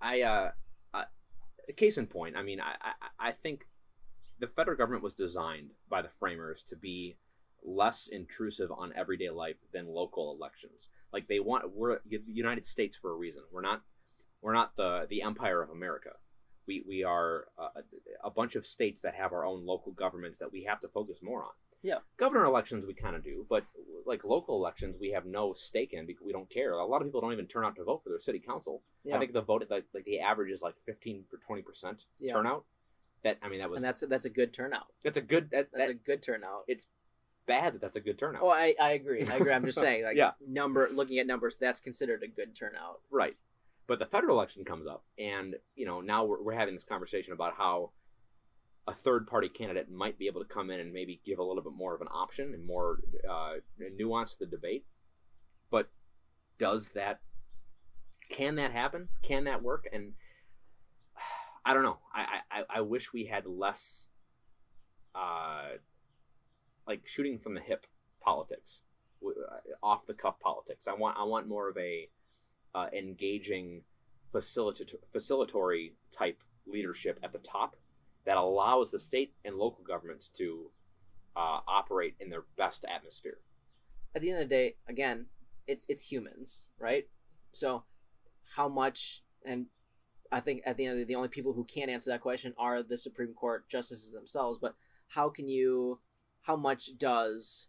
i 0.00 0.22
uh 0.22 0.50
I, 0.92 1.72
case 1.72 1.98
in 1.98 2.06
point, 2.06 2.36
I 2.36 2.42
mean, 2.42 2.60
I, 2.60 2.74
I, 2.80 3.28
I 3.28 3.32
think 3.32 3.66
the 4.38 4.46
federal 4.46 4.76
government 4.76 5.02
was 5.02 5.14
designed 5.14 5.70
by 5.88 6.02
the 6.02 6.08
framers 6.08 6.62
to 6.64 6.76
be 6.76 7.16
less 7.64 8.06
intrusive 8.08 8.70
on 8.70 8.92
everyday 8.94 9.30
life 9.30 9.56
than 9.72 9.86
local 9.88 10.34
elections. 10.36 10.88
Like 11.12 11.26
they 11.28 11.40
want, 11.40 11.74
we're 11.74 11.98
the 12.08 12.20
United 12.26 12.66
States 12.66 12.96
for 12.96 13.10
a 13.10 13.14
reason. 13.14 13.42
We're 13.52 13.62
not, 13.62 13.82
we're 14.42 14.52
not 14.54 14.76
the 14.76 15.06
the 15.08 15.22
empire 15.22 15.62
of 15.62 15.70
America. 15.70 16.10
We 16.66 16.84
we 16.86 17.04
are 17.04 17.46
a, 17.58 18.26
a 18.26 18.30
bunch 18.30 18.56
of 18.56 18.66
states 18.66 19.00
that 19.02 19.14
have 19.14 19.32
our 19.32 19.44
own 19.44 19.64
local 19.64 19.92
governments 19.92 20.38
that 20.38 20.52
we 20.52 20.64
have 20.64 20.80
to 20.80 20.88
focus 20.88 21.18
more 21.22 21.42
on. 21.42 21.50
Yeah. 21.82 21.98
Governor 22.16 22.44
elections 22.46 22.86
we 22.86 22.94
kind 22.94 23.14
of 23.14 23.22
do, 23.22 23.44
but 23.48 23.64
like 24.06 24.24
local 24.24 24.56
elections 24.56 24.96
we 24.98 25.10
have 25.10 25.26
no 25.26 25.52
stake 25.52 25.92
in 25.92 26.06
because 26.06 26.24
we 26.24 26.32
don't 26.32 26.48
care. 26.48 26.72
A 26.72 26.84
lot 26.86 27.02
of 27.02 27.08
people 27.08 27.20
don't 27.20 27.32
even 27.34 27.46
turn 27.46 27.64
out 27.64 27.76
to 27.76 27.84
vote 27.84 28.02
for 28.02 28.08
their 28.10 28.18
city 28.18 28.38
council. 28.38 28.82
Yeah. 29.04 29.16
I 29.16 29.18
think 29.18 29.32
the 29.34 29.42
vote 29.42 29.64
like 29.70 29.84
like 29.94 30.04
the 30.04 30.20
average 30.20 30.50
is 30.50 30.62
like 30.62 30.74
15 30.86 31.24
or 31.32 31.38
20 31.46 31.62
percent 31.62 32.06
Yeah. 32.18 32.32
turnout. 32.32 32.64
That 33.22 33.38
I 33.42 33.48
mean 33.48 33.60
that 33.60 33.70
was 33.70 33.78
and 33.82 33.84
that's 33.88 34.00
that's 34.00 34.24
a 34.26 34.30
good 34.30 34.52
turnout. 34.52 34.86
that's 35.02 35.16
a 35.18 35.22
good 35.22 35.50
that, 35.50 35.68
That's 35.72 35.88
that 35.88 35.90
a 35.90 35.94
good 35.94 36.22
turnout. 36.22 36.64
it's 36.68 36.86
bad 37.46 37.74
that 37.74 37.80
that's 37.80 37.96
a 37.96 38.00
good 38.00 38.18
turnout. 38.18 38.42
Oh, 38.42 38.48
I, 38.50 38.74
I 38.80 38.92
agree. 38.92 39.26
I 39.26 39.36
agree. 39.36 39.52
I'm 39.52 39.64
just 39.64 39.78
saying, 39.86 40.04
like 40.04 40.16
Yeah. 40.16 40.32
number 40.46 40.88
looking 40.92 41.18
at 41.18 41.26
numbers, 41.26 41.56
that's 41.56 41.80
considered 41.80 42.22
a 42.22 42.28
good 42.28 42.54
turnout. 42.54 43.00
Right. 43.10 43.36
But 43.86 43.98
the 43.98 44.06
federal 44.06 44.36
election 44.36 44.64
comes 44.64 44.86
up, 44.86 45.04
and 45.18 45.56
you 45.74 45.84
know 45.86 46.00
now 46.00 46.24
we're, 46.24 46.42
we're 46.42 46.54
having 46.54 46.74
this 46.74 46.84
conversation 46.84 47.32
about 47.34 47.54
how 47.56 47.90
a 48.86 48.92
third 48.92 49.26
party 49.26 49.48
candidate 49.48 49.90
might 49.90 50.18
be 50.18 50.26
able 50.26 50.42
to 50.42 50.46
come 50.48 50.70
in 50.70 50.78
and 50.80 50.92
maybe 50.92 51.20
give 51.24 51.38
a 51.38 51.42
little 51.42 51.62
bit 51.62 51.72
more 51.74 51.94
of 51.94 52.00
an 52.00 52.08
option 52.12 52.52
and 52.54 52.66
more 52.66 52.98
uh, 53.30 53.54
nuance 53.96 54.32
to 54.34 54.44
the 54.44 54.50
debate. 54.50 54.84
But 55.70 55.90
does 56.58 56.88
that? 56.94 57.20
Can 58.30 58.56
that 58.56 58.72
happen? 58.72 59.08
Can 59.22 59.44
that 59.44 59.62
work? 59.62 59.86
And 59.92 60.12
I 61.66 61.74
don't 61.74 61.82
know. 61.82 61.98
I 62.14 62.40
I, 62.50 62.62
I 62.76 62.80
wish 62.80 63.12
we 63.12 63.24
had 63.26 63.44
less, 63.46 64.08
uh, 65.14 65.76
like 66.86 67.06
shooting 67.06 67.38
from 67.38 67.54
the 67.54 67.60
hip 67.60 67.86
politics, 68.20 68.82
uh, 69.24 69.30
off 69.82 70.06
the 70.06 70.14
cuff 70.14 70.38
politics. 70.40 70.86
I 70.88 70.94
want 70.94 71.16
I 71.18 71.24
want 71.24 71.48
more 71.48 71.68
of 71.68 71.76
a 71.76 72.08
uh, 72.74 72.86
engaging 72.96 73.82
facilita- 74.34 74.96
facilitatory 75.14 75.92
type 76.10 76.42
leadership 76.66 77.18
at 77.22 77.32
the 77.32 77.38
top 77.38 77.76
that 78.24 78.36
allows 78.36 78.90
the 78.90 78.98
state 78.98 79.34
and 79.44 79.56
local 79.56 79.84
governments 79.84 80.28
to 80.28 80.70
uh, 81.36 81.60
operate 81.68 82.14
in 82.20 82.30
their 82.30 82.44
best 82.56 82.84
atmosphere. 82.92 83.38
At 84.14 84.22
the 84.22 84.30
end 84.30 84.42
of 84.42 84.48
the 84.48 84.54
day, 84.54 84.76
again, 84.88 85.26
it's 85.66 85.86
it's 85.88 86.02
humans, 86.02 86.64
right? 86.78 87.08
So, 87.52 87.84
how 88.56 88.68
much? 88.68 89.22
And 89.44 89.66
I 90.32 90.40
think 90.40 90.62
at 90.64 90.76
the 90.76 90.86
end 90.86 90.92
of 90.92 90.98
the 90.98 91.04
day, 91.04 91.08
the 91.08 91.16
only 91.16 91.28
people 91.28 91.52
who 91.52 91.64
can 91.64 91.88
answer 91.88 92.10
that 92.10 92.20
question 92.20 92.54
are 92.56 92.82
the 92.82 92.98
Supreme 92.98 93.34
Court 93.34 93.68
justices 93.68 94.12
themselves. 94.12 94.58
But 94.60 94.74
how 95.08 95.28
can 95.28 95.48
you? 95.48 96.00
How 96.44 96.56
much 96.56 96.96
does 96.98 97.68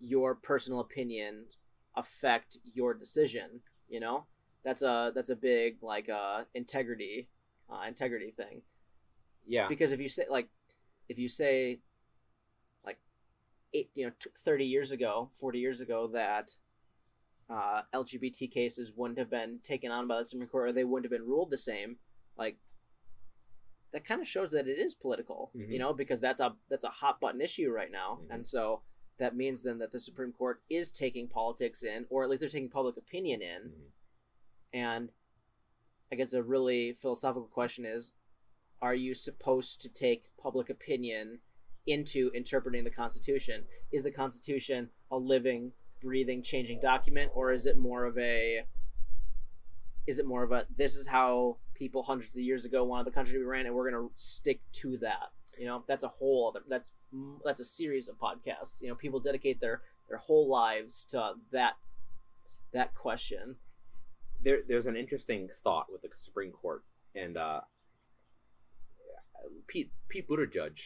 your 0.00 0.34
personal 0.34 0.80
opinion 0.80 1.46
affect 1.96 2.58
your 2.64 2.94
decision? 2.94 3.60
You 3.88 4.00
know, 4.00 4.24
that's 4.64 4.82
a 4.82 5.12
that's 5.14 5.30
a 5.30 5.36
big 5.36 5.82
like 5.82 6.08
uh, 6.08 6.44
integrity 6.54 7.28
uh, 7.70 7.86
integrity 7.86 8.32
thing. 8.36 8.62
Yeah, 9.46 9.68
because 9.68 9.92
if 9.92 10.00
you 10.00 10.08
say 10.08 10.26
like 10.28 10.48
if 11.08 11.18
you 11.18 11.28
say 11.28 11.80
like 12.84 12.98
eight 13.72 13.90
you 13.94 14.06
know 14.06 14.12
t- 14.18 14.30
30 14.44 14.64
years 14.64 14.90
ago 14.90 15.30
40 15.40 15.58
years 15.58 15.80
ago 15.80 16.06
that 16.12 16.52
uh, 17.50 17.82
lgbt 17.94 18.50
cases 18.50 18.92
wouldn't 18.94 19.18
have 19.18 19.30
been 19.30 19.58
taken 19.62 19.90
on 19.90 20.06
by 20.06 20.18
the 20.18 20.26
supreme 20.26 20.48
court 20.48 20.68
or 20.68 20.72
they 20.72 20.84
wouldn't 20.84 21.10
have 21.10 21.18
been 21.18 21.28
ruled 21.28 21.50
the 21.50 21.56
same 21.56 21.96
like 22.36 22.58
that 23.92 24.04
kind 24.04 24.20
of 24.20 24.28
shows 24.28 24.50
that 24.50 24.68
it 24.68 24.78
is 24.78 24.94
political 24.94 25.50
Mhm. 25.54 25.72
you 25.72 25.78
know 25.78 25.92
because 25.92 26.20
that's 26.20 26.40
a 26.40 26.56
that's 26.68 26.84
a 26.84 26.88
hot 26.90 27.20
button 27.20 27.40
issue 27.40 27.70
right 27.70 27.90
now 27.90 28.20
Mhm. 28.22 28.34
and 28.34 28.46
so 28.46 28.82
that 29.18 29.34
means 29.34 29.62
then 29.62 29.78
that 29.78 29.92
the 29.92 29.98
supreme 29.98 30.32
court 30.32 30.62
is 30.70 30.90
taking 30.90 31.28
politics 31.28 31.82
in 31.82 32.06
or 32.10 32.22
at 32.22 32.30
least 32.30 32.40
they're 32.40 32.48
taking 32.50 32.68
public 32.70 32.96
opinion 32.96 33.40
in 33.42 33.62
Mhm. 33.70 33.90
and 34.72 35.12
I 36.10 36.16
guess 36.16 36.32
a 36.32 36.42
really 36.42 36.94
philosophical 36.94 37.48
question 37.48 37.84
is 37.84 38.12
are 38.80 38.94
you 38.94 39.12
supposed 39.14 39.80
to 39.82 39.88
take 39.88 40.30
public 40.36 40.70
opinion 40.70 41.40
into 41.84 42.30
interpreting 42.32 42.84
the 42.84 42.90
Constitution? 42.90 43.66
Is 43.90 44.04
the 44.04 44.10
Constitution 44.12 44.90
a 45.10 45.18
living, 45.18 45.72
breathing, 46.00 46.42
changing 46.42 46.78
document, 46.80 47.32
or 47.34 47.50
is 47.52 47.66
it 47.66 47.76
more 47.76 48.04
of 48.04 48.16
a 48.18 48.66
is 50.06 50.18
it 50.18 50.24
more 50.26 50.42
of 50.42 50.52
a 50.52 50.66
this 50.70 50.94
is 50.96 51.08
how 51.08 51.58
people 51.78 52.02
hundreds 52.02 52.34
of 52.34 52.42
years 52.42 52.64
ago 52.64 52.84
wanted 52.84 53.06
the 53.06 53.10
country 53.10 53.34
to 53.34 53.38
be 53.38 53.44
ran 53.44 53.66
and 53.66 53.74
we're 53.74 53.90
going 53.90 54.08
to 54.08 54.12
stick 54.16 54.60
to 54.72 54.98
that. 54.98 55.30
You 55.58 55.66
know 55.66 55.82
that's 55.88 56.04
a 56.04 56.08
whole 56.08 56.48
other 56.48 56.64
that's 56.68 56.92
that's 57.44 57.58
a 57.58 57.64
series 57.64 58.08
of 58.08 58.16
podcasts. 58.16 58.80
You 58.80 58.88
know 58.88 58.94
people 58.94 59.18
dedicate 59.18 59.58
their 59.58 59.82
their 60.08 60.18
whole 60.18 60.48
lives 60.48 61.04
to 61.10 61.32
that 61.50 61.74
that 62.72 62.94
question. 62.94 63.56
There, 64.40 64.60
there's 64.68 64.86
an 64.86 64.94
interesting 64.94 65.48
thought 65.64 65.86
with 65.90 66.02
the 66.02 66.10
Supreme 66.16 66.52
Court, 66.52 66.84
and 67.16 67.36
uh, 67.36 67.62
Pete 69.66 69.90
Pete 70.08 70.28
Buttigieg 70.28 70.78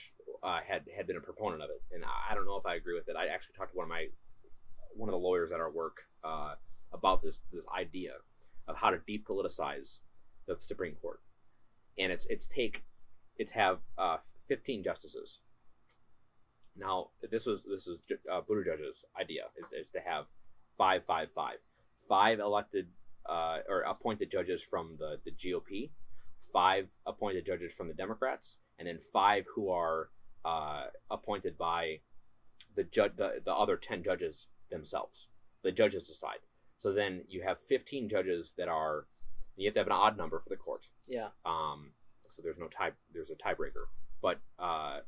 uh, 0.42 0.60
had 0.66 0.84
had 0.96 1.06
been 1.06 1.16
a 1.16 1.20
proponent 1.20 1.62
of 1.62 1.68
it, 1.68 1.82
and 1.94 2.02
I 2.04 2.34
don't 2.34 2.46
know 2.46 2.56
if 2.56 2.64
I 2.64 2.76
agree 2.76 2.94
with 2.94 3.08
it. 3.08 3.16
I 3.16 3.26
actually 3.26 3.54
talked 3.56 3.72
to 3.72 3.76
one 3.76 3.84
of 3.84 3.90
my 3.90 4.06
one 4.94 5.08
of 5.08 5.12
the 5.12 5.18
lawyers 5.18 5.52
at 5.52 5.60
our 5.60 5.70
work 5.70 5.98
uh, 6.24 6.54
about 6.92 7.22
this 7.22 7.40
this 7.52 7.64
idea 7.76 8.12
of 8.68 8.76
how 8.76 8.90
to 8.90 8.98
depoliticize 8.98 10.00
the 10.46 10.56
Supreme 10.60 10.94
Court, 11.00 11.20
and 11.98 12.12
it's 12.12 12.26
it's 12.26 12.46
take 12.46 12.84
it's 13.38 13.52
have 13.52 13.78
uh, 13.98 14.18
15 14.48 14.84
justices. 14.84 15.40
Now 16.76 17.08
this 17.30 17.46
was 17.46 17.64
this 17.64 17.86
is 17.86 17.98
uh, 18.30 18.40
Buttigieg's 18.42 19.04
idea 19.20 19.42
is, 19.56 19.86
is 19.86 19.90
to 19.90 20.00
have 20.00 20.26
five 20.78 21.04
five 21.06 21.28
five 21.34 21.58
five 22.08 22.40
elected 22.40 22.88
uh, 23.28 23.58
or 23.68 23.80
appointed 23.82 24.30
judges 24.30 24.62
from 24.62 24.96
the, 24.98 25.18
the 25.24 25.30
GOP, 25.30 25.90
five 26.52 26.88
appointed 27.06 27.46
judges 27.46 27.72
from 27.72 27.88
the 27.88 27.94
Democrats, 27.94 28.58
and 28.78 28.88
then 28.88 28.98
five 29.12 29.44
who 29.54 29.70
are 29.70 30.08
uh, 30.44 30.84
appointed 31.10 31.56
by 31.56 32.00
the 32.74 32.84
judge 32.84 33.12
the, 33.16 33.40
the 33.44 33.52
other 33.52 33.76
10 33.76 34.02
judges 34.02 34.48
themselves. 34.70 35.28
The 35.62 35.72
judges 35.72 36.08
decide. 36.08 36.40
So 36.78 36.92
then 36.92 37.22
you 37.28 37.42
have 37.42 37.58
15 37.68 38.08
judges 38.08 38.52
that 38.58 38.68
are 38.68 39.06
you 39.56 39.66
have 39.66 39.74
to 39.74 39.80
have 39.80 39.86
an 39.86 39.92
odd 39.92 40.16
number 40.16 40.38
for 40.40 40.48
the 40.48 40.56
court. 40.56 40.88
yeah 41.06 41.28
Um, 41.44 41.92
so 42.30 42.42
there's 42.42 42.58
no 42.58 42.68
tie 42.68 42.92
there's 43.12 43.30
a 43.30 43.34
tiebreaker. 43.34 43.86
But 44.20 44.40
uh, 44.58 45.00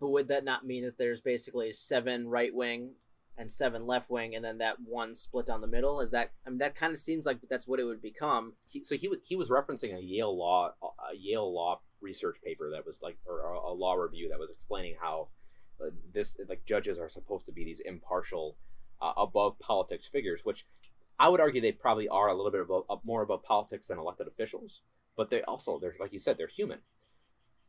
But 0.00 0.08
would 0.08 0.28
that 0.28 0.44
not 0.44 0.66
mean 0.66 0.84
that 0.84 0.98
there's 0.98 1.20
basically 1.20 1.72
seven 1.72 2.28
right 2.28 2.54
wing 2.54 2.92
and 3.36 3.50
seven 3.50 3.84
left 3.86 4.10
wing, 4.10 4.36
and 4.36 4.44
then 4.44 4.58
that 4.58 4.76
one 4.80 5.14
split 5.14 5.46
down 5.46 5.60
the 5.60 5.66
middle? 5.66 6.00
Is 6.00 6.10
that 6.12 6.32
I 6.46 6.50
mean 6.50 6.58
that 6.58 6.74
kind 6.74 6.92
of 6.92 6.98
seems 6.98 7.26
like 7.26 7.38
that's 7.50 7.66
what 7.66 7.80
it 7.80 7.84
would 7.84 8.00
become. 8.02 8.54
he, 8.68 8.82
so 8.84 8.96
he 8.96 9.10
he 9.24 9.36
was 9.36 9.50
referencing 9.50 9.96
a 9.96 10.00
Yale 10.00 10.36
law 10.36 10.72
a 10.82 11.16
Yale 11.16 11.52
law 11.52 11.80
research 12.00 12.36
paper 12.44 12.70
that 12.70 12.86
was 12.86 13.00
like 13.02 13.16
or 13.26 13.40
a, 13.40 13.58
a 13.58 13.72
law 13.72 13.94
review 13.94 14.28
that 14.28 14.38
was 14.38 14.50
explaining 14.50 14.94
how 15.00 15.28
uh, 15.80 15.90
this 16.12 16.36
like 16.48 16.64
judges 16.64 16.98
are 16.98 17.08
supposed 17.08 17.46
to 17.46 17.52
be 17.52 17.64
these 17.64 17.80
impartial 17.80 18.56
uh, 19.00 19.12
above 19.16 19.58
politics 19.58 20.06
figures 20.06 20.42
which 20.44 20.66
I 21.18 21.28
would 21.28 21.40
argue 21.40 21.60
they 21.60 21.72
probably 21.72 22.08
are 22.08 22.28
a 22.28 22.34
little 22.34 22.50
bit 22.50 22.60
above 22.60 22.84
up 22.90 23.02
more 23.04 23.22
above 23.22 23.42
politics 23.42 23.88
than 23.88 23.98
elected 23.98 24.26
officials 24.26 24.82
but 25.16 25.30
they 25.30 25.42
also 25.42 25.78
they're 25.78 25.94
like 26.00 26.12
you 26.12 26.18
said 26.18 26.36
they're 26.38 26.46
human 26.48 26.80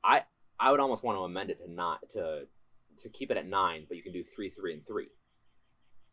I 0.04 0.24
I 0.60 0.72
would 0.72 0.80
almost 0.80 1.04
want 1.04 1.18
to 1.18 1.24
amend 1.24 1.50
it 1.50 1.60
to 1.66 1.72
not 1.72 2.00
to 2.12 2.48
to 3.00 3.10
keep 3.10 3.32
it 3.32 3.38
at 3.38 3.48
9 3.48 3.86
but 3.88 3.98
you 3.98 4.04
can 4.04 4.14
do 4.14 4.24
3 4.24 4.50
3 4.50 4.74
and 4.74 4.86
3 4.88 5.08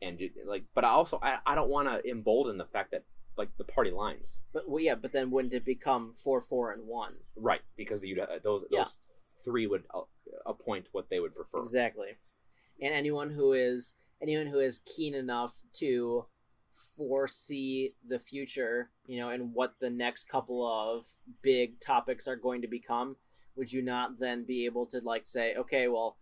and 0.02 0.18
do, 0.18 0.28
like 0.46 0.64
but 0.74 0.84
I 0.84 0.88
also 0.88 1.18
I, 1.22 1.38
I 1.46 1.54
don't 1.54 1.70
want 1.70 1.88
to 1.88 2.10
embolden 2.10 2.58
the 2.58 2.64
fact 2.64 2.90
that 2.90 3.04
like 3.36 3.48
the 3.56 3.64
party 3.64 3.90
lines 3.90 4.42
But 4.52 4.68
well, 4.68 4.82
yeah, 4.82 4.94
but 4.94 5.12
then 5.12 5.30
wouldn't 5.30 5.54
it 5.54 5.64
become 5.64 6.14
four, 6.22 6.40
four, 6.42 6.72
and 6.72 6.86
one? 6.86 7.14
Right, 7.36 7.62
because 7.76 8.02
you 8.02 8.20
uh, 8.20 8.38
those 8.42 8.64
Yeah. 8.70 8.80
those 8.80 8.96
three 9.44 9.66
would 9.66 9.84
uh, 9.94 10.02
appoint 10.46 10.88
what 10.92 11.08
they 11.08 11.20
would 11.20 11.34
prefer. 11.34 11.60
Exactly. 11.60 12.16
And 12.80 12.92
anyone 12.92 13.30
who 13.30 13.52
is 13.52 13.94
anyone 14.20 14.46
who 14.46 14.58
is 14.58 14.80
keen 14.84 15.14
enough 15.14 15.60
to 15.74 16.26
foresee 16.96 17.94
the 18.06 18.18
future, 18.18 18.90
you 19.06 19.18
know, 19.18 19.28
and 19.28 19.54
what 19.54 19.74
the 19.80 19.90
next 19.90 20.28
couple 20.28 20.66
of 20.66 21.06
big 21.42 21.80
topics 21.80 22.26
are 22.26 22.36
going 22.36 22.62
to 22.62 22.68
become, 22.68 23.16
would 23.56 23.72
you 23.72 23.82
not 23.82 24.18
then 24.18 24.44
be 24.44 24.64
able 24.64 24.86
to 24.86 25.00
like 25.00 25.26
say, 25.26 25.54
okay, 25.54 25.88
well, 25.88 26.16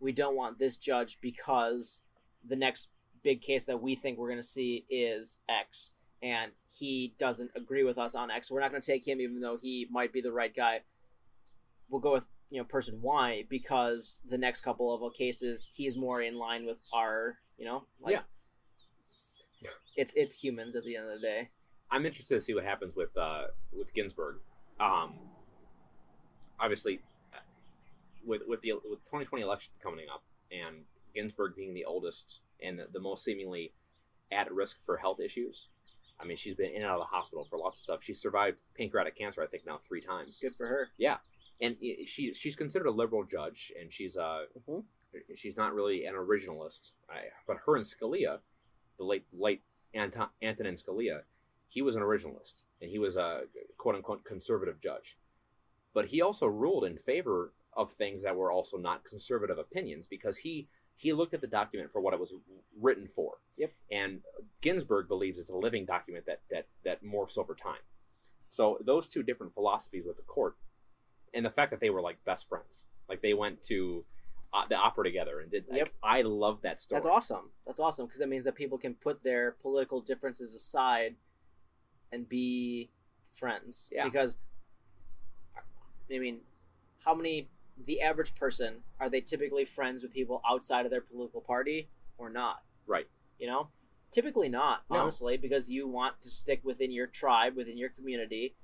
we 0.00 0.12
don't 0.12 0.36
want 0.36 0.58
this 0.58 0.76
judge 0.76 1.18
because 1.20 2.00
the 2.46 2.56
next 2.56 2.88
big 3.22 3.40
case 3.40 3.64
that 3.64 3.80
we 3.80 3.94
think 3.94 4.18
we're 4.18 4.28
going 4.28 4.38
to 4.40 4.46
see 4.46 4.84
is 4.90 5.38
X 5.48 5.92
and 6.22 6.52
he 6.68 7.14
doesn't 7.18 7.50
agree 7.54 7.84
with 7.84 7.98
us 7.98 8.14
on 8.14 8.30
X. 8.30 8.50
We're 8.50 8.60
not 8.60 8.70
going 8.70 8.82
to 8.82 8.92
take 8.92 9.06
him 9.06 9.20
even 9.20 9.40
though 9.40 9.56
he 9.60 9.86
might 9.90 10.12
be 10.12 10.20
the 10.20 10.32
right 10.32 10.54
guy. 10.54 10.80
We'll 11.88 12.00
go 12.00 12.12
with 12.12 12.24
you 12.50 12.58
know 12.58 12.64
person 12.64 13.00
Y 13.02 13.44
because 13.48 14.20
the 14.28 14.38
next 14.38 14.60
couple 14.60 14.94
of 14.94 15.14
cases 15.14 15.68
he's 15.72 15.96
more 15.96 16.22
in 16.22 16.38
line 16.38 16.66
with 16.66 16.78
our 16.92 17.38
you 17.56 17.64
know 17.64 17.84
like 18.00 18.12
Yeah. 18.12 18.20
It's 19.96 20.12
it's 20.14 20.34
humans 20.42 20.74
at 20.74 20.84
the 20.84 20.96
end 20.96 21.06
of 21.08 21.20
the 21.20 21.26
day 21.26 21.48
I'm 21.90 22.06
interested 22.06 22.34
to 22.34 22.40
see 22.40 22.54
what 22.54 22.64
happens 22.64 22.96
with 22.96 23.16
uh, 23.16 23.44
with 23.72 23.92
Ginsburg 23.94 24.36
um, 24.80 25.14
obviously, 26.58 27.00
uh, 27.32 27.38
with 28.26 28.42
with 28.46 28.60
the 28.62 28.72
with 28.72 29.00
2020 29.04 29.42
election 29.42 29.72
coming 29.82 30.06
up, 30.12 30.22
and 30.50 30.84
Ginsburg 31.14 31.54
being 31.56 31.74
the 31.74 31.84
oldest 31.84 32.40
and 32.62 32.78
the, 32.78 32.86
the 32.92 33.00
most 33.00 33.24
seemingly 33.24 33.72
at 34.32 34.52
risk 34.52 34.78
for 34.84 34.96
health 34.96 35.20
issues. 35.20 35.68
I 36.18 36.24
mean, 36.24 36.36
she's 36.36 36.54
been 36.54 36.70
in 36.70 36.76
and 36.76 36.84
out 36.84 36.94
of 36.94 37.00
the 37.00 37.16
hospital 37.16 37.46
for 37.48 37.58
lots 37.58 37.78
of 37.78 37.82
stuff. 37.82 38.02
She's 38.02 38.20
survived 38.20 38.56
pancreatic 38.76 39.16
cancer, 39.16 39.42
I 39.42 39.46
think, 39.46 39.64
now 39.66 39.78
three 39.86 40.00
times. 40.00 40.38
Good 40.40 40.54
for 40.56 40.66
her. 40.66 40.88
Yeah, 40.96 41.16
and 41.60 41.76
she 42.06 42.32
she's 42.34 42.56
considered 42.56 42.86
a 42.86 42.92
liberal 42.92 43.24
judge, 43.24 43.72
and 43.78 43.92
she's 43.92 44.16
uh 44.16 44.46
Mhm. 44.68 44.84
she's 45.36 45.56
not 45.56 45.74
really 45.74 46.06
an 46.06 46.14
originalist. 46.14 46.92
I, 47.08 47.24
but 47.46 47.58
her 47.66 47.76
and 47.76 47.84
Scalia, 47.84 48.38
the 48.98 49.04
late 49.04 49.26
late 49.32 49.62
Anton, 49.94 50.28
Antonin 50.42 50.74
Scalia, 50.74 51.22
he 51.68 51.82
was 51.82 51.96
an 51.96 52.02
originalist, 52.02 52.62
and 52.80 52.90
he 52.90 52.98
was 52.98 53.16
a 53.16 53.42
quote 53.78 53.94
unquote 53.94 54.24
conservative 54.24 54.80
judge. 54.80 55.18
But 55.92 56.06
he 56.06 56.20
also 56.20 56.46
ruled 56.46 56.84
in 56.84 56.98
favor 56.98 57.52
of 57.76 57.92
things 57.92 58.22
that 58.22 58.36
were 58.36 58.52
also 58.52 58.76
not 58.76 59.04
conservative 59.04 59.58
opinions 59.58 60.06
because 60.06 60.38
he 60.38 60.68
he 60.96 61.12
looked 61.12 61.34
at 61.34 61.40
the 61.40 61.46
document 61.46 61.90
for 61.90 62.00
what 62.00 62.14
it 62.14 62.20
was 62.20 62.34
written 62.80 63.08
for. 63.08 63.38
Yep. 63.56 63.72
And 63.90 64.20
Ginsburg 64.60 65.08
believes 65.08 65.38
it's 65.38 65.50
a 65.50 65.56
living 65.56 65.84
document 65.84 66.26
that 66.26 66.42
that 66.50 66.66
that 66.84 67.04
morphs 67.04 67.38
over 67.38 67.54
time. 67.54 67.82
So 68.50 68.78
those 68.84 69.08
two 69.08 69.22
different 69.22 69.54
philosophies 69.54 70.04
with 70.06 70.16
the 70.16 70.22
court, 70.22 70.56
and 71.32 71.44
the 71.44 71.50
fact 71.50 71.72
that 71.72 71.80
they 71.80 71.90
were 71.90 72.02
like 72.02 72.24
best 72.24 72.48
friends, 72.48 72.84
like 73.08 73.20
they 73.20 73.34
went 73.34 73.62
to 73.64 74.04
the 74.68 74.76
opera 74.76 75.04
together 75.04 75.40
and 75.40 75.50
did. 75.50 75.64
like, 75.68 75.78
Yep. 75.78 75.88
I 76.02 76.22
love 76.22 76.62
that 76.62 76.80
story. 76.80 76.98
That's 77.00 77.06
awesome. 77.06 77.50
That's 77.66 77.80
awesome 77.80 78.06
because 78.06 78.20
that 78.20 78.28
means 78.28 78.44
that 78.44 78.54
people 78.54 78.78
can 78.78 78.94
put 78.94 79.22
their 79.22 79.52
political 79.52 80.00
differences 80.00 80.54
aside 80.54 81.16
and 82.12 82.28
be 82.28 82.90
friends. 83.32 83.88
Yeah. 83.92 84.04
Because, 84.04 84.36
I 86.12 86.18
mean, 86.18 86.40
how 87.04 87.14
many, 87.14 87.48
the 87.86 88.00
average 88.00 88.34
person, 88.34 88.76
are 89.00 89.08
they 89.10 89.20
typically 89.20 89.64
friends 89.64 90.02
with 90.02 90.12
people 90.12 90.40
outside 90.48 90.84
of 90.84 90.90
their 90.90 91.00
political 91.00 91.40
party 91.40 91.88
or 92.18 92.30
not? 92.30 92.62
Right. 92.86 93.08
You 93.38 93.46
know? 93.48 93.68
Typically 94.12 94.48
not, 94.48 94.82
No. 94.88 94.98
honestly, 94.98 95.36
because 95.36 95.68
you 95.68 95.88
want 95.88 96.20
to 96.22 96.28
stick 96.30 96.60
within 96.62 96.92
your 96.92 97.08
tribe, 97.08 97.56
within 97.56 97.76
your 97.76 97.88
community. 97.88 98.54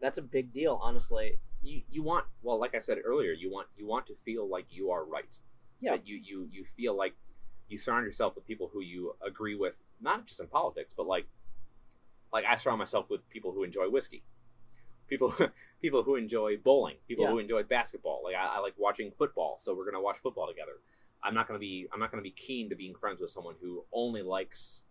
That's 0.00 0.18
a 0.18 0.22
big 0.22 0.52
deal, 0.52 0.78
honestly. 0.80 1.36
You 1.66 1.82
you 1.90 2.02
want 2.02 2.24
well, 2.42 2.60
like 2.60 2.74
I 2.74 2.78
said 2.78 2.98
earlier, 3.04 3.32
you 3.32 3.50
want 3.50 3.66
you 3.76 3.86
want 3.86 4.06
to 4.06 4.14
feel 4.24 4.48
like 4.48 4.66
you 4.70 4.90
are 4.92 5.04
right. 5.04 5.36
Yeah. 5.80 5.92
That 5.96 6.06
you 6.06 6.16
you 6.16 6.48
you 6.52 6.64
feel 6.64 6.96
like 6.96 7.14
you 7.68 7.76
surround 7.76 8.06
yourself 8.06 8.36
with 8.36 8.46
people 8.46 8.70
who 8.72 8.80
you 8.80 9.16
agree 9.26 9.56
with, 9.56 9.74
not 10.00 10.26
just 10.26 10.38
in 10.40 10.46
politics, 10.46 10.94
but 10.96 11.06
like 11.06 11.26
like 12.32 12.44
I 12.44 12.56
surround 12.56 12.78
myself 12.78 13.10
with 13.10 13.28
people 13.30 13.50
who 13.52 13.64
enjoy 13.64 13.88
whiskey, 13.90 14.22
people 15.08 15.34
people 15.82 16.02
who 16.04 16.14
enjoy 16.14 16.56
bowling, 16.56 16.96
people 17.08 17.24
Yeah. 17.24 17.30
who 17.32 17.38
enjoy 17.40 17.64
basketball. 17.64 18.20
Like 18.24 18.36
I, 18.36 18.56
I 18.56 18.58
like 18.60 18.74
watching 18.78 19.10
football, 19.18 19.56
so 19.58 19.74
we're 19.74 19.84
gonna 19.90 20.00
watch 20.02 20.18
football 20.22 20.46
together. 20.46 20.78
I'm 21.24 21.34
not 21.34 21.48
gonna 21.48 21.58
be 21.58 21.88
I'm 21.92 21.98
not 21.98 22.10
gonna 22.12 22.22
be 22.22 22.30
keen 22.30 22.68
to 22.70 22.76
being 22.76 22.94
friends 22.94 23.20
with 23.20 23.30
someone 23.30 23.56
who 23.60 23.84
only 23.92 24.22
likes 24.22 24.84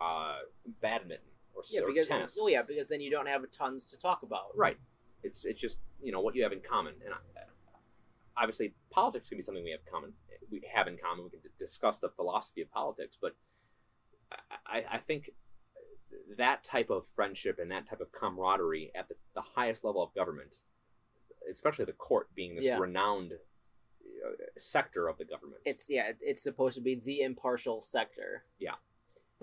uh, 0.00 0.38
badminton 0.80 1.26
or, 1.54 1.62
Yeah, 1.68 1.82
or 1.82 1.88
because 1.88 2.08
tennis. 2.08 2.36
well, 2.38 2.48
yeah, 2.48 2.62
because 2.62 2.88
then 2.88 3.00
you 3.02 3.10
don't 3.10 3.26
have 3.26 3.42
tons 3.50 3.84
to 3.86 3.98
talk 3.98 4.22
about. 4.22 4.56
Right. 4.56 4.78
It's 5.24 5.44
it's 5.44 5.60
just 5.60 5.78
you 6.02 6.12
know 6.12 6.20
what 6.20 6.34
you 6.36 6.42
have 6.42 6.52
in 6.52 6.60
common, 6.60 6.94
and 7.04 7.12
I, 7.14 8.40
obviously 8.40 8.74
politics 8.90 9.28
can 9.28 9.38
be 9.38 9.42
something 9.42 9.64
we 9.64 9.70
have 9.70 9.84
common. 9.90 10.12
We 10.50 10.62
have 10.72 10.86
in 10.86 10.98
common. 10.98 11.24
We 11.24 11.30
can 11.30 11.40
d- 11.40 11.48
discuss 11.58 11.98
the 11.98 12.10
philosophy 12.10 12.60
of 12.62 12.70
politics, 12.70 13.16
but 13.20 13.32
I, 14.66 14.78
I, 14.78 14.84
I 14.92 14.98
think 14.98 15.30
that 16.36 16.62
type 16.62 16.90
of 16.90 17.06
friendship 17.16 17.58
and 17.60 17.70
that 17.70 17.88
type 17.88 18.00
of 18.00 18.12
camaraderie 18.12 18.92
at 18.94 19.08
the, 19.08 19.14
the 19.34 19.40
highest 19.40 19.82
level 19.84 20.02
of 20.02 20.14
government, 20.14 20.58
especially 21.50 21.86
the 21.86 21.92
court 21.92 22.28
being 22.34 22.54
this 22.54 22.64
Yeah. 22.64 22.78
renowned 22.78 23.32
uh, 23.32 24.30
sector 24.58 25.08
of 25.08 25.16
the 25.18 25.24
government. 25.24 25.60
It's 25.64 25.86
yeah, 25.88 26.12
it's 26.20 26.42
supposed 26.42 26.74
to 26.76 26.82
be 26.82 26.96
the 26.96 27.22
impartial 27.22 27.80
sector. 27.80 28.44
Yeah. 28.58 28.74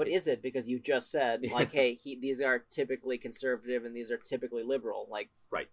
But 0.01 0.07
is 0.07 0.25
it 0.25 0.41
because 0.41 0.67
you 0.67 0.79
just 0.79 1.11
said 1.11 1.45
like, 1.53 1.71
hey, 1.71 1.93
he, 1.93 2.15
these 2.19 2.41
are 2.41 2.57
typically 2.71 3.19
conservative 3.19 3.85
and 3.85 3.95
these 3.95 4.09
are 4.09 4.17
typically 4.17 4.63
liberal? 4.63 5.05
Like, 5.11 5.29
right? 5.51 5.69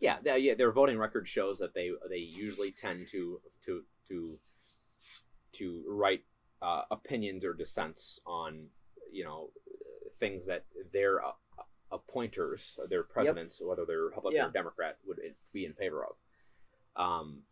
yeah, 0.00 0.16
their- 0.24 0.38
yeah. 0.38 0.54
Their 0.54 0.72
voting 0.72 0.98
record 0.98 1.28
shows 1.28 1.58
that 1.60 1.72
they 1.72 1.92
they 2.08 2.16
usually 2.16 2.72
tend 2.72 3.06
to 3.12 3.40
to 3.66 3.84
to 4.08 4.34
to 5.52 5.84
write 5.86 6.24
uh, 6.60 6.82
opinions 6.90 7.44
or 7.44 7.54
dissents 7.54 8.18
on 8.26 8.66
you 9.12 9.22
know 9.22 9.50
things 10.18 10.46
that 10.46 10.64
their 10.92 11.24
uh, 11.24 11.30
appointers, 11.92 12.76
their 12.88 13.04
presidents, 13.04 13.62
whether 13.64 13.84
they're 13.86 14.02
Republican 14.02 14.36
Yeah. 14.40 14.48
or 14.48 14.50
Democrat, 14.50 14.96
would 15.06 15.20
be 15.52 15.64
in 15.64 15.74
favor 15.74 16.04
of. 16.04 16.16
Um, 17.00 17.42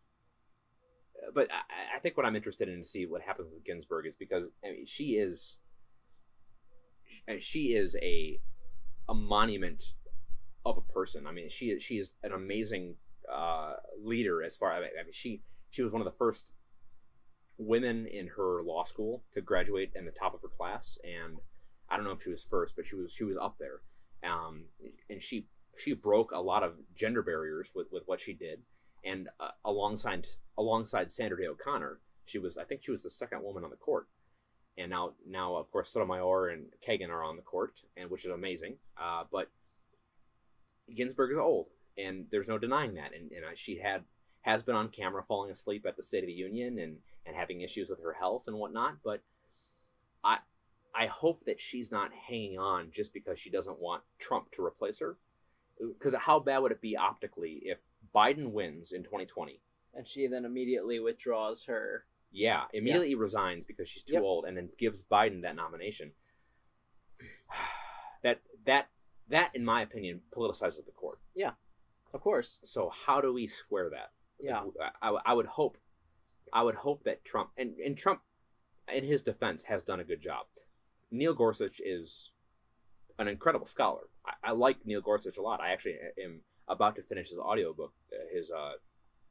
but 1.33 1.47
I, 1.53 1.97
I 1.97 2.01
think 2.01 2.17
what 2.17 2.27
I'm 2.27 2.35
interested 2.35 2.69
in 2.69 2.79
to 2.83 2.85
see 2.85 3.07
what 3.07 3.23
happens 3.23 3.53
with 3.55 3.65
Ginsburg 3.65 4.07
is 4.09 4.15
because 4.19 4.49
I 4.65 4.73
mean, 4.73 4.85
she 4.85 5.11
is 5.11 5.59
she 7.41 7.75
is 7.75 7.97
a 8.03 8.39
a 9.09 9.15
monument 9.15 9.95
of 10.65 10.77
a 10.77 10.93
person. 10.93 11.27
I 11.27 11.33
mean, 11.33 11.49
she 11.49 11.67
is 11.67 11.83
she 11.83 11.99
is 11.99 12.13
an 12.23 12.33
amazing 12.33 12.95
uh, 13.33 13.75
leader 14.03 14.43
as 14.43 14.57
far. 14.57 14.73
I 14.73 14.81
mean, 14.81 15.13
she 15.13 15.43
she 15.71 15.83
was 15.83 15.93
one 15.93 16.01
of 16.01 16.07
the 16.07 16.19
first 16.19 16.53
women 17.59 18.07
in 18.07 18.29
her 18.29 18.61
law 18.63 18.85
school 18.85 19.23
to 19.33 19.41
graduate 19.41 19.91
in 19.95 20.05
the 20.05 20.13
top 20.13 20.35
of 20.35 20.43
her 20.43 20.49
class, 20.49 20.99
and 21.05 21.39
I 21.89 21.97
don't 21.97 22.05
know 22.05 22.13
if 22.13 22.23
she 22.23 22.31
was 22.31 22.45
first, 22.45 22.75
but 22.77 22.87
she 22.87 22.97
was 22.97 23.13
she 23.13 23.25
was 23.25 23.37
up 23.37 23.57
there. 23.59 23.81
Um, 24.29 24.65
and 25.09 25.23
she 25.23 25.47
she 25.77 25.95
broke 25.95 26.33
a 26.33 26.41
lot 26.41 26.63
of 26.63 26.75
gender 26.97 27.23
barriers 27.23 27.71
with, 27.75 27.87
with 27.93 28.03
what 28.07 28.21
she 28.21 28.35
did, 28.35 28.61
and 29.05 29.29
uh, 29.41 29.51
alongside 29.65 30.27
alongside 30.57 31.11
Sandra 31.11 31.39
Day 31.39 31.47
O'Connor, 31.47 32.01
she 32.27 32.39
was 32.39 32.59
I 32.59 32.65
think 32.65 32.83
she 32.83 32.91
was 32.91 33.03
the 33.03 33.11
second 33.11 33.43
woman 33.43 33.65
on 33.65 33.71
the 33.71 33.77
court. 33.77 34.09
And 34.79 34.91
now, 34.91 35.13
now 35.27 35.57
of 35.57 35.71
course, 35.71 35.91
Sotomayor 35.91 36.49
and 36.49 36.67
Kagan 36.87 37.11
are 37.11 37.23
on 37.23 37.37
the 37.37 37.43
court, 37.43 37.83
and 37.97 38.11
which 38.11 38.25
is 38.25 38.31
amazing. 38.31 38.77
Uh, 38.97 39.25
but 39.31 39.51
Ginsburg 40.95 41.33
is 41.33 41.39
old, 41.39 41.67
and 41.97 42.27
there's 42.31 42.49
no 42.49 42.59
denying 42.59 42.95
that. 42.95 43.13
And, 43.15 43.31
and 43.33 43.59
she 43.59 43.79
had 43.79 44.05
has 44.43 44.63
been 44.63 44.77
on 44.77 44.89
camera 44.89 45.23
falling 45.27 45.51
asleep 45.51 45.85
at 45.87 45.97
the 45.97 46.03
State 46.03 46.23
of 46.23 46.29
the 46.29 46.33
Union 46.33 46.79
and 46.79 46.97
and 47.27 47.37
having 47.37 47.61
issues 47.61 47.91
with 47.91 48.03
her 48.03 48.13
health 48.13 48.45
and 48.47 48.57
whatnot. 48.57 48.99
But 49.05 49.21
I 50.25 50.39
I 50.95 51.07
hope 51.07 51.45
that 51.47 51.61
she's 51.61 51.91
not 51.91 52.11
hanging 52.13 52.59
on 52.59 52.91
just 52.93 53.13
because 53.13 53.39
she 53.39 53.51
doesn't 53.51 53.81
want 53.81 54.03
Trump 54.19 54.51
to 54.53 54.65
replace 54.65 55.01
her. 55.01 55.17
Because 55.79 56.15
how 56.15 56.41
bad 56.41 56.59
would 56.59 56.73
it 56.73 56.81
be 56.81 56.97
optically 56.97 57.63
if 57.65 57.79
Biden 58.15 58.53
wins 58.53 58.93
in 58.93 59.03
2020? 59.03 59.61
and 59.95 60.07
she 60.07 60.27
then 60.27 60.45
immediately 60.45 61.01
withdraws 61.01 61.65
her. 61.65 62.05
Yeah, 62.31 62.65
immediately 62.73 63.15
resigns 63.15 63.65
because 63.65 63.89
she's 63.89 64.03
too 64.03 64.15
Yep. 64.15 64.23
old, 64.23 64.45
and 64.45 64.57
then 64.57 64.69
gives 64.79 65.03
Biden 65.03 65.43
that 65.43 65.57
nomination. 65.57 66.13
that 68.23 68.41
that 68.65 68.89
that, 69.29 69.55
in 69.55 69.65
my 69.65 69.83
opinion, 69.83 70.23
politicizes 70.31 70.85
the 70.87 70.93
court. 70.93 71.19
Yeah, 71.35 71.53
of 72.15 72.21
course, 72.21 72.61
So 72.65 72.91
how 72.91 73.21
do 73.21 73.33
we 73.33 73.47
square 73.47 73.91
that? 73.91 74.13
yeah, 74.41 74.65
I, 75.03 75.09
I 75.27 75.35
would 75.35 75.47
hope, 75.47 75.77
I 76.53 76.63
would 76.63 76.77
hope 76.77 77.03
that 77.05 77.25
Trump 77.25 77.51
and, 77.59 77.77
and 77.79 77.97
Trump, 77.99 78.21
in 78.93 79.05
his 79.05 79.21
defense, 79.21 79.65
has 79.65 79.83
done 79.83 80.01
a 80.01 80.05
good 80.05 80.21
job. 80.23 80.47
Neil 81.11 81.35
Gorsuch 81.35 81.81
is 81.85 82.31
an 83.19 83.27
incredible 83.29 83.67
scholar. 83.67 84.03
I, 84.25 84.51
I 84.51 84.53
like 84.53 84.87
Neil 84.87 85.01
Gorsuch 85.01 85.37
a 85.39 85.43
lot. 85.43 85.61
I 85.61 85.71
actually 85.73 85.97
am 86.23 86.41
about 86.69 86.97
to 86.97 87.03
finish 87.03 87.29
his 87.31 87.39
audiobook, 87.39 87.93
uh, 88.13 88.17
his 88.33 88.51
uh, 88.51 88.73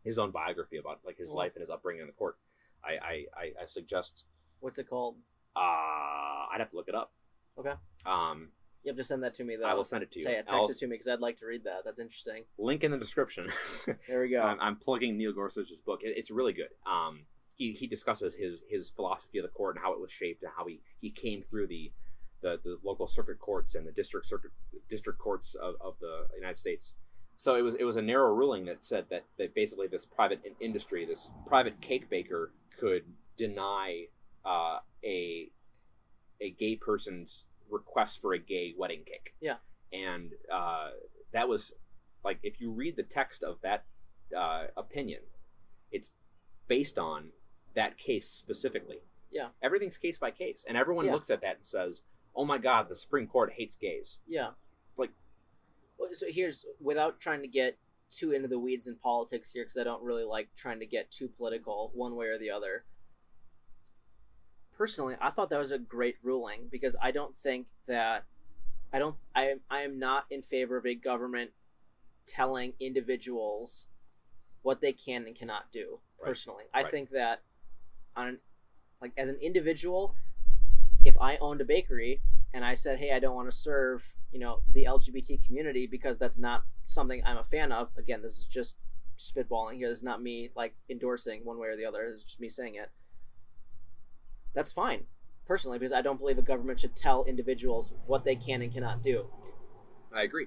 his 0.03 0.19
own 0.19 0.31
biography 0.31 0.77
about 0.77 0.99
like 1.05 1.17
his 1.17 1.31
Oh. 1.31 1.35
life 1.35 1.53
and 1.55 1.61
his 1.61 1.69
upbringing 1.69 2.01
in 2.01 2.07
the 2.07 2.13
court. 2.13 2.37
I 2.87 3.25
I, 3.41 3.45
I, 3.63 3.65
suggest 3.65 4.25
what's 4.59 4.77
it 4.77 4.89
called? 4.89 5.15
uh, 5.55 5.59
I'd 6.53 6.59
have 6.59 6.69
to 6.71 6.75
look 6.75 6.87
it 6.87 6.95
up. 6.95 7.11
Okay. 7.59 7.73
Um, 8.05 8.49
You 8.83 8.89
have 8.91 8.97
to 8.97 9.03
send 9.03 9.23
that 9.23 9.33
to 9.35 9.43
me 9.43 9.55
though. 9.55 9.65
I 9.65 9.73
will 9.73 9.83
send 9.83 10.03
it 10.03 10.11
to 10.11 10.19
you. 10.19 10.25
Say 10.25 10.33
it, 10.37 10.45
I'll 10.49 10.61
text 10.67 10.77
it 10.77 10.85
to 10.85 10.87
me 10.87 10.93
because 10.95 11.07
I'd 11.07 11.19
like 11.19 11.37
to 11.39 11.45
read 11.45 11.63
that. 11.65 11.79
That's 11.83 11.99
interesting. 11.99 12.43
link 12.57 12.83
in 12.83 12.91
the 12.91 12.97
description. 12.97 13.47
There 14.07 14.21
we 14.21 14.29
go. 14.29 14.41
I'm, 14.41 14.59
I'm 14.61 14.75
plugging 14.75 15.17
Neil 15.17 15.33
Gorsuch's 15.33 15.77
book. 15.85 16.01
It, 16.03 16.13
it's 16.17 16.31
really 16.31 16.53
good. 16.53 16.69
Um, 16.85 17.21
he, 17.55 17.71
he 17.73 17.87
discusses 17.87 18.35
his 18.35 18.61
his 18.69 18.91
philosophy 18.91 19.39
of 19.39 19.43
the 19.43 19.49
court 19.49 19.75
and 19.75 19.83
how 19.83 19.93
it 19.93 19.99
was 19.99 20.11
shaped 20.11 20.43
and 20.43 20.51
how 20.55 20.65
he, 20.67 20.79
he 21.01 21.09
came 21.09 21.41
through 21.41 21.67
the, 21.67 21.91
the 22.41 22.59
the 22.63 22.77
local 22.83 23.07
circuit 23.07 23.39
courts 23.39 23.73
and 23.75 23.85
the 23.87 23.91
district 23.91 24.27
circuit 24.27 24.51
district 24.89 25.17
courts 25.19 25.55
of, 25.55 25.73
of 25.81 25.95
the 25.99 26.27
United 26.35 26.57
States. 26.57 26.93
So 27.35 27.55
it 27.55 27.61
was 27.61 27.75
it 27.75 27.83
was 27.83 27.97
a 27.97 28.01
narrow 28.01 28.33
ruling 28.33 28.65
that 28.65 28.83
said 28.83 29.05
that, 29.09 29.25
that 29.37 29.53
basically 29.55 29.87
this 29.87 30.05
private 30.05 30.41
industry, 30.59 31.05
this 31.05 31.29
private 31.47 31.79
cake 31.81 32.09
baker, 32.09 32.51
could 32.77 33.03
deny 33.37 34.05
uh, 34.45 34.79
a 35.03 35.49
a 36.39 36.51
gay 36.51 36.75
person's 36.75 37.45
request 37.69 38.21
for 38.21 38.33
a 38.33 38.39
gay 38.39 38.73
wedding 38.77 39.03
cake. 39.05 39.33
Yeah. 39.41 39.55
and 39.91 40.31
uh, 40.53 40.89
that 41.31 41.47
was 41.49 41.71
like 42.23 42.39
if 42.43 42.59
you 42.61 42.71
read 42.71 42.95
the 42.95 43.03
text 43.03 43.43
of 43.43 43.57
that 43.61 43.85
uh, 44.37 44.65
opinion, 44.75 45.21
it's 45.91 46.09
based 46.67 46.97
on 46.97 47.29
that 47.75 47.97
case 47.97 48.27
specifically. 48.29 48.99
Yeah. 49.31 49.47
Everything's 49.61 49.97
case 49.97 50.17
by 50.17 50.31
case, 50.31 50.65
and 50.67 50.77
everyone 50.77 51.05
Yeah. 51.05 51.13
looks 51.13 51.29
at 51.29 51.41
that 51.41 51.57
and 51.57 51.65
says, 51.65 52.01
"Oh 52.35 52.45
my 52.45 52.57
God, 52.57 52.89
the 52.89 52.95
Supreme 52.95 53.27
Court 53.27 53.53
hates 53.55 53.75
gays." 53.75 54.19
yeah, 54.27 54.51
like, 54.97 55.11
Well, 55.97 56.09
So 56.13 56.27
here's 56.29 56.65
without 56.79 57.19
trying 57.19 57.41
to 57.41 57.47
get 57.47 57.77
too 58.09 58.31
into 58.31 58.47
the 58.47 58.59
weeds 58.59 58.87
in 58.87 58.95
politics 58.95 59.51
here, 59.51 59.63
because 59.63 59.77
I 59.77 59.83
don't 59.83 60.03
really 60.03 60.23
like 60.23 60.49
trying 60.55 60.79
to 60.79 60.85
get 60.85 61.11
too 61.11 61.27
political 61.27 61.91
one 61.93 62.15
way 62.15 62.27
or 62.27 62.37
the 62.37 62.51
other. 62.51 62.85
Personally, 64.77 65.15
I 65.19 65.31
thought 65.31 65.49
that 65.49 65.59
was 65.59 65.71
a 65.71 65.79
great 65.79 66.17
ruling 66.21 66.67
because 66.71 66.95
I 67.01 67.11
don't 67.11 67.35
think 67.35 67.67
that 67.87 68.25
I 68.93 68.99
don't 68.99 69.15
I 69.35 69.55
I 69.69 69.81
am 69.81 69.97
not 69.99 70.25
in 70.29 70.41
favor 70.41 70.77
of 70.77 70.85
a 70.85 70.95
government 70.95 71.51
telling 72.27 72.73
individuals 72.79 73.87
what 74.61 74.81
they 74.81 74.93
can 74.93 75.25
and 75.25 75.35
cannot 75.35 75.71
do. 75.71 75.99
Right. 76.19 76.27
Personally, 76.27 76.65
I 76.73 76.83
Right. 76.83 76.91
think 76.91 77.09
that 77.09 77.41
on 78.15 78.39
like 79.01 79.13
as 79.17 79.29
an 79.29 79.37
individual, 79.41 80.15
if 81.05 81.17
I 81.19 81.37
owned 81.37 81.61
a 81.61 81.65
bakery 81.65 82.21
and 82.53 82.63
I 82.63 82.75
said, 82.75 82.99
"Hey, 82.99 83.11
I 83.11 83.19
don't 83.19 83.35
want 83.35 83.49
to 83.49 83.55
serve, 83.55 84.15
you 84.37 84.43
know, 84.43 84.59
the 84.71 84.83
LGBT 84.83 85.43
community 85.43 85.87
because 85.89 86.19
that's 86.19 86.37
not 86.37 86.63
something 86.85 87.23
I'm 87.25 87.37
a 87.37 87.43
fan 87.43 87.71
of." 87.71 87.89
Again, 87.97 88.21
this 88.21 88.37
is 88.37 88.45
just 88.45 88.77
spitballing 89.17 89.77
here. 89.77 89.89
This 89.89 89.97
is 89.97 90.03
not 90.03 90.21
me 90.21 90.51
like 90.55 90.75
endorsing 90.91 91.43
one 91.43 91.57
way 91.57 91.69
or 91.69 91.75
the 91.75 91.85
other. 91.85 92.03
It's 92.03 92.23
just 92.23 92.39
me 92.39 92.47
saying 92.47 92.75
it. 92.75 92.91
That's 94.53 94.71
fine, 94.71 95.05
personally, 95.47 95.79
because 95.79 95.91
I 95.91 96.03
don't 96.03 96.19
believe 96.19 96.37
a 96.37 96.43
government 96.43 96.79
should 96.79 96.95
tell 96.95 97.23
individuals 97.23 97.93
what 98.05 98.25
they 98.25 98.35
can 98.35 98.61
and 98.61 98.71
cannot 98.71 99.01
do. 99.01 99.25
I 100.15 100.21
agree. 100.21 100.45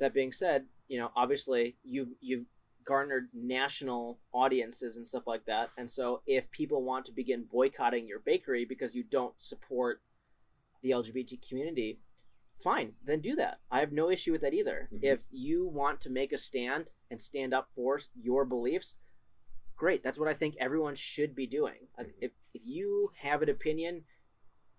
That 0.00 0.12
being 0.12 0.32
said, 0.32 0.64
you 0.88 0.98
know, 0.98 1.12
obviously 1.14 1.76
you've 1.84 2.10
you've 2.20 2.46
garnered 2.84 3.28
national 3.32 4.18
audiences 4.32 4.96
and 4.96 5.06
stuff 5.06 5.28
like 5.28 5.46
that. 5.46 5.70
And 5.78 5.88
so 5.88 6.22
if 6.26 6.50
people 6.50 6.82
want 6.82 7.04
to 7.06 7.12
begin 7.12 7.44
boycotting 7.44 8.08
your 8.08 8.18
bakery 8.18 8.64
because 8.64 8.96
you 8.96 9.04
don't 9.04 9.40
support 9.40 10.00
the 10.82 10.90
LGBT 10.90 11.46
community, 11.46 12.00
fine, 12.60 12.94
then 13.04 13.20
do 13.20 13.36
that. 13.36 13.60
I 13.70 13.80
have 13.80 13.92
no 13.92 14.10
issue 14.10 14.32
with 14.32 14.40
that 14.42 14.54
either. 14.54 14.88
Mhm. 14.92 15.02
If 15.02 15.22
you 15.30 15.66
want 15.66 16.00
to 16.02 16.10
make 16.10 16.32
a 16.32 16.38
stand 16.38 16.90
and 17.10 17.20
stand 17.20 17.54
up 17.54 17.70
for 17.74 18.00
your 18.14 18.44
beliefs, 18.44 18.96
great. 19.76 20.02
That's 20.02 20.18
what 20.18 20.28
I 20.28 20.34
think 20.34 20.56
everyone 20.56 20.94
should 20.94 21.34
be 21.34 21.46
doing. 21.46 21.88
Mhm. 21.98 22.14
If 22.20 22.32
if 22.54 22.64
you 22.64 23.12
have 23.16 23.42
an 23.42 23.48
opinion 23.48 24.04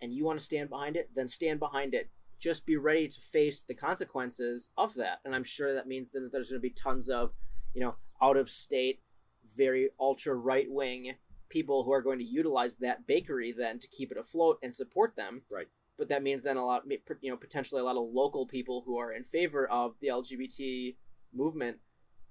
and 0.02 0.12
you 0.12 0.26
want 0.26 0.40
to 0.40 0.46
stand 0.46 0.70
behind 0.70 0.98
it, 0.98 1.14
then 1.14 1.28
stand 1.28 1.60
behind 1.60 1.94
it. 1.94 2.10
Just 2.40 2.66
be 2.66 2.78
ready 2.78 3.08
to 3.08 3.22
face 3.22 3.62
the 3.62 3.76
consequences 3.76 4.72
of 4.78 4.96
that. 4.96 5.20
And 5.24 5.36
I'm 5.36 5.44
sure 5.44 5.74
that 5.74 5.88
means 5.88 6.12
then 6.12 6.24
that 6.24 6.32
there's 6.32 6.50
going 6.50 6.62
to 6.62 6.68
be 6.68 6.74
tons 6.74 7.10
of, 7.10 7.34
you 7.74 7.82
know, 7.82 7.96
out 8.22 8.38
of 8.38 8.50
state, 8.50 9.02
very 9.44 9.92
ultra 10.00 10.36
right 10.36 10.70
wing 10.70 11.18
people 11.48 11.84
who 11.84 11.92
are 11.92 12.02
going 12.02 12.20
to 12.20 12.26
utilize 12.26 12.76
that 12.76 13.08
bakery 13.08 13.52
then 13.52 13.80
to 13.80 13.88
keep 13.88 14.12
it 14.12 14.18
afloat 14.18 14.60
and 14.62 14.76
support 14.76 15.16
them. 15.16 15.44
Right. 15.50 15.68
But 16.00 16.08
that 16.08 16.24
means 16.24 16.42
then 16.42 16.58
a 16.58 16.66
lot, 16.66 16.84
you 17.22 17.30
know, 17.30 17.38
potentially 17.38 17.82
a 17.82 17.84
lot 17.84 17.98
of 17.98 18.08
local 18.12 18.48
people 18.48 18.84
who 18.86 18.98
are 18.98 19.12
in 19.12 19.26
favor 19.26 19.70
of 19.70 19.96
the 20.00 20.08
LGBT 20.08 20.96
movement 21.34 21.78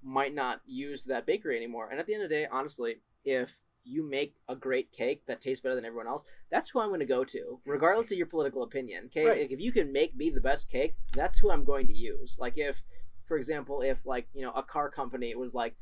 might 0.03 0.35
not 0.35 0.62
use 0.66 1.05
that 1.05 1.27
bakery 1.27 1.57
anymore. 1.57 1.89
And 1.90 2.01
at 2.01 2.07
the 2.07 2.15
end 2.15 2.23
of 2.23 2.31
the 2.31 2.35
day, 2.35 2.47
honestly, 2.51 2.97
if 3.27 3.61
you 3.85 4.09
make 4.09 4.36
a 4.49 4.57
great 4.57 4.90
cake 4.90 5.23
that 5.27 5.43
tastes 5.43 5.61
better 5.61 5.74
than 5.74 5.85
everyone 5.85 6.07
else, 6.07 6.24
that's 6.51 6.70
who 6.70 6.81
I'm 6.81 6.89
going 6.89 7.01
to 7.01 7.07
go 7.07 7.24
to, 7.24 7.61
regardless 7.66 8.11
of 8.11 8.19
your 8.19 8.27
political 8.27 8.62
opinion. 8.62 9.05
Okay, 9.07 9.27
Right. 9.27 9.40
Like, 9.43 9.53
if 9.53 9.61
you 9.61 9.70
can 9.70 9.93
make 9.93 10.16
me 10.16 10.31
the 10.31 10.40
best 10.40 10.70
cake, 10.70 10.95
that's 11.12 11.39
who 11.39 11.51
I'm 11.51 11.65
going 11.65 11.86
to 11.89 11.95
use. 11.95 12.39
Like 12.40 12.55
if, 12.57 12.82
for 13.27 13.36
example, 13.36 13.82
if 13.82 14.07
like 14.07 14.28
you 14.35 14.43
know 14.43 14.53
a 14.53 14.62
car 14.62 14.90
company 14.90 15.35
was 15.35 15.53
like, 15.53 15.77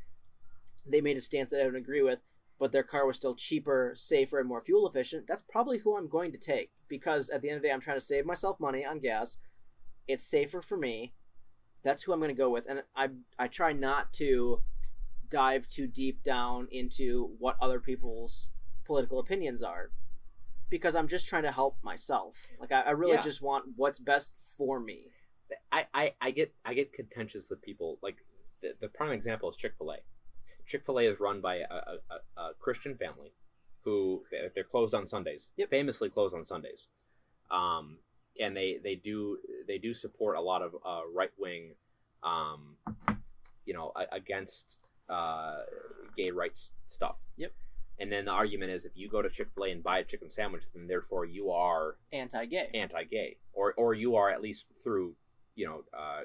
they 0.85 1.01
made 1.01 1.17
a 1.17 1.21
stance 1.21 1.49
that 1.49 1.61
I 1.61 1.63
don't 1.63 1.75
agree 1.75 2.01
with, 2.01 2.19
but 2.59 2.71
their 2.71 2.83
car 2.83 3.05
was 3.05 3.15
still 3.15 3.35
cheaper, 3.35 3.93
safer, 3.95 4.39
and 4.39 4.47
more 4.47 4.61
fuel 4.61 4.87
efficient, 4.87 5.27
that's 5.27 5.41
probably 5.41 5.79
who 5.79 5.97
I'm 5.97 6.09
going 6.09 6.31
to 6.31 6.37
take 6.37 6.71
because 6.87 7.29
at 7.29 7.41
the 7.41 7.49
end 7.49 7.57
of 7.57 7.61
the 7.61 7.67
day, 7.69 7.73
I'm 7.73 7.81
trying 7.81 7.97
to 7.97 8.01
save 8.05 8.25
myself 8.25 8.59
money 8.59 8.85
on 8.85 8.99
gas. 8.99 9.37
It's 10.07 10.23
safer 10.23 10.61
for 10.61 10.77
me. 10.77 11.13
That's 11.83 12.03
who 12.03 12.13
I'm 12.13 12.19
going 12.19 12.29
to 12.29 12.35
go 12.35 12.49
with, 12.49 12.65
and 12.67 12.83
I 12.95 13.09
I 13.37 13.47
try 13.47 13.71
not 13.73 14.11
to 14.13 14.61
dive 15.29 15.67
too 15.67 15.87
deep 15.87 16.23
down 16.23 16.67
into 16.71 17.35
what 17.39 17.55
other 17.61 17.79
people's 17.79 18.49
political 18.85 19.19
opinions 19.19 19.61
are 19.61 19.91
because 20.69 20.95
I'm 20.95 21.07
just 21.07 21.27
trying 21.27 21.43
to 21.43 21.51
help 21.51 21.77
myself. 21.83 22.47
Like 22.59 22.71
I, 22.71 22.81
I 22.81 22.91
really 22.91 23.15
Yeah. 23.15 23.21
just 23.21 23.41
want 23.41 23.65
what's 23.75 23.99
best 23.99 24.33
for 24.57 24.79
me. 24.79 25.07
I, 25.71 25.85
I, 25.93 26.13
I 26.21 26.31
get 26.31 26.53
I 26.65 26.73
get 26.73 26.91
contentious 26.93 27.49
with 27.49 27.61
people 27.61 27.99
like 28.01 28.17
the, 28.61 28.73
the 28.81 28.87
prime 28.89 29.11
example 29.11 29.49
is 29.49 29.55
Chick 29.57 29.73
Fil 29.77 29.91
A. 29.91 29.97
Chick 30.65 30.83
Fil 30.85 30.99
A 30.99 31.03
is 31.03 31.19
run 31.19 31.39
by 31.41 31.57
a, 31.57 31.65
a, 31.69 31.97
a, 32.37 32.41
a 32.41 32.53
Christian 32.59 32.95
family 32.97 33.31
who 33.87 34.21
they're 34.53 34.65
closed 34.65 34.93
on 34.93 35.07
Sundays. 35.07 35.47
Yep. 35.55 35.69
Famously 35.69 36.09
closed 36.09 36.35
on 36.35 36.43
Sundays. 36.43 36.89
Um, 37.49 37.99
and 38.37 38.55
they 38.55 38.79
they 38.83 38.95
do 38.95 39.37
they 39.65 39.77
do 39.77 39.93
support 39.93 40.35
a 40.35 40.41
lot 40.41 40.61
of 40.61 40.75
uh, 40.85 41.01
right 41.15 41.31
wing, 41.39 41.71
um, 42.21 42.75
you 43.65 43.73
know, 43.73 43.93
a- 43.95 44.13
against 44.13 44.79
uh, 45.09 45.59
gay 46.17 46.31
rights 46.31 46.73
stuff. 46.85 47.27
Yep. 47.37 47.53
And 47.99 48.11
then 48.11 48.25
the 48.25 48.31
argument 48.31 48.71
is 48.71 48.83
if 48.85 48.91
you 48.95 49.09
go 49.09 49.21
to 49.21 49.29
Chick 49.29 49.47
Fil 49.55 49.63
A 49.63 49.71
and 49.71 49.81
buy 49.81 49.99
a 49.99 50.03
chicken 50.03 50.29
sandwich, 50.29 50.63
then 50.75 50.85
therefore 50.87 51.25
you 51.25 51.49
are 51.51 51.95
Anti-gay. 52.11 52.69
anti-gay, 52.73 53.37
or 53.53 53.73
or 53.77 53.93
you 53.93 54.17
are 54.17 54.29
at 54.29 54.41
least 54.41 54.65
through 54.83 55.15
you 55.55 55.65
know 55.65 55.83
uh, 55.97 56.23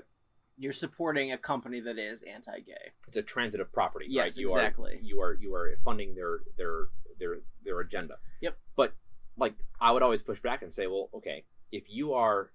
You're 0.59 0.73
supporting 0.75 1.31
a 1.33 1.39
company 1.39 1.79
that 1.81 1.97
is 1.97 2.25
anti-gay. 2.25 2.91
it's 3.07 3.17
a 3.17 3.23
transitive 3.23 3.73
property. 3.73 4.07
Yes, 4.09 4.33
right? 4.33 4.39
You 4.39 4.47
exactly. 4.49 4.95
Are, 4.97 5.01
you 5.01 5.21
are 5.21 5.35
you 5.41 5.55
are 5.55 5.73
funding 5.85 6.15
their 6.17 6.41
their 6.59 6.89
their 7.23 7.37
their 7.65 7.81
agenda. 7.81 8.15
Yep. 8.41 8.59
But 8.77 8.93
like 9.37 9.55
I 9.81 9.93
would 9.93 10.03
always 10.03 10.23
push 10.23 10.41
back 10.41 10.63
and 10.63 10.73
say, 10.73 10.87
well, 10.87 11.09
okay, 11.15 11.45
if 11.71 11.85
you 11.89 12.13
are 12.15 12.51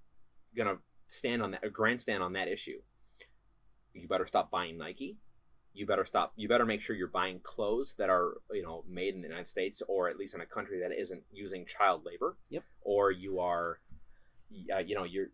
gonna 0.55 0.77
stand 1.07 1.41
on 1.41 1.51
that, 1.51 1.63
a 1.63 1.69
grandstand 1.69 2.21
on 2.21 2.33
that 2.33 2.47
issue, 2.47 2.79
you 3.93 4.07
better 4.07 4.25
stop 4.25 4.51
buying 4.51 4.77
Nike. 4.77 5.17
You 5.73 5.85
better 5.85 6.05
stop. 6.05 6.33
You 6.35 6.47
better 6.47 6.65
make 6.65 6.81
sure 6.81 6.95
you're 6.95 7.07
buying 7.07 7.39
clothes 7.43 7.95
that 7.97 8.09
are 8.09 8.41
you 8.51 8.63
know 8.63 8.83
made 8.89 9.15
in 9.15 9.21
the 9.21 9.27
United 9.27 9.47
States 9.47 9.81
or 9.87 10.09
at 10.09 10.17
least 10.17 10.35
in 10.35 10.41
a 10.41 10.45
country 10.45 10.79
that 10.81 10.91
isn't 10.91 11.23
using 11.31 11.65
child 11.65 12.03
labor. 12.05 12.35
Yep. 12.49 12.63
Or 12.81 13.11
you 13.11 13.39
are, 13.39 13.79
uh, 14.73 14.79
you 14.79 14.95
know, 14.95 15.03
you're 15.03 15.27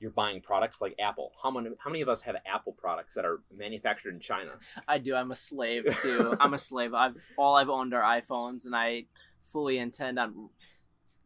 you're 0.00 0.10
buying 0.10 0.40
products 0.40 0.80
like 0.80 0.94
Apple. 0.98 1.32
How 1.42 1.50
many 1.50 1.70
how 1.78 1.90
many 1.90 2.02
of 2.02 2.08
us 2.08 2.20
have 2.22 2.36
Apple 2.46 2.72
products 2.72 3.14
that 3.14 3.24
are 3.24 3.40
manufactured 3.56 4.14
in 4.14 4.20
China? 4.20 4.52
I 4.88 4.98
do. 4.98 5.14
I'm 5.14 5.30
a 5.30 5.34
slave 5.36 5.84
to. 6.02 6.36
I'm 6.40 6.54
a 6.54 6.58
slave. 6.58 6.94
I've 6.94 7.16
all 7.36 7.54
I've 7.56 7.68
owned 7.70 7.94
are 7.94 8.02
iPhones, 8.02 8.64
and 8.66 8.74
I 8.74 9.06
fully 9.42 9.78
intend 9.78 10.18
on. 10.18 10.50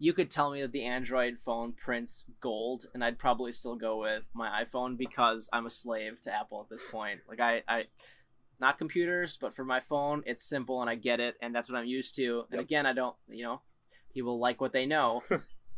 You 0.01 0.12
could 0.12 0.31
tell 0.31 0.53
me 0.53 0.61
that 0.62 0.70
the 0.70 0.85
Android 0.85 1.39
phone 1.45 1.73
prints 1.73 2.25
gold, 2.41 2.87
and 2.95 3.03
I'd 3.03 3.19
probably 3.19 3.51
still 3.53 3.75
go 3.75 4.01
with 4.01 4.29
my 4.33 4.65
iPhone 4.65 4.97
because 4.97 5.49
I'm 5.53 5.66
a 5.66 5.70
slave 5.70 6.20
to 6.23 6.33
Apple 6.33 6.61
at 6.61 6.69
this 6.70 6.85
point. 6.89 7.20
Like 7.29 7.41
I, 7.41 7.62
I, 7.66 7.85
not 8.61 8.79
computers, 8.79 9.39
but 9.41 9.57
for 9.57 9.65
my 9.65 9.81
phone, 9.81 10.23
it's 10.25 10.43
simple 10.43 10.81
and 10.81 10.89
I 10.89 10.95
get 10.95 11.19
it, 11.19 11.35
and 11.43 11.53
that's 11.53 11.69
what 11.69 11.79
I'm 11.79 11.87
used 11.87 12.15
to. 12.16 12.45
And 12.51 12.59
Yep. 12.59 12.65
again, 12.65 12.87
I 12.87 12.93
don't, 12.93 13.16
you 13.29 13.43
know, 13.43 13.61
people 14.15 14.39
like 14.39 14.61
what 14.61 14.73
they 14.73 14.87
know. 14.87 15.23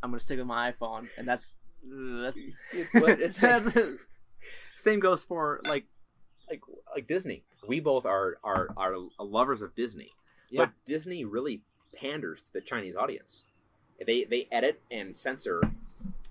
I'm 0.03 0.11
gonna 0.11 0.21
stick 0.21 0.39
with 0.39 0.47
my 0.47 0.71
iPhone, 0.73 1.09
and 1.17 1.27
that's 1.27 1.57
that's 1.83 2.39
It's 2.73 3.41
that's 3.41 3.77
Same 4.77 5.01
goes 5.01 5.25
for 5.25 5.61
like 5.65 5.85
like 6.49 6.61
like 6.95 7.07
Disney. 7.07 7.45
We 7.69 7.81
both 7.81 8.07
are 8.07 8.39
are 8.43 8.69
are 8.77 8.95
lovers 9.21 9.63
of 9.63 9.75
Disney, 9.75 10.11
Yeah. 10.51 10.65
but 10.67 10.71
Disney 10.87 11.25
really 11.25 11.63
panders 11.95 12.43
to 12.43 12.53
the 12.53 12.61
Chinese 12.61 12.97
audience. 12.97 13.45
They 14.05 14.25
they 14.25 14.49
edit 14.51 14.81
and 14.91 15.15
censor 15.15 15.61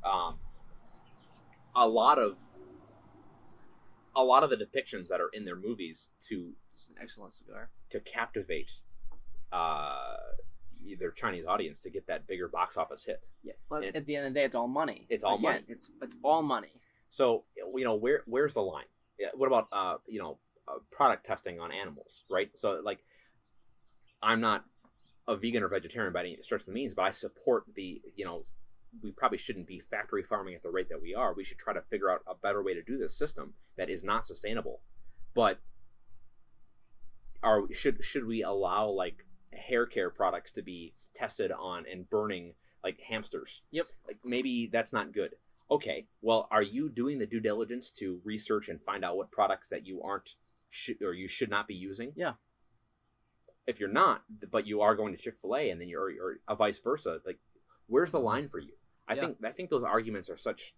um, 0.04 0.40
a 1.76 1.88
lot 1.88 2.18
of 2.18 2.38
a 4.16 4.24
lot 4.24 4.44
of 4.44 4.50
the 4.50 4.56
depictions 4.58 5.08
that 5.08 5.22
are 5.22 5.30
in 5.32 5.46
their 5.46 5.56
movies 5.56 6.10
to 6.28 6.54
It's 6.76 6.90
an 6.90 6.96
excellent 7.02 7.32
cigar. 7.34 7.70
to 7.92 8.00
captivate 8.00 8.82
uh, 9.52 10.16
their 11.00 11.12
Chinese 11.12 11.46
audience 11.46 11.82
to 11.82 11.90
get 11.90 12.08
that 12.08 12.28
bigger 12.28 12.48
box 12.48 12.78
office 12.78 13.06
hit. 13.06 13.22
Yeah. 13.44 13.54
Well, 13.70 13.84
And- 13.84 13.96
at 13.96 14.06
the 14.06 14.16
end 14.16 14.28
of 14.28 14.34
the 14.34 14.40
day, 14.40 14.46
it's 14.46 14.56
all 14.56 14.68
money. 14.68 15.06
It's 15.10 15.24
all 15.24 15.36
Again, 15.36 15.44
money. 15.44 15.64
It's 15.68 15.92
it's 16.02 16.16
all 16.24 16.42
money. 16.42 16.82
So 17.10 17.44
you 17.76 17.84
know 17.84 17.96
where 17.96 18.24
where's 18.26 18.54
the 18.54 18.62
line? 18.62 18.86
What 19.34 19.48
about 19.48 19.68
uh, 19.72 19.98
you 20.08 20.20
know 20.20 20.38
uh, 20.68 20.80
product 20.92 21.26
testing 21.26 21.60
on 21.60 21.72
animals, 21.72 22.24
right? 22.30 22.50
So 22.56 22.82
like, 22.84 23.00
I'm 24.22 24.40
not 24.42 24.64
a 25.28 25.36
vegan 25.36 25.64
or 25.64 25.68
vegetarian 25.68 26.14
by 26.14 26.22
any 26.22 26.38
stretch 26.42 26.62
of 26.62 26.68
the 26.68 26.72
means, 26.72 26.94
but 26.94 27.04
I 27.04 27.12
support 27.12 27.64
the 27.76 28.02
you 28.16 28.26
know 28.26 28.46
we 29.04 29.12
probably 29.12 29.38
shouldn't 29.38 29.68
be 29.68 29.80
factory 29.80 30.24
farming 30.24 30.56
at 30.56 30.64
the 30.64 30.70
rate 30.70 30.90
that 30.90 31.02
we 31.02 31.14
are. 31.14 31.34
We 31.34 31.44
should 31.44 31.60
try 31.60 31.74
to 31.74 31.82
figure 31.82 32.10
out 32.10 32.22
a 32.28 32.36
better 32.36 32.64
way 32.64 32.74
to 32.74 32.82
do 32.82 32.98
this 32.98 33.16
system 33.16 33.54
that 33.78 33.90
is 33.90 34.04
not 34.04 34.26
sustainable. 34.26 34.82
But 35.36 35.60
are 37.44 37.62
should 37.72 38.04
should 38.04 38.26
we 38.26 38.44
allow 38.44 38.88
like 38.90 39.26
hair 39.54 39.86
care 39.86 40.10
products 40.10 40.52
to 40.54 40.62
be 40.62 40.94
tested 41.16 41.52
on 41.52 41.86
and 41.92 42.10
burning 42.10 42.54
like 42.84 43.00
hamsters? 43.08 43.62
Yep. 43.72 43.86
Like 44.08 44.18
maybe 44.24 44.70
that's 44.72 44.94
not 44.94 45.14
good. 45.14 45.36
Okay, 45.72 46.08
well, 46.22 46.48
are 46.50 46.64
you 46.64 46.90
doing 46.90 47.20
the 47.20 47.28
due 47.28 47.40
diligence 47.40 47.92
to 47.92 48.20
research 48.24 48.70
and 48.70 48.82
find 48.82 49.06
out 49.06 49.18
what 49.18 49.32
products 49.32 49.70
that 49.70 49.86
you 49.86 50.02
aren't 50.02 50.36
sh- 50.70 50.92
or 51.04 51.14
you 51.14 51.28
should 51.28 51.50
not 51.50 51.68
be 51.68 51.76
using? 51.76 52.12
Yeah. 52.16 52.34
If 53.68 53.80
you're 53.80 53.90
not, 53.90 54.24
but 54.52 54.66
you 54.66 54.82
are 54.82 54.96
going 54.96 55.16
to 55.16 55.22
Chick 55.22 55.36
Fil 55.42 55.56
A 55.56 55.70
and 55.70 55.80
then 55.80 55.88
you're 55.88 56.10
or 56.20 56.40
uh, 56.48 56.56
vice 56.56 56.80
versa, 56.80 57.20
like 57.26 57.38
where's 57.86 58.12
the 58.12 58.20
line 58.20 58.50
for 58.50 58.58
you? 58.60 58.74
I 59.08 59.14
Yeah. 59.14 59.22
think 59.22 59.38
I 59.46 59.52
think 59.52 59.70
those 59.70 59.84
arguments 59.84 60.30
are 60.30 60.38
such 60.38 60.74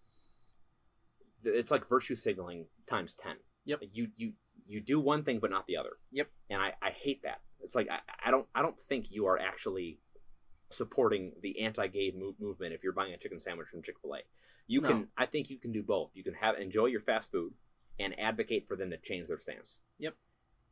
it's 1.44 1.72
like 1.72 1.88
virtue 1.90 2.16
signaling 2.16 2.66
times 2.86 3.14
10 3.16 3.36
Yep. 3.66 3.82
Like, 3.82 3.90
you 3.94 4.08
you 4.16 4.34
you 4.68 4.80
do 4.82 5.00
one 5.00 5.24
thing 5.24 5.40
but 5.40 5.50
not 5.52 5.66
the 5.68 5.78
other 5.78 5.92
Yep. 6.12 6.30
and 6.50 6.62
i 6.62 6.74
i 6.82 6.92
hate 6.92 7.24
that 7.24 7.42
it's 7.64 7.76
like 7.76 7.90
i, 7.92 8.00
I 8.26 8.32
don't 8.32 8.48
i 8.56 8.62
don't 8.62 8.80
think 8.90 9.12
you 9.12 9.26
are 9.28 9.38
actually 9.40 10.00
supporting 10.70 11.34
the 11.42 11.62
anti-gay 11.62 12.14
move, 12.16 12.36
movement 12.40 12.74
if 12.74 12.84
you're 12.84 12.94
buying 12.94 13.14
a 13.14 13.18
chicken 13.18 13.40
sandwich 13.40 13.68
from 13.68 13.82
chick-fil-a 13.84 14.20
you 14.68 14.82
No. 14.82 14.88
can 14.88 15.08
i 15.18 15.26
think 15.26 15.50
you 15.50 15.58
can 15.58 15.72
do 15.72 15.84
both 15.84 16.12
you 16.14 16.24
can 16.24 16.34
have 16.36 16.56
enjoy 16.58 16.86
your 16.86 17.02
fast 17.02 17.32
food 17.32 17.54
and 18.00 18.18
advocate 18.20 18.68
for 18.68 18.76
them 18.78 18.90
to 18.92 18.98
change 18.98 19.28
their 19.28 19.38
stance 19.40 19.80
Yep. 20.00 20.16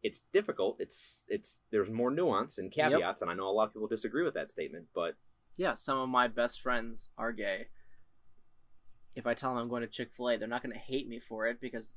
it's 0.04 0.22
difficult 0.32 0.78
it's 0.80 1.26
it's 1.28 1.60
there's 1.72 1.90
more 1.90 2.10
nuance 2.12 2.58
and 2.58 2.72
Yep. 2.76 2.92
caveats 2.92 3.22
and 3.22 3.30
i 3.30 3.34
know 3.34 3.50
a 3.50 3.52
lot 3.52 3.68
of 3.68 3.74
people 3.74 3.88
disagree 3.88 4.24
with 4.24 4.34
that 4.36 4.50
statement 4.50 4.86
but 4.96 5.16
Yeah, 5.58 5.74
some 5.74 5.98
of 6.00 6.08
my 6.08 6.28
best 6.30 6.62
friends 6.62 7.10
are 7.18 7.34
gay. 7.34 7.68
If 9.16 9.28
I 9.28 9.34
tell 9.34 9.50
them 9.54 9.60
I'm 9.64 9.68
going 9.70 9.82
to 9.82 9.88
Chick 9.90 10.12
Fil 10.16 10.30
A, 10.30 10.38
they're 10.38 10.48
not 10.48 10.64
going 10.64 10.72
to 10.72 10.80
hate 10.80 11.10
me 11.10 11.20
for 11.20 11.48
it 11.48 11.60
because 11.60 11.92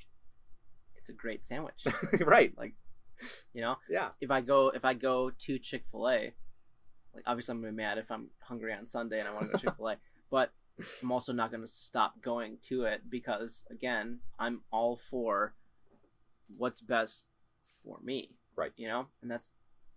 it's 0.96 1.08
a 1.08 1.12
great 1.12 1.44
sandwich. 1.44 1.84
right 2.26 2.52
like, 2.58 2.74
you 3.54 3.60
know, 3.60 3.76
yeah 3.88 4.08
if 4.20 4.30
I 4.30 4.40
go 4.40 4.68
if 4.68 4.84
I 4.84 4.94
go 4.94 5.30
to 5.30 5.58
Chick 5.58 5.84
Fil 5.90 6.08
A, 6.08 6.34
like 7.14 7.24
obviously 7.26 7.52
I'm 7.52 7.60
gonna 7.60 7.72
be 7.72 7.76
mad 7.76 7.98
if 7.98 8.10
I'm 8.10 8.28
hungry 8.40 8.72
on 8.72 8.86
Sunday 8.86 9.20
and 9.20 9.28
I 9.28 9.32
want 9.32 9.46
to 9.46 9.52
go 9.52 9.58
to 9.58 9.64
Chick 9.66 9.76
Fil 9.76 9.88
A, 9.88 9.96
but 10.30 10.52
I'm 11.02 11.12
also 11.12 11.32
not 11.32 11.50
gonna 11.50 11.66
stop 11.66 12.20
going 12.22 12.58
to 12.68 12.84
it 12.84 13.02
because 13.08 13.64
again, 13.70 14.20
I'm 14.38 14.62
all 14.70 14.96
for 14.96 15.54
what's 16.56 16.80
best 16.80 17.24
for 17.84 17.98
me. 18.02 18.30
Right. 18.56 18.72
You 18.76 18.88
know, 18.88 19.06
and 19.22 19.30
that's 19.30 19.52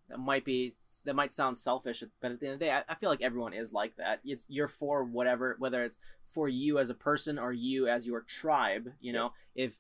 that 0.09 0.19
might 0.19 0.45
be 0.45 0.75
that 1.05 1.15
might 1.15 1.33
sound 1.33 1.57
selfish, 1.57 2.03
but 2.21 2.31
at 2.31 2.39
the 2.39 2.45
end 2.45 2.53
of 2.53 2.59
the 2.59 2.65
day, 2.65 2.71
I, 2.71 2.83
I 2.87 2.95
feel 2.95 3.09
like 3.09 3.21
everyone 3.21 3.53
is 3.53 3.73
like 3.73 3.95
that. 3.97 4.19
It's 4.23 4.45
you're 4.47 4.67
for 4.67 5.03
whatever, 5.03 5.55
whether 5.59 5.83
it's 5.83 5.97
for 6.27 6.47
you 6.47 6.79
as 6.79 6.89
a 6.89 6.93
person 6.93 7.39
or 7.39 7.51
you 7.51 7.87
as 7.87 8.05
your 8.05 8.21
tribe. 8.21 8.91
You 9.01 9.13
know, 9.13 9.31
if 9.55 9.79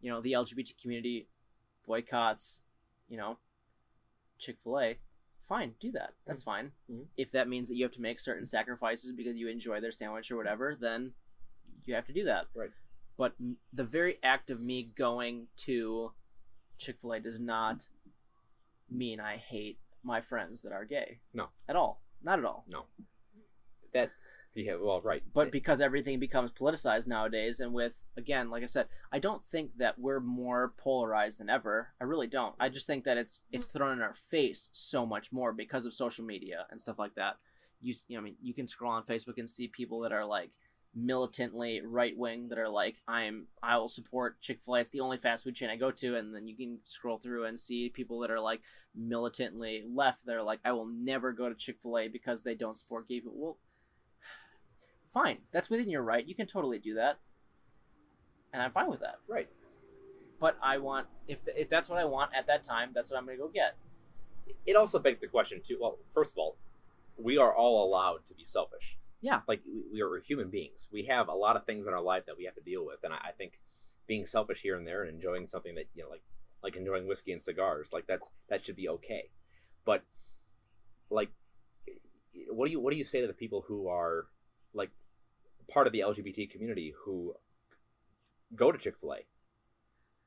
you 0.00 0.10
know 0.10 0.20
the 0.20 0.32
LGBT 0.32 0.80
community 0.80 1.28
boycotts, 1.86 2.62
you 3.08 3.16
know, 3.16 3.38
Chick 4.38 4.56
Fil 4.62 4.80
A, 4.80 4.98
fine, 5.48 5.74
do 5.80 5.92
that. 5.92 6.14
That's 6.26 6.42
fine. 6.42 6.72
Mhm. 6.90 7.06
If 7.16 7.30
that 7.32 7.48
means 7.48 7.68
that 7.68 7.74
you 7.76 7.84
have 7.84 7.92
to 7.92 8.00
make 8.00 8.18
certain 8.20 8.44
sacrifices 8.46 9.12
because 9.12 9.36
you 9.36 9.48
enjoy 9.48 9.80
their 9.80 9.90
sandwich 9.92 10.30
or 10.30 10.36
whatever, 10.36 10.76
then 10.78 11.14
you 11.84 11.94
have 11.94 12.06
to 12.06 12.12
do 12.12 12.24
that. 12.24 12.46
Right. 12.54 12.70
But 13.16 13.34
m- 13.38 13.58
the 13.72 13.84
very 13.84 14.22
act 14.22 14.50
of 14.50 14.60
me 14.60 14.82
going 14.82 15.48
to 15.58 16.12
Chick 16.78 16.98
Fil 17.00 17.12
A 17.12 17.20
does 17.20 17.40
not 17.40 17.86
mean 18.90 19.20
I 19.20 19.36
hate 19.36 19.78
my 20.02 20.20
friends 20.20 20.62
that 20.62 20.72
are 20.72 20.84
gay. 20.84 21.20
No. 21.32 21.48
At 21.68 21.76
all. 21.76 22.02
Not 22.22 22.38
at 22.38 22.44
all. 22.44 22.64
no 22.68 22.86
that 23.92 24.10
yeah 24.54 24.74
well 24.80 25.00
right 25.00 25.22
But 25.32 25.48
eh. 25.48 25.50
because 25.50 25.80
everything 25.80 26.18
becomes 26.18 26.50
politicized 26.52 27.06
nowadays, 27.06 27.60
and 27.60 27.72
with 27.72 28.04
again, 28.16 28.50
like 28.50 28.62
I 28.62 28.66
said, 28.66 28.86
I 29.12 29.18
don't 29.18 29.44
think 29.44 29.78
that 29.78 29.98
we're 29.98 30.20
more 30.20 30.72
polarized 30.76 31.40
than 31.40 31.50
ever. 31.50 31.88
I 32.00 32.04
really 32.04 32.26
don't. 32.26 32.54
I 32.60 32.68
just 32.68 32.86
think 32.86 33.04
that 33.04 33.16
it's 33.16 33.42
it's 33.50 33.66
thrown 33.66 33.92
in 33.92 34.02
our 34.02 34.14
face 34.14 34.70
so 34.72 35.04
much 35.04 35.32
more 35.32 35.52
because 35.52 35.84
of 35.84 35.94
social 35.94 36.24
media 36.24 36.66
and 36.70 36.80
stuff 36.80 36.98
like 36.98 37.14
that. 37.16 37.36
You 37.80 37.94
you 38.08 38.16
know, 38.16 38.22
I 38.22 38.24
mean, 38.24 38.36
you 38.42 38.54
can 38.54 38.66
scroll 38.66 38.92
on 38.92 39.04
Facebook 39.04 39.38
and 39.38 39.50
see 39.50 39.68
people 39.68 40.00
that 40.00 40.12
are 40.12 40.24
like 40.24 40.50
militantly 40.96 41.80
right 41.84 42.16
wing 42.16 42.48
that 42.48 42.58
are 42.58 42.68
like, 42.68 42.96
I'm 43.08 43.48
I 43.62 43.76
will 43.78 43.88
support 43.88 44.40
Chick 44.40 44.60
Fil 44.64 44.76
A. 44.76 44.80
It's 44.80 44.90
the 44.90 45.00
only 45.00 45.16
fast 45.16 45.44
food 45.44 45.56
chain 45.56 45.70
I 45.70 45.76
go 45.76 45.90
to, 45.90 46.16
and 46.16 46.34
then 46.34 46.46
you 46.46 46.56
can 46.56 46.78
scroll 46.84 47.18
through 47.18 47.46
and 47.46 47.58
see 47.58 47.88
people 47.88 48.20
that 48.20 48.30
are 48.30 48.40
like 48.40 48.60
militantly 48.94 49.82
left. 49.92 50.26
That 50.26 50.36
are 50.36 50.42
like, 50.42 50.60
I 50.64 50.72
will 50.72 50.86
never 50.86 51.32
go 51.32 51.48
to 51.48 51.54
Chick 51.54 51.78
Fil 51.82 51.98
A 51.98 52.08
because 52.08 52.42
they 52.42 52.54
don't 52.54 52.76
support 52.76 53.08
gay 53.08 53.16
people. 53.20 53.32
Well 53.34 53.58
fine. 55.14 55.38
That's 55.52 55.70
within 55.70 55.88
your 55.88 56.02
right. 56.02 56.26
You 56.26 56.34
can 56.34 56.46
totally 56.46 56.78
do 56.78 56.94
that, 56.94 57.18
and 58.52 58.60
I'm 58.62 58.72
fine 58.72 58.90
with 58.90 59.00
that. 59.00 59.16
right 59.28 59.48
But 60.40 60.58
I 60.62 60.78
want 60.78 61.06
if 61.28 61.38
if 61.46 61.70
that's 61.70 61.88
what 61.88 61.98
I 61.98 62.04
want 62.04 62.32
at 62.34 62.46
that 62.48 62.62
time, 62.64 62.90
that's 62.94 63.10
what 63.10 63.18
I'm 63.18 63.24
gonna 63.26 63.38
go 63.38 63.48
get. 63.48 63.76
it 64.66 64.76
also 64.76 64.98
begs 64.98 65.20
the 65.20 65.28
question 65.28 65.60
too. 65.64 65.78
Well, 65.80 65.98
first 66.12 66.32
of 66.32 66.38
all, 66.38 66.56
we 67.16 67.38
are 67.38 67.54
all 67.54 67.86
allowed 67.86 68.26
to 68.28 68.34
be 68.34 68.44
selfish. 68.44 68.98
Yeah. 69.20 69.40
like 69.48 69.62
we, 69.66 69.84
we 69.94 70.02
are 70.02 70.20
human 70.20 70.50
beings. 70.50 70.88
We 70.92 71.04
have 71.04 71.28
a 71.28 71.32
lot 71.32 71.56
of 71.56 71.64
things 71.64 71.86
in 71.86 71.94
our 71.94 72.02
life 72.02 72.26
that 72.26 72.36
we 72.36 72.44
have 72.44 72.54
to 72.56 72.60
deal 72.60 72.84
with, 72.84 72.98
and 73.04 73.14
I, 73.14 73.28
I 73.28 73.32
think 73.38 73.58
being 74.06 74.26
selfish 74.26 74.60
here 74.60 74.76
and 74.76 74.86
there 74.86 75.02
and 75.02 75.14
enjoying 75.14 75.46
something 75.46 75.74
that 75.76 75.86
you 75.94 76.02
know, 76.02 76.10
like 76.10 76.22
like 76.62 76.76
enjoying 76.76 77.06
whiskey 77.06 77.32
and 77.32 77.40
cigars, 77.40 77.90
like 77.92 78.06
that's 78.06 78.28
that 78.50 78.64
should 78.64 78.76
be 78.76 78.88
okay. 78.88 79.30
But 79.86 80.02
like, 81.10 81.30
what 82.50 82.66
do 82.66 82.72
you 82.72 82.80
what 82.80 82.90
do 82.90 82.98
you 82.98 83.04
say 83.04 83.20
to 83.20 83.26
the 83.26 83.32
people 83.32 83.64
who 83.66 83.88
are 83.88 84.26
like 84.74 84.90
part 85.68 85.86
of 85.86 85.92
the 85.92 86.00
LGBT 86.00 86.50
community 86.50 86.92
who 87.04 87.34
go 88.54 88.70
to 88.72 88.78
Chick 88.78 88.94
Fil 89.00 89.14
A? 89.14 89.18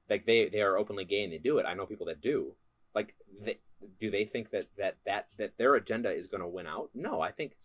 Like 0.09 0.25
they 0.25 0.47
they 0.49 0.61
are 0.61 0.77
openly 0.77 1.05
gay 1.05 1.23
and 1.23 1.33
they 1.33 1.37
do 1.37 1.57
it. 1.57 1.65
I 1.65 1.73
know 1.73 1.85
people 1.85 2.05
that 2.07 2.21
do. 2.21 2.53
Like 2.95 3.13
they, 3.43 3.59
do 3.99 4.09
they 4.09 4.25
think 4.25 4.51
that 4.51 4.67
that 4.77 4.97
that 5.05 5.27
that 5.37 5.57
their 5.57 5.75
agenda 5.75 6.09
is 6.11 6.27
going 6.27 6.41
to 6.41 6.47
win 6.47 6.65
out? 6.67 6.89
No, 6.93 7.19
I 7.21 7.31
think 7.31 7.57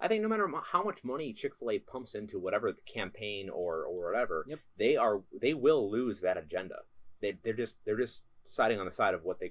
I 0.00 0.08
think 0.08 0.22
no 0.22 0.28
matter 0.28 0.50
how 0.64 0.82
much 0.82 1.04
money 1.04 1.32
Chick 1.32 1.52
Fil 1.58 1.70
A 1.70 1.78
pumps 1.78 2.14
into 2.14 2.38
whatever 2.38 2.72
the 2.72 2.82
campaign 2.82 3.48
or 3.48 3.84
or 3.84 4.04
whatever, 4.10 4.44
Yep. 4.48 4.58
they 4.78 4.96
are 4.96 5.22
they 5.40 5.54
will 5.54 5.90
lose 5.90 6.20
that 6.22 6.36
agenda. 6.36 6.80
They 7.22 7.38
they're 7.44 7.52
just 7.54 7.76
they're 7.84 7.96
just 7.98 8.24
siding 8.46 8.78
on 8.80 8.86
the 8.86 8.92
side 8.92 9.14
of 9.14 9.24
what 9.24 9.38
they 9.40 9.50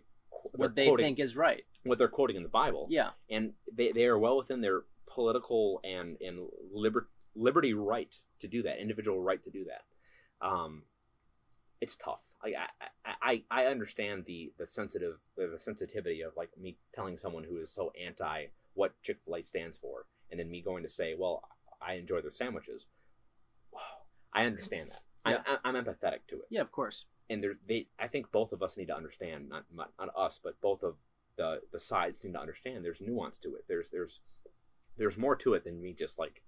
What 0.53 0.75
they 0.75 0.87
quoting, 0.87 1.05
think 1.05 1.19
is 1.19 1.35
right. 1.35 1.63
what 1.83 1.97
they're 1.97 2.07
quoting 2.09 2.35
in 2.35 2.43
the 2.43 2.49
Bible, 2.49 2.87
Yeah. 2.89 3.11
and 3.29 3.53
they, 3.73 3.91
they 3.91 4.05
are 4.05 4.17
well 4.19 4.37
within 4.37 4.61
their 4.61 4.83
political 5.07 5.79
and 5.83 6.17
and 6.21 6.47
liber, 6.73 7.07
liberty 7.35 7.73
right 7.73 8.15
to 8.39 8.47
do 8.47 8.63
that, 8.63 8.79
individual 8.79 9.21
right 9.23 9.43
to 9.43 9.49
do 9.49 9.65
that. 9.65 10.45
Um, 10.45 10.83
it's 11.81 11.95
tough. 11.95 12.21
I 12.43 12.53
I, 13.05 13.13
I, 13.21 13.43
I 13.51 13.65
understand 13.65 14.25
the 14.25 14.53
the 14.57 14.67
sensitive 14.67 15.17
the, 15.37 15.57
sensitivity 15.57 16.21
of 16.21 16.33
like 16.37 16.49
me 16.59 16.77
telling 16.93 17.17
someone 17.17 17.43
who 17.43 17.57
is 17.57 17.71
so 17.71 17.91
anti 18.01 18.45
what 18.73 18.93
Chick 19.01 19.19
Fil 19.25 19.35
A 19.35 19.43
stands 19.43 19.77
for, 19.77 20.05
and 20.31 20.39
then 20.39 20.49
me 20.49 20.61
going 20.61 20.83
to 20.83 20.89
say, 20.89 21.15
well, 21.17 21.43
I 21.81 21.93
enjoy 21.93 22.21
their 22.21 22.31
sandwiches. 22.31 22.87
I 24.33 24.45
understand 24.45 24.89
that. 24.89 25.31
Yeah. 25.31 25.41
I, 25.47 25.57
I'm 25.67 25.75
empathetic 25.75 26.27
to 26.27 26.35
it 26.35 26.45
Yeah, 26.49 26.61
of 26.61 26.71
course. 26.71 27.05
and 27.29 27.43
there 27.43 27.55
they 27.67 27.87
I 27.97 28.07
think 28.07 28.31
both 28.31 28.51
of 28.51 28.61
us 28.61 28.77
need 28.77 28.87
to 28.87 28.95
understand 28.95 29.49
not 29.49 29.63
not, 29.73 29.91
not 29.99 30.09
us 30.15 30.39
but 30.43 30.59
both 30.61 30.83
of 30.83 30.97
the 31.37 31.61
the 31.71 31.79
sides 31.79 32.23
need 32.23 32.33
to 32.33 32.39
understand 32.39 32.85
there's 32.85 33.01
nuance 33.01 33.37
to 33.39 33.55
it 33.55 33.65
there's 33.67 33.89
there's 33.89 34.19
there's 34.97 35.17
more 35.17 35.35
to 35.35 35.53
it 35.55 35.63
than 35.63 35.81
me 35.81 35.93
just 35.93 36.19
like 36.19 36.43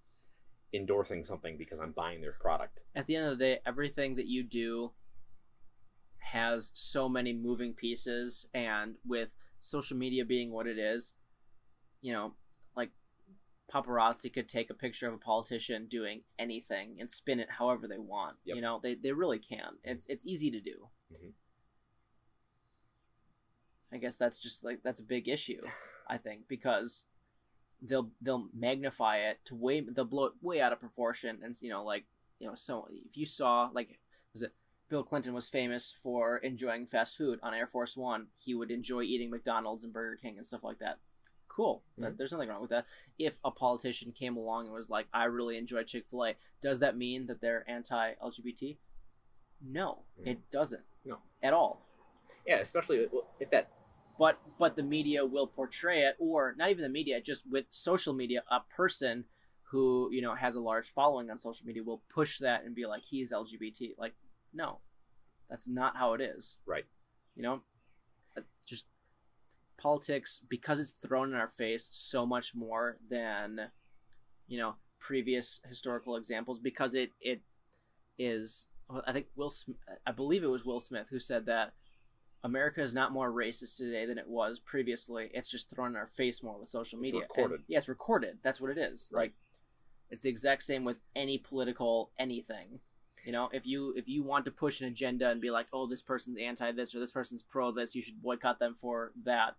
endorsing 0.73 1.23
something 1.23 1.57
because 1.57 1.79
I'm 1.79 1.91
buying 1.91 2.21
their 2.21 2.33
product 2.33 2.81
At 2.95 3.07
the 3.07 3.15
end 3.15 3.27
of 3.27 3.37
the 3.37 3.45
day, 3.45 3.59
everything 3.65 4.15
that 4.15 4.27
you 4.27 4.43
do 4.43 4.91
has 6.19 6.71
so 6.73 7.07
many 7.07 7.31
moving 7.31 7.73
pieces, 7.73 8.47
and 8.53 8.95
with 9.05 9.29
social 9.59 9.97
media 9.97 10.25
being 10.25 10.51
what 10.51 10.67
it 10.67 10.77
is, 10.77 11.13
you 12.01 12.11
know, 12.11 12.33
like 12.75 12.91
paparazzi 13.73 14.31
could 14.33 14.49
take 14.49 14.69
a 14.69 14.73
picture 14.73 15.07
of 15.07 15.13
a 15.13 15.17
politician 15.17 15.87
doing 15.87 16.21
anything 16.37 16.97
and 16.99 17.09
spin 17.09 17.39
it 17.39 17.49
however 17.57 17.87
they 17.87 17.97
want. 17.97 18.35
Yep. 18.45 18.55
You 18.55 18.61
know, 18.61 18.79
they, 18.81 18.95
they 18.95 19.11
really 19.13 19.39
can. 19.39 19.77
It's 19.83 20.05
it's 20.07 20.25
easy 20.25 20.51
to 20.51 20.59
do. 20.59 20.89
Mhm. 21.13 21.31
I 23.93 23.97
guess 23.97 24.17
that's 24.17 24.37
just 24.37 24.63
like 24.65 24.79
that's 24.83 24.99
a 24.99 25.03
big 25.03 25.29
issue. 25.29 25.61
I 26.09 26.17
think 26.17 26.47
because 26.47 27.05
they'll 27.81 28.09
they'll 28.21 28.47
magnify 28.53 29.17
it 29.17 29.37
to 29.45 29.55
way 29.55 29.81
they'll 29.81 30.05
blow 30.05 30.25
it 30.25 30.33
way 30.41 30.59
out 30.61 30.73
of 30.73 30.79
proportion 30.79 31.39
and 31.43 31.55
you 31.61 31.69
know 31.69 31.83
like 31.83 32.05
you 32.39 32.47
know 32.47 32.55
so 32.55 32.87
if 33.05 33.15
you 33.17 33.25
saw 33.25 33.69
like 33.73 33.99
was 34.33 34.41
it 34.43 34.57
Bill 34.89 35.03
Clinton 35.03 35.33
was 35.33 35.49
famous 35.49 35.93
for 36.01 36.37
enjoying 36.37 36.85
fast 36.87 37.17
food 37.17 37.39
on 37.43 37.53
Air 37.53 37.67
Force 37.67 37.97
One. 37.97 38.27
He 38.37 38.55
would 38.55 38.71
enjoy 38.71 39.01
eating 39.01 39.29
McDonald's 39.29 39.83
and 39.83 39.91
Burger 39.91 40.15
King 40.15 40.37
and 40.37 40.47
stuff 40.47 40.63
like 40.63 40.79
that. 40.79 40.99
Cool. 41.49 41.83
Mhm. 41.99 42.15
there's 42.17 42.31
nothing 42.31 42.47
wrong 42.47 42.61
with 42.61 42.69
that. 42.69 42.85
If 43.19 43.37
a 43.43 43.51
politician 43.51 44.13
came 44.13 44.37
along 44.37 44.65
and 44.67 44.73
was 44.73 44.89
like, 44.89 45.07
"I 45.13 45.25
really 45.25 45.57
enjoy 45.57 45.83
Chick 45.83 46.05
Fil 46.07 46.23
A," 46.27 46.35
does 46.61 46.79
that 46.79 46.95
mean 46.95 47.25
that 47.27 47.41
they're 47.41 47.69
anti-LGBT? 47.69 48.77
No, 49.59 50.05
Mhm. 50.19 50.27
it 50.27 50.49
doesn't. 50.51 50.85
No. 51.03 51.17
at 51.43 51.51
all. 51.53 51.81
yeah 52.45 52.59
especially 52.59 53.09
if 53.41 53.49
that 53.49 53.69
But 54.19 54.39
but 54.57 54.75
the 54.75 54.83
media 54.83 55.25
will 55.25 55.47
portray 55.47 56.01
it, 56.03 56.15
or 56.19 56.55
not 56.57 56.69
even 56.69 56.83
the 56.83 56.89
media, 56.89 57.21
just 57.21 57.49
with 57.49 57.65
social 57.69 58.13
media, 58.13 58.43
a 58.49 58.61
person 58.75 59.25
who 59.71 60.09
you 60.11 60.21
know 60.21 60.35
has 60.35 60.55
a 60.55 60.59
large 60.61 60.91
following 60.93 61.29
on 61.29 61.37
social 61.37 61.65
media 61.65 61.83
will 61.83 62.01
push 62.09 62.39
that 62.39 62.63
and 62.63 62.73
be 62.75 62.85
like, 62.85 63.03
"He's 63.03 63.31
LGBT." 63.31 63.95
Like, 63.97 64.15
no, 64.53 64.79
that's 65.49 65.67
not 65.67 65.97
how 65.97 66.13
it 66.13 66.21
is. 66.21 66.57
Right. 66.65 66.85
You 67.35 67.43
know, 67.43 67.61
Uh, 68.37 68.41
just 68.65 68.87
politics 69.77 70.41
because 70.49 70.79
it's 70.79 70.91
thrown 70.91 71.29
in 71.29 71.35
our 71.35 71.49
face 71.49 71.87
so 71.91 72.25
much 72.25 72.55
more 72.55 72.97
than 73.09 73.71
you 74.47 74.57
know 74.57 74.75
previous 74.99 75.61
historical 75.67 76.15
examples 76.15 76.59
because 76.59 76.95
it 76.95 77.11
it 77.21 77.41
is 78.17 78.67
I 79.05 79.11
think 79.11 79.27
Will 79.35 79.49
Smith, 79.49 79.77
I 80.05 80.11
believe 80.11 80.43
it 80.43 80.47
was 80.47 80.65
Will 80.65 80.79
Smith 80.79 81.09
who 81.09 81.19
said 81.19 81.45
that 81.45 81.73
America 82.47 82.81
is 82.81 82.93
not 82.93 83.11
more 83.11 83.31
racist 83.31 83.77
today 83.77 84.05
than 84.05 84.17
it 84.17 84.27
was 84.27 84.59
previously. 84.59 85.29
It's 85.33 85.49
just 85.49 85.69
thrown 85.69 85.89
in 85.89 85.95
our 85.95 86.07
face 86.07 86.41
more 86.41 86.57
with 86.57 86.69
social 86.69 86.97
It's 86.99 87.11
media. 87.11 87.27
recorded. 87.27 87.55
And, 87.55 87.63
yeah, 87.67 87.77
it's 87.77 87.89
recorded. 87.89 88.37
That's 88.41 88.61
what 88.61 88.71
it 88.71 88.77
is. 88.77 89.11
Right. 89.13 89.21
Like 89.21 89.33
it's 90.09 90.21
the 90.21 90.29
exact 90.29 90.63
same 90.63 90.83
with 90.83 90.97
any 91.15 91.37
political 91.37 92.11
anything. 92.17 92.79
You 93.25 93.33
know, 93.33 93.49
if 93.51 93.65
you 93.65 93.93
if 93.97 94.07
you 94.07 94.23
want 94.23 94.45
to 94.45 94.51
push 94.51 94.79
an 94.79 94.87
agenda 94.87 95.29
and 95.29 95.41
be 95.41 95.51
like, 95.51 95.67
oh, 95.73 95.87
this 95.87 96.01
person's 96.01 96.37
anti 96.39 96.71
this 96.71 96.95
or 96.95 96.99
this 96.99 97.11
person's 97.11 97.41
pro 97.41 97.71
this, 97.71 97.93
you 97.93 98.01
should 98.01 98.21
boycott 98.21 98.59
them 98.59 98.75
for 98.79 99.11
that. 99.25 99.55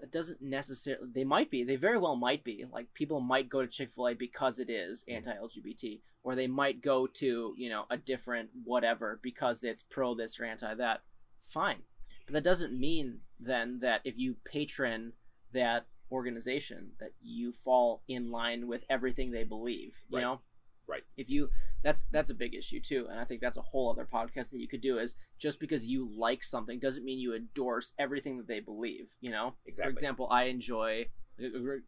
That 0.00 0.10
doesn't 0.10 0.40
necessarily. 0.40 1.06
They 1.12 1.24
might 1.24 1.50
be. 1.50 1.64
They 1.64 1.76
very 1.76 1.98
well 1.98 2.16
might 2.16 2.42
be. 2.42 2.64
Like 2.72 2.92
people 2.94 3.20
might 3.20 3.50
go 3.50 3.60
to 3.60 3.68
Chick 3.68 3.90
Fil 3.90 4.08
A 4.08 4.14
because 4.14 4.58
it 4.58 4.70
is 4.70 5.04
mm-hmm. 5.04 5.28
anti-LGBT, 5.28 6.00
or 6.22 6.34
they 6.34 6.46
might 6.46 6.80
go 6.80 7.06
to 7.06 7.54
you 7.58 7.68
know 7.68 7.84
a 7.90 7.98
different 7.98 8.48
whatever 8.64 9.20
because 9.22 9.62
it's 9.62 9.82
pro 9.82 10.14
this 10.14 10.40
or 10.40 10.46
anti 10.46 10.74
that. 10.74 11.02
Fine, 11.44 11.82
but 12.26 12.32
that 12.34 12.44
doesn't 12.44 12.78
mean 12.78 13.20
then 13.38 13.78
that 13.80 14.00
if 14.04 14.18
you 14.18 14.36
patron 14.44 15.12
that 15.52 15.86
organization 16.10 16.92
that 17.00 17.10
you 17.22 17.52
fall 17.52 18.02
in 18.08 18.30
line 18.30 18.66
with 18.66 18.84
everything 18.90 19.30
they 19.30 19.44
believe. 19.44 19.96
You 20.08 20.16
Right. 20.18 20.22
know 20.22 20.40
Right. 20.86 21.02
if 21.16 21.30
you 21.30 21.50
that's 21.82 22.04
that's 22.10 22.28
a 22.28 22.34
big 22.34 22.54
issue 22.54 22.78
too 22.78 23.06
and 23.10 23.18
i 23.18 23.24
think 23.24 23.40
that's 23.40 23.56
a 23.56 23.62
whole 23.62 23.90
other 23.90 24.04
podcast 24.04 24.50
that 24.50 24.58
you 24.58 24.68
could 24.68 24.82
do 24.82 24.98
is 24.98 25.14
just 25.38 25.58
because 25.58 25.86
you 25.86 26.10
like 26.14 26.44
something 26.44 26.78
doesn't 26.78 27.04
mean 27.06 27.18
you 27.18 27.34
endorse 27.34 27.94
everything 27.98 28.36
that 28.36 28.46
they 28.46 28.60
believe 28.60 29.16
you 29.22 29.30
know 29.30 29.54
Exactly. 29.64 29.90
for 29.90 29.94
example 29.94 30.28
i 30.30 30.44
enjoy 30.44 31.06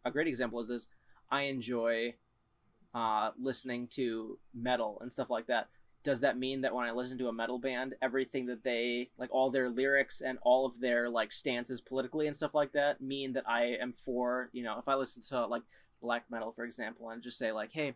a 0.03 0.09
great 0.11 0.27
example 0.27 0.59
is 0.59 0.67
this 0.67 0.87
i 1.29 1.43
enjoy 1.43 2.15
uh, 2.95 3.29
listening 3.39 3.87
to 3.87 4.39
metal 4.53 4.97
and 5.01 5.11
stuff 5.11 5.29
like 5.29 5.45
that 5.45 5.67
does 6.07 6.21
that 6.21 6.39
mean 6.39 6.61
that 6.61 6.73
when 6.73 6.87
i 6.87 6.91
listen 6.91 7.17
to 7.17 7.27
a 7.27 7.33
metal 7.33 7.59
band 7.59 7.93
everything 8.01 8.45
that 8.45 8.63
they 8.63 9.09
like 9.17 9.29
all 9.29 9.51
their 9.51 9.67
lyrics 9.67 10.21
and 10.21 10.39
all 10.41 10.65
of 10.65 10.79
their 10.79 11.09
like 11.09 11.33
stances 11.33 11.81
politically 11.81 12.27
and 12.27 12.35
stuff 12.35 12.55
like 12.55 12.71
that 12.71 13.01
mean 13.01 13.33
that 13.33 13.43
i 13.45 13.75
am 13.81 13.91
for 13.91 14.49
you 14.53 14.63
know 14.63 14.79
if 14.79 14.87
i 14.87 14.95
listen 14.95 15.21
to 15.21 15.45
like 15.45 15.63
black 16.01 16.23
metal 16.31 16.53
for 16.53 16.63
example 16.63 17.09
and 17.09 17.21
just 17.21 17.37
say 17.37 17.51
like 17.51 17.73
hey 17.73 17.93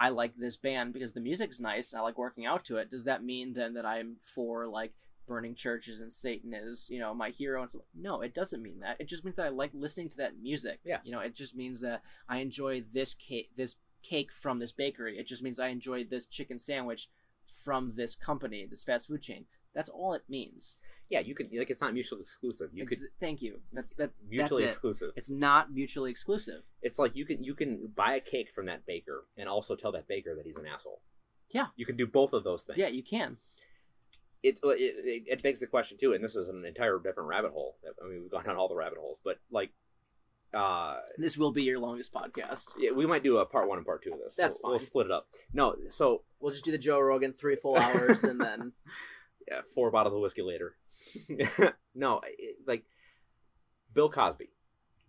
I 0.00 0.10
like 0.10 0.36
this 0.36 0.56
band 0.56 0.92
because 0.92 1.10
the 1.10 1.20
music's 1.20 1.58
nice. 1.58 1.92
I 1.92 1.98
like 1.98 2.18
working 2.18 2.46
out 2.46 2.64
to 2.66 2.76
it. 2.76 2.88
Does 2.88 3.02
that 3.02 3.24
mean 3.24 3.54
then 3.54 3.74
that 3.74 3.84
I'm 3.84 4.18
for 4.22 4.64
like 4.68 4.92
burning 5.26 5.56
churches 5.56 6.00
and 6.00 6.12
Satan 6.12 6.54
is 6.54 6.86
you 6.88 7.00
know 7.00 7.12
my 7.12 7.30
hero 7.30 7.62
and 7.62 7.68
stuff? 7.68 7.82
No, 7.96 8.20
it 8.20 8.32
doesn't 8.32 8.62
mean 8.62 8.78
that. 8.78 8.96
It 9.00 9.08
just 9.08 9.24
means 9.24 9.34
that 9.36 9.46
I 9.46 9.48
like 9.48 9.72
listening 9.74 10.08
to 10.10 10.16
that 10.18 10.38
music. 10.40 10.78
Yeah. 10.84 10.98
You 11.02 11.10
know, 11.10 11.18
it 11.18 11.34
just 11.34 11.56
means 11.56 11.80
that 11.80 12.02
I 12.28 12.38
enjoy 12.38 12.84
this 12.92 13.12
cake, 13.12 13.50
this 13.56 13.74
cake 14.04 14.30
from 14.32 14.60
this 14.60 14.70
bakery. 14.70 15.18
It 15.18 15.26
just 15.26 15.42
means 15.42 15.58
I 15.58 15.68
enjoy 15.68 16.04
this 16.04 16.26
chicken 16.26 16.60
sandwich 16.60 17.08
from 17.64 17.94
this 17.96 18.14
company, 18.16 18.66
this 18.68 18.82
fast 18.84 19.08
food 19.08 19.22
chain. 19.22 19.46
That's 19.74 19.88
all 19.88 20.14
it 20.14 20.22
means. 20.28 20.78
Yeah, 21.10 21.20
you 21.20 21.34
could 21.34 21.48
like 21.56 21.70
it's 21.70 21.80
not 21.80 21.94
mutually 21.94 22.20
exclusive. 22.20 22.70
You 22.72 22.82
Ex- 22.84 23.06
thank 23.20 23.40
you. 23.40 23.60
That's 23.72 23.92
that. 23.94 24.10
mutually 24.28 24.64
that's 24.64 24.74
it. 24.74 24.76
exclusive. 24.76 25.10
It's 25.16 25.30
not 25.30 25.72
mutually 25.72 26.10
exclusive. 26.10 26.62
It's 26.82 26.98
like 26.98 27.16
you 27.16 27.24
can 27.24 27.42
you 27.42 27.54
can 27.54 27.92
buy 27.94 28.14
a 28.14 28.20
cake 28.20 28.48
from 28.54 28.66
that 28.66 28.84
baker 28.86 29.24
and 29.38 29.48
also 29.48 29.74
tell 29.74 29.92
that 29.92 30.06
baker 30.08 30.34
that 30.36 30.44
he's 30.44 30.56
an 30.56 30.66
asshole. 30.66 31.00
Yeah. 31.50 31.66
You 31.76 31.86
can 31.86 31.96
do 31.96 32.06
both 32.06 32.32
of 32.34 32.44
those 32.44 32.64
things. 32.64 32.78
Yeah, 32.78 32.88
you 32.88 33.02
can. 33.02 33.38
it, 34.42 34.58
it 34.62 34.68
it 34.72 35.22
it 35.26 35.42
begs 35.42 35.60
the 35.60 35.66
question 35.66 35.96
too, 35.98 36.12
and 36.12 36.22
this 36.22 36.36
is 36.36 36.48
an 36.48 36.64
entire 36.66 36.98
different 36.98 37.28
rabbit 37.28 37.52
hole. 37.52 37.76
I 37.84 38.08
mean, 38.08 38.20
we've 38.22 38.30
gone 38.30 38.44
down 38.44 38.56
all 38.56 38.68
the 38.68 38.76
rabbit 38.76 38.98
holes, 38.98 39.20
but 39.24 39.36
like, 39.50 39.70
uh, 40.54 40.96
This 41.18 41.36
will 41.36 41.52
be 41.52 41.62
your 41.62 41.78
longest 41.78 42.12
podcast. 42.12 42.72
yeah, 42.78 42.90
we 42.92 43.06
might 43.06 43.22
do 43.22 43.38
a 43.38 43.46
part 43.46 43.68
one 43.68 43.78
and 43.78 43.86
part 43.86 44.02
two 44.02 44.12
of 44.12 44.18
this. 44.18 44.34
That's 44.36 44.58
we'll, 44.62 44.72
We'll 44.72 44.78
split 44.78 45.06
it 45.06 45.12
up. 45.12 45.28
No, 45.52 45.74
so 45.90 46.22
We'll 46.40 46.52
just 46.52 46.64
do 46.64 46.70
the 46.72 46.78
Joe 46.78 47.00
Rogan 47.00 47.32
three 47.32 47.56
full 47.56 47.76
hours 47.76 48.24
and 48.24 48.40
then 48.40 48.72
yeah, 49.50 49.60
four 49.74 49.90
bottles 49.90 50.14
of 50.14 50.20
whiskey 50.20 50.42
later. 50.42 50.76
no, 51.94 52.20
it, 52.24 52.56
like 52.66 52.84
Bill 53.94 54.08
Cosby. 54.10 54.50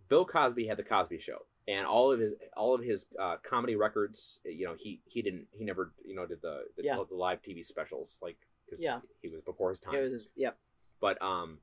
Bill 0.08 0.24
Cosby 0.24 0.66
had 0.66 0.76
the 0.76 0.82
Cosby 0.82 1.20
Show, 1.20 1.46
and 1.68 1.86
all 1.86 2.10
of 2.10 2.18
his 2.18 2.34
all 2.56 2.74
of 2.74 2.82
his 2.82 3.06
uh, 3.20 3.36
comedy 3.44 3.76
records. 3.76 4.40
You 4.44 4.66
know, 4.66 4.74
he 4.78 5.02
he 5.06 5.22
didn't 5.22 5.46
he 5.52 5.64
never 5.64 5.92
you 6.04 6.14
know 6.16 6.26
did 6.26 6.42
the 6.42 6.62
the, 6.76 6.82
Yeah. 6.84 6.96
the 7.08 7.14
live 7.14 7.42
TV 7.42 7.64
specials 7.64 8.18
like 8.22 8.36
'cause 8.68 8.78
Yeah. 8.80 9.00
he 9.22 9.28
was 9.28 9.40
before 9.42 9.70
his 9.70 9.78
time. 9.78 9.94
it 9.94 10.10
was 10.10 10.30
yep. 10.36 10.56
but 11.00 11.20
um, 11.22 11.58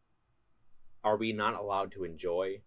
are 1.03 1.17
we 1.17 1.33
not 1.33 1.55
allowed 1.55 1.91
to 1.93 2.03
enjoy 2.05 2.61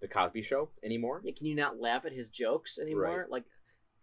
the 0.00 0.08
Cosby 0.08 0.42
Show 0.42 0.70
anymore? 0.84 1.20
Yeah, 1.24 1.32
can 1.36 1.46
you 1.46 1.54
not 1.54 1.80
laugh 1.80 2.04
at 2.04 2.12
his 2.12 2.28
jokes 2.28 2.78
anymore? 2.78 3.20
Right. 3.20 3.30
Like 3.30 3.44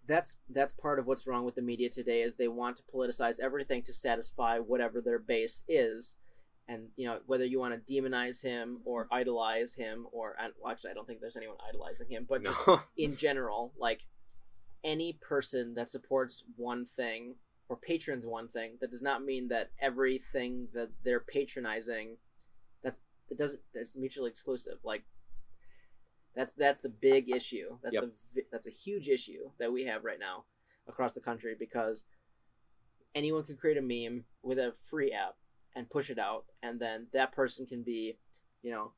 that's 0.08 0.36
that's 0.50 0.74
part 0.74 1.00
of 1.00 1.08
what's 1.08 1.28
wrong 1.28 1.46
with 1.46 1.56
the 1.56 1.62
media 1.62 1.90
today 1.90 2.22
is 2.22 2.36
they 2.36 2.48
want 2.48 2.78
to 2.78 2.84
politicize 2.84 3.40
everything 3.40 3.82
to 3.84 3.94
satisfy 3.94 4.60
whatever 4.60 5.02
their 5.02 5.20
base 5.20 5.64
is. 5.68 6.16
And 6.68 6.88
you 6.96 7.06
know 7.06 7.20
whether 7.28 7.46
you 7.46 7.60
want 7.60 7.76
to 7.76 7.94
demonize 7.94 8.44
him 8.44 8.80
or 8.86 9.08
idolize 9.12 9.76
him, 9.76 10.08
or 10.12 10.36
well, 10.62 10.72
actually 10.72 10.92
I 10.92 10.94
don't 10.94 11.06
think 11.06 11.22
there's 11.22 11.38
anyone 11.38 11.58
idolizing 11.68 12.10
him, 12.10 12.26
but 12.28 12.44
just 12.44 12.68
no. 12.68 12.82
in 12.98 13.16
general, 13.16 13.74
like 13.78 14.02
any 14.84 15.18
person 15.22 15.76
that 15.76 15.90
supports 15.90 16.44
one 16.56 16.86
thing 16.86 17.36
or 17.70 17.76
patrons 17.76 18.26
one 18.26 18.48
thing, 18.48 18.78
that 18.82 18.92
does 18.92 19.02
not 19.02 19.24
mean 19.24 19.48
that 19.50 19.72
everything 19.80 20.68
that 20.74 20.90
they're 21.04 21.20
patronizing 21.20 22.18
that 22.84 22.96
it 23.30 23.38
doesn't 23.38 23.62
it's 23.76 23.96
mutually 23.96 24.32
exclusive. 24.32 24.78
Like 24.84 25.04
that's 26.36 26.52
that's 26.54 26.80
the 26.82 26.90
big 26.90 27.30
issue. 27.30 27.78
That's 27.82 27.94
Yep. 27.96 28.04
the 28.34 28.44
that's 28.52 28.68
a 28.68 28.72
huge 28.72 29.08
issue 29.08 29.50
that 29.60 29.72
we 29.72 29.86
have 29.86 30.04
right 30.04 30.20
now 30.20 30.46
across 30.88 31.14
the 31.14 31.22
country 31.22 31.56
because 31.58 32.04
anyone 33.14 33.44
can 33.44 33.56
create 33.58 33.78
a 33.78 33.82
meme 33.82 34.26
with 34.44 34.60
a 34.60 34.74
free 34.90 35.12
app 35.12 35.36
and 35.76 35.90
push 35.90 36.10
it 36.10 36.20
out 36.20 36.46
and 36.62 36.80
then 36.80 37.08
that 37.14 37.32
person 37.32 37.66
can 37.66 37.82
be, 37.82 38.18
you 38.62 38.72
know, 38.72 38.92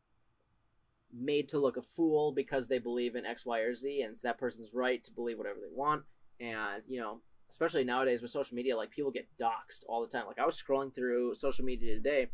made 1.14 1.48
to 1.50 1.60
look 1.60 1.78
a 1.78 1.82
fool 1.82 2.32
because 2.32 2.68
they 2.68 2.80
believe 2.80 3.16
in 3.16 3.26
X, 3.26 3.46
Y, 3.46 3.60
or 3.60 3.74
Z, 3.74 4.02
and 4.02 4.12
it's 4.14 4.22
that 4.24 4.38
person's 4.38 4.74
right 4.74 5.04
to 5.04 5.12
believe 5.12 5.38
whatever 5.38 5.60
they 5.60 5.74
want. 5.74 6.04
And 6.40 6.84
you 6.88 7.00
know, 7.00 7.22
especially 7.50 7.84
nowadays 7.84 8.22
with 8.22 8.32
social 8.32 8.56
media, 8.56 8.76
like 8.76 8.92
people 8.92 9.12
get 9.12 9.28
doxxed 9.40 9.84
all 9.88 10.02
the 10.02 10.08
time. 10.08 10.28
Like 10.28 10.40
I 10.40 10.46
was 10.46 10.62
scrolling 10.62 10.94
through 10.94 11.36
social 11.36 11.66
media 11.66 11.96
today, 11.96 12.28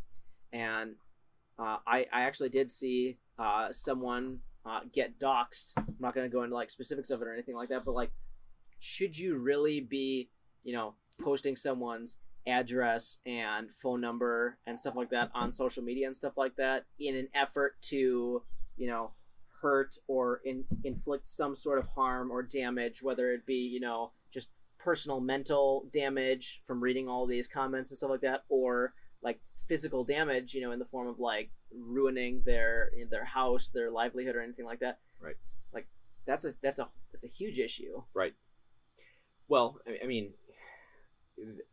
and 0.51 0.95
uh, 1.59 1.77
I 1.85 2.05
I 2.11 2.21
actually 2.23 2.49
did 2.49 2.71
see 2.71 3.17
uh, 3.37 3.71
someone 3.71 4.39
uh, 4.65 4.81
get 4.91 5.19
doxxed. 5.19 5.73
I'm 5.77 5.95
not 5.99 6.15
going 6.15 6.29
to 6.29 6.33
go 6.33 6.43
into 6.43 6.55
like 6.55 6.69
specifics 6.69 7.09
of 7.09 7.21
it 7.21 7.27
or 7.27 7.33
anything 7.33 7.55
like 7.55 7.69
that, 7.69 7.85
but 7.85 7.93
like, 7.93 8.11
should 8.79 9.17
you 9.17 9.37
really 9.37 9.79
be, 9.79 10.29
you 10.63 10.73
know, 10.73 10.95
posting 11.21 11.55
someone's 11.55 12.17
address 12.47 13.19
and 13.25 13.71
phone 13.73 14.01
number 14.01 14.57
and 14.67 14.79
stuff 14.79 14.95
like 14.95 15.09
that 15.09 15.31
on 15.33 15.51
social 15.51 15.83
media 15.83 16.07
and 16.07 16.15
stuff 16.15 16.33
like 16.35 16.55
that 16.57 16.83
in 16.99 17.15
an 17.15 17.27
effort 17.33 17.81
to 17.81 18.41
you 18.75 18.87
know 18.87 19.11
hurt 19.61 19.95
or 20.07 20.41
in, 20.43 20.65
inflict 20.83 21.27
some 21.27 21.55
sort 21.55 21.79
of 21.79 21.87
harm 21.87 22.29
or 22.31 22.43
damage 22.43 23.01
whether 23.01 23.31
it 23.31 23.45
be 23.45 23.55
you 23.55 23.79
know 23.79 24.11
just 24.31 24.49
personal 24.77 25.21
mental 25.21 25.85
damage 25.93 26.61
from 26.67 26.81
reading 26.81 27.07
all 27.07 27.25
these 27.25 27.47
comments 27.47 27.91
and 27.91 27.97
stuff 27.97 28.09
like 28.09 28.21
that 28.21 28.43
or 28.49 28.93
like 29.21 29.39
physical 29.67 30.03
damage 30.03 30.53
you 30.53 30.61
know 30.61 30.71
in 30.71 30.79
the 30.79 30.85
form 30.85 31.07
of 31.07 31.19
like 31.19 31.49
ruining 31.75 32.41
their 32.45 32.89
in 32.97 33.09
their 33.09 33.25
house 33.25 33.69
their 33.69 33.89
livelihood 33.91 34.35
or 34.35 34.41
anything 34.41 34.65
like 34.65 34.79
that 34.79 34.99
Right. 35.19 35.35
like 35.73 35.87
that's 36.25 36.45
a 36.45 36.53
that's 36.61 36.79
a 36.79 36.89
that's 37.11 37.23
a 37.23 37.27
huge 37.27 37.59
issue 37.59 38.01
Right. 38.13 38.33
Well, 39.47 39.79
I- 39.87 39.99
I 40.03 40.07
mean, 40.07 40.33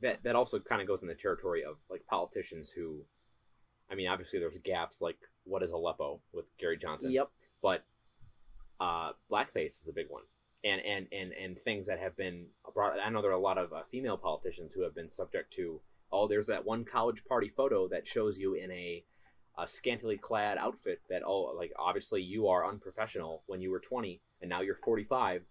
that 0.03 0.23
that 0.25 0.35
also 0.37 0.59
kind 0.59 0.81
of 0.83 0.89
goes 0.89 1.03
in 1.03 1.09
the 1.09 1.15
territory 1.15 1.65
of 1.65 1.77
like 1.89 2.05
politicians 2.07 2.71
who, 2.71 3.05
I 3.91 3.95
mean, 3.95 4.09
obviously 4.09 4.39
there's 4.39 4.59
gaffes 4.59 5.01
like 5.01 5.19
what 5.45 5.63
is 5.63 5.71
Aleppo 5.71 6.21
with 6.33 6.47
Gary 6.59 6.77
Johnson, 6.79 7.11
yep 7.11 7.29
but 7.63 7.85
uh, 8.81 9.13
blackface 9.31 9.83
is 9.83 9.89
a 9.89 9.93
big 9.93 10.07
one, 10.09 10.23
and 10.65 10.81
and 10.83 11.07
and 11.13 11.33
and 11.33 11.59
things 11.63 11.87
that 11.87 11.99
have 12.01 12.17
been 12.17 12.47
brought. 12.75 12.99
I 12.99 13.09
know 13.11 13.21
there 13.23 13.31
are 13.31 13.35
a 13.35 13.39
lot 13.39 13.59
of 13.59 13.73
uh, 13.73 13.83
female 13.91 14.17
politicians 14.17 14.73
who 14.75 14.83
have 14.83 14.95
been 14.95 15.13
subject 15.13 15.53
to. 15.55 15.81
Oh, 16.13 16.27
there's 16.29 16.47
that 16.47 16.65
one 16.65 16.85
college 16.85 17.25
party 17.25 17.49
photo 17.49 17.89
that 17.89 18.07
shows 18.07 18.39
you 18.39 18.55
in 18.55 18.71
a, 18.71 19.05
a 19.59 19.69
scantily 19.69 20.17
clad 20.17 20.59
outfit. 20.59 21.01
That 21.09 21.23
oh, 21.25 21.53
like 21.57 21.73
obviously 21.79 22.23
you 22.23 22.49
are 22.49 22.69
unprofessional 22.69 23.43
when 23.47 23.61
you 23.61 23.71
were 23.71 23.81
20 23.81 24.21
and 24.41 24.49
now 24.49 24.61
you're 24.61 24.77
45. 24.77 25.43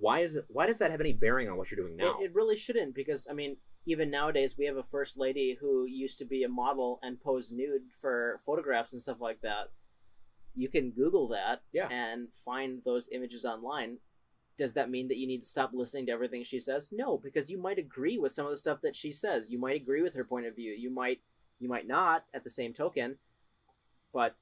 Why 0.00 0.20
is 0.20 0.36
it? 0.36 0.44
Why 0.48 0.66
does 0.66 0.78
that 0.78 0.90
have 0.90 1.00
any 1.00 1.12
bearing 1.12 1.48
on 1.48 1.56
what 1.56 1.70
you're 1.70 1.84
doing 1.84 1.96
now? 1.96 2.16
It, 2.20 2.26
it 2.26 2.34
really 2.34 2.56
shouldn't 2.56 2.94
because 2.94 3.26
I 3.30 3.34
mean, 3.34 3.56
even 3.86 4.10
nowadays 4.10 4.56
we 4.58 4.64
have 4.66 4.76
a 4.76 4.82
first 4.82 5.18
lady 5.18 5.56
who 5.60 5.84
used 5.86 6.18
to 6.18 6.24
be 6.24 6.42
a 6.44 6.48
model 6.48 6.98
and 7.02 7.20
pose 7.20 7.52
nude 7.52 7.82
for 8.00 8.40
photographs 8.46 8.92
and 8.92 9.02
stuff 9.02 9.20
like 9.20 9.40
that. 9.42 9.70
You 10.54 10.68
can 10.68 10.90
Google 10.90 11.28
that 11.28 11.62
Yeah. 11.72 11.88
and 11.88 12.28
find 12.44 12.82
those 12.84 13.08
images 13.12 13.44
online. 13.44 13.98
Does 14.58 14.74
that 14.74 14.90
mean 14.90 15.08
that 15.08 15.16
you 15.16 15.26
need 15.26 15.40
to 15.40 15.48
stop 15.48 15.70
listening 15.72 16.06
to 16.06 16.12
everything 16.12 16.44
she 16.44 16.60
says? 16.60 16.90
No, 16.92 17.16
because 17.18 17.50
you 17.50 17.58
might 17.58 17.78
agree 17.78 18.18
with 18.18 18.32
some 18.32 18.44
of 18.46 18.50
the 18.52 18.56
stuff 18.56 18.80
that 18.82 18.94
she 18.94 19.10
says. 19.10 19.50
You 19.50 19.58
might 19.58 19.80
agree 19.80 20.02
with 20.02 20.14
her 20.14 20.24
point 20.24 20.46
of 20.46 20.54
view. 20.54 20.72
You 20.72 20.90
might, 20.90 21.20
you 21.58 21.68
might 21.68 21.86
not. 21.88 22.24
At 22.34 22.44
the 22.44 22.50
same 22.50 22.72
token, 22.74 23.16
but 24.12 24.36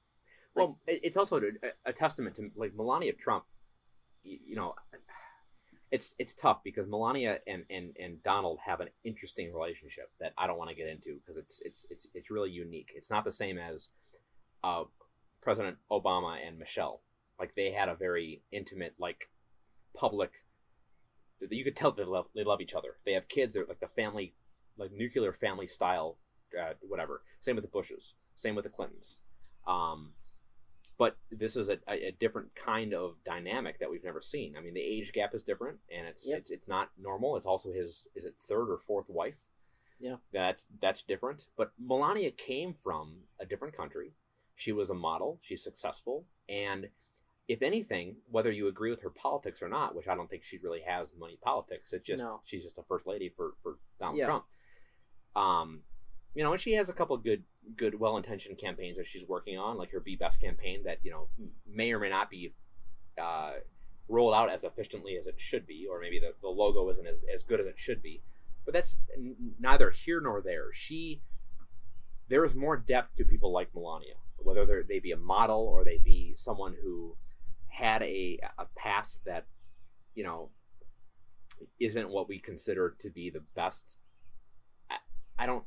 Well, 0.54 0.78
it's 0.86 1.16
also 1.16 1.40
a, 1.40 1.90
a 1.90 1.92
testament 1.92 2.36
to 2.36 2.50
like 2.56 2.74
Melania 2.74 3.12
Trump. 3.12 3.44
y- 4.24 4.38
You 4.44 4.56
know, 4.56 4.74
it's 5.92 6.14
it's 6.18 6.34
tough 6.34 6.62
because 6.64 6.86
Melania 6.88 7.38
and, 7.46 7.64
and, 7.70 7.96
and 7.98 8.22
Donald 8.22 8.58
have 8.64 8.80
an 8.80 8.88
interesting 9.04 9.52
relationship 9.52 10.10
that 10.20 10.32
I 10.38 10.46
don't 10.46 10.58
want 10.58 10.70
to 10.70 10.76
get 10.76 10.88
into 10.88 11.16
because 11.20 11.36
it's 11.36 11.60
it's 11.64 11.86
it's 11.90 12.08
it's 12.14 12.30
really 12.30 12.50
unique. 12.50 12.90
It's 12.94 13.10
not 13.10 13.24
the 13.24 13.32
same 13.32 13.58
as 13.58 13.90
uh, 14.64 14.84
President 15.40 15.78
Obama 15.90 16.36
and 16.46 16.58
Michelle. 16.58 17.00
Like 17.38 17.54
they 17.54 17.70
had 17.72 17.88
a 17.88 17.94
very 17.94 18.42
intimate, 18.52 18.94
like 18.98 19.28
public 19.94 20.44
you 21.48 21.64
could 21.64 21.76
tell 21.76 21.92
they 21.92 22.04
love 22.04 22.26
they 22.34 22.44
love 22.44 22.60
each 22.60 22.74
other. 22.74 22.96
They 23.04 23.12
have 23.12 23.28
kids. 23.28 23.54
They're 23.54 23.66
like 23.66 23.80
the 23.80 23.88
family, 23.88 24.34
like 24.76 24.92
nuclear 24.92 25.32
family 25.32 25.66
style, 25.66 26.18
uh, 26.58 26.74
whatever. 26.82 27.22
Same 27.40 27.56
with 27.56 27.64
the 27.64 27.70
Bushes. 27.70 28.14
Same 28.36 28.54
with 28.54 28.64
the 28.64 28.70
Clintons. 28.70 29.16
Um, 29.66 30.12
but 30.98 31.16
this 31.30 31.56
is 31.56 31.70
a, 31.70 31.78
a, 31.88 32.10
different 32.18 32.54
kind 32.54 32.92
of 32.92 33.14
dynamic 33.24 33.78
that 33.78 33.90
we've 33.90 34.04
never 34.04 34.20
seen. 34.20 34.54
I 34.56 34.60
mean, 34.60 34.74
the 34.74 34.80
age 34.80 35.12
gap 35.12 35.34
is 35.34 35.42
different, 35.42 35.78
and 35.94 36.06
it's 36.06 36.28
Yep. 36.28 36.38
it's 36.38 36.50
it's 36.50 36.68
not 36.68 36.90
normal. 36.98 37.36
It's 37.36 37.46
also 37.46 37.72
his 37.72 38.08
is 38.14 38.24
it 38.24 38.34
third 38.46 38.70
or 38.70 38.78
fourth 38.78 39.08
wife. 39.08 39.46
Yeah. 39.98 40.16
that's 40.32 40.66
that's 40.80 41.02
different. 41.02 41.48
But 41.56 41.72
Melania 41.78 42.30
came 42.30 42.74
from 42.74 43.16
a 43.38 43.44
different 43.46 43.76
country. 43.76 44.12
She 44.56 44.72
was 44.72 44.90
a 44.90 44.94
model. 44.94 45.38
She's 45.42 45.62
successful, 45.62 46.26
and 46.48 46.88
if 47.50 47.62
anything, 47.62 48.14
whether 48.30 48.52
you 48.52 48.68
agree 48.68 48.90
with 48.90 49.02
her 49.02 49.10
politics 49.10 49.60
or 49.60 49.68
not, 49.68 49.96
which 49.96 50.06
I 50.06 50.14
don't 50.14 50.30
think 50.30 50.44
she 50.44 50.58
really 50.58 50.82
has 50.82 51.12
money 51.18 51.36
politics, 51.42 51.92
it's 51.92 52.06
just 52.06 52.22
No. 52.22 52.40
she's 52.44 52.62
just 52.62 52.78
a 52.78 52.82
first 52.84 53.06
lady 53.06 53.28
for 53.36 53.54
for 53.62 53.78
Donald 53.98 54.18
Yeah. 54.18 54.26
Trump. 54.26 54.44
Um, 55.34 55.82
you 56.34 56.44
know, 56.44 56.52
and 56.52 56.60
she 56.60 56.72
has 56.74 56.88
a 56.88 56.92
couple 56.92 57.16
of 57.16 57.24
good, 57.24 57.42
good, 57.76 57.98
well-intentioned 57.98 58.56
campaigns 58.58 58.96
that 58.98 59.06
she's 59.08 59.26
working 59.26 59.58
on, 59.58 59.76
like 59.76 59.90
her 59.90 59.98
"Be 59.98 60.14
Best" 60.14 60.40
campaign, 60.40 60.84
that 60.84 60.98
you 61.02 61.10
know 61.10 61.28
may 61.66 61.92
or 61.92 61.98
may 61.98 62.08
not 62.08 62.30
be 62.30 62.54
uh, 63.18 63.54
rolled 64.08 64.34
out 64.34 64.48
as 64.48 64.62
efficiently 64.62 65.16
as 65.16 65.26
it 65.26 65.34
should 65.40 65.66
be, 65.66 65.88
or 65.90 66.00
maybe 66.00 66.20
the, 66.20 66.32
the 66.42 66.48
logo 66.48 66.88
isn't 66.88 67.06
as, 67.06 67.22
as 67.34 67.42
good 67.42 67.58
as 67.60 67.66
it 67.66 67.78
should 67.78 68.00
be. 68.00 68.22
But 68.64 68.74
that's 68.74 68.96
n- 69.16 69.54
neither 69.58 69.90
here 69.90 70.20
nor 70.20 70.40
there. 70.40 70.72
She 70.72 71.22
there 72.28 72.44
is 72.44 72.54
more 72.54 72.76
depth 72.76 73.16
to 73.16 73.24
people 73.24 73.50
like 73.50 73.74
Melania, 73.74 74.14
whether 74.38 74.84
they 74.84 75.00
be 75.00 75.10
a 75.10 75.16
model 75.16 75.62
or 75.66 75.82
they 75.84 75.98
be 75.98 76.34
someone 76.36 76.76
who 76.80 77.16
had 77.70 78.02
a 78.02 78.38
a 78.58 78.66
past 78.76 79.20
that 79.24 79.46
you 80.14 80.24
know 80.24 80.50
isn't 81.78 82.08
what 82.10 82.28
we 82.28 82.38
consider 82.38 82.96
to 83.00 83.10
be 83.10 83.30
the 83.30 83.42
best. 83.54 83.98
I, 84.90 84.96
I 85.38 85.46
don't. 85.46 85.64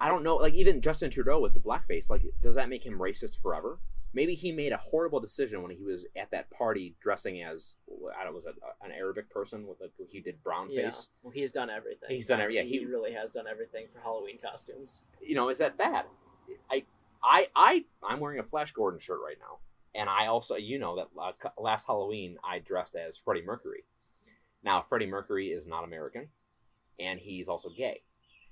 I 0.00 0.08
don't 0.08 0.22
know. 0.22 0.36
Like 0.36 0.54
even 0.54 0.80
Justin 0.80 1.10
Trudeau 1.10 1.40
with 1.40 1.52
the 1.54 1.60
blackface, 1.60 2.08
like 2.08 2.22
does 2.42 2.54
that 2.54 2.68
make 2.68 2.84
him 2.84 2.98
racist 2.98 3.40
forever? 3.42 3.78
Maybe 4.12 4.34
he 4.34 4.50
made 4.50 4.72
a 4.72 4.76
horrible 4.78 5.20
decision 5.20 5.62
when 5.62 5.70
he 5.70 5.84
was 5.84 6.04
at 6.16 6.30
that 6.32 6.50
party 6.50 6.96
dressing 7.00 7.42
as 7.42 7.76
I 8.18 8.24
don't 8.24 8.32
know, 8.32 8.34
was 8.34 8.46
it 8.46 8.54
an 8.82 8.90
Arabic 8.92 9.30
person 9.30 9.66
with 9.66 9.80
like 9.80 9.92
he 10.08 10.20
did 10.20 10.42
brown 10.42 10.68
Yeah. 10.70 10.86
face. 10.86 11.08
Well, 11.22 11.30
he's 11.32 11.52
done 11.52 11.70
everything. 11.70 12.08
He's 12.08 12.26
done 12.26 12.40
every- 12.40 12.56
yeah, 12.56 12.62
he, 12.62 12.78
he- 12.78 12.86
really 12.86 13.12
has 13.12 13.30
done 13.30 13.44
everything 13.48 13.86
for 13.92 14.00
Halloween 14.00 14.38
costumes. 14.38 15.04
You 15.22 15.34
know, 15.36 15.48
is 15.50 15.58
that 15.58 15.76
bad? 15.78 16.06
I 16.70 16.84
I 17.22 17.46
I 17.54 17.84
I'm 18.02 18.18
wearing 18.18 18.40
a 18.40 18.42
Flash 18.42 18.72
Gordon 18.72 18.98
shirt 18.98 19.20
right 19.24 19.36
now, 19.38 19.58
and 19.94 20.08
I 20.08 20.26
also 20.26 20.56
you 20.56 20.78
know 20.78 20.96
that 20.96 21.08
uh, 21.20 21.32
last 21.58 21.86
Halloween 21.86 22.36
I 22.44 22.58
dressed 22.60 22.96
as 22.96 23.18
Freddie 23.18 23.42
Mercury. 23.44 23.84
Now 24.62 24.82
Freddie 24.82 25.06
Mercury 25.06 25.48
is 25.48 25.66
not 25.66 25.84
American, 25.84 26.28
and 26.98 27.18
he's 27.18 27.48
also 27.48 27.70
gay. 27.76 28.02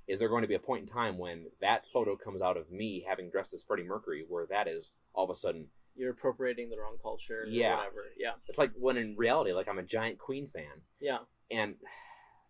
Is 0.06 0.19
there 0.19 0.28
going 0.31 0.43
to 0.43 0.48
be 0.48 0.55
a 0.55 0.59
point 0.59 0.82
in 0.82 0.89
time 0.89 1.19
when 1.19 1.47
that 1.60 1.85
photo 1.93 2.16
comes 2.16 2.40
out 2.40 2.56
of 2.56 2.70
me 2.70 3.05
having 3.06 3.28
dressed 3.31 3.52
as 3.52 3.62
Freddie 3.62 3.82
Mercury, 3.85 4.24
where 4.27 4.47
that 4.47 4.66
is 4.66 4.93
all 5.12 5.24
of 5.24 5.31
a 5.31 5.35
sudden 5.35 5.66
You're 5.94 6.12
appropriating 6.12 6.70
the 6.70 6.78
wrong 6.78 6.97
culture. 7.02 7.43
or 7.43 7.47
Yeah. 7.47 7.77
whatever. 7.77 8.06
Yeah. 8.16 8.32
it's 8.48 8.59
like 8.59 8.73
when 8.78 8.97
in 8.97 9.16
reality, 9.19 9.52
like 9.52 9.69
I'm 9.69 9.78
a 9.78 9.82
giant 9.82 10.19
Queen 10.19 10.48
fan, 10.48 10.81
Yeah. 11.01 11.19
and 11.51 11.74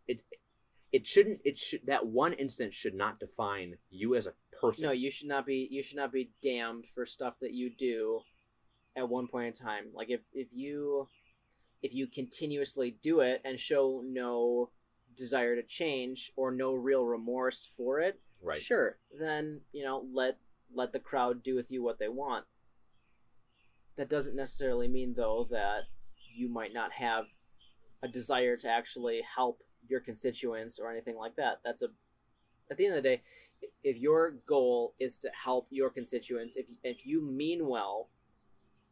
it's 0.06 0.22
it 0.92 1.06
shouldn't 1.06 1.40
it 1.44 1.58
should 1.58 1.84
that 1.86 2.06
one 2.06 2.32
instance 2.32 2.74
should 2.74 2.94
not 2.94 3.18
define 3.20 3.76
you 3.90 4.14
as 4.14 4.26
a 4.26 4.32
person. 4.58 4.84
No, 4.86 4.92
you 4.92 5.10
should 5.10 5.28
not 5.28 5.44
be. 5.44 5.68
You 5.70 5.82
should 5.82 5.96
not 5.98 6.12
be 6.12 6.30
damned 6.42 6.86
for 6.86 7.04
stuff 7.04 7.34
that 7.40 7.52
you 7.52 7.68
do 7.74 8.20
at 8.98 9.08
one 9.08 9.28
point 9.28 9.46
in 9.46 9.52
time. 9.52 9.86
Like 9.94 10.10
if 10.10 10.20
if 10.34 10.48
you 10.52 11.08
if 11.82 11.94
you 11.94 12.06
continuously 12.06 12.96
do 13.00 13.20
it 13.20 13.40
and 13.44 13.58
show 13.58 14.02
no 14.04 14.70
desire 15.16 15.56
to 15.56 15.62
change 15.62 16.32
or 16.36 16.50
no 16.50 16.74
real 16.74 17.04
remorse 17.04 17.68
for 17.76 18.00
it, 18.00 18.20
right. 18.42 18.60
sure, 18.60 18.98
then 19.18 19.60
you 19.72 19.84
know 19.84 20.04
let 20.12 20.38
let 20.74 20.92
the 20.92 21.00
crowd 21.00 21.42
do 21.42 21.54
with 21.54 21.70
you 21.70 21.82
what 21.82 21.98
they 21.98 22.08
want. 22.08 22.44
That 23.96 24.10
doesn't 24.10 24.36
necessarily 24.36 24.88
mean 24.88 25.14
though 25.16 25.46
that 25.50 25.84
you 26.34 26.48
might 26.48 26.74
not 26.74 26.92
have 26.92 27.26
a 28.02 28.08
desire 28.08 28.56
to 28.56 28.68
actually 28.68 29.22
help 29.22 29.62
your 29.88 30.00
constituents 30.00 30.78
or 30.78 30.90
anything 30.90 31.16
like 31.16 31.36
that. 31.36 31.60
That's 31.64 31.82
a 31.82 31.88
at 32.70 32.76
the 32.76 32.86
end 32.86 32.96
of 32.96 33.02
the 33.02 33.08
day, 33.08 33.22
if 33.82 33.96
your 33.96 34.32
goal 34.46 34.94
is 35.00 35.18
to 35.20 35.30
help 35.30 35.68
your 35.70 35.90
constituents, 35.90 36.56
if 36.56 36.66
if 36.82 37.06
you 37.06 37.22
mean 37.22 37.66
well 37.66 38.08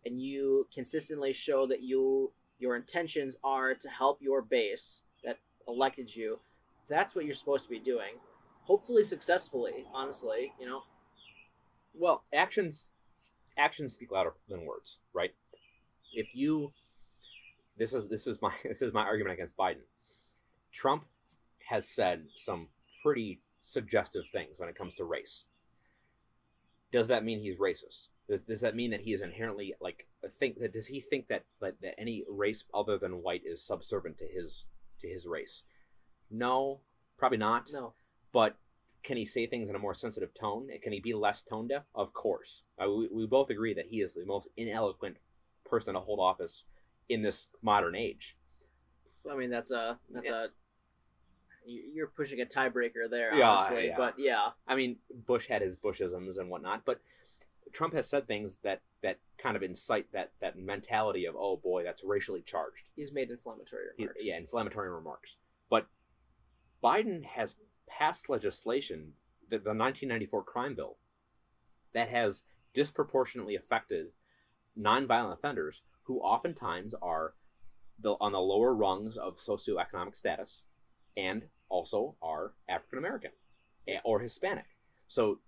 and 0.06 0.22
you 0.22 0.68
consistently 0.72 1.32
show 1.32 1.66
that 1.66 1.82
you 1.82 2.32
your 2.58 2.76
intentions 2.76 3.36
are 3.44 3.74
to 3.74 3.88
help 3.88 4.22
your 4.22 4.40
base 4.40 5.02
that 5.24 5.38
elected 5.68 6.14
you, 6.14 6.38
that's 6.88 7.14
what 7.14 7.26
you're 7.26 7.34
supposed 7.34 7.64
to 7.64 7.70
be 7.70 7.80
doing. 7.80 8.14
Hopefully 8.62 9.04
successfully, 9.04 9.84
honestly, 9.92 10.52
you 10.58 10.66
know. 10.66 10.82
Well, 11.92 12.22
actions 12.32 12.86
actions 13.58 13.94
speak 13.94 14.12
louder 14.12 14.32
than 14.48 14.64
words, 14.64 14.98
right? 15.12 15.34
If 16.14 16.28
you 16.34 16.72
this 17.76 17.92
is 17.92 18.08
this 18.08 18.26
is 18.26 18.40
my 18.40 18.52
this 18.64 18.80
is 18.80 18.94
my 18.94 19.02
argument 19.02 19.34
against 19.34 19.56
Biden. 19.56 19.84
Trump 20.72 21.04
has 21.68 21.88
said 21.88 22.24
some 22.36 22.68
pretty 23.02 23.40
suggestive 23.60 24.24
things 24.30 24.58
when 24.58 24.68
it 24.68 24.78
comes 24.78 24.94
to 24.94 25.04
race. 25.04 25.44
Does 26.92 27.08
that 27.08 27.24
mean 27.24 27.40
he's 27.40 27.58
racist? 27.58 28.06
Does, 28.28 28.40
does 28.42 28.60
that 28.62 28.74
mean 28.74 28.90
that 28.90 29.00
he 29.02 29.12
is 29.12 29.22
inherently 29.22 29.74
like 29.80 30.06
think 30.40 30.58
that 30.60 30.72
does 30.72 30.86
he 30.86 31.00
think 31.00 31.28
that, 31.28 31.44
that 31.60 31.80
that 31.82 31.98
any 31.98 32.24
race 32.28 32.64
other 32.74 32.98
than 32.98 33.22
white 33.22 33.42
is 33.44 33.62
subservient 33.64 34.18
to 34.18 34.26
his 34.26 34.66
to 35.00 35.08
his 35.08 35.26
race? 35.26 35.62
No, 36.30 36.80
probably 37.16 37.38
not. 37.38 37.70
No. 37.72 37.94
But 38.32 38.56
can 39.04 39.16
he 39.16 39.24
say 39.24 39.46
things 39.46 39.68
in 39.68 39.76
a 39.76 39.78
more 39.78 39.94
sensitive 39.94 40.34
tone? 40.34 40.68
Can 40.82 40.92
he 40.92 40.98
be 41.00 41.14
less 41.14 41.42
tone 41.42 41.68
deaf? 41.68 41.84
Of 41.94 42.12
course. 42.12 42.64
Uh, 42.82 42.90
we, 42.90 43.08
we 43.12 43.26
both 43.26 43.50
agree 43.50 43.74
that 43.74 43.86
he 43.86 44.00
is 44.00 44.12
the 44.14 44.24
most 44.26 44.48
ineloquent 44.58 45.16
person 45.64 45.94
to 45.94 46.00
hold 46.00 46.18
office 46.18 46.64
in 47.08 47.22
this 47.22 47.46
modern 47.62 47.94
age. 47.94 48.36
I 49.30 49.36
mean 49.36 49.50
that's 49.50 49.70
a 49.70 49.98
that's 50.12 50.28
a 50.28 50.48
you- 51.64 51.90
you're 51.94 52.06
pushing 52.08 52.40
a 52.40 52.44
tiebreaker 52.46 53.08
there, 53.10 53.34
Yeah, 53.34 53.50
honestly. 53.50 53.86
yeah. 53.88 53.96
But 53.96 54.14
yeah, 54.18 54.48
I 54.68 54.74
mean, 54.76 54.96
Bush 55.26 55.46
had 55.48 55.62
his 55.62 55.76
Bushisms 55.76 56.38
and 56.38 56.48
whatnot, 56.48 56.84
but 56.84 57.00
Trump 57.72 57.94
has 57.94 58.08
said 58.08 58.26
things 58.26 58.58
that 58.62 58.82
that 59.02 59.18
kind 59.38 59.56
of 59.56 59.62
incite 59.62 60.10
that 60.12 60.32
that 60.40 60.58
mentality 60.58 61.26
of 61.26 61.34
oh 61.36 61.56
boy, 61.56 61.82
that's 61.84 62.02
racially 62.04 62.42
charged. 62.42 62.88
he's 62.94 63.12
made 63.12 63.30
inflammatory 63.30 63.84
He- 63.96 64.04
remarks. 64.04 64.24
yeah, 64.24 64.36
inflammatory 64.36 64.90
remarks. 64.90 65.36
But 65.68 65.86
Biden 66.82 67.24
has 67.24 67.56
passed 67.88 68.28
legislation, 68.28 69.12
the, 69.48 69.56
the 69.58 69.70
1994 69.74 70.44
crime 70.44 70.74
bill, 70.74 70.96
that 71.92 72.08
has 72.08 72.42
disproportionately 72.74 73.56
affected 73.56 74.06
nonviolent 74.78 75.32
offenders 75.32 75.82
who 76.02 76.20
oftentimes 76.20 76.94
are 77.02 77.34
the, 77.98 78.12
on 78.20 78.32
the 78.32 78.38
lower 78.40 78.74
rungs 78.74 79.16
of 79.16 79.38
socioeconomic 79.38 80.14
status 80.14 80.62
and 81.16 81.42
also 81.68 82.14
are 82.22 82.52
African 82.68 82.98
American 82.98 83.30
eh, 83.88 83.98
or 84.04 84.20
Hispanic. 84.20 84.66
So, 85.08 85.40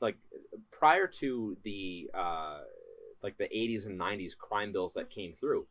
like 0.00 0.16
prior 0.70 1.06
to 1.06 1.56
the 1.62 2.10
uh, 2.14 2.60
like 3.22 3.36
the 3.36 3.48
80s 3.48 3.86
and 3.86 3.98
90s 3.98 4.36
crime 4.36 4.72
bills 4.72 4.94
that 4.94 5.10
came 5.10 5.34
through, 5.34 5.66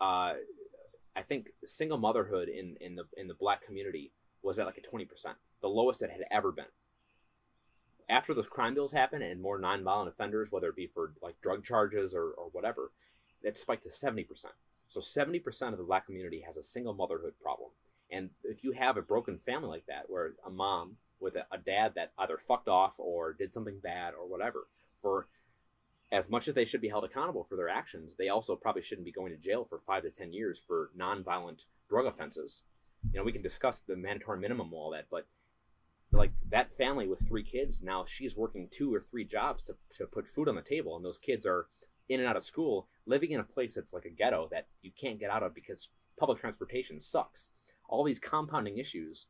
uh, 0.00 0.34
I 1.16 1.22
think 1.22 1.48
single 1.64 1.98
motherhood 1.98 2.48
in, 2.48 2.76
in 2.80 2.94
the 2.94 3.04
in 3.16 3.26
the 3.26 3.34
black 3.34 3.64
community 3.64 4.12
was 4.42 4.58
at 4.58 4.66
like 4.66 4.78
a 4.78 4.82
twenty 4.82 5.04
percent, 5.04 5.36
the 5.60 5.68
lowest 5.68 6.02
it 6.02 6.10
had 6.10 6.24
ever 6.30 6.52
been. 6.52 6.66
After 8.08 8.32
those 8.32 8.46
crime 8.46 8.74
bills 8.74 8.92
happened 8.92 9.24
and 9.24 9.42
more 9.42 9.60
nonviolent 9.60 10.08
offenders, 10.08 10.50
whether 10.50 10.68
it 10.68 10.76
be 10.76 10.86
for 10.86 11.12
like 11.20 11.40
drug 11.42 11.64
charges 11.64 12.14
or, 12.14 12.30
or 12.30 12.48
whatever, 12.52 12.92
that 13.42 13.58
spiked 13.58 13.84
to 13.84 13.90
seventy 13.90 14.22
percent. 14.22 14.54
So 14.88 15.00
seventy 15.00 15.40
percent 15.40 15.72
of 15.72 15.78
the 15.78 15.84
black 15.84 16.06
community 16.06 16.42
has 16.46 16.56
a 16.56 16.62
single 16.62 16.94
motherhood 16.94 17.34
problem. 17.42 17.70
And 18.10 18.30
if 18.44 18.62
you 18.62 18.72
have 18.72 18.96
a 18.96 19.02
broken 19.02 19.38
family 19.38 19.68
like 19.68 19.86
that, 19.86 20.04
where 20.08 20.32
a 20.46 20.50
mom 20.50 20.96
with 21.20 21.36
a, 21.36 21.46
a 21.52 21.58
dad 21.58 21.92
that 21.94 22.12
either 22.18 22.38
fucked 22.38 22.68
off 22.68 22.94
or 22.98 23.32
did 23.32 23.52
something 23.52 23.78
bad 23.82 24.14
or 24.14 24.28
whatever, 24.28 24.66
for 25.02 25.28
as 26.10 26.28
much 26.28 26.48
as 26.48 26.54
they 26.54 26.64
should 26.64 26.80
be 26.80 26.88
held 26.88 27.04
accountable 27.04 27.44
for 27.44 27.56
their 27.56 27.68
actions, 27.68 28.14
they 28.16 28.28
also 28.28 28.56
probably 28.56 28.82
shouldn't 28.82 29.04
be 29.04 29.12
going 29.12 29.30
to 29.30 29.38
jail 29.38 29.64
for 29.64 29.78
five 29.78 30.02
to 30.02 30.10
ten 30.10 30.32
years 30.32 30.60
for 30.66 30.90
nonviolent 30.98 31.66
drug 31.88 32.06
offenses. 32.06 32.62
You 33.12 33.18
know, 33.18 33.24
we 33.24 33.32
can 33.32 33.42
discuss 33.42 33.80
the 33.80 33.96
mandatory 33.96 34.38
minimum, 34.38 34.72
all 34.72 34.90
that, 34.90 35.06
but 35.10 35.26
like 36.10 36.32
that 36.50 36.72
family 36.76 37.06
with 37.06 37.26
three 37.28 37.42
kids 37.42 37.82
now, 37.82 38.04
she's 38.06 38.36
working 38.36 38.68
two 38.70 38.94
or 38.94 39.04
three 39.10 39.24
jobs 39.24 39.62
to 39.64 39.74
to 39.98 40.06
put 40.06 40.26
food 40.26 40.48
on 40.48 40.54
the 40.54 40.62
table, 40.62 40.96
and 40.96 41.04
those 41.04 41.18
kids 41.18 41.44
are 41.44 41.66
in 42.08 42.20
and 42.20 42.28
out 42.28 42.36
of 42.36 42.44
school, 42.44 42.88
living 43.04 43.32
in 43.32 43.40
a 43.40 43.44
place 43.44 43.74
that's 43.74 43.92
like 43.92 44.06
a 44.06 44.10
ghetto 44.10 44.48
that 44.50 44.66
you 44.80 44.90
can't 44.98 45.20
get 45.20 45.30
out 45.30 45.42
of 45.42 45.54
because 45.54 45.90
public 46.18 46.40
transportation 46.40 46.98
sucks. 46.98 47.50
All 47.88 48.04
these 48.04 48.18
compounding 48.18 48.78
issues 48.78 49.26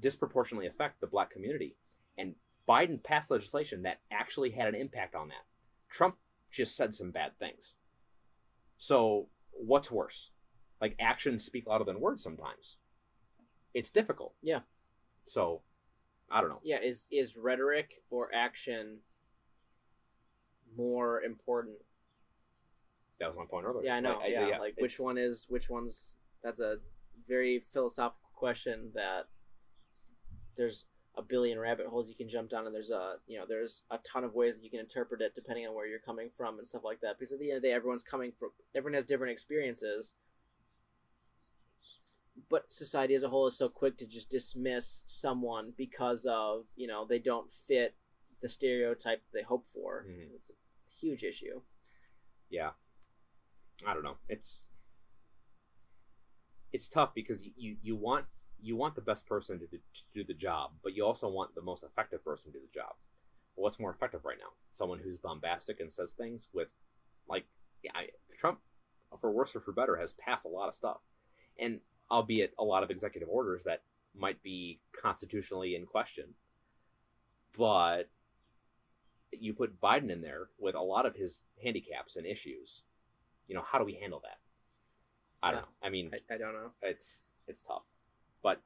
disproportionately 0.00 0.66
affect 0.66 1.00
the 1.00 1.06
black 1.06 1.30
community, 1.30 1.76
and 2.18 2.34
Biden 2.68 3.02
passed 3.02 3.30
legislation 3.30 3.82
that 3.82 4.00
actually 4.10 4.50
had 4.50 4.68
an 4.68 4.74
impact 4.74 5.14
on 5.14 5.28
that. 5.28 5.44
Trump 5.90 6.16
just 6.50 6.76
said 6.76 6.94
some 6.94 7.10
bad 7.10 7.32
things. 7.38 7.76
So, 8.78 9.28
what's 9.52 9.90
worse? 9.90 10.30
like 10.80 10.96
actions 10.98 11.44
speak 11.44 11.66
louder 11.66 11.84
than 11.84 12.00
words 12.00 12.22
sometimes. 12.22 12.78
It's 13.74 13.90
difficult. 13.90 14.34
Yeah. 14.42 14.60
So, 15.24 15.62
I 16.30 16.40
don't 16.40 16.50
know. 16.50 16.60
Yeah, 16.64 16.78
is 16.82 17.06
is 17.10 17.36
rhetoric 17.36 18.02
or 18.10 18.30
action 18.34 18.98
more 20.76 21.22
important? 21.22 21.76
That 23.18 23.28
was 23.28 23.36
my 23.36 23.44
point 23.44 23.66
earlier. 23.66 23.84
Yeah, 23.84 23.96
I 23.96 24.00
know. 24.00 24.18
Like, 24.18 24.30
yeah, 24.30 24.58
like 24.58 24.74
which 24.78 24.98
one 24.98 25.18
is 25.18 25.46
which 25.48 25.68
one's 25.68 26.16
that's 26.42 26.60
a 26.60 26.76
very 27.28 27.62
philosophical 27.72 28.30
question 28.34 28.90
that 28.94 29.26
there's 30.60 30.84
a 31.16 31.22
billion 31.22 31.58
rabbit 31.58 31.86
holes 31.86 32.08
you 32.10 32.14
can 32.14 32.28
jump 32.28 32.50
down 32.50 32.66
and 32.66 32.74
there's 32.74 32.90
a 32.90 33.14
you 33.26 33.38
know 33.38 33.46
there's 33.48 33.82
a 33.90 33.98
ton 33.98 34.24
of 34.24 34.34
ways 34.34 34.56
that 34.56 34.62
you 34.62 34.70
can 34.70 34.78
interpret 34.78 35.22
it 35.22 35.34
depending 35.34 35.66
on 35.66 35.74
where 35.74 35.86
you're 35.86 35.98
coming 35.98 36.28
from 36.36 36.58
and 36.58 36.66
stuff 36.66 36.84
like 36.84 37.00
that. 37.00 37.18
Because 37.18 37.32
at 37.32 37.40
the 37.40 37.48
end 37.50 37.56
of 37.56 37.62
the 37.62 37.68
day 37.68 37.74
everyone's 37.74 38.02
coming 38.02 38.30
from 38.38 38.50
everyone 38.74 38.94
has 38.94 39.06
different 39.06 39.32
experiences. 39.32 40.12
But 42.50 42.72
society 42.72 43.14
as 43.14 43.22
a 43.22 43.28
whole 43.30 43.46
is 43.46 43.56
so 43.56 43.68
quick 43.70 43.96
to 43.98 44.06
just 44.06 44.30
dismiss 44.30 45.02
someone 45.06 45.72
because 45.76 46.26
of 46.26 46.66
you 46.76 46.86
know 46.86 47.06
they 47.08 47.18
don't 47.18 47.50
fit 47.50 47.96
the 48.42 48.48
stereotype 48.48 49.22
they 49.32 49.42
hope 49.42 49.66
for. 49.72 50.04
Mhm. 50.08 50.34
it's 50.34 50.50
a 50.50 50.54
huge 51.00 51.24
issue. 51.24 51.62
Yeah. 52.50 52.72
I 53.86 53.94
don't 53.94 54.04
know. 54.04 54.18
It's 54.28 54.64
it's 56.72 56.88
tough 56.88 57.14
because 57.14 57.42
you, 57.44 57.52
you 57.56 57.76
you 57.82 57.96
want 57.96 58.26
you 58.62 58.76
want 58.76 58.94
the 58.94 59.00
best 59.00 59.26
person 59.26 59.58
to 59.58 59.66
do, 59.66 59.78
to 59.78 60.02
do 60.14 60.24
the 60.24 60.34
job 60.34 60.72
but 60.82 60.94
you 60.94 61.04
also 61.04 61.28
want 61.28 61.54
the 61.54 61.62
most 61.62 61.82
effective 61.84 62.24
person 62.24 62.52
to 62.52 62.58
do 62.58 62.64
the 62.64 62.78
job. 62.78 62.94
Well, 63.56 63.64
what's 63.64 63.78
more 63.80 63.90
effective 63.90 64.24
right 64.24 64.38
now? 64.38 64.50
Someone 64.72 65.00
who's 65.00 65.18
bombastic 65.18 65.80
and 65.80 65.90
says 65.92 66.12
things 66.12 66.48
with 66.52 66.68
like 67.28 67.46
yeah, 67.82 67.92
I, 67.94 68.08
trump 68.38 68.60
for 69.20 69.30
worse 69.30 69.54
or 69.56 69.60
for 69.60 69.72
better 69.72 69.96
has 69.96 70.12
passed 70.14 70.44
a 70.44 70.48
lot 70.48 70.68
of 70.68 70.74
stuff. 70.76 70.98
And 71.58 71.80
albeit 72.10 72.54
a 72.58 72.64
lot 72.64 72.82
of 72.82 72.90
executive 72.90 73.28
orders 73.28 73.64
that 73.64 73.82
might 74.16 74.42
be 74.42 74.80
constitutionally 75.00 75.74
in 75.76 75.86
question 75.86 76.34
but 77.56 78.10
you 79.32 79.52
put 79.54 79.80
biden 79.80 80.10
in 80.10 80.20
there 80.20 80.48
with 80.58 80.74
a 80.74 80.80
lot 80.80 81.06
of 81.06 81.14
his 81.14 81.42
handicaps 81.62 82.16
and 82.16 82.26
issues. 82.26 82.82
You 83.46 83.54
know 83.54 83.62
how 83.62 83.78
do 83.78 83.84
we 83.84 83.94
handle 83.94 84.20
that? 84.24 84.38
I 85.42 85.50
don't 85.52 85.58
Yeah. 85.58 85.62
know. 85.62 85.68
I 85.82 85.90
mean 85.90 86.10
I, 86.30 86.34
I 86.34 86.38
don't 86.38 86.54
know. 86.54 86.70
it's 86.82 87.24
it's 87.46 87.62
tough 87.62 87.82
but 88.42 88.60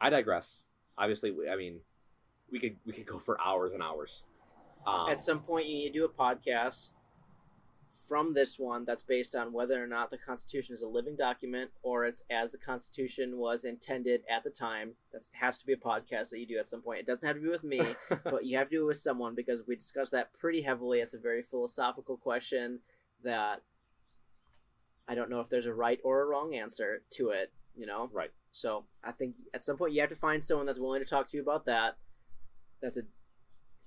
i 0.00 0.10
digress 0.10 0.64
obviously 0.96 1.32
i 1.50 1.56
mean 1.56 1.80
we 2.50 2.58
could 2.58 2.76
we 2.86 2.92
could 2.92 3.06
go 3.06 3.18
for 3.18 3.40
hours 3.40 3.72
and 3.72 3.82
hours 3.82 4.22
um, 4.88 5.10
At 5.10 5.20
some 5.20 5.40
point, 5.40 5.66
you 5.66 5.74
need 5.74 5.92
to 5.92 5.98
do 5.98 6.04
a 6.04 6.08
podcast 6.08 6.92
from 8.08 8.32
this 8.32 8.58
one 8.58 8.86
that's 8.86 9.02
based 9.02 9.36
on 9.36 9.52
whether 9.52 9.82
or 9.82 9.86
not 9.86 10.08
the 10.08 10.16
Constitution 10.16 10.72
is 10.72 10.80
a 10.80 10.88
living 10.88 11.14
document 11.14 11.70
or 11.82 12.06
it's 12.06 12.24
as 12.30 12.52
the 12.52 12.58
Constitution 12.58 13.36
was 13.36 13.66
intended 13.66 14.22
at 14.30 14.44
the 14.44 14.50
time. 14.50 14.92
That 15.12 15.28
has 15.32 15.58
to 15.58 15.66
be 15.66 15.74
a 15.74 15.76
podcast 15.76 16.30
that 16.30 16.38
you 16.38 16.46
do 16.46 16.58
at 16.58 16.68
some 16.68 16.80
point. 16.80 17.00
It 17.00 17.06
doesn't 17.06 17.26
have 17.26 17.36
to 17.36 17.42
be 17.42 17.48
with 17.48 17.64
me, 17.64 17.82
but 18.24 18.46
you 18.46 18.56
have 18.56 18.70
to 18.70 18.76
do 18.76 18.84
it 18.84 18.86
with 18.86 18.96
someone 18.96 19.34
because 19.34 19.62
we 19.66 19.76
discussed 19.76 20.12
that 20.12 20.32
pretty 20.32 20.62
heavily. 20.62 21.00
It's 21.00 21.12
a 21.12 21.18
very 21.18 21.42
philosophical 21.42 22.16
question 22.16 22.80
that 23.24 23.60
I 25.06 25.14
don't 25.14 25.28
know 25.28 25.40
if 25.40 25.50
there's 25.50 25.66
a 25.66 25.74
right 25.74 26.00
or 26.02 26.22
a 26.22 26.26
wrong 26.26 26.54
answer 26.54 27.02
to 27.12 27.30
it, 27.30 27.52
you 27.76 27.84
know? 27.86 28.08
right 28.12 28.30
So 28.58 28.84
I 29.04 29.12
think 29.12 29.36
at 29.54 29.64
some 29.64 29.76
point 29.76 29.92
you 29.92 30.00
have 30.00 30.10
to 30.10 30.16
find 30.16 30.42
someone 30.42 30.66
that's 30.66 30.80
willing 30.80 31.00
to 31.00 31.06
talk 31.08 31.28
to 31.28 31.36
you 31.36 31.42
about 31.44 31.64
that. 31.66 31.96
That's 32.82 32.96
a 32.96 33.02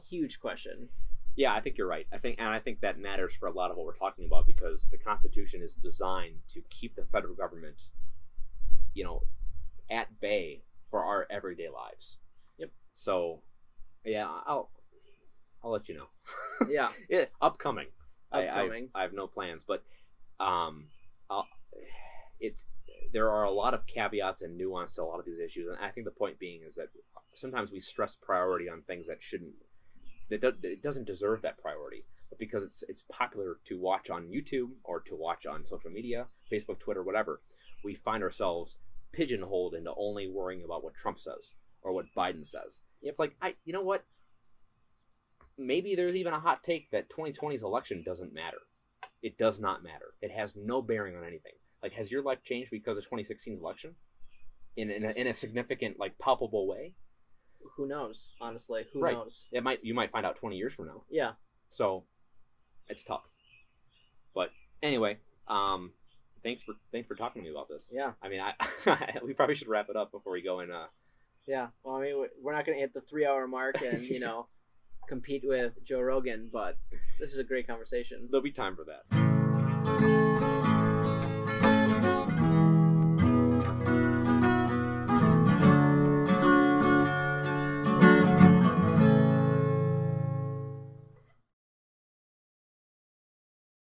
huge 0.09 0.39
question. 0.39 0.89
yeah 1.37 1.53
i 1.53 1.61
think 1.61 1.77
you're 1.77 1.87
right 1.87 2.07
i 2.11 2.17
think 2.17 2.35
and 2.39 2.49
i 2.49 2.59
think 2.59 2.81
that 2.81 2.99
matters 2.99 3.33
for 3.35 3.47
a 3.47 3.51
lot 3.53 3.71
of 3.71 3.77
what 3.77 3.85
we're 3.85 3.95
talking 3.95 4.25
about 4.25 4.45
because 4.45 4.87
the 4.91 4.97
constitution 4.97 5.61
is 5.61 5.75
designed 5.75 6.35
to 6.49 6.59
keep 6.69 6.93
the 6.95 7.05
federal 7.13 7.35
government 7.35 7.89
you 8.93 9.03
know 9.03 9.21
at 9.89 10.07
bay 10.19 10.61
for 10.89 11.03
our 11.05 11.27
everyday 11.29 11.69
lives 11.69 12.17
Yep. 12.57 12.71
so 12.95 13.41
yeah 14.03 14.27
i'll 14.45 14.69
i'll 15.63 15.71
let 15.71 15.87
you 15.87 15.95
know 15.95 16.07
Yeah, 16.69 16.89
yeah, 17.09 17.25
upcoming. 17.41 17.87
I- 18.31 18.43
I- 18.43 18.47
upcoming. 18.47 18.89
I, 18.95 19.01
have 19.03 19.13
no 19.13 19.27
plans, 19.27 19.63
but 19.63 19.83
um, 20.39 20.85
I'll, 21.29 21.47
it's 22.39 22.65
there 23.11 23.29
are 23.29 23.43
a 23.43 23.51
lot 23.51 23.73
of 23.73 23.85
caveats 23.87 24.41
and 24.41 24.57
nuance 24.57 24.95
to 24.95 25.03
a 25.03 25.05
lot 25.05 25.19
of 25.19 25.25
these 25.25 25.39
issues, 25.39 25.67
and 25.67 25.77
I 25.79 25.89
think 25.89 26.05
the 26.05 26.11
point 26.11 26.39
being 26.39 26.61
is 26.67 26.75
that 26.75 26.87
sometimes 27.33 27.71
we 27.71 27.79
stress 27.79 28.15
priority 28.15 28.69
on 28.69 28.81
things 28.81 29.07
that 29.07 29.21
shouldn't 29.21 29.53
that 30.29 30.41
do, 30.41 30.53
it 30.63 30.81
doesn't 30.81 31.07
deserve 31.07 31.41
that 31.41 31.57
priority, 31.57 32.05
but 32.29 32.39
because 32.39 32.63
it's 32.63 32.83
it's 32.87 33.03
popular 33.11 33.57
to 33.65 33.79
watch 33.79 34.09
on 34.09 34.29
YouTube 34.29 34.69
or 34.83 35.01
to 35.01 35.15
watch 35.15 35.45
on 35.45 35.65
social 35.65 35.91
media, 35.91 36.27
Facebook, 36.51 36.79
Twitter, 36.79 37.03
whatever, 37.03 37.41
we 37.83 37.95
find 37.95 38.23
ourselves 38.23 38.77
pigeonholed 39.11 39.75
into 39.75 39.93
only 39.97 40.27
worrying 40.27 40.63
about 40.63 40.83
what 40.83 40.95
Trump 40.95 41.19
says 41.19 41.55
or 41.81 41.91
what 41.91 42.05
Biden 42.15 42.45
says. 42.45 42.81
It's 43.01 43.19
like 43.19 43.35
I, 43.41 43.55
you 43.65 43.73
know 43.73 43.81
what? 43.81 44.05
maybe 45.57 45.95
there's 45.95 46.15
even 46.15 46.33
a 46.33 46.39
hot 46.39 46.63
take 46.63 46.89
that 46.91 47.09
2020's 47.09 47.63
election 47.63 48.03
doesn't 48.05 48.33
matter. 48.33 48.57
It 49.21 49.37
does 49.37 49.59
not 49.59 49.83
matter. 49.83 50.13
It 50.21 50.31
has 50.31 50.55
no 50.55 50.81
bearing 50.81 51.15
on 51.15 51.23
anything. 51.23 51.53
Like, 51.83 51.93
has 51.93 52.11
your 52.11 52.21
life 52.21 52.43
changed 52.43 52.69
because 52.71 52.97
of 52.97 53.03
2016's 53.09 53.59
election? 53.61 53.95
In, 54.77 54.89
in, 54.89 55.03
a, 55.03 55.09
in 55.11 55.27
a 55.27 55.33
significant, 55.33 55.99
like, 55.99 56.17
palpable 56.19 56.67
way? 56.67 56.93
Who 57.75 57.87
knows? 57.87 58.33
Honestly, 58.39 58.85
who 58.93 59.01
Right. 59.01 59.13
knows? 59.13 59.47
It 59.51 59.63
might 59.63 59.83
you 59.83 59.93
might 59.93 60.11
find 60.11 60.25
out 60.25 60.35
20 60.37 60.57
years 60.57 60.73
from 60.73 60.87
now. 60.87 61.03
Yeah, 61.09 61.33
So, 61.69 62.05
it's 62.87 63.03
tough. 63.03 63.23
But 64.33 64.49
anyway, 64.81 65.17
um, 65.47 65.91
thanks 66.43 66.63
for 66.63 66.73
thanks 66.91 67.07
for 67.07 67.15
talking 67.15 67.41
to 67.41 67.47
me 67.47 67.53
about 67.53 67.67
this. 67.69 67.89
yeah, 67.93 68.13
I 68.21 68.29
mean, 68.29 68.39
I 68.39 69.19
we 69.23 69.33
probably 69.33 69.55
should 69.55 69.67
wrap 69.67 69.89
it 69.89 69.95
up 69.95 70.11
before 70.11 70.33
we 70.33 70.41
go 70.41 70.61
in. 70.61 70.71
Uh, 70.71 70.87
yeah. 71.47 71.67
Well, 71.83 71.95
I 71.97 72.01
mean, 72.01 72.19
we- 72.21 72.27
we're 72.41 72.53
not 72.53 72.65
going 72.65 72.77
to 72.77 72.81
hit 72.81 72.93
the 72.93 73.01
three-hour 73.01 73.47
mark 73.47 73.81
and 73.81 74.03
you 74.03 74.19
know 74.19 74.47
compete 75.07 75.43
with 75.45 75.73
Joe 75.83 75.99
Rogan, 76.01 76.49
but 76.51 76.77
this 77.19 77.31
is 77.31 77.37
a 77.37 77.43
great 77.43 77.67
conversation. 77.67 78.27
there'll 78.31 78.41
be 78.43 78.51
time 78.51 78.75
for 78.75 78.85
that. 78.85 80.20